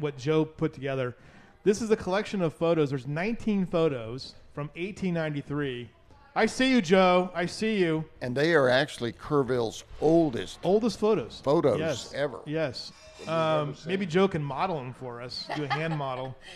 what 0.00 0.16
Joe 0.16 0.44
put 0.44 0.72
together. 0.72 1.16
This 1.62 1.82
is 1.82 1.90
a 1.90 1.96
collection 1.96 2.40
of 2.42 2.54
photos. 2.54 2.90
There's 2.90 3.06
19 3.06 3.66
photos 3.66 4.34
from 4.54 4.68
1893. 4.68 5.90
I 6.34 6.46
see 6.46 6.70
you, 6.70 6.80
Joe. 6.80 7.30
I 7.34 7.46
see 7.46 7.78
you. 7.78 8.04
And 8.20 8.36
they 8.36 8.54
are 8.54 8.68
actually 8.68 9.12
Kerrville's 9.12 9.84
oldest. 10.00 10.58
Oldest 10.62 10.98
photos. 10.98 11.40
Photos 11.42 11.78
yes. 11.78 12.12
ever. 12.14 12.40
Yes. 12.46 12.92
Um, 13.26 13.74
maybe 13.84 14.06
Joe 14.06 14.28
can 14.28 14.42
model 14.42 14.76
them 14.76 14.94
for 14.94 15.20
us. 15.20 15.48
Do 15.56 15.64
a 15.64 15.68
hand 15.68 15.96
model. 15.96 16.36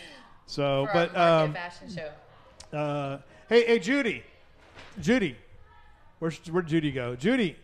So, 0.46 0.86
For 0.86 0.92
but 0.92 1.16
our 1.16 1.46
market 1.46 1.48
um, 1.48 1.52
fashion 1.54 1.88
show. 2.70 2.76
uh, 2.78 3.18
hey, 3.48 3.64
hey, 3.64 3.78
Judy, 3.78 4.22
Judy, 5.00 5.36
where's 6.18 6.36
where'd 6.50 6.66
Judy 6.66 6.92
go? 6.92 7.16
Judy, 7.16 7.56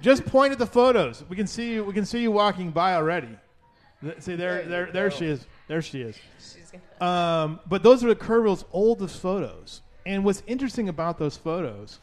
just 0.00 0.24
point 0.24 0.52
at 0.52 0.58
the 0.58 0.66
photos. 0.66 1.22
We 1.28 1.36
can 1.36 1.46
see 1.46 1.74
you. 1.74 1.84
We 1.84 1.92
can 1.92 2.06
see 2.06 2.22
you 2.22 2.30
walking 2.30 2.70
by 2.70 2.94
already. 2.94 3.28
Th- 4.04 4.20
See 4.22 4.36
there, 4.36 4.62
There 4.62 4.68
there, 4.68 4.86
you 4.86 4.92
there 4.92 5.08
go. 5.10 5.16
she 5.16 5.26
is. 5.26 5.46
There 5.68 5.82
she 5.82 6.02
is. 6.02 6.16
She's 6.38 6.70
gonna, 6.70 6.82
Um, 7.44 7.60
but 7.68 7.82
those 7.82 8.04
are 8.04 8.08
the 8.08 8.14
Kerrville's 8.16 8.64
oldest 8.72 9.20
photos. 9.20 9.80
And 10.06 10.24
what's 10.24 10.42
interesting 10.46 10.88
about 10.88 11.18
those 11.18 11.36
photos, 11.36 11.98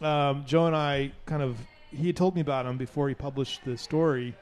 um, 0.00 0.44
Joe 0.46 0.66
and 0.66 0.74
I 0.74 1.12
kind 1.26 1.42
of, 1.42 1.58
he 1.90 2.06
had 2.08 2.16
told 2.16 2.34
me 2.34 2.40
about 2.40 2.64
them 2.64 2.78
before 2.78 3.08
he 3.08 3.14
published 3.14 3.64
the 3.64 3.76
story. 3.76 4.34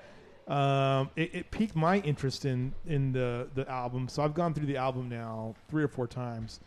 Um, 0.47 1.11
it, 1.17 1.35
it 1.35 1.51
piqued 1.51 1.75
my 1.75 1.99
interest 1.99 2.45
in, 2.45 2.73
in 2.87 3.13
the, 3.13 3.49
the 3.55 3.69
album. 3.69 4.09
So 4.09 4.23
I've 4.23 4.35
gone 4.35 4.55
through 4.55 4.67
the 4.67 4.77
album 4.77 5.09
now 5.09 5.55
three 5.69 5.83
or 5.83 5.89
four 5.89 6.07
times. 6.07 6.61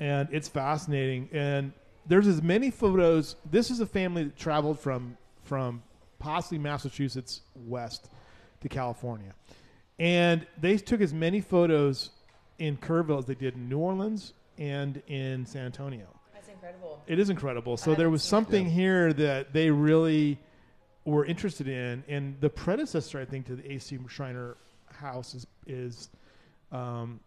And 0.00 0.28
it's 0.32 0.48
fascinating. 0.48 1.28
And 1.32 1.72
there's 2.06 2.26
as 2.26 2.42
many 2.42 2.70
photos. 2.72 3.36
This 3.50 3.70
is 3.70 3.78
a 3.78 3.86
family 3.86 4.24
that 4.24 4.36
traveled 4.36 4.80
from, 4.80 5.16
from 5.44 5.82
possibly 6.18 6.58
Massachusetts 6.58 7.42
west 7.66 8.08
to 8.62 8.68
California. 8.68 9.34
And 9.98 10.46
they 10.60 10.78
took 10.78 11.00
as 11.00 11.12
many 11.12 11.40
photos 11.40 12.10
in 12.58 12.76
Kerrville 12.76 13.18
as 13.18 13.26
they 13.26 13.34
did 13.34 13.54
in 13.54 13.68
New 13.68 13.78
Orleans 13.78 14.32
and 14.58 15.02
in 15.06 15.44
San 15.46 15.66
Antonio. 15.66 16.06
that's 16.32 16.48
incredible. 16.48 17.02
It 17.06 17.18
is 17.18 17.30
incredible. 17.30 17.76
So 17.76 17.94
there 17.94 18.10
was 18.10 18.22
seen 18.22 18.26
it. 18.26 18.30
something 18.30 18.70
here 18.70 19.12
that 19.12 19.52
they 19.52 19.70
really 19.70 20.38
were 21.04 21.24
interested 21.24 21.68
in, 21.68 22.04
and 22.08 22.40
the 22.40 22.48
predecessor, 22.48 23.20
I 23.20 23.24
think, 23.24 23.46
to 23.46 23.56
the 23.56 23.72
AC 23.72 23.98
Schreiner 24.08 24.56
House 24.86 25.34
is 25.34 25.46
is 25.66 26.10
um, 26.70 27.20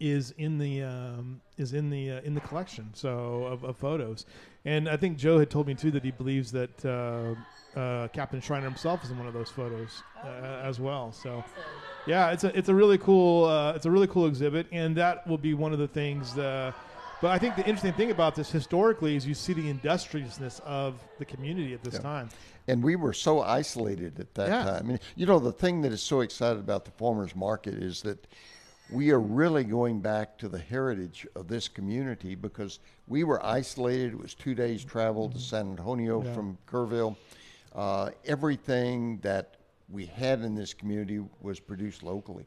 is 0.00 0.32
in 0.38 0.58
the 0.58 0.82
um, 0.82 1.40
is 1.56 1.72
in 1.72 1.90
the 1.90 2.12
uh, 2.12 2.20
in 2.22 2.34
the 2.34 2.40
collection. 2.40 2.90
So 2.94 3.44
of, 3.44 3.64
of 3.64 3.76
photos, 3.76 4.26
and 4.64 4.88
I 4.88 4.96
think 4.96 5.18
Joe 5.18 5.38
had 5.38 5.50
told 5.50 5.66
me 5.66 5.74
too 5.74 5.90
that 5.92 6.04
he 6.04 6.10
believes 6.10 6.52
that 6.52 6.84
uh, 6.84 7.78
uh, 7.78 8.08
Captain 8.08 8.40
Schreiner 8.40 8.66
himself 8.66 9.04
is 9.04 9.10
in 9.10 9.18
one 9.18 9.26
of 9.26 9.34
those 9.34 9.50
photos 9.50 10.02
uh, 10.24 10.28
as 10.64 10.80
well. 10.80 11.12
So. 11.12 11.44
Yeah, 12.06 12.30
it's 12.30 12.42
a 12.42 12.56
it's 12.56 12.70
a 12.70 12.74
really 12.74 12.96
cool 12.96 13.44
uh, 13.44 13.74
it's 13.74 13.84
a 13.84 13.90
really 13.90 14.06
cool 14.06 14.26
exhibit, 14.26 14.66
and 14.72 14.96
that 14.96 15.26
will 15.26 15.36
be 15.36 15.52
one 15.52 15.74
of 15.74 15.78
the 15.78 15.88
things. 15.88 16.38
Uh, 16.38 16.72
but 17.20 17.32
I 17.32 17.38
think 17.38 17.56
the 17.56 17.62
interesting 17.66 17.92
thing 17.92 18.10
about 18.10 18.34
this 18.34 18.50
historically 18.50 19.14
is 19.16 19.26
you 19.26 19.34
see 19.34 19.52
the 19.52 19.68
industriousness 19.68 20.60
of 20.60 20.94
the 21.18 21.26
community 21.26 21.74
at 21.74 21.82
this 21.82 21.94
Yeah. 21.94 22.00
time. 22.00 22.28
And 22.66 22.82
we 22.82 22.96
were 22.96 23.12
so 23.12 23.42
isolated 23.42 24.20
at 24.20 24.34
that 24.36 24.48
Yeah. 24.48 24.64
time. 24.64 24.84
I 24.84 24.88
mean, 24.88 25.00
you 25.16 25.26
know, 25.26 25.38
the 25.38 25.52
thing 25.52 25.82
that 25.82 25.92
is 25.92 26.02
so 26.02 26.20
excited 26.20 26.60
about 26.60 26.84
the 26.84 26.92
farmers 26.92 27.34
market 27.34 27.74
is 27.74 28.02
that 28.02 28.26
we 28.90 29.10
are 29.10 29.20
really 29.20 29.64
going 29.64 30.00
back 30.00 30.38
to 30.38 30.48
the 30.48 30.58
heritage 30.58 31.26
of 31.36 31.46
this 31.48 31.68
community 31.68 32.34
because 32.34 32.78
we 33.06 33.24
were 33.24 33.44
isolated. 33.44 34.12
It 34.12 34.18
was 34.18 34.34
two 34.34 34.54
days 34.54 34.84
travel 34.84 35.28
to 35.28 35.38
San 35.38 35.70
Antonio 35.70 36.22
Yeah. 36.24 36.32
from 36.32 36.56
Kerrville. 36.66 37.16
Uh, 37.74 38.10
everything 38.24 39.18
that 39.18 39.56
we 39.90 40.06
had 40.06 40.40
in 40.42 40.54
this 40.54 40.72
community 40.74 41.20
was 41.40 41.60
produced 41.60 42.02
locally. 42.02 42.44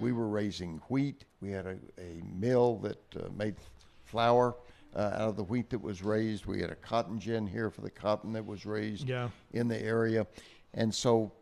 We 0.00 0.12
were 0.12 0.28
raising 0.28 0.80
wheat. 0.88 1.24
We 1.40 1.50
had 1.50 1.66
a, 1.66 1.78
a 1.98 2.22
mill 2.34 2.76
that 2.78 2.98
uh, 3.16 3.28
made 3.36 3.56
flour 4.04 4.54
uh, 4.94 4.98
out 5.14 5.28
of 5.30 5.36
the 5.36 5.44
wheat 5.44 5.70
that 5.70 5.80
was 5.80 6.02
raised. 6.02 6.46
We 6.46 6.60
had 6.60 6.70
a 6.70 6.74
cotton 6.76 7.18
gin 7.18 7.46
here 7.46 7.70
for 7.70 7.80
the 7.80 7.90
cotton 7.90 8.32
that 8.34 8.44
was 8.44 8.64
raised 8.66 9.08
Yeah. 9.08 9.28
in 9.52 9.66
the 9.68 9.80
area. 9.82 10.26
And 10.74 10.94
so 10.94 11.32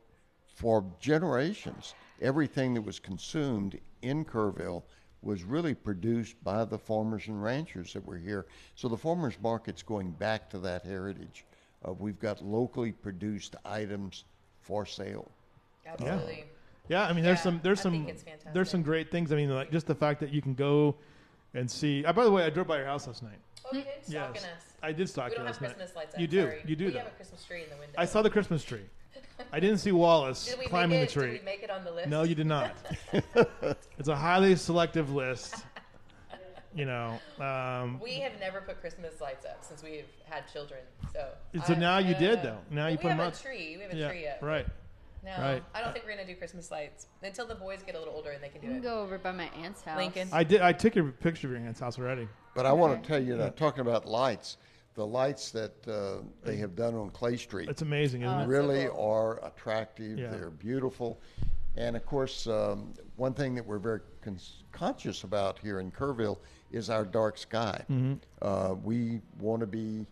for 0.54 0.84
generations, 1.00 1.94
everything 2.20 2.74
that 2.74 2.82
was 2.82 2.98
consumed 2.98 3.78
in 4.02 4.24
Kerrville 4.24 4.82
was 5.22 5.44
really 5.44 5.74
produced 5.74 6.42
by 6.42 6.64
the 6.64 6.78
farmers 6.78 7.28
and 7.28 7.42
ranchers 7.42 7.92
that 7.92 8.04
were 8.04 8.16
here. 8.18 8.46
So 8.74 8.88
the 8.88 8.96
farmers 8.96 9.36
market's 9.40 9.82
going 9.82 10.10
back 10.10 10.50
to 10.50 10.58
that 10.60 10.82
heritage 10.84 11.44
of 11.82 12.00
we've 12.00 12.18
got 12.18 12.44
locally 12.44 12.92
produced 12.92 13.54
items 13.64 14.24
for 14.60 14.84
sale. 14.84 15.30
Absolutely. 15.86 16.44
Yeah, 16.88 17.04
I 17.06 17.12
mean, 17.12 17.22
there's 17.24 17.38
Yeah, 17.38 17.42
some 17.42 17.60
there's 17.62 17.80
I 17.80 17.82
some 17.84 17.92
think 17.92 18.08
it's 18.08 18.22
fantastic. 18.22 18.52
there's 18.54 18.70
some 18.70 18.82
great 18.82 19.10
things. 19.10 19.32
I 19.32 19.36
mean, 19.36 19.50
like 19.50 19.70
just 19.70 19.86
the 19.86 19.94
fact 19.94 20.20
that 20.20 20.30
you 20.32 20.42
can 20.42 20.54
go 20.54 20.96
and 21.54 21.70
see. 21.70 22.04
Uh, 22.04 22.12
by 22.12 22.24
the 22.24 22.30
way, 22.30 22.44
I 22.44 22.50
drove 22.50 22.66
by 22.66 22.78
your 22.78 22.86
house 22.86 23.06
last 23.06 23.22
night. 23.22 23.38
Oh, 23.64 23.76
you 23.76 23.82
did 23.84 24.04
stalking 24.04 24.34
Yes, 24.34 24.44
us. 24.44 24.62
I 24.82 24.90
did 24.92 25.08
stalk 25.08 25.26
We 25.26 25.32
you 25.32 25.36
don't 25.38 25.46
have 25.46 25.54
last 25.54 25.60
night. 25.62 25.76
Christmas 25.76 25.96
lights. 25.96 26.14
You 26.18 26.26
do. 26.26 26.42
Sorry. 26.42 26.62
You 26.66 26.74
do 26.76 26.84
We 26.86 26.90
though. 26.90 26.98
have 26.98 27.06
a 27.06 27.10
Christmas 27.10 27.44
tree 27.44 27.62
in 27.62 27.70
the 27.70 27.76
window. 27.76 27.94
I 27.96 28.04
saw 28.04 28.22
the 28.22 28.30
Christmas 28.30 28.64
tree. 28.64 28.82
I 29.52 29.60
didn't 29.60 29.78
see 29.78 29.92
Wallace 29.92 30.46
Did 30.46 30.58
we 30.58 30.66
climbing 30.66 31.00
make 31.00 31.10
the 31.10 31.12
tree. 31.20 31.30
Did 31.32 31.40
we 31.40 31.44
make 31.44 31.62
it 31.62 31.70
on 31.70 31.84
the 31.84 31.92
list? 31.92 32.08
No, 32.08 32.22
you 32.22 32.34
did 32.34 32.46
not. 32.46 32.74
it's 33.98 34.08
a 34.08 34.16
highly 34.16 34.56
selective 34.56 35.12
list. 35.12 35.64
You 36.74 36.86
know, 36.86 37.18
um, 37.38 38.00
We 38.02 38.14
have 38.20 38.32
never 38.40 38.62
put 38.62 38.80
Christmas 38.80 39.20
lights 39.20 39.44
up 39.44 39.62
since 39.62 39.82
we've 39.82 40.06
had 40.24 40.50
children. 40.50 40.80
So. 41.12 41.28
so 41.66 41.74
I- 41.74 41.78
now 41.78 41.98
you 41.98 42.14
I 42.14 42.18
did 42.18 42.42
though. 42.42 42.58
Now 42.70 42.86
you 42.86 42.96
put 42.96 43.08
them 43.08 43.18
have 43.18 43.28
up. 43.28 43.34
a 43.34 43.42
tree. 43.42 43.76
We 43.76 43.82
have 43.82 43.92
a 43.92 43.96
yeah, 43.96 44.08
tree 44.08 44.26
up. 44.26 44.40
right. 44.40 44.66
No, 45.24 45.30
right. 45.38 45.62
I 45.74 45.82
don't 45.82 45.92
think 45.92 46.04
we're 46.04 46.12
gonna 46.12 46.26
do 46.26 46.34
Christmas 46.34 46.70
lights 46.70 47.06
until 47.22 47.46
the 47.46 47.54
boys 47.54 47.80
get 47.84 47.94
a 47.94 47.98
little 47.98 48.14
older 48.14 48.30
and 48.30 48.42
they 48.42 48.48
can 48.48 48.60
do 48.60 48.66
You 48.66 48.72
can 48.72 48.80
it. 48.82 48.82
go 48.82 49.00
over 49.02 49.18
by 49.18 49.30
my 49.32 49.48
aunt's 49.62 49.82
house. 49.82 49.98
Lincoln. 49.98 50.28
I 50.32 50.42
did. 50.44 50.62
I 50.62 50.72
took 50.72 50.96
your 50.96 51.12
picture 51.12 51.46
of 51.48 51.52
your 51.52 51.60
aunt's 51.62 51.78
house 51.78 51.98
already. 51.98 52.26
But 52.54 52.66
I 52.66 52.72
want 52.72 53.02
to 53.02 53.06
tell 53.08 53.22
you, 53.22 53.36
that 53.36 53.56
talking 53.56 53.82
about 53.82 54.06
lights, 54.06 54.56
the 54.94 55.06
lights 55.06 55.50
that 55.52 55.72
uh, 55.88 56.22
they 56.44 56.56
have 56.56 56.76
done 56.76 56.94
on 56.94 57.10
Clay 57.10 57.36
Street 57.36 57.68
It's 57.68 57.82
amazing, 57.82 58.22
isn't 58.22 58.34
Oh, 58.40 58.42
it? 58.42 58.46
really 58.46 58.88
are 58.88 59.44
attractive. 59.44 60.18
Yeah. 60.18 60.30
They're 60.30 60.50
beautiful. 60.50 61.18
And 61.76 61.96
of 61.96 62.04
course, 62.04 62.46
um, 62.46 62.92
one 63.16 63.32
thing 63.32 63.54
that 63.54 63.64
we're 63.66 63.78
very 63.78 64.00
cons- 64.20 64.64
conscious 64.72 65.24
about 65.24 65.58
here 65.58 65.80
in 65.80 65.90
Kerrville 65.90 66.38
is 66.70 66.90
our 66.90 67.04
dark 67.04 67.38
sky. 67.38 67.82
Mm-hmm. 67.90 68.14
Uh, 68.42 68.74
we 68.84 69.20
want 69.40 69.60
to 69.60 69.66
be, 69.66 70.06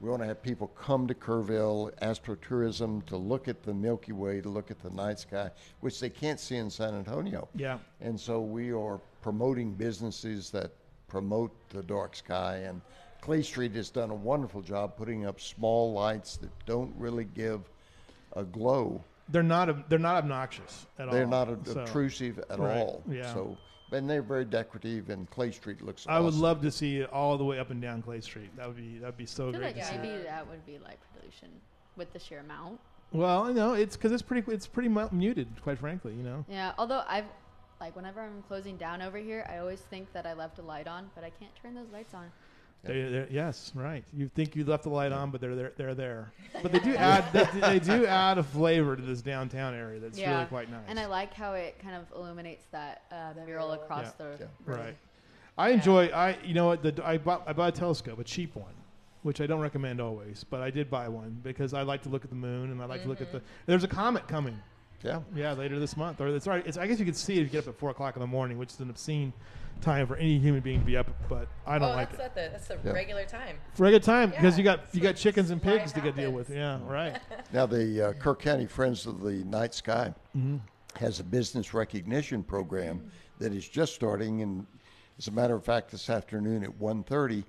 we 0.00 0.08
want 0.08 0.22
to 0.22 0.26
have 0.28 0.40
people 0.40 0.68
come 0.68 1.08
to 1.08 1.14
Kerrville, 1.14 1.92
astrotourism, 2.00 3.04
to 3.06 3.16
look 3.16 3.48
at 3.48 3.64
the 3.64 3.74
Milky 3.74 4.12
Way, 4.12 4.40
to 4.40 4.48
look 4.48 4.70
at 4.70 4.80
the 4.80 4.90
night 4.90 5.18
sky, 5.18 5.50
which 5.80 5.98
they 5.98 6.10
can't 6.10 6.38
see 6.38 6.56
in 6.56 6.70
San 6.70 6.94
Antonio. 6.94 7.48
Yeah. 7.56 7.78
And 8.00 8.18
so 8.18 8.40
we 8.40 8.72
are 8.72 9.00
promoting 9.20 9.74
businesses 9.74 10.50
that 10.50 10.70
promote 11.08 11.50
the 11.70 11.82
dark 11.82 12.14
sky. 12.14 12.58
And 12.58 12.80
Clay 13.22 13.42
Street 13.42 13.72
has 13.76 13.88
done 13.88 14.10
a 14.10 14.14
wonderful 14.14 14.60
job 14.60 14.96
putting 14.96 15.24
up 15.24 15.40
small 15.40 15.92
lights 15.92 16.36
that 16.38 16.50
don't 16.66 16.92
really 16.98 17.24
give 17.24 17.60
a 18.34 18.42
glow. 18.44 19.02
They're 19.28 19.42
not. 19.44 19.88
They're 19.88 19.98
not 20.00 20.16
obnoxious 20.16 20.86
at 20.98 21.06
all. 21.08 21.14
They're 21.14 21.26
not 21.26 21.48
ob- 21.48 21.66
So, 21.66 21.80
obtrusive 21.80 22.38
at 22.50 22.58
right, 22.58 22.76
all. 22.78 23.02
yeah. 23.08 23.32
So, 23.32 23.56
and 23.92 24.10
they're 24.10 24.22
very 24.22 24.44
decorative. 24.44 25.08
And 25.08 25.30
Clay 25.30 25.52
Street 25.52 25.80
looks. 25.80 26.04
I 26.08 26.18
would 26.18 26.34
love 26.34 26.60
to 26.62 26.70
see 26.70 26.98
it 26.98 27.10
all 27.12 27.38
the 27.38 27.44
way 27.44 27.58
up 27.60 27.70
and 27.70 27.80
down 27.80 28.02
Clay 28.02 28.20
Street. 28.20 28.54
That 28.56 28.66
would 28.66 28.76
be. 28.76 28.98
That'd 28.98 29.16
be 29.16 29.24
so 29.24 29.48
I 29.48 29.52
feel 29.52 29.60
great 29.60 29.76
like 29.76 29.86
to 29.86 29.92
see. 29.92 29.98
maybe 29.98 30.22
that 30.24 30.46
would 30.48 30.66
be 30.66 30.78
light 30.78 30.98
pollution 31.16 31.48
with 31.96 32.12
the 32.12 32.18
sheer 32.18 32.40
amount. 32.40 32.80
Well, 33.12 33.44
I 33.44 33.52
know 33.52 33.74
it's 33.74 33.96
because 33.96 34.10
it's 34.10 34.22
pretty. 34.22 34.50
It's 34.50 34.66
pretty 34.66 34.88
muted, 34.88 35.46
quite 35.62 35.78
frankly. 35.78 36.12
You 36.14 36.24
know. 36.24 36.44
Yeah, 36.48 36.72
although 36.76 37.04
I've 37.06 37.26
like 37.80 37.94
whenever 37.94 38.20
I'm 38.20 38.42
closing 38.48 38.76
down 38.76 39.00
over 39.02 39.18
here, 39.18 39.46
I 39.48 39.58
always 39.58 39.80
think 39.80 40.12
that 40.12 40.26
I 40.26 40.32
left 40.34 40.58
a 40.58 40.62
light 40.62 40.88
on, 40.88 41.10
but 41.14 41.22
I 41.22 41.30
can't 41.30 41.54
turn 41.62 41.74
those 41.74 41.90
lights 41.92 42.12
on. 42.14 42.30
They, 42.84 43.02
they're- 43.02 43.28
yes, 43.30 43.70
right. 43.74 44.04
You 44.12 44.28
think 44.34 44.56
you 44.56 44.64
left 44.64 44.82
the 44.82 44.88
light 44.88 45.12
on, 45.12 45.30
but 45.30 45.40
they're 45.40 45.54
they're, 45.54 45.72
they're 45.76 45.94
there. 45.94 46.32
But 46.62 46.72
they 46.72 46.78
do 46.80 46.94
add 46.96 47.24
they, 47.32 47.60
they 47.60 47.78
do 47.78 48.06
add 48.06 48.38
a 48.38 48.42
flavor 48.42 48.94
to 48.96 49.02
this 49.02 49.22
downtown 49.22 49.74
area 49.74 49.98
that's 50.00 50.18
yeah, 50.18 50.34
really 50.34 50.46
quite 50.46 50.70
nice. 50.70 50.80
And 50.88 50.98
I 51.00 51.06
like 51.06 51.32
how 51.32 51.54
it 51.54 51.78
kind 51.82 51.96
of 51.96 52.04
illuminates 52.16 52.66
that 52.72 53.02
uh, 53.10 53.32
mural 53.44 53.72
across 53.72 54.06
Yeah. 54.06 54.10
the 54.18 54.36
Yeah. 54.40 54.46
road. 54.66 54.78
right. 54.78 54.96
I 55.58 55.70
enjoy. 55.70 56.06
I 56.08 56.36
you 56.44 56.54
know 56.54 56.66
what 56.66 56.82
the 56.82 57.00
I 57.06 57.18
bought 57.18 57.42
I 57.46 57.52
bought 57.52 57.68
a 57.74 57.78
telescope, 57.78 58.18
a 58.18 58.24
cheap 58.24 58.54
one, 58.56 58.74
which 59.22 59.40
I 59.40 59.46
don't 59.46 59.60
recommend 59.60 60.00
always, 60.00 60.44
but 60.44 60.60
I 60.60 60.70
did 60.70 60.90
buy 60.90 61.08
one 61.08 61.38
because 61.42 61.74
I 61.74 61.82
like 61.82 62.02
to 62.02 62.08
look 62.08 62.24
at 62.24 62.30
the 62.30 62.36
moon 62.36 62.70
and 62.72 62.80
I 62.82 62.86
like 62.86 63.02
to 63.02 63.08
look 63.08 63.20
at 63.20 63.30
the. 63.32 63.40
There's 63.66 63.84
a 63.84 63.88
comet 63.88 64.26
coming. 64.28 64.58
Yeah. 65.04 65.20
Yeah, 65.34 65.52
later 65.52 65.78
this 65.78 65.96
month, 65.96 66.20
or 66.20 66.28
it's 66.28 66.46
already. 66.46 66.68
It's, 66.68 66.78
I 66.78 66.86
guess 66.86 66.98
you 66.98 67.04
could 67.04 67.16
see 67.16 67.34
it 67.34 67.42
if 67.42 67.44
you 67.46 67.50
get 67.50 67.64
up 67.64 67.68
at 67.68 67.78
four 67.78 67.90
o'clock 67.90 68.16
in 68.16 68.20
the 68.20 68.26
morning, 68.26 68.58
which 68.58 68.70
is 68.72 68.80
an 68.80 68.90
obscene 68.90 69.32
time 69.80 70.06
for 70.06 70.14
any 70.16 70.38
human 70.38 70.60
being 70.60 70.78
to 70.80 70.86
be 70.86 70.96
up. 70.96 71.08
But 71.28 71.48
I 71.66 71.78
don't 71.78 71.90
oh, 71.90 71.94
like 71.94 72.10
that's 72.16 72.20
it. 72.20 72.22
not 72.22 72.34
the 72.34 72.48
that's 72.52 72.68
the 72.68 72.78
Yeah. 72.84 72.92
regular 72.92 73.24
time. 73.24 73.56
Regular 73.78 74.00
time 74.00 74.30
because 74.30 74.54
Yeah, 74.54 74.58
you 74.58 74.64
got 74.64 74.82
that's 74.84 74.94
you 74.94 75.00
got 75.00 75.16
chickens 75.16 75.50
and 75.50 75.60
pigs 75.62 75.92
to 75.92 76.00
get 76.00 76.14
deal 76.16 76.30
with. 76.30 76.50
Yeah, 76.50 76.78
right. 76.86 77.18
Now, 77.52 77.66
the 77.66 78.08
uh, 78.08 78.12
Kerr 78.14 78.34
County 78.36 78.66
Friends 78.66 79.06
of 79.06 79.20
the 79.22 79.44
Night 79.44 79.74
Sky 79.74 80.14
Mm-hmm. 80.36 80.56
has 81.04 81.20
a 81.20 81.24
business 81.24 81.74
recognition 81.74 82.42
program 82.42 83.10
that 83.38 83.52
is 83.52 83.68
just 83.68 83.94
starting. 83.94 84.40
And 84.42 84.66
as 85.18 85.26
a 85.28 85.32
matter 85.32 85.54
of 85.54 85.64
fact, 85.64 85.90
this 85.90 86.08
afternoon 86.08 86.62
at 86.64 86.70
1.30, 86.78 87.44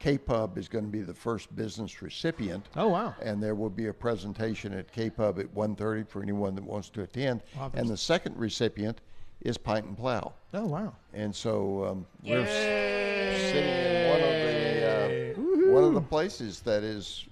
KPUB 0.00 0.58
is 0.58 0.68
going 0.68 0.84
to 0.84 0.90
be 0.90 1.00
the 1.00 1.14
first 1.14 1.54
business 1.56 2.02
recipient. 2.02 2.66
Oh 2.76 2.88
wow. 2.88 3.14
And 3.22 3.42
there 3.42 3.54
will 3.54 3.70
be 3.70 3.86
a 3.86 3.92
presentation 3.94 4.72
at 4.74 4.92
KPUB 4.92 5.38
at 5.40 5.54
1.30 5.54 6.08
for 6.08 6.22
anyone 6.22 6.54
that 6.54 6.64
wants 6.64 6.90
to 6.90 7.02
attend. 7.02 7.42
Wow, 7.56 7.70
and 7.74 7.88
the 7.88 7.96
second 7.96 8.36
recipient 8.36 9.00
is 9.40 9.56
Pint 9.58 9.86
and 9.86 9.96
Plow. 9.96 10.34
Oh 10.54 10.66
wow. 10.66 10.94
And 11.14 11.34
so 11.34 11.84
um, 11.84 12.06
we're 12.22 12.40
s- 12.40 13.52
sitting 13.52 13.68
in 13.68 14.10
one 14.10 14.20
of 14.20 15.34
the 15.36 15.70
uh, 15.70 15.72
one 15.72 15.84
of 15.84 15.94
the 15.94 16.00
places 16.00 16.60
that 16.60 16.82
is 16.82 17.26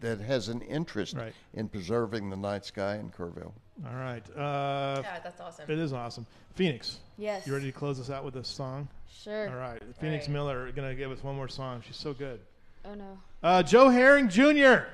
that 0.00 0.20
has 0.20 0.48
an 0.48 0.60
interest 0.62 1.14
Right. 1.16 1.32
in 1.54 1.68
preserving 1.68 2.30
the 2.30 2.36
night 2.36 2.64
sky 2.64 2.96
in 2.96 3.10
Kerrville. 3.10 3.52
All 3.86 3.94
right. 3.94 4.22
Uh, 4.36 5.00
Yeah, 5.04 5.20
that's 5.22 5.40
awesome. 5.40 5.70
it 5.70 5.78
is 5.78 5.92
awesome. 5.92 6.26
Phoenix, 6.54 6.98
Yes. 7.16 7.46
you 7.46 7.52
ready 7.52 7.66
to 7.66 7.76
close 7.76 7.98
us 8.00 8.10
out 8.10 8.24
with 8.24 8.36
a 8.36 8.44
song? 8.44 8.88
Sure. 9.10 9.48
All 9.48 9.56
right. 9.56 9.82
Phoenix 10.00 10.26
right. 10.26 10.32
Miller 10.32 10.70
gonna 10.72 10.94
give 10.94 11.10
us 11.10 11.22
one 11.22 11.36
more 11.36 11.48
song. 11.48 11.82
She's 11.86 11.96
so 11.96 12.12
good. 12.14 12.40
Oh 12.84 12.94
no. 12.94 13.18
Uh, 13.42 13.62
Joe 13.62 13.88
Herring 13.88 14.28
Jr. 14.28 14.86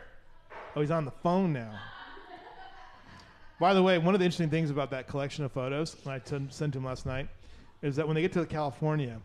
Oh, 0.77 0.81
he's 0.81 0.91
on 0.91 1.05
the 1.05 1.11
phone 1.23 1.53
now. 1.53 1.79
By 3.61 3.73
the 3.75 3.83
way, 3.83 3.99
one 3.99 4.15
of 4.15 4.19
the 4.19 4.25
interesting 4.25 4.51
things 4.51 4.71
about 4.71 4.91
that 4.91 5.07
collection 5.07 5.45
of 5.45 5.53
photos, 5.53 5.97
and 6.05 6.13
I 6.13 6.19
t- 6.19 6.47
sent 6.51 6.73
to 6.73 6.79
him 6.79 6.85
last 6.85 7.07
night, 7.07 7.29
is 7.83 7.97
that 7.97 8.07
when 8.07 8.15
they 8.17 8.21
get 8.23 8.33
to 8.33 8.45
California, 8.47 9.21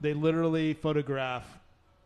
they 0.00 0.12
literally 0.12 0.74
photograph. 0.74 1.44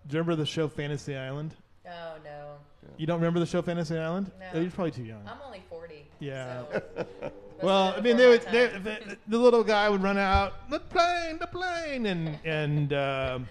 Do 0.06 0.14
you 0.14 0.20
remember 0.20 0.36
the 0.36 0.46
show 0.46 0.68
Fantasy 0.68 1.16
Island? 1.16 1.54
Oh 1.86 2.14
no, 2.24 2.54
You 2.96 3.06
don't 3.06 3.18
remember 3.20 3.40
the 3.40 3.46
show 3.46 3.62
Fantasy 3.62 3.96
Island? 3.98 4.30
No. 4.38 4.46
Oh, 4.54 4.60
you're 4.60 4.70
probably 4.70 4.90
too 4.92 5.04
young. 5.04 5.22
I'm 5.26 5.38
only 5.44 5.62
40. 5.68 6.06
Yeah. 6.20 6.62
So 6.70 7.06
Well, 7.62 7.94
I 7.96 8.00
mean, 8.00 8.16
they 8.16 8.26
would, 8.28 8.42
they, 8.50 8.66
the, 8.66 9.16
the 9.28 9.38
little 9.38 9.62
guy 9.62 9.88
would 9.88 10.02
run 10.02 10.18
out, 10.18 10.68
the 10.68 10.80
plane, 10.80 11.38
the 11.38 11.46
plane, 11.46 12.06
and 12.06 12.38
and 12.44 12.92
um 12.92 13.48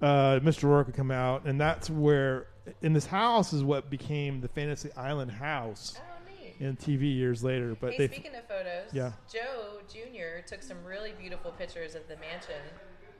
uh, 0.00 0.38
Mr. 0.40 0.64
Rourke 0.64 0.86
would 0.88 0.96
come 0.96 1.10
out, 1.10 1.44
and 1.44 1.60
that's 1.60 1.88
where 1.90 2.46
in 2.82 2.92
this 2.92 3.06
house 3.06 3.52
is 3.52 3.64
what 3.64 3.90
became 3.90 4.40
the 4.40 4.46
Fantasy 4.48 4.90
Island 4.96 5.30
house 5.30 5.98
Oh, 5.98 6.42
neat. 6.44 6.54
in 6.60 6.76
TV 6.76 7.16
years 7.16 7.42
later. 7.42 7.76
But 7.80 7.92
Hey, 7.92 8.06
they, 8.06 8.14
speaking 8.14 8.34
of 8.36 8.44
photos, 8.46 8.92
Yeah. 8.92 9.12
Joe 9.32 9.80
Jr. 9.88 10.46
took 10.46 10.62
some 10.62 10.76
really 10.84 11.12
beautiful 11.18 11.50
pictures 11.52 11.94
of 11.96 12.06
the 12.08 12.16
mansion 12.16 12.60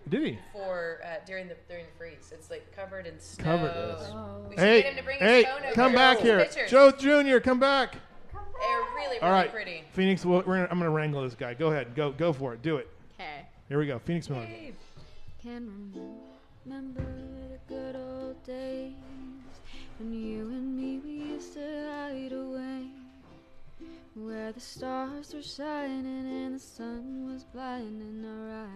did 0.08 0.24
he? 0.24 0.38
for 0.52 0.98
uh, 1.04 1.16
during 1.26 1.48
the 1.48 1.56
during 1.68 1.84
the 1.86 1.92
freeze. 1.98 2.30
It's 2.32 2.50
like 2.50 2.74
covered 2.74 3.06
in 3.06 3.18
snow. 3.20 3.44
Covered. 3.44 3.70
Oh. 3.74 4.46
We 4.48 4.56
should 4.56 4.64
Hey, 4.64 4.82
get 4.82 4.90
him 4.92 4.96
to 4.98 5.02
bring 5.04 5.18
hey, 5.18 5.36
his 5.44 5.46
phone 5.46 5.62
over. 5.64 5.74
come 5.74 5.92
back 5.94 6.18
here, 6.18 6.38
pictures. 6.40 6.70
Joe 6.70 6.90
Jr. 6.90 7.38
Come 7.38 7.60
back. 7.60 7.92
They're 8.32 8.40
really 8.80 8.96
really 8.96 9.20
All 9.20 9.30
right, 9.30 9.52
pretty. 9.52 9.84
Phoenix. 9.92 10.24
Well, 10.24 10.42
we're 10.46 10.56
gonna, 10.56 10.68
I'm 10.70 10.78
going 10.78 10.90
to 10.90 10.94
wrangle 10.94 11.22
this 11.22 11.34
guy. 11.34 11.54
Go 11.54 11.68
ahead, 11.68 11.94
go 11.94 12.10
go 12.10 12.32
for 12.32 12.54
it. 12.54 12.62
Do 12.62 12.76
it. 12.78 12.88
Okay. 13.14 13.46
Here 13.68 13.78
we 13.78 13.86
go. 13.86 13.98
Phoenix 14.00 14.28
Miller. 14.28 14.44
Hey. 14.44 14.72
Can 15.42 15.92
remember 16.66 17.00
the 17.02 17.58
good 17.74 17.94
old 17.96 18.42
days 18.44 18.92
when 19.98 20.12
you 20.12 20.40
and 20.48 20.76
me 20.76 20.98
we 20.98 21.10
used 21.32 21.54
to 21.54 21.60
hide 21.60 22.32
away, 22.32 22.86
where 24.14 24.50
the 24.52 24.60
stars 24.60 25.32
were 25.32 25.42
shining 25.42 26.26
and 26.46 26.56
the 26.56 26.58
sun 26.60 27.32
was 27.32 27.44
blinding 27.44 28.24
our 28.26 28.62
eyes. 28.64 28.68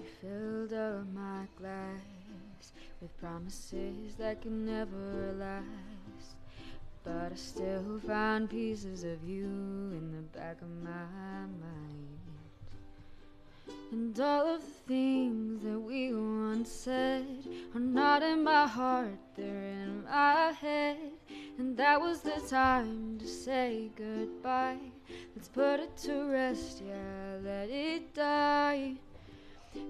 You 0.00 0.08
filled 0.20 0.72
up 0.72 1.06
my 1.12 1.46
glass 1.58 2.72
with 3.00 3.18
promises 3.18 4.14
that 4.18 4.40
could 4.42 4.52
never 4.52 5.34
last. 5.38 6.36
But 7.04 7.32
I 7.32 7.36
still 7.36 8.00
find 8.06 8.48
pieces 8.48 9.04
of 9.04 9.26
you 9.26 9.44
in 9.44 10.12
the 10.12 10.38
back 10.38 10.60
of 10.60 10.68
my 10.82 11.40
mind. 11.60 12.18
And 13.92 14.18
all 14.20 14.54
of 14.54 14.60
the 14.60 14.92
things 14.92 15.62
that 15.64 15.78
we 15.78 16.12
once 16.12 16.70
said 16.70 17.26
are 17.74 17.80
not 17.80 18.22
in 18.22 18.44
my 18.44 18.66
heart, 18.66 19.18
they're 19.36 19.70
in 19.82 20.04
my 20.04 20.52
head. 20.52 20.98
And 21.58 21.76
that 21.76 22.00
was 22.00 22.20
the 22.20 22.40
time 22.48 23.18
to 23.18 23.26
say 23.26 23.90
goodbye. 23.96 24.78
Let's 25.34 25.48
put 25.48 25.80
it 25.80 25.96
to 26.04 26.24
rest, 26.24 26.82
yeah, 26.86 27.36
let 27.42 27.68
it 27.70 28.14
die. 28.14 28.96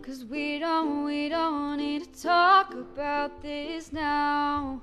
Cause 0.02 0.24
we 0.24 0.58
don't, 0.58 1.04
we 1.04 1.28
don't 1.28 1.78
need 1.78 2.12
to 2.12 2.22
talk 2.22 2.74
about 2.74 3.42
this 3.42 3.92
now. 3.92 4.82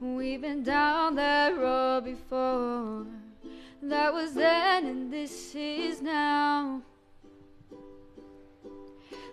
We've 0.00 0.40
been 0.40 0.62
down 0.62 1.14
that 1.14 1.56
road 1.56 2.04
before. 2.04 3.06
That 3.82 4.12
was 4.12 4.34
then, 4.34 4.86
and 4.86 5.12
this 5.12 5.54
is 5.54 6.02
now. 6.02 6.82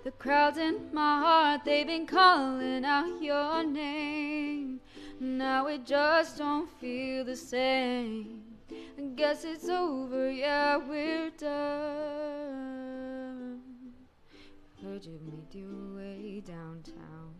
The 0.03 0.11
crowds 0.11 0.57
in 0.57 0.89
my 0.93 1.19
heart, 1.19 1.61
they've 1.65 1.85
been 1.85 2.07
calling 2.07 2.85
out 2.85 3.21
your 3.21 3.63
name. 3.63 4.79
Now 5.19 5.67
it 5.67 5.85
just 5.85 6.37
don't 6.37 6.69
feel 6.79 7.23
the 7.23 7.35
same. 7.35 8.41
I 8.97 9.01
guess 9.15 9.43
it's 9.43 9.69
over, 9.69 10.31
yeah, 10.31 10.77
we're 10.77 11.29
done. 11.31 13.20
Heard 14.83 15.05
you 15.05 15.19
made 15.23 15.53
your 15.53 15.95
way 15.95 16.41
downtown 16.43 17.35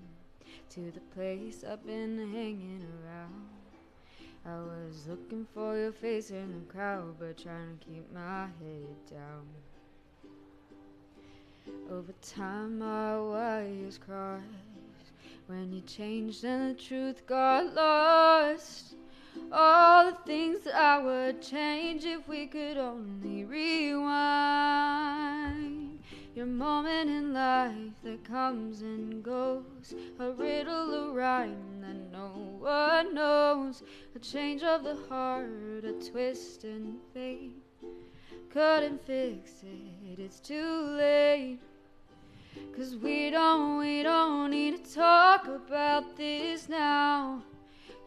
to 0.70 0.92
the 0.92 1.00
place 1.16 1.64
I've 1.68 1.84
been 1.84 2.20
hanging 2.32 2.86
around. 3.04 3.50
I 4.46 4.60
was 4.60 5.08
looking 5.08 5.48
for 5.52 5.76
your 5.76 5.92
face 5.92 6.30
in 6.30 6.54
the 6.54 6.60
crowd, 6.72 7.16
but 7.20 7.40
trying 7.40 7.80
to 7.80 7.86
keep 7.86 8.14
my 8.14 8.44
head 8.44 8.96
down. 9.10 9.48
Over 11.90 12.14
time, 12.22 12.78
my 12.78 13.20
wires 13.20 13.98
crossed. 13.98 14.44
When 15.48 15.74
you 15.74 15.82
changed 15.82 16.44
and 16.44 16.76
the 16.76 16.80
truth 16.80 17.26
got 17.26 17.74
lost. 17.74 18.94
All 19.52 20.12
the 20.12 20.18
things 20.28 20.68
I 20.68 21.00
would 21.00 21.42
change 21.42 22.06
if 22.06 22.28
we 22.28 22.46
could 22.46 22.78
only 22.78 23.46
rewind. 23.46 24.92
Your 26.34 26.46
moment 26.46 27.10
in 27.10 27.34
life 27.34 27.94
that 28.04 28.24
comes 28.24 28.82
and 28.82 29.22
goes. 29.22 29.94
A 30.18 30.32
riddle, 30.32 30.94
a 30.94 31.12
rhyme 31.12 31.82
that 31.82 32.10
no 32.10 32.56
one 32.60 33.14
knows. 33.14 33.84
A 34.16 34.20
change 34.20 34.64
of 34.64 34.86
the 34.86 34.96
heart, 35.10 35.84
a 35.84 35.92
twist 35.92 36.64
and 36.64 37.00
fate. 37.14 37.62
Couldn't 38.50 39.06
fix 39.06 39.64
it, 39.64 40.20
it's 40.20 40.40
too 40.40 40.96
late. 40.98 41.60
Cause 42.78 42.96
we 42.96 43.30
don't, 43.30 43.80
we 43.80 44.02
don't 44.02 44.52
need 44.52 44.86
to 44.86 44.94
talk 44.96 45.48
about 45.48 46.16
this 46.16 46.70
now. 46.70 47.44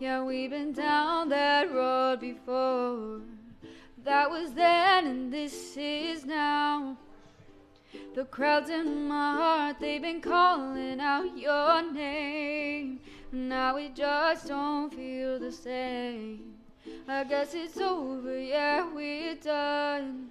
Yeah, 0.00 0.22
we've 0.22 0.50
been 0.50 0.72
down 0.72 1.28
that 1.28 1.70
road 1.70 2.20
before. 2.20 3.20
That 4.02 4.30
was 4.30 4.52
then 4.52 5.06
and 5.06 5.32
this 5.32 5.76
is 5.76 6.24
now. 6.24 6.96
The 8.14 8.24
crowds 8.24 8.70
in 8.70 9.08
my 9.08 9.34
heart, 9.34 9.76
they've 9.80 10.00
been 10.00 10.20
calling 10.20 11.00
out 11.00 11.36
your 11.36 11.92
name. 11.92 13.00
Now 13.32 13.74
we 13.76 13.88
just 13.88 14.48
don't 14.48 14.94
feel 14.94 15.38
the 15.38 15.50
same. 15.50 16.54
I 17.08 17.24
guess 17.24 17.54
it's 17.54 17.78
over, 17.78 18.38
yeah, 18.38 18.86
we're 18.94 19.34
done. 19.34 20.30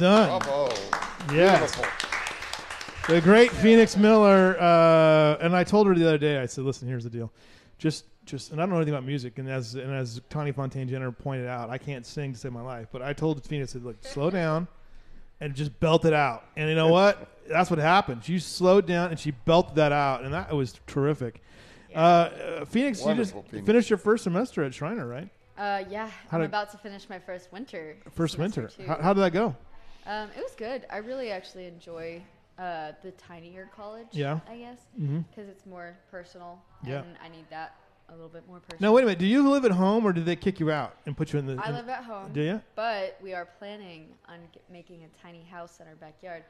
Done. 0.00 0.38
Bravo. 0.40 0.68
Yes. 1.32 1.76
Beautiful. 1.76 1.84
The 3.14 3.20
great 3.20 3.50
Phoenix 3.50 3.96
Miller, 3.96 4.56
uh, 4.60 5.36
and 5.40 5.54
I 5.56 5.64
told 5.64 5.86
her 5.88 5.94
the 5.94 6.06
other 6.06 6.18
day. 6.18 6.38
I 6.38 6.46
said, 6.46 6.64
"Listen, 6.64 6.86
here's 6.88 7.04
the 7.04 7.10
deal. 7.10 7.32
Just, 7.78 8.04
just, 8.24 8.52
and 8.52 8.60
I 8.60 8.62
don't 8.62 8.70
know 8.70 8.76
anything 8.76 8.94
about 8.94 9.04
music. 9.06 9.38
And 9.38 9.48
as 9.48 9.74
and 9.74 9.92
as 9.92 10.20
Tawny 10.30 10.52
Fontaine 10.52 10.88
Jenner 10.88 11.10
pointed 11.10 11.46
out, 11.48 11.70
I 11.70 11.78
can't 11.78 12.06
sing 12.06 12.32
to 12.32 12.38
save 12.38 12.52
my 12.52 12.60
life. 12.60 12.88
But 12.92 13.02
I 13.02 13.12
told 13.12 13.44
Phoenix, 13.44 13.72
I 13.72 13.74
said, 13.74 13.84
look, 13.84 13.96
slow 14.04 14.30
down, 14.42 14.68
and 15.40 15.54
just 15.54 15.78
belt 15.80 16.04
it 16.04 16.12
out. 16.12 16.44
And 16.56 16.68
you 16.68 16.74
know 16.76 16.88
what? 16.88 17.28
That's 17.48 17.68
what 17.70 17.78
happened. 17.80 18.24
She 18.24 18.38
slowed 18.38 18.86
down 18.86 19.10
and 19.10 19.18
she 19.18 19.32
belted 19.32 19.74
that 19.76 19.92
out, 19.92 20.22
and 20.22 20.32
that 20.32 20.54
was 20.54 20.78
terrific. 20.86 21.42
Uh, 21.94 21.98
Uh, 21.98 22.64
Phoenix, 22.66 23.04
you 23.04 23.14
just 23.14 23.32
Phoenix. 23.50 23.66
finished 23.66 23.90
your 23.90 23.98
first 23.98 24.22
semester 24.24 24.62
at 24.62 24.72
Schreiner, 24.72 25.06
right? 25.08 25.28
Uh, 25.58 25.82
yeah, 25.90 26.08
How 26.30 26.36
I'm 26.36 26.40
did- 26.42 26.50
about 26.50 26.70
to 26.70 26.78
finish 26.78 27.08
my 27.10 27.18
first 27.18 27.50
winter. 27.52 27.96
First 28.12 28.34
semester 28.34 28.60
winter. 28.62 28.76
too. 28.76 28.86
How, 28.86 29.02
how 29.02 29.12
did 29.14 29.20
that 29.22 29.32
go? 29.32 29.56
Um, 30.06 30.28
it 30.36 30.42
was 30.42 30.54
good. 30.56 30.86
I 30.90 30.98
really 30.98 31.30
actually 31.30 31.66
enjoy 31.66 32.22
uh, 32.58 32.92
the 33.02 33.10
tinier 33.12 33.68
college. 33.74 34.08
Yeah. 34.12 34.40
I 34.48 34.56
guess 34.56 34.78
Mm-hmm. 35.00 35.20
because 35.30 35.48
it's 35.48 35.66
more 35.66 35.96
personal. 36.10 36.60
Yeah. 36.86 37.02
And 37.02 37.16
I 37.24 37.28
need 37.28 37.46
that 37.50 37.74
a 38.08 38.12
little 38.12 38.28
bit 38.28 38.46
more 38.48 38.58
personal. 38.60 38.90
Now 38.90 38.94
wait 38.96 39.02
a 39.02 39.06
minute. 39.06 39.18
Do 39.20 39.26
you 39.26 39.48
live 39.48 39.64
at 39.64 39.70
home, 39.70 40.04
or 40.04 40.12
did 40.12 40.24
they 40.26 40.34
kick 40.36 40.58
you 40.58 40.70
out 40.70 40.96
and 41.06 41.16
put 41.16 41.32
you 41.32 41.38
in 41.38 41.46
the? 41.46 41.60
I 41.62 41.68
in- 41.68 41.74
live 41.76 41.88
at 41.88 42.02
home. 42.04 42.32
Do 42.32 42.40
you? 42.42 42.60
But 42.74 43.18
we 43.22 43.34
are 43.34 43.46
planning 43.58 44.08
on 44.28 44.38
get, 44.52 44.62
making 44.70 45.04
a 45.04 45.22
tiny 45.22 45.42
house 45.44 45.78
in 45.80 45.86
our 45.86 45.94
backyard, 45.94 46.42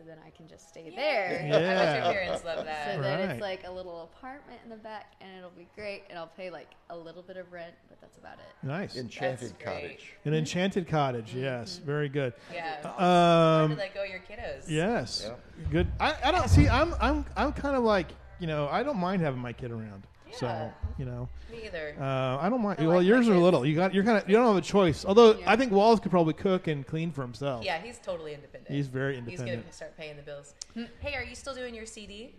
so 0.00 0.06
then 0.06 0.16
I 0.26 0.30
can 0.30 0.48
just 0.48 0.68
stay 0.68 0.90
there. 0.96 1.40
I 1.44 1.50
bet 1.50 1.62
Yeah. 1.62 2.04
your 2.04 2.12
parents 2.14 2.44
love 2.44 2.64
that. 2.64 2.94
So 2.94 3.02
that. 3.02 3.18
then 3.18 3.30
it's 3.30 3.40
like 3.40 3.66
a 3.66 3.70
little 3.70 4.10
apartment 4.14 4.58
in 4.64 4.70
the 4.70 4.76
back, 4.76 5.12
and 5.20 5.30
it'll 5.36 5.50
be 5.50 5.68
great. 5.74 6.04
And 6.08 6.18
I'll 6.18 6.26
pay 6.26 6.48
like 6.50 6.68
a 6.88 6.96
little 6.96 7.22
bit 7.22 7.36
of 7.36 7.52
rent, 7.52 7.74
but 7.88 8.00
that's 8.00 8.16
about 8.16 8.34
it. 8.38 8.66
Nice. 8.66 8.96
Enchanted 8.96 9.50
That's 9.50 9.62
great. 9.62 9.64
cottage. 9.82 10.12
An 10.24 10.34
enchanted 10.34 10.88
cottage. 10.88 11.34
Yes, 11.34 11.76
very 11.84 12.08
good. 12.08 12.32
Yeah. 12.52 12.78
Um, 12.82 12.90
Hard 12.96 13.70
to 13.72 13.76
let 13.76 13.94
go 13.94 14.04
your 14.04 14.20
kiddos. 14.20 14.64
Yes. 14.68 15.26
Yeah. 15.26 15.64
Good. 15.70 15.88
I, 16.00 16.14
I 16.24 16.32
don't 16.32 16.48
see. 16.48 16.66
I'm 16.68 16.94
I'm 17.00 17.26
I'm 17.36 17.52
kind 17.52 17.76
of 17.76 17.82
like 17.84 18.08
you 18.38 18.46
know 18.46 18.68
I 18.70 18.82
don't 18.82 18.98
mind 18.98 19.20
having 19.20 19.40
my 19.40 19.52
kid 19.52 19.70
around. 19.70 20.04
So 20.32 20.72
you 20.98 21.04
know 21.04 21.28
Me 21.50 21.64
either. 21.66 21.94
uh, 22.00 22.38
I 22.40 22.48
don't 22.48 22.62
mind. 22.62 22.78
I 22.80 22.86
well, 22.86 22.96
like 22.98 23.06
yours 23.06 23.28
are 23.28 23.32
kids. 23.32 23.42
little. 23.42 23.64
You 23.66 23.74
got 23.74 23.92
you're 23.94 24.04
kind 24.04 24.18
of 24.18 24.28
you 24.28 24.36
don't 24.36 24.46
have 24.46 24.56
a 24.56 24.60
choice. 24.60 25.04
Although 25.04 25.38
Yeah. 25.38 25.50
I 25.50 25.56
think 25.56 25.72
Wallace 25.72 26.00
could 26.00 26.10
probably 26.10 26.34
cook 26.34 26.66
and 26.68 26.86
clean 26.86 27.10
for 27.12 27.22
himself. 27.22 27.64
yeah, 27.64 27.78
he's 27.80 27.98
totally 27.98 28.34
independent. 28.34 28.74
He's 28.74 28.86
very 28.88 29.18
independent. 29.18 29.48
He's 29.48 29.58
gonna 29.62 29.72
start 29.72 29.96
paying 29.96 30.16
the 30.16 30.22
bills. 30.22 30.54
Hey, 31.00 31.14
are 31.14 31.24
you 31.24 31.34
still 31.34 31.54
doing 31.54 31.74
your 31.74 31.86
CD? 31.86 32.34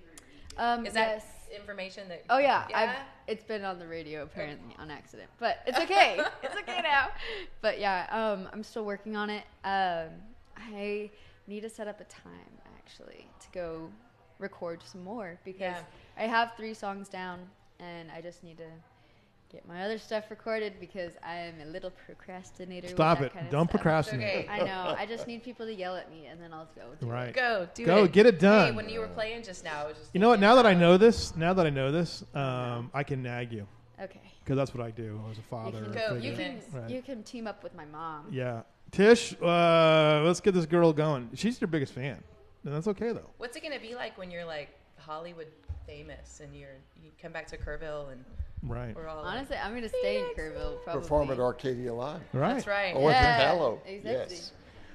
Um, 0.57 0.85
Is 0.85 0.93
that 0.93 1.07
yes. 1.09 1.25
information 1.55 2.09
that? 2.09 2.23
Oh 2.29 2.37
yeah, 2.37 2.65
Yeah? 2.69 2.77
I've, 2.79 2.89
it's 3.27 3.43
been 3.43 3.63
on 3.63 3.79
the 3.79 3.87
radio 3.87 4.23
apparently 4.23 4.75
on 4.77 4.91
accident, 4.91 5.29
but 5.39 5.59
it's 5.65 5.79
okay. 5.79 6.19
it's 6.43 6.55
okay 6.55 6.81
now. 6.83 7.07
But 7.61 7.79
yeah, 7.79 8.05
um, 8.11 8.49
I'm 8.51 8.61
still 8.63 8.83
working 8.83 9.15
on 9.15 9.29
it. 9.29 9.43
Um, 9.63 10.09
I 10.57 11.09
need 11.47 11.61
to 11.61 11.69
set 11.69 11.87
up 11.87 12.01
a 12.01 12.03
time 12.03 12.51
actually 12.77 13.27
to 13.39 13.47
go 13.53 13.89
record 14.39 14.81
some 14.83 15.03
more 15.03 15.39
because 15.45 15.59
Yeah. 15.61 15.79
I 16.17 16.23
have 16.23 16.51
three 16.57 16.73
songs 16.73 17.07
down 17.07 17.39
and 17.81 18.09
I 18.11 18.21
just 18.21 18.43
need 18.43 18.57
to 18.57 18.63
get 19.51 19.67
my 19.67 19.83
other 19.83 19.97
stuff 19.97 20.25
recorded 20.29 20.73
because 20.79 21.11
I 21.25 21.35
am 21.35 21.55
a 21.61 21.65
little 21.65 21.91
procrastinator. 22.05 22.87
with 22.87 22.95
Stop 22.95 23.19
that 23.19 23.25
it! 23.25 23.33
kind 23.33 23.45
of 23.47 23.51
Don't 23.51 23.65
stuff. 23.67 23.71
procrastinate. 23.81 24.45
Okay. 24.45 24.47
I 24.47 24.59
know. 24.63 24.95
I 24.97 25.05
just 25.05 25.27
need 25.31 25.43
people 25.43 25.65
to 25.65 25.73
yell 25.73 25.95
at 25.97 26.09
me 26.09 26.27
and 26.27 26.41
then 26.41 26.53
I'll 26.53 26.69
go. 26.75 26.83
Do 26.99 27.07
Right. 27.07 27.29
It. 27.29 27.35
Go 27.35 27.67
do 27.73 27.83
it. 27.83 27.85
Go, 27.85 28.03
it. 28.05 28.11
get 28.13 28.25
it 28.25 28.39
done. 28.39 28.59
Hey, 28.59 28.65
done. 28.67 28.75
when 28.77 28.87
you 28.89 28.99
were 29.01 29.07
playing 29.09 29.43
just 29.43 29.63
now, 29.65 29.83
it 29.85 29.89
was 29.89 29.97
just 29.97 30.11
You 30.13 30.21
know 30.21 30.29
what? 30.29 30.39
Now 30.39 30.55
that 30.55 30.65
I 30.65 30.73
know 30.73 30.95
this, 30.97 31.35
now 31.35 31.53
that 31.53 31.65
I 31.65 31.69
know 31.69 31.91
this, 31.91 32.23
um, 32.33 32.89
I 32.93 33.03
can 33.03 33.21
nag 33.21 33.51
you 33.51 33.67
Okay. 34.01 34.21
because 34.43 34.55
that's 34.55 34.73
what 34.73 34.85
I 34.85 34.91
do 34.91 35.19
as 35.29 35.37
a 35.37 35.41
father. 35.41 35.79
You 35.79 35.83
father. 35.85 35.99
can, 35.99 36.09
Go, 36.09 36.15
you 36.25 36.33
can, 36.33 36.61
Right. 36.71 36.89
you 36.89 37.01
can 37.01 37.23
team 37.23 37.45
up 37.45 37.61
with 37.61 37.75
my 37.75 37.85
mom. 37.85 38.27
Yeah, 38.31 38.61
Tish, 38.91 39.35
uh, 39.41 40.21
let's 40.25 40.39
get 40.39 40.53
this 40.53 40.65
girl 40.65 40.91
going. 40.93 41.29
She's 41.35 41.59
your 41.61 41.67
biggest 41.67 41.93
fan, 41.93 42.23
and 42.63 42.73
that's 42.73 42.87
okay 42.87 43.11
though. 43.11 43.29
What's 43.37 43.55
it 43.57 43.63
gonna 43.63 43.79
be 43.81 43.95
like 43.95 44.17
when 44.17 44.31
you're 44.31 44.45
like 44.45 44.69
Hollywood 44.97 45.47
famous 45.95 46.39
and 46.41 46.55
you're 46.55 46.69
you 47.03 47.11
come 47.21 47.31
back 47.31 47.47
to 47.47 47.57
Kerrville 47.57 48.11
and 48.11 48.23
Right. 48.63 48.95
we're 48.95 49.07
all 49.07 49.19
Honestly, 49.19 49.57
I'm 49.57 49.73
gonna 49.73 49.89
stay 49.89 50.19
in 50.19 50.25
Kerrville. 50.37 50.83
Probably. 50.83 51.01
Perform 51.01 51.31
at 51.31 51.39
Arcadia 51.39 51.91
Live. 51.93 52.21
Right. 52.31 52.53
That's 52.53 52.67
right. 52.67 52.95
Or 52.95 53.09
Yeah, 53.09 53.17
at 53.17 53.37
Gallo. 53.39 53.81
exactly. 53.87 54.35
Yes. 54.35 54.51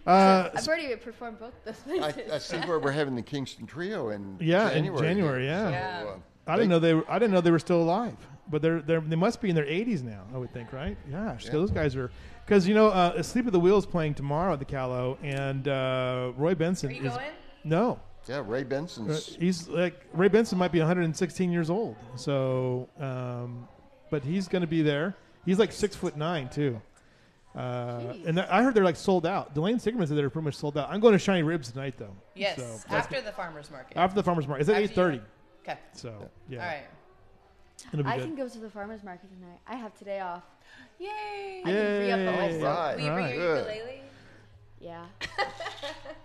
Uh, 0.06 0.50
I've 0.54 0.68
already 0.68 0.94
performed 0.96 1.40
both 1.40 1.52
those 1.64 1.74
I, 2.00 2.12
places. 2.12 2.32
I 2.32 2.38
see 2.38 2.58
where 2.68 2.78
we're 2.78 2.92
having 2.92 3.16
the 3.16 3.22
Kingston 3.22 3.66
Trio 3.66 4.10
in 4.10 4.36
Yeah, 4.40 4.68
in 4.68 4.84
January. 4.84 5.00
January, 5.08 5.46
yeah. 5.46 5.68
Yeah. 5.70 6.02
So, 6.02 6.08
uh, 6.10 6.12
I 6.46 6.54
didn't 6.54 6.68
know 6.70 6.78
they 6.78 6.94
were. 6.94 7.04
I 7.10 7.18
didn't 7.18 7.34
know 7.34 7.40
they 7.40 7.50
were 7.50 7.58
still 7.58 7.82
alive. 7.82 8.14
But 8.48 8.62
they're 8.62 8.80
they 8.80 8.94
are 8.94 9.00
they 9.00 9.16
must 9.16 9.40
be 9.40 9.48
in 9.50 9.56
their 9.56 9.64
80s 9.66 10.04
now. 10.04 10.22
I 10.32 10.38
would 10.38 10.52
think, 10.52 10.72
right? 10.72 10.96
Yeah. 11.10 11.36
So 11.38 11.46
Yeah. 11.46 11.52
those 11.54 11.72
guys 11.72 11.96
are 11.96 12.12
because 12.44 12.68
you 12.68 12.74
know 12.76 12.88
uh, 12.90 13.20
Sleep 13.24 13.46
at 13.48 13.52
the 13.52 13.58
Wheels 13.58 13.84
playing 13.84 14.14
tomorrow 14.14 14.52
at 14.52 14.60
the 14.60 14.64
Callow, 14.64 15.18
and 15.24 15.66
uh, 15.66 16.30
Ray 16.36 16.54
Benson 16.54 16.90
Are 16.90 16.92
you 16.92 17.06
is 17.06 17.12
going? 17.14 17.26
no. 17.64 17.98
Yeah, 18.28 18.42
Ray 18.44 18.62
Uh, 18.62 18.64
Benson's. 18.64 19.36
he's 19.36 19.68
like 19.68 20.00
Ray 20.12 20.28
Benson 20.28 20.58
might 20.58 20.72
be 20.72 20.78
116 20.80 21.50
years 21.52 21.70
old. 21.70 21.96
So, 22.16 22.88
um, 22.98 23.68
but 24.10 24.24
he's 24.24 24.48
going 24.48 24.62
to 24.62 24.66
be 24.68 24.82
there. 24.82 25.14
He's 25.44 25.58
like 25.58 25.72
six 25.72 25.94
foot 25.94 26.16
nine 26.16 26.48
too. 26.48 26.80
Uh, 27.54 28.14
and 28.26 28.36
th- 28.36 28.48
I 28.50 28.62
heard 28.62 28.74
they're 28.74 28.84
like 28.84 28.96
sold 28.96 29.24
out. 29.24 29.54
Delane 29.54 29.76
Sigerman 29.76 30.06
said 30.06 30.16
they're 30.16 30.28
pretty 30.28 30.44
much 30.44 30.56
sold 30.56 30.76
out. 30.76 30.90
I'm 30.90 31.00
going 31.00 31.16
to 31.18 31.24
Shinyribs 31.24 31.72
tonight 31.72 31.94
though. 31.96 32.14
Yes, 32.34 32.56
So 32.58 32.94
after 32.94 33.20
the 33.22 33.32
farmers 33.32 33.70
market. 33.70 33.96
after 33.96 34.14
the 34.16 34.22
farmers 34.22 34.46
market. 34.46 34.68
It's 34.68 34.70
at 34.70 34.96
8:30. 34.96 35.22
Okay. 35.62 35.78
So 35.92 36.28
yeah. 36.48 36.60
All 36.60 36.66
right. 36.66 36.82
It'll 37.92 38.06
I 38.06 38.16
good. 38.18 38.24
can 38.26 38.34
go 38.36 38.48
to 38.48 38.58
the 38.58 38.68
farmers 38.70 39.02
market 39.04 39.30
tonight. 39.40 39.58
I 39.66 39.76
have 39.76 39.94
today 39.96 40.20
off. 40.20 40.42
Yay! 40.98 41.62
I 41.64 41.70
can 41.70 42.00
re-up 42.00 42.18
the 42.18 42.24
Yay. 42.24 42.58
whole 42.58 42.62
Right. 42.68 42.96
Will 42.96 43.04
you 43.04 43.10
bring 43.12 43.24
Right. 43.24 43.34
your 43.36 43.54
Good. 43.64 43.66
ukulele? 43.76 44.02
Yeah. 44.86 45.04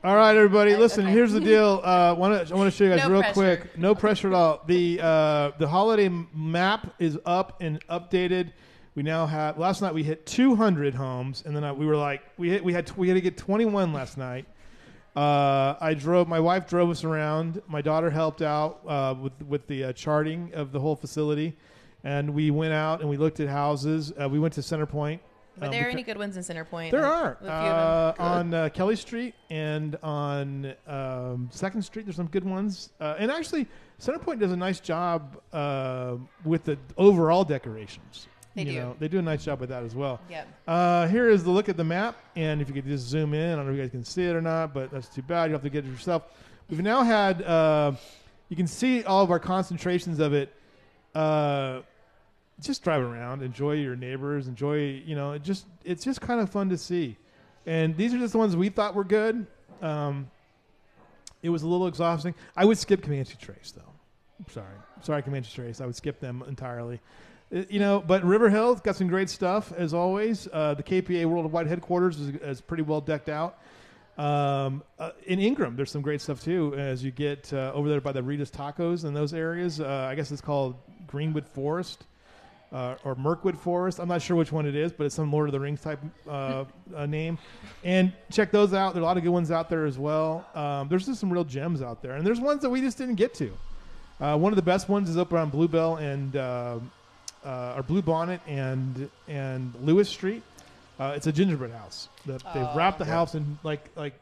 All 0.04 0.16
right, 0.16 0.36
everybody, 0.36 0.76
listen. 0.86 1.06
okay. 1.06 1.14
Here's 1.14 1.34
the 1.34 1.40
deal. 1.40 1.82
Uh, 1.84 2.14
wanna, 2.16 2.46
I 2.48 2.54
want 2.54 2.72
to 2.72 2.78
show 2.78 2.84
you 2.84 2.90
guys 2.96 3.00
No 3.08 3.10
real 3.10 3.22
pressure. 3.22 3.34
quick. 3.34 3.76
No 3.78 3.96
pressure 3.96 4.28
at 4.28 4.34
all. 4.36 4.62
The 4.68 5.00
uh, 5.02 5.52
the 5.58 5.68
holiday 5.68 6.10
map 6.36 6.94
is 7.00 7.18
up 7.26 7.60
and 7.60 7.84
updated. 7.88 8.52
We 8.94 9.02
now 9.02 9.26
have. 9.26 9.58
Last 9.58 9.82
night 9.82 9.96
we 9.96 10.04
hit 10.04 10.28
200 10.28 10.94
homes, 10.94 11.42
and 11.44 11.56
then 11.56 11.64
I, 11.64 11.72
we 11.72 11.88
were 11.88 11.96
like, 11.96 12.22
we 12.38 12.50
hit, 12.50 12.64
we 12.64 12.72
had 12.72 12.96
we 12.96 13.08
had 13.08 13.16
to 13.16 13.22
get 13.22 13.36
21 13.36 13.94
last 13.94 14.16
night. 14.16 14.46
Uh, 15.16 15.74
I 15.82 15.96
drove. 15.96 16.28
My 16.28 16.40
wife 16.40 16.70
drove 16.70 16.92
us 16.92 17.04
around. 17.04 17.64
My 17.68 17.82
daughter 17.82 18.12
helped 18.12 18.44
out 18.44 18.82
uh, 18.88 19.16
with 19.20 19.34
with 19.42 19.66
the 19.66 19.86
uh, 19.86 19.94
charting 19.94 20.52
of 20.54 20.72
the 20.72 20.80
whole 20.80 20.96
facility, 20.96 21.58
and 22.04 22.36
we 22.36 22.52
went 22.52 22.74
out 22.74 23.02
and 23.02 23.10
we 23.10 23.18
looked 23.18 23.40
at 23.40 23.50
houses. 23.50 24.14
Uh, 24.22 24.30
we 24.30 24.38
went 24.38 24.54
to 24.54 24.62
Center 24.62 24.86
Point. 24.86 25.20
Were 25.60 25.66
um, 25.66 25.72
there 25.72 25.90
any 25.90 26.04
good 26.04 26.18
ones 26.18 26.38
in 26.38 26.44
Center 26.44 26.64
Point? 26.64 26.92
there 26.92 27.06
are 27.06 27.38
few 27.42 27.50
of 27.50 28.16
them. 28.18 28.26
uh, 28.26 28.30
on 28.30 28.54
uh, 28.54 28.70
Kelly 28.70 28.96
Street 28.96 29.36
and 29.50 29.98
on 30.02 30.74
um, 30.88 31.50
Second 31.52 31.82
Street. 31.84 32.06
There's 32.06 32.16
some 32.16 32.28
good 32.28 32.46
ones, 32.46 32.90
uh, 33.00 33.16
and 33.20 33.30
actually, 33.30 33.68
Centerpoint 34.00 34.40
does 34.40 34.52
a 34.52 34.58
nice 34.58 34.80
job 34.80 35.40
uh, 35.54 36.16
with 36.46 36.64
the 36.64 36.78
overall 36.98 37.44
decorations. 37.44 38.28
They 38.56 38.64
You 38.64 38.72
do. 38.72 38.80
know, 38.80 38.96
they 39.00 39.08
do 39.08 39.20
a 39.20 39.22
nice 39.22 39.46
job 39.46 39.60
with 39.62 39.70
that 39.70 39.84
as 39.84 39.96
well. 39.96 40.20
Yep. 40.30 40.48
Uh, 40.68 41.08
here 41.08 41.30
is 41.30 41.44
the 41.44 41.52
look 41.52 41.70
at 41.70 41.78
the 41.78 41.84
map, 41.84 42.18
and 42.36 42.62
if 42.62 42.68
you 42.68 42.74
could 42.74 42.86
just 42.86 43.08
zoom 43.08 43.34
in, 43.34 43.52
I 43.54 43.56
don't 43.56 43.66
know 43.66 43.72
if 43.72 43.78
you 43.78 43.84
guys 43.84 43.92
can 43.92 44.04
see 44.04 44.24
it 44.26 44.36
or 44.36 44.42
not, 44.42 44.74
but 44.74 44.92
that's 44.92 45.08
too 45.08 45.22
bad. 45.22 45.46
You 45.48 45.54
have 45.54 45.62
to 45.64 45.70
get 45.70 45.86
it 45.86 45.90
yourself. 45.90 46.24
We've 46.70 46.82
now 46.82 47.04
had, 47.04 47.42
uh, 47.44 47.94
you 48.50 48.56
can 48.56 48.68
see 48.68 49.04
all 49.04 49.24
of 49.24 49.32
our 49.32 49.40
concentrations 49.40 50.20
of 50.20 50.34
it. 50.34 50.54
Just 52.62 52.84
drive 52.84 53.02
around, 53.02 53.42
enjoy 53.42 53.74
your 53.74 53.96
neighbors, 53.96 54.48
enjoy, 54.48 55.02
you 55.06 55.16
know, 55.16 55.32
it 55.34 55.44
just 55.44 55.66
it's 55.84 56.04
just 56.04 56.22
kind 56.22 56.40
of 56.40 56.50
fun 56.50 56.70
to 56.70 56.78
see. 56.78 57.18
And 57.66 57.98
these 57.98 58.14
are 58.14 58.20
just 58.20 58.34
the 58.34 58.38
ones 58.40 58.56
we 58.56 58.70
thought 58.70 58.96
were 58.96 59.04
good. 59.04 59.48
Um, 59.82 60.30
it 61.42 61.50
was 61.50 61.64
a 61.64 61.68
little 61.68 61.88
exhausting. 61.88 62.36
I 62.56 62.66
would 62.66 62.78
skip 62.78 63.02
Comanche 63.02 63.36
Trace 63.40 63.74
though. 63.76 63.92
Sorry, 64.52 64.76
sorry 65.02 65.22
Comanche 65.24 65.52
Trace. 65.54 65.82
I 65.82 65.86
would 65.86 65.96
skip 65.96 66.20
them 66.20 66.44
entirely. 66.48 67.00
Uh, 67.54 67.64
You 67.70 67.80
know, 67.80 68.00
but 68.06 68.24
River 68.24 68.50
Hill 68.50 68.76
got 68.76 68.96
some 68.96 69.08
great 69.08 69.30
stuff 69.30 69.74
as 69.74 69.94
always. 69.94 70.48
Uh, 70.52 70.76
the 70.76 70.84
KPA 70.84 71.26
Worldwide 71.26 71.68
headquarters 71.68 72.20
is, 72.20 72.30
is 72.36 72.62
pretty 72.62 72.84
well 72.84 73.02
decked 73.02 73.30
out. 73.30 73.58
Um, 74.18 74.84
uh, 75.00 75.12
in 75.26 75.40
Ingram, 75.40 75.76
there's 75.76 75.90
some 75.90 76.02
great 76.04 76.22
stuff 76.22 76.44
too. 76.44 76.76
As 76.76 77.04
you 77.04 77.10
get 77.12 77.52
uh, 77.54 77.72
over 77.74 77.90
there 77.90 78.02
by 78.02 78.12
the 78.12 78.22
Rita's 78.22 78.52
Tacos 78.52 79.04
and 79.04 79.16
those 79.16 79.34
areas, 79.34 79.80
uh, 79.80 80.08
I 80.10 80.16
guess 80.16 80.32
it's 80.32 80.42
called 80.42 80.76
Greenwood 81.08 81.48
Forest 81.48 82.06
uh, 82.72 82.96
or 83.04 83.16
Mirkwood 83.16 83.58
Forest. 83.58 84.00
I'm 84.00 84.08
not 84.08 84.22
sure 84.22 84.36
which 84.38 84.52
one 84.52 84.66
it 84.66 84.76
is, 84.76 84.92
but 84.92 85.06
it's 85.06 85.16
some 85.16 85.32
Lord 85.32 85.48
of 85.50 85.54
the 85.54 85.60
Rings 85.60 85.82
type 85.82 86.00
uh, 86.28 86.66
uh, 86.96 87.06
name. 87.06 87.38
And 87.84 88.14
check 88.32 88.52
those 88.52 88.74
out. 88.74 88.94
There 88.94 89.02
are 89.02 89.06
a 89.06 89.08
lot 89.08 89.18
of 89.18 89.24
good 89.24 89.30
ones 89.32 89.52
out 89.52 89.70
there 89.70 89.86
as 89.86 89.98
well. 89.98 90.46
Um, 90.56 90.88
there's 90.88 91.06
just 91.06 91.20
some 91.20 91.32
real 91.32 91.44
gems 91.44 91.82
out 91.82 92.02
there, 92.02 92.14
and 92.14 92.26
there's 92.26 92.40
ones 92.40 92.62
that 92.62 92.70
we 92.70 92.82
just 92.82 92.98
didn't 92.98 93.16
get 93.16 93.34
to. 93.36 93.52
Uh, 94.20 94.38
one 94.38 94.52
of 94.52 94.56
the 94.56 94.62
best 94.62 94.88
ones 94.88 95.10
is 95.10 95.18
up 95.18 95.34
around 95.34 95.52
Bluebell 95.52 95.98
and 95.98 96.36
uh, 96.36 96.78
uh, 97.44 97.74
or 97.76 97.84
Blue 97.84 98.02
Bonnet 98.02 98.40
and 98.48 99.10
and 99.28 99.74
Lewis 99.82 100.08
Street. 100.10 100.44
Uh, 101.02 101.14
it's 101.16 101.26
a 101.26 101.32
gingerbread 101.32 101.72
house. 101.72 102.10
The, 102.28 102.34
they've 102.54 102.64
Oh. 102.64 102.74
wrapped 102.76 103.00
the 103.00 103.06
house 103.06 103.34
in 103.34 103.58
like 103.64 103.90
like 103.96 104.14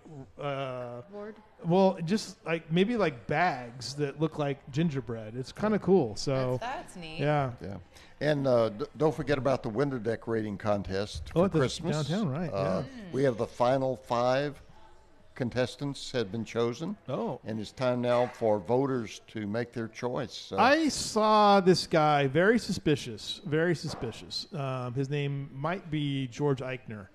uh, 0.41 1.01
Ward. 1.11 1.35
well, 1.65 1.97
just 2.05 2.37
like 2.45 2.71
maybe 2.71 2.95
like 2.95 3.27
bags 3.27 3.95
that 3.95 4.21
look 4.21 4.39
like 4.39 4.59
gingerbread. 4.71 5.35
It's 5.35 5.51
kind 5.51 5.75
of 5.75 5.81
cool. 5.81 6.15
So 6.15 6.57
That's, 6.61 6.93
that's 6.93 6.95
neat. 6.95 7.19
yeah, 7.19 7.51
Yeah. 7.61 7.77
And 8.21 8.47
uh, 8.47 8.69
d- 8.69 8.85
don't 8.95 9.13
forget 9.13 9.37
about 9.37 9.61
the 9.63 9.67
window 9.69 9.97
decorating 9.97 10.57
contest 10.57 11.23
Oh, 11.35 11.39
for 11.41 11.45
at 11.47 11.51
the 11.51 11.59
Christmas. 11.59 12.07
downtown, 12.07 12.29
right, 12.29 12.53
Uh, 12.53 12.83
We 13.11 13.23
have 13.23 13.37
the 13.37 13.47
final 13.47 13.97
five 13.97 14.61
contestants 15.39 16.11
had 16.11 16.31
been 16.33 16.43
chosen, 16.43 16.97
oh. 17.07 17.39
and 17.45 17.59
it's 17.61 17.71
time 17.71 18.01
now 18.01 18.27
for 18.27 18.59
voters 18.59 19.21
to 19.27 19.47
make 19.47 19.71
their 19.71 19.87
choice. 19.87 20.33
So 20.33 20.57
I 20.59 20.89
saw 20.89 21.61
this 21.61 21.87
guy 21.87 22.27
very 22.27 22.59
suspicious, 22.59 23.39
very 23.45 23.73
suspicious. 23.73 24.47
Um, 24.53 24.93
his 24.93 25.09
name 25.09 25.49
might 25.53 25.89
be 25.89 26.27
George 26.27 26.59
Eichner, 26.59 27.07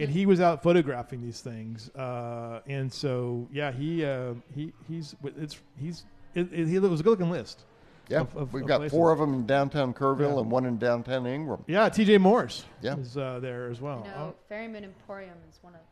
and 0.00 0.08
he 0.10 0.24
was 0.24 0.40
out 0.40 0.62
photographing 0.62 1.20
these 1.22 1.42
things. 1.42 1.90
Uh, 1.90 2.60
and 2.66 2.90
so, 2.90 3.46
yeah, 3.52 3.70
he 3.70 4.02
uh, 4.02 4.32
he 4.54 4.72
he's 4.88 5.14
it's 5.36 5.58
he's 5.78 6.06
it, 6.34 6.50
it, 6.50 6.72
it 6.74 6.80
was 6.80 7.00
a 7.00 7.02
good 7.02 7.10
looking 7.10 7.30
list. 7.30 7.66
yeah, 8.08 8.20
of- 8.20 8.34
of- 8.34 8.52
we've 8.54 8.62
of 8.62 8.68
got 8.68 8.78
places. 8.78 8.96
four 8.96 9.12
of 9.12 9.18
them 9.18 9.34
in 9.34 9.46
downtown 9.46 9.92
Kerrville 9.92 10.32
Yeah. 10.36 10.40
and 10.40 10.50
one 10.50 10.64
in 10.64 10.78
downtown 10.78 11.26
Ingram. 11.26 11.62
Yeah, 11.66 11.90
T.J. 11.90 12.16
Morris 12.16 12.64
Yeah. 12.80 12.96
is 12.96 13.18
uh, 13.18 13.40
there 13.42 13.68
as 13.70 13.78
well. 13.82 14.02
You 14.06 14.12
Oh, 14.16 14.18
know, 14.28 14.34
Ferryman 14.48 14.84
Emporium 14.84 15.36
is 15.50 15.58
one 15.62 15.74
of 15.74 15.80
them. 15.80 15.87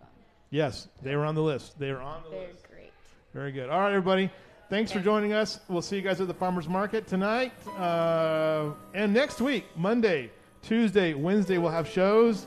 Yes, 0.50 0.88
they 1.02 1.16
were 1.16 1.24
on 1.24 1.34
the 1.34 1.42
list. 1.42 1.78
They 1.78 1.92
were 1.92 2.00
on 2.00 2.22
the 2.24 2.30
They're 2.30 2.48
list. 2.48 2.68
great. 2.70 2.92
Very 3.34 3.52
good. 3.52 3.68
All 3.68 3.80
right, 3.80 3.90
everybody. 3.90 4.30
Thanks 4.68 4.90
for 4.90 5.00
joining 5.00 5.32
us. 5.32 5.60
We'll 5.68 5.82
see 5.82 5.94
you 5.96 6.02
guys 6.02 6.20
at 6.20 6.26
the 6.26 6.34
farmers 6.34 6.68
market 6.68 7.06
tonight 7.06 7.52
uh, 7.78 8.70
and 8.94 9.14
next 9.14 9.40
week, 9.40 9.64
Monday, 9.76 10.30
Tuesday, 10.62 11.14
Wednesday. 11.14 11.58
We'll 11.58 11.70
have 11.70 11.88
shows, 11.88 12.46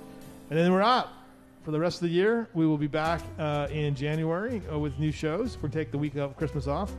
and 0.50 0.60
then 0.60 0.74
we're 0.74 0.82
out 0.82 1.08
for 1.64 1.72
the 1.72 1.80
rest 1.80 1.98
of 2.02 2.10
the 2.10 2.14
year. 2.14 2.50
We 2.54 2.68
will 2.68 2.78
be 2.78 2.88
back 2.88 3.22
uh, 3.38 3.68
in 3.72 3.96
January 3.96 4.62
uh, 4.70 4.78
with 4.78 5.00
new 5.00 5.14
shows. 5.14 5.56
We're 5.56 5.70
gonna 5.70 5.74
take 5.76 5.92
the 5.92 5.98
week 5.98 6.16
of 6.18 6.36
Christmas 6.36 6.68
off, 6.68 6.92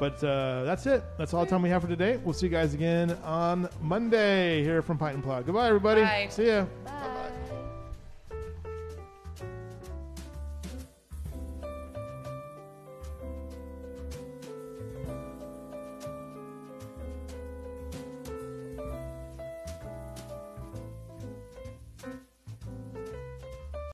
but 0.00 0.22
uh, 0.24 0.64
that's 0.64 0.86
it. 0.86 1.04
That's 1.16 1.32
all 1.32 1.44
the 1.44 1.50
time 1.50 1.62
we 1.62 1.68
have 1.70 1.82
for 1.82 1.88
today. 1.88 2.16
We'll 2.24 2.34
see 2.34 2.46
you 2.46 2.52
guys 2.52 2.74
again 2.74 3.12
on 3.22 3.68
Monday 3.80 4.64
here 4.64 4.82
from 4.82 4.98
Pint 4.98 5.14
and. 5.14 5.46
Goodbye, 5.46 5.68
everybody. 5.68 6.00
Bye. 6.00 6.26
See 6.28 6.48
ya. 6.48 6.64
Bye. 6.84 7.15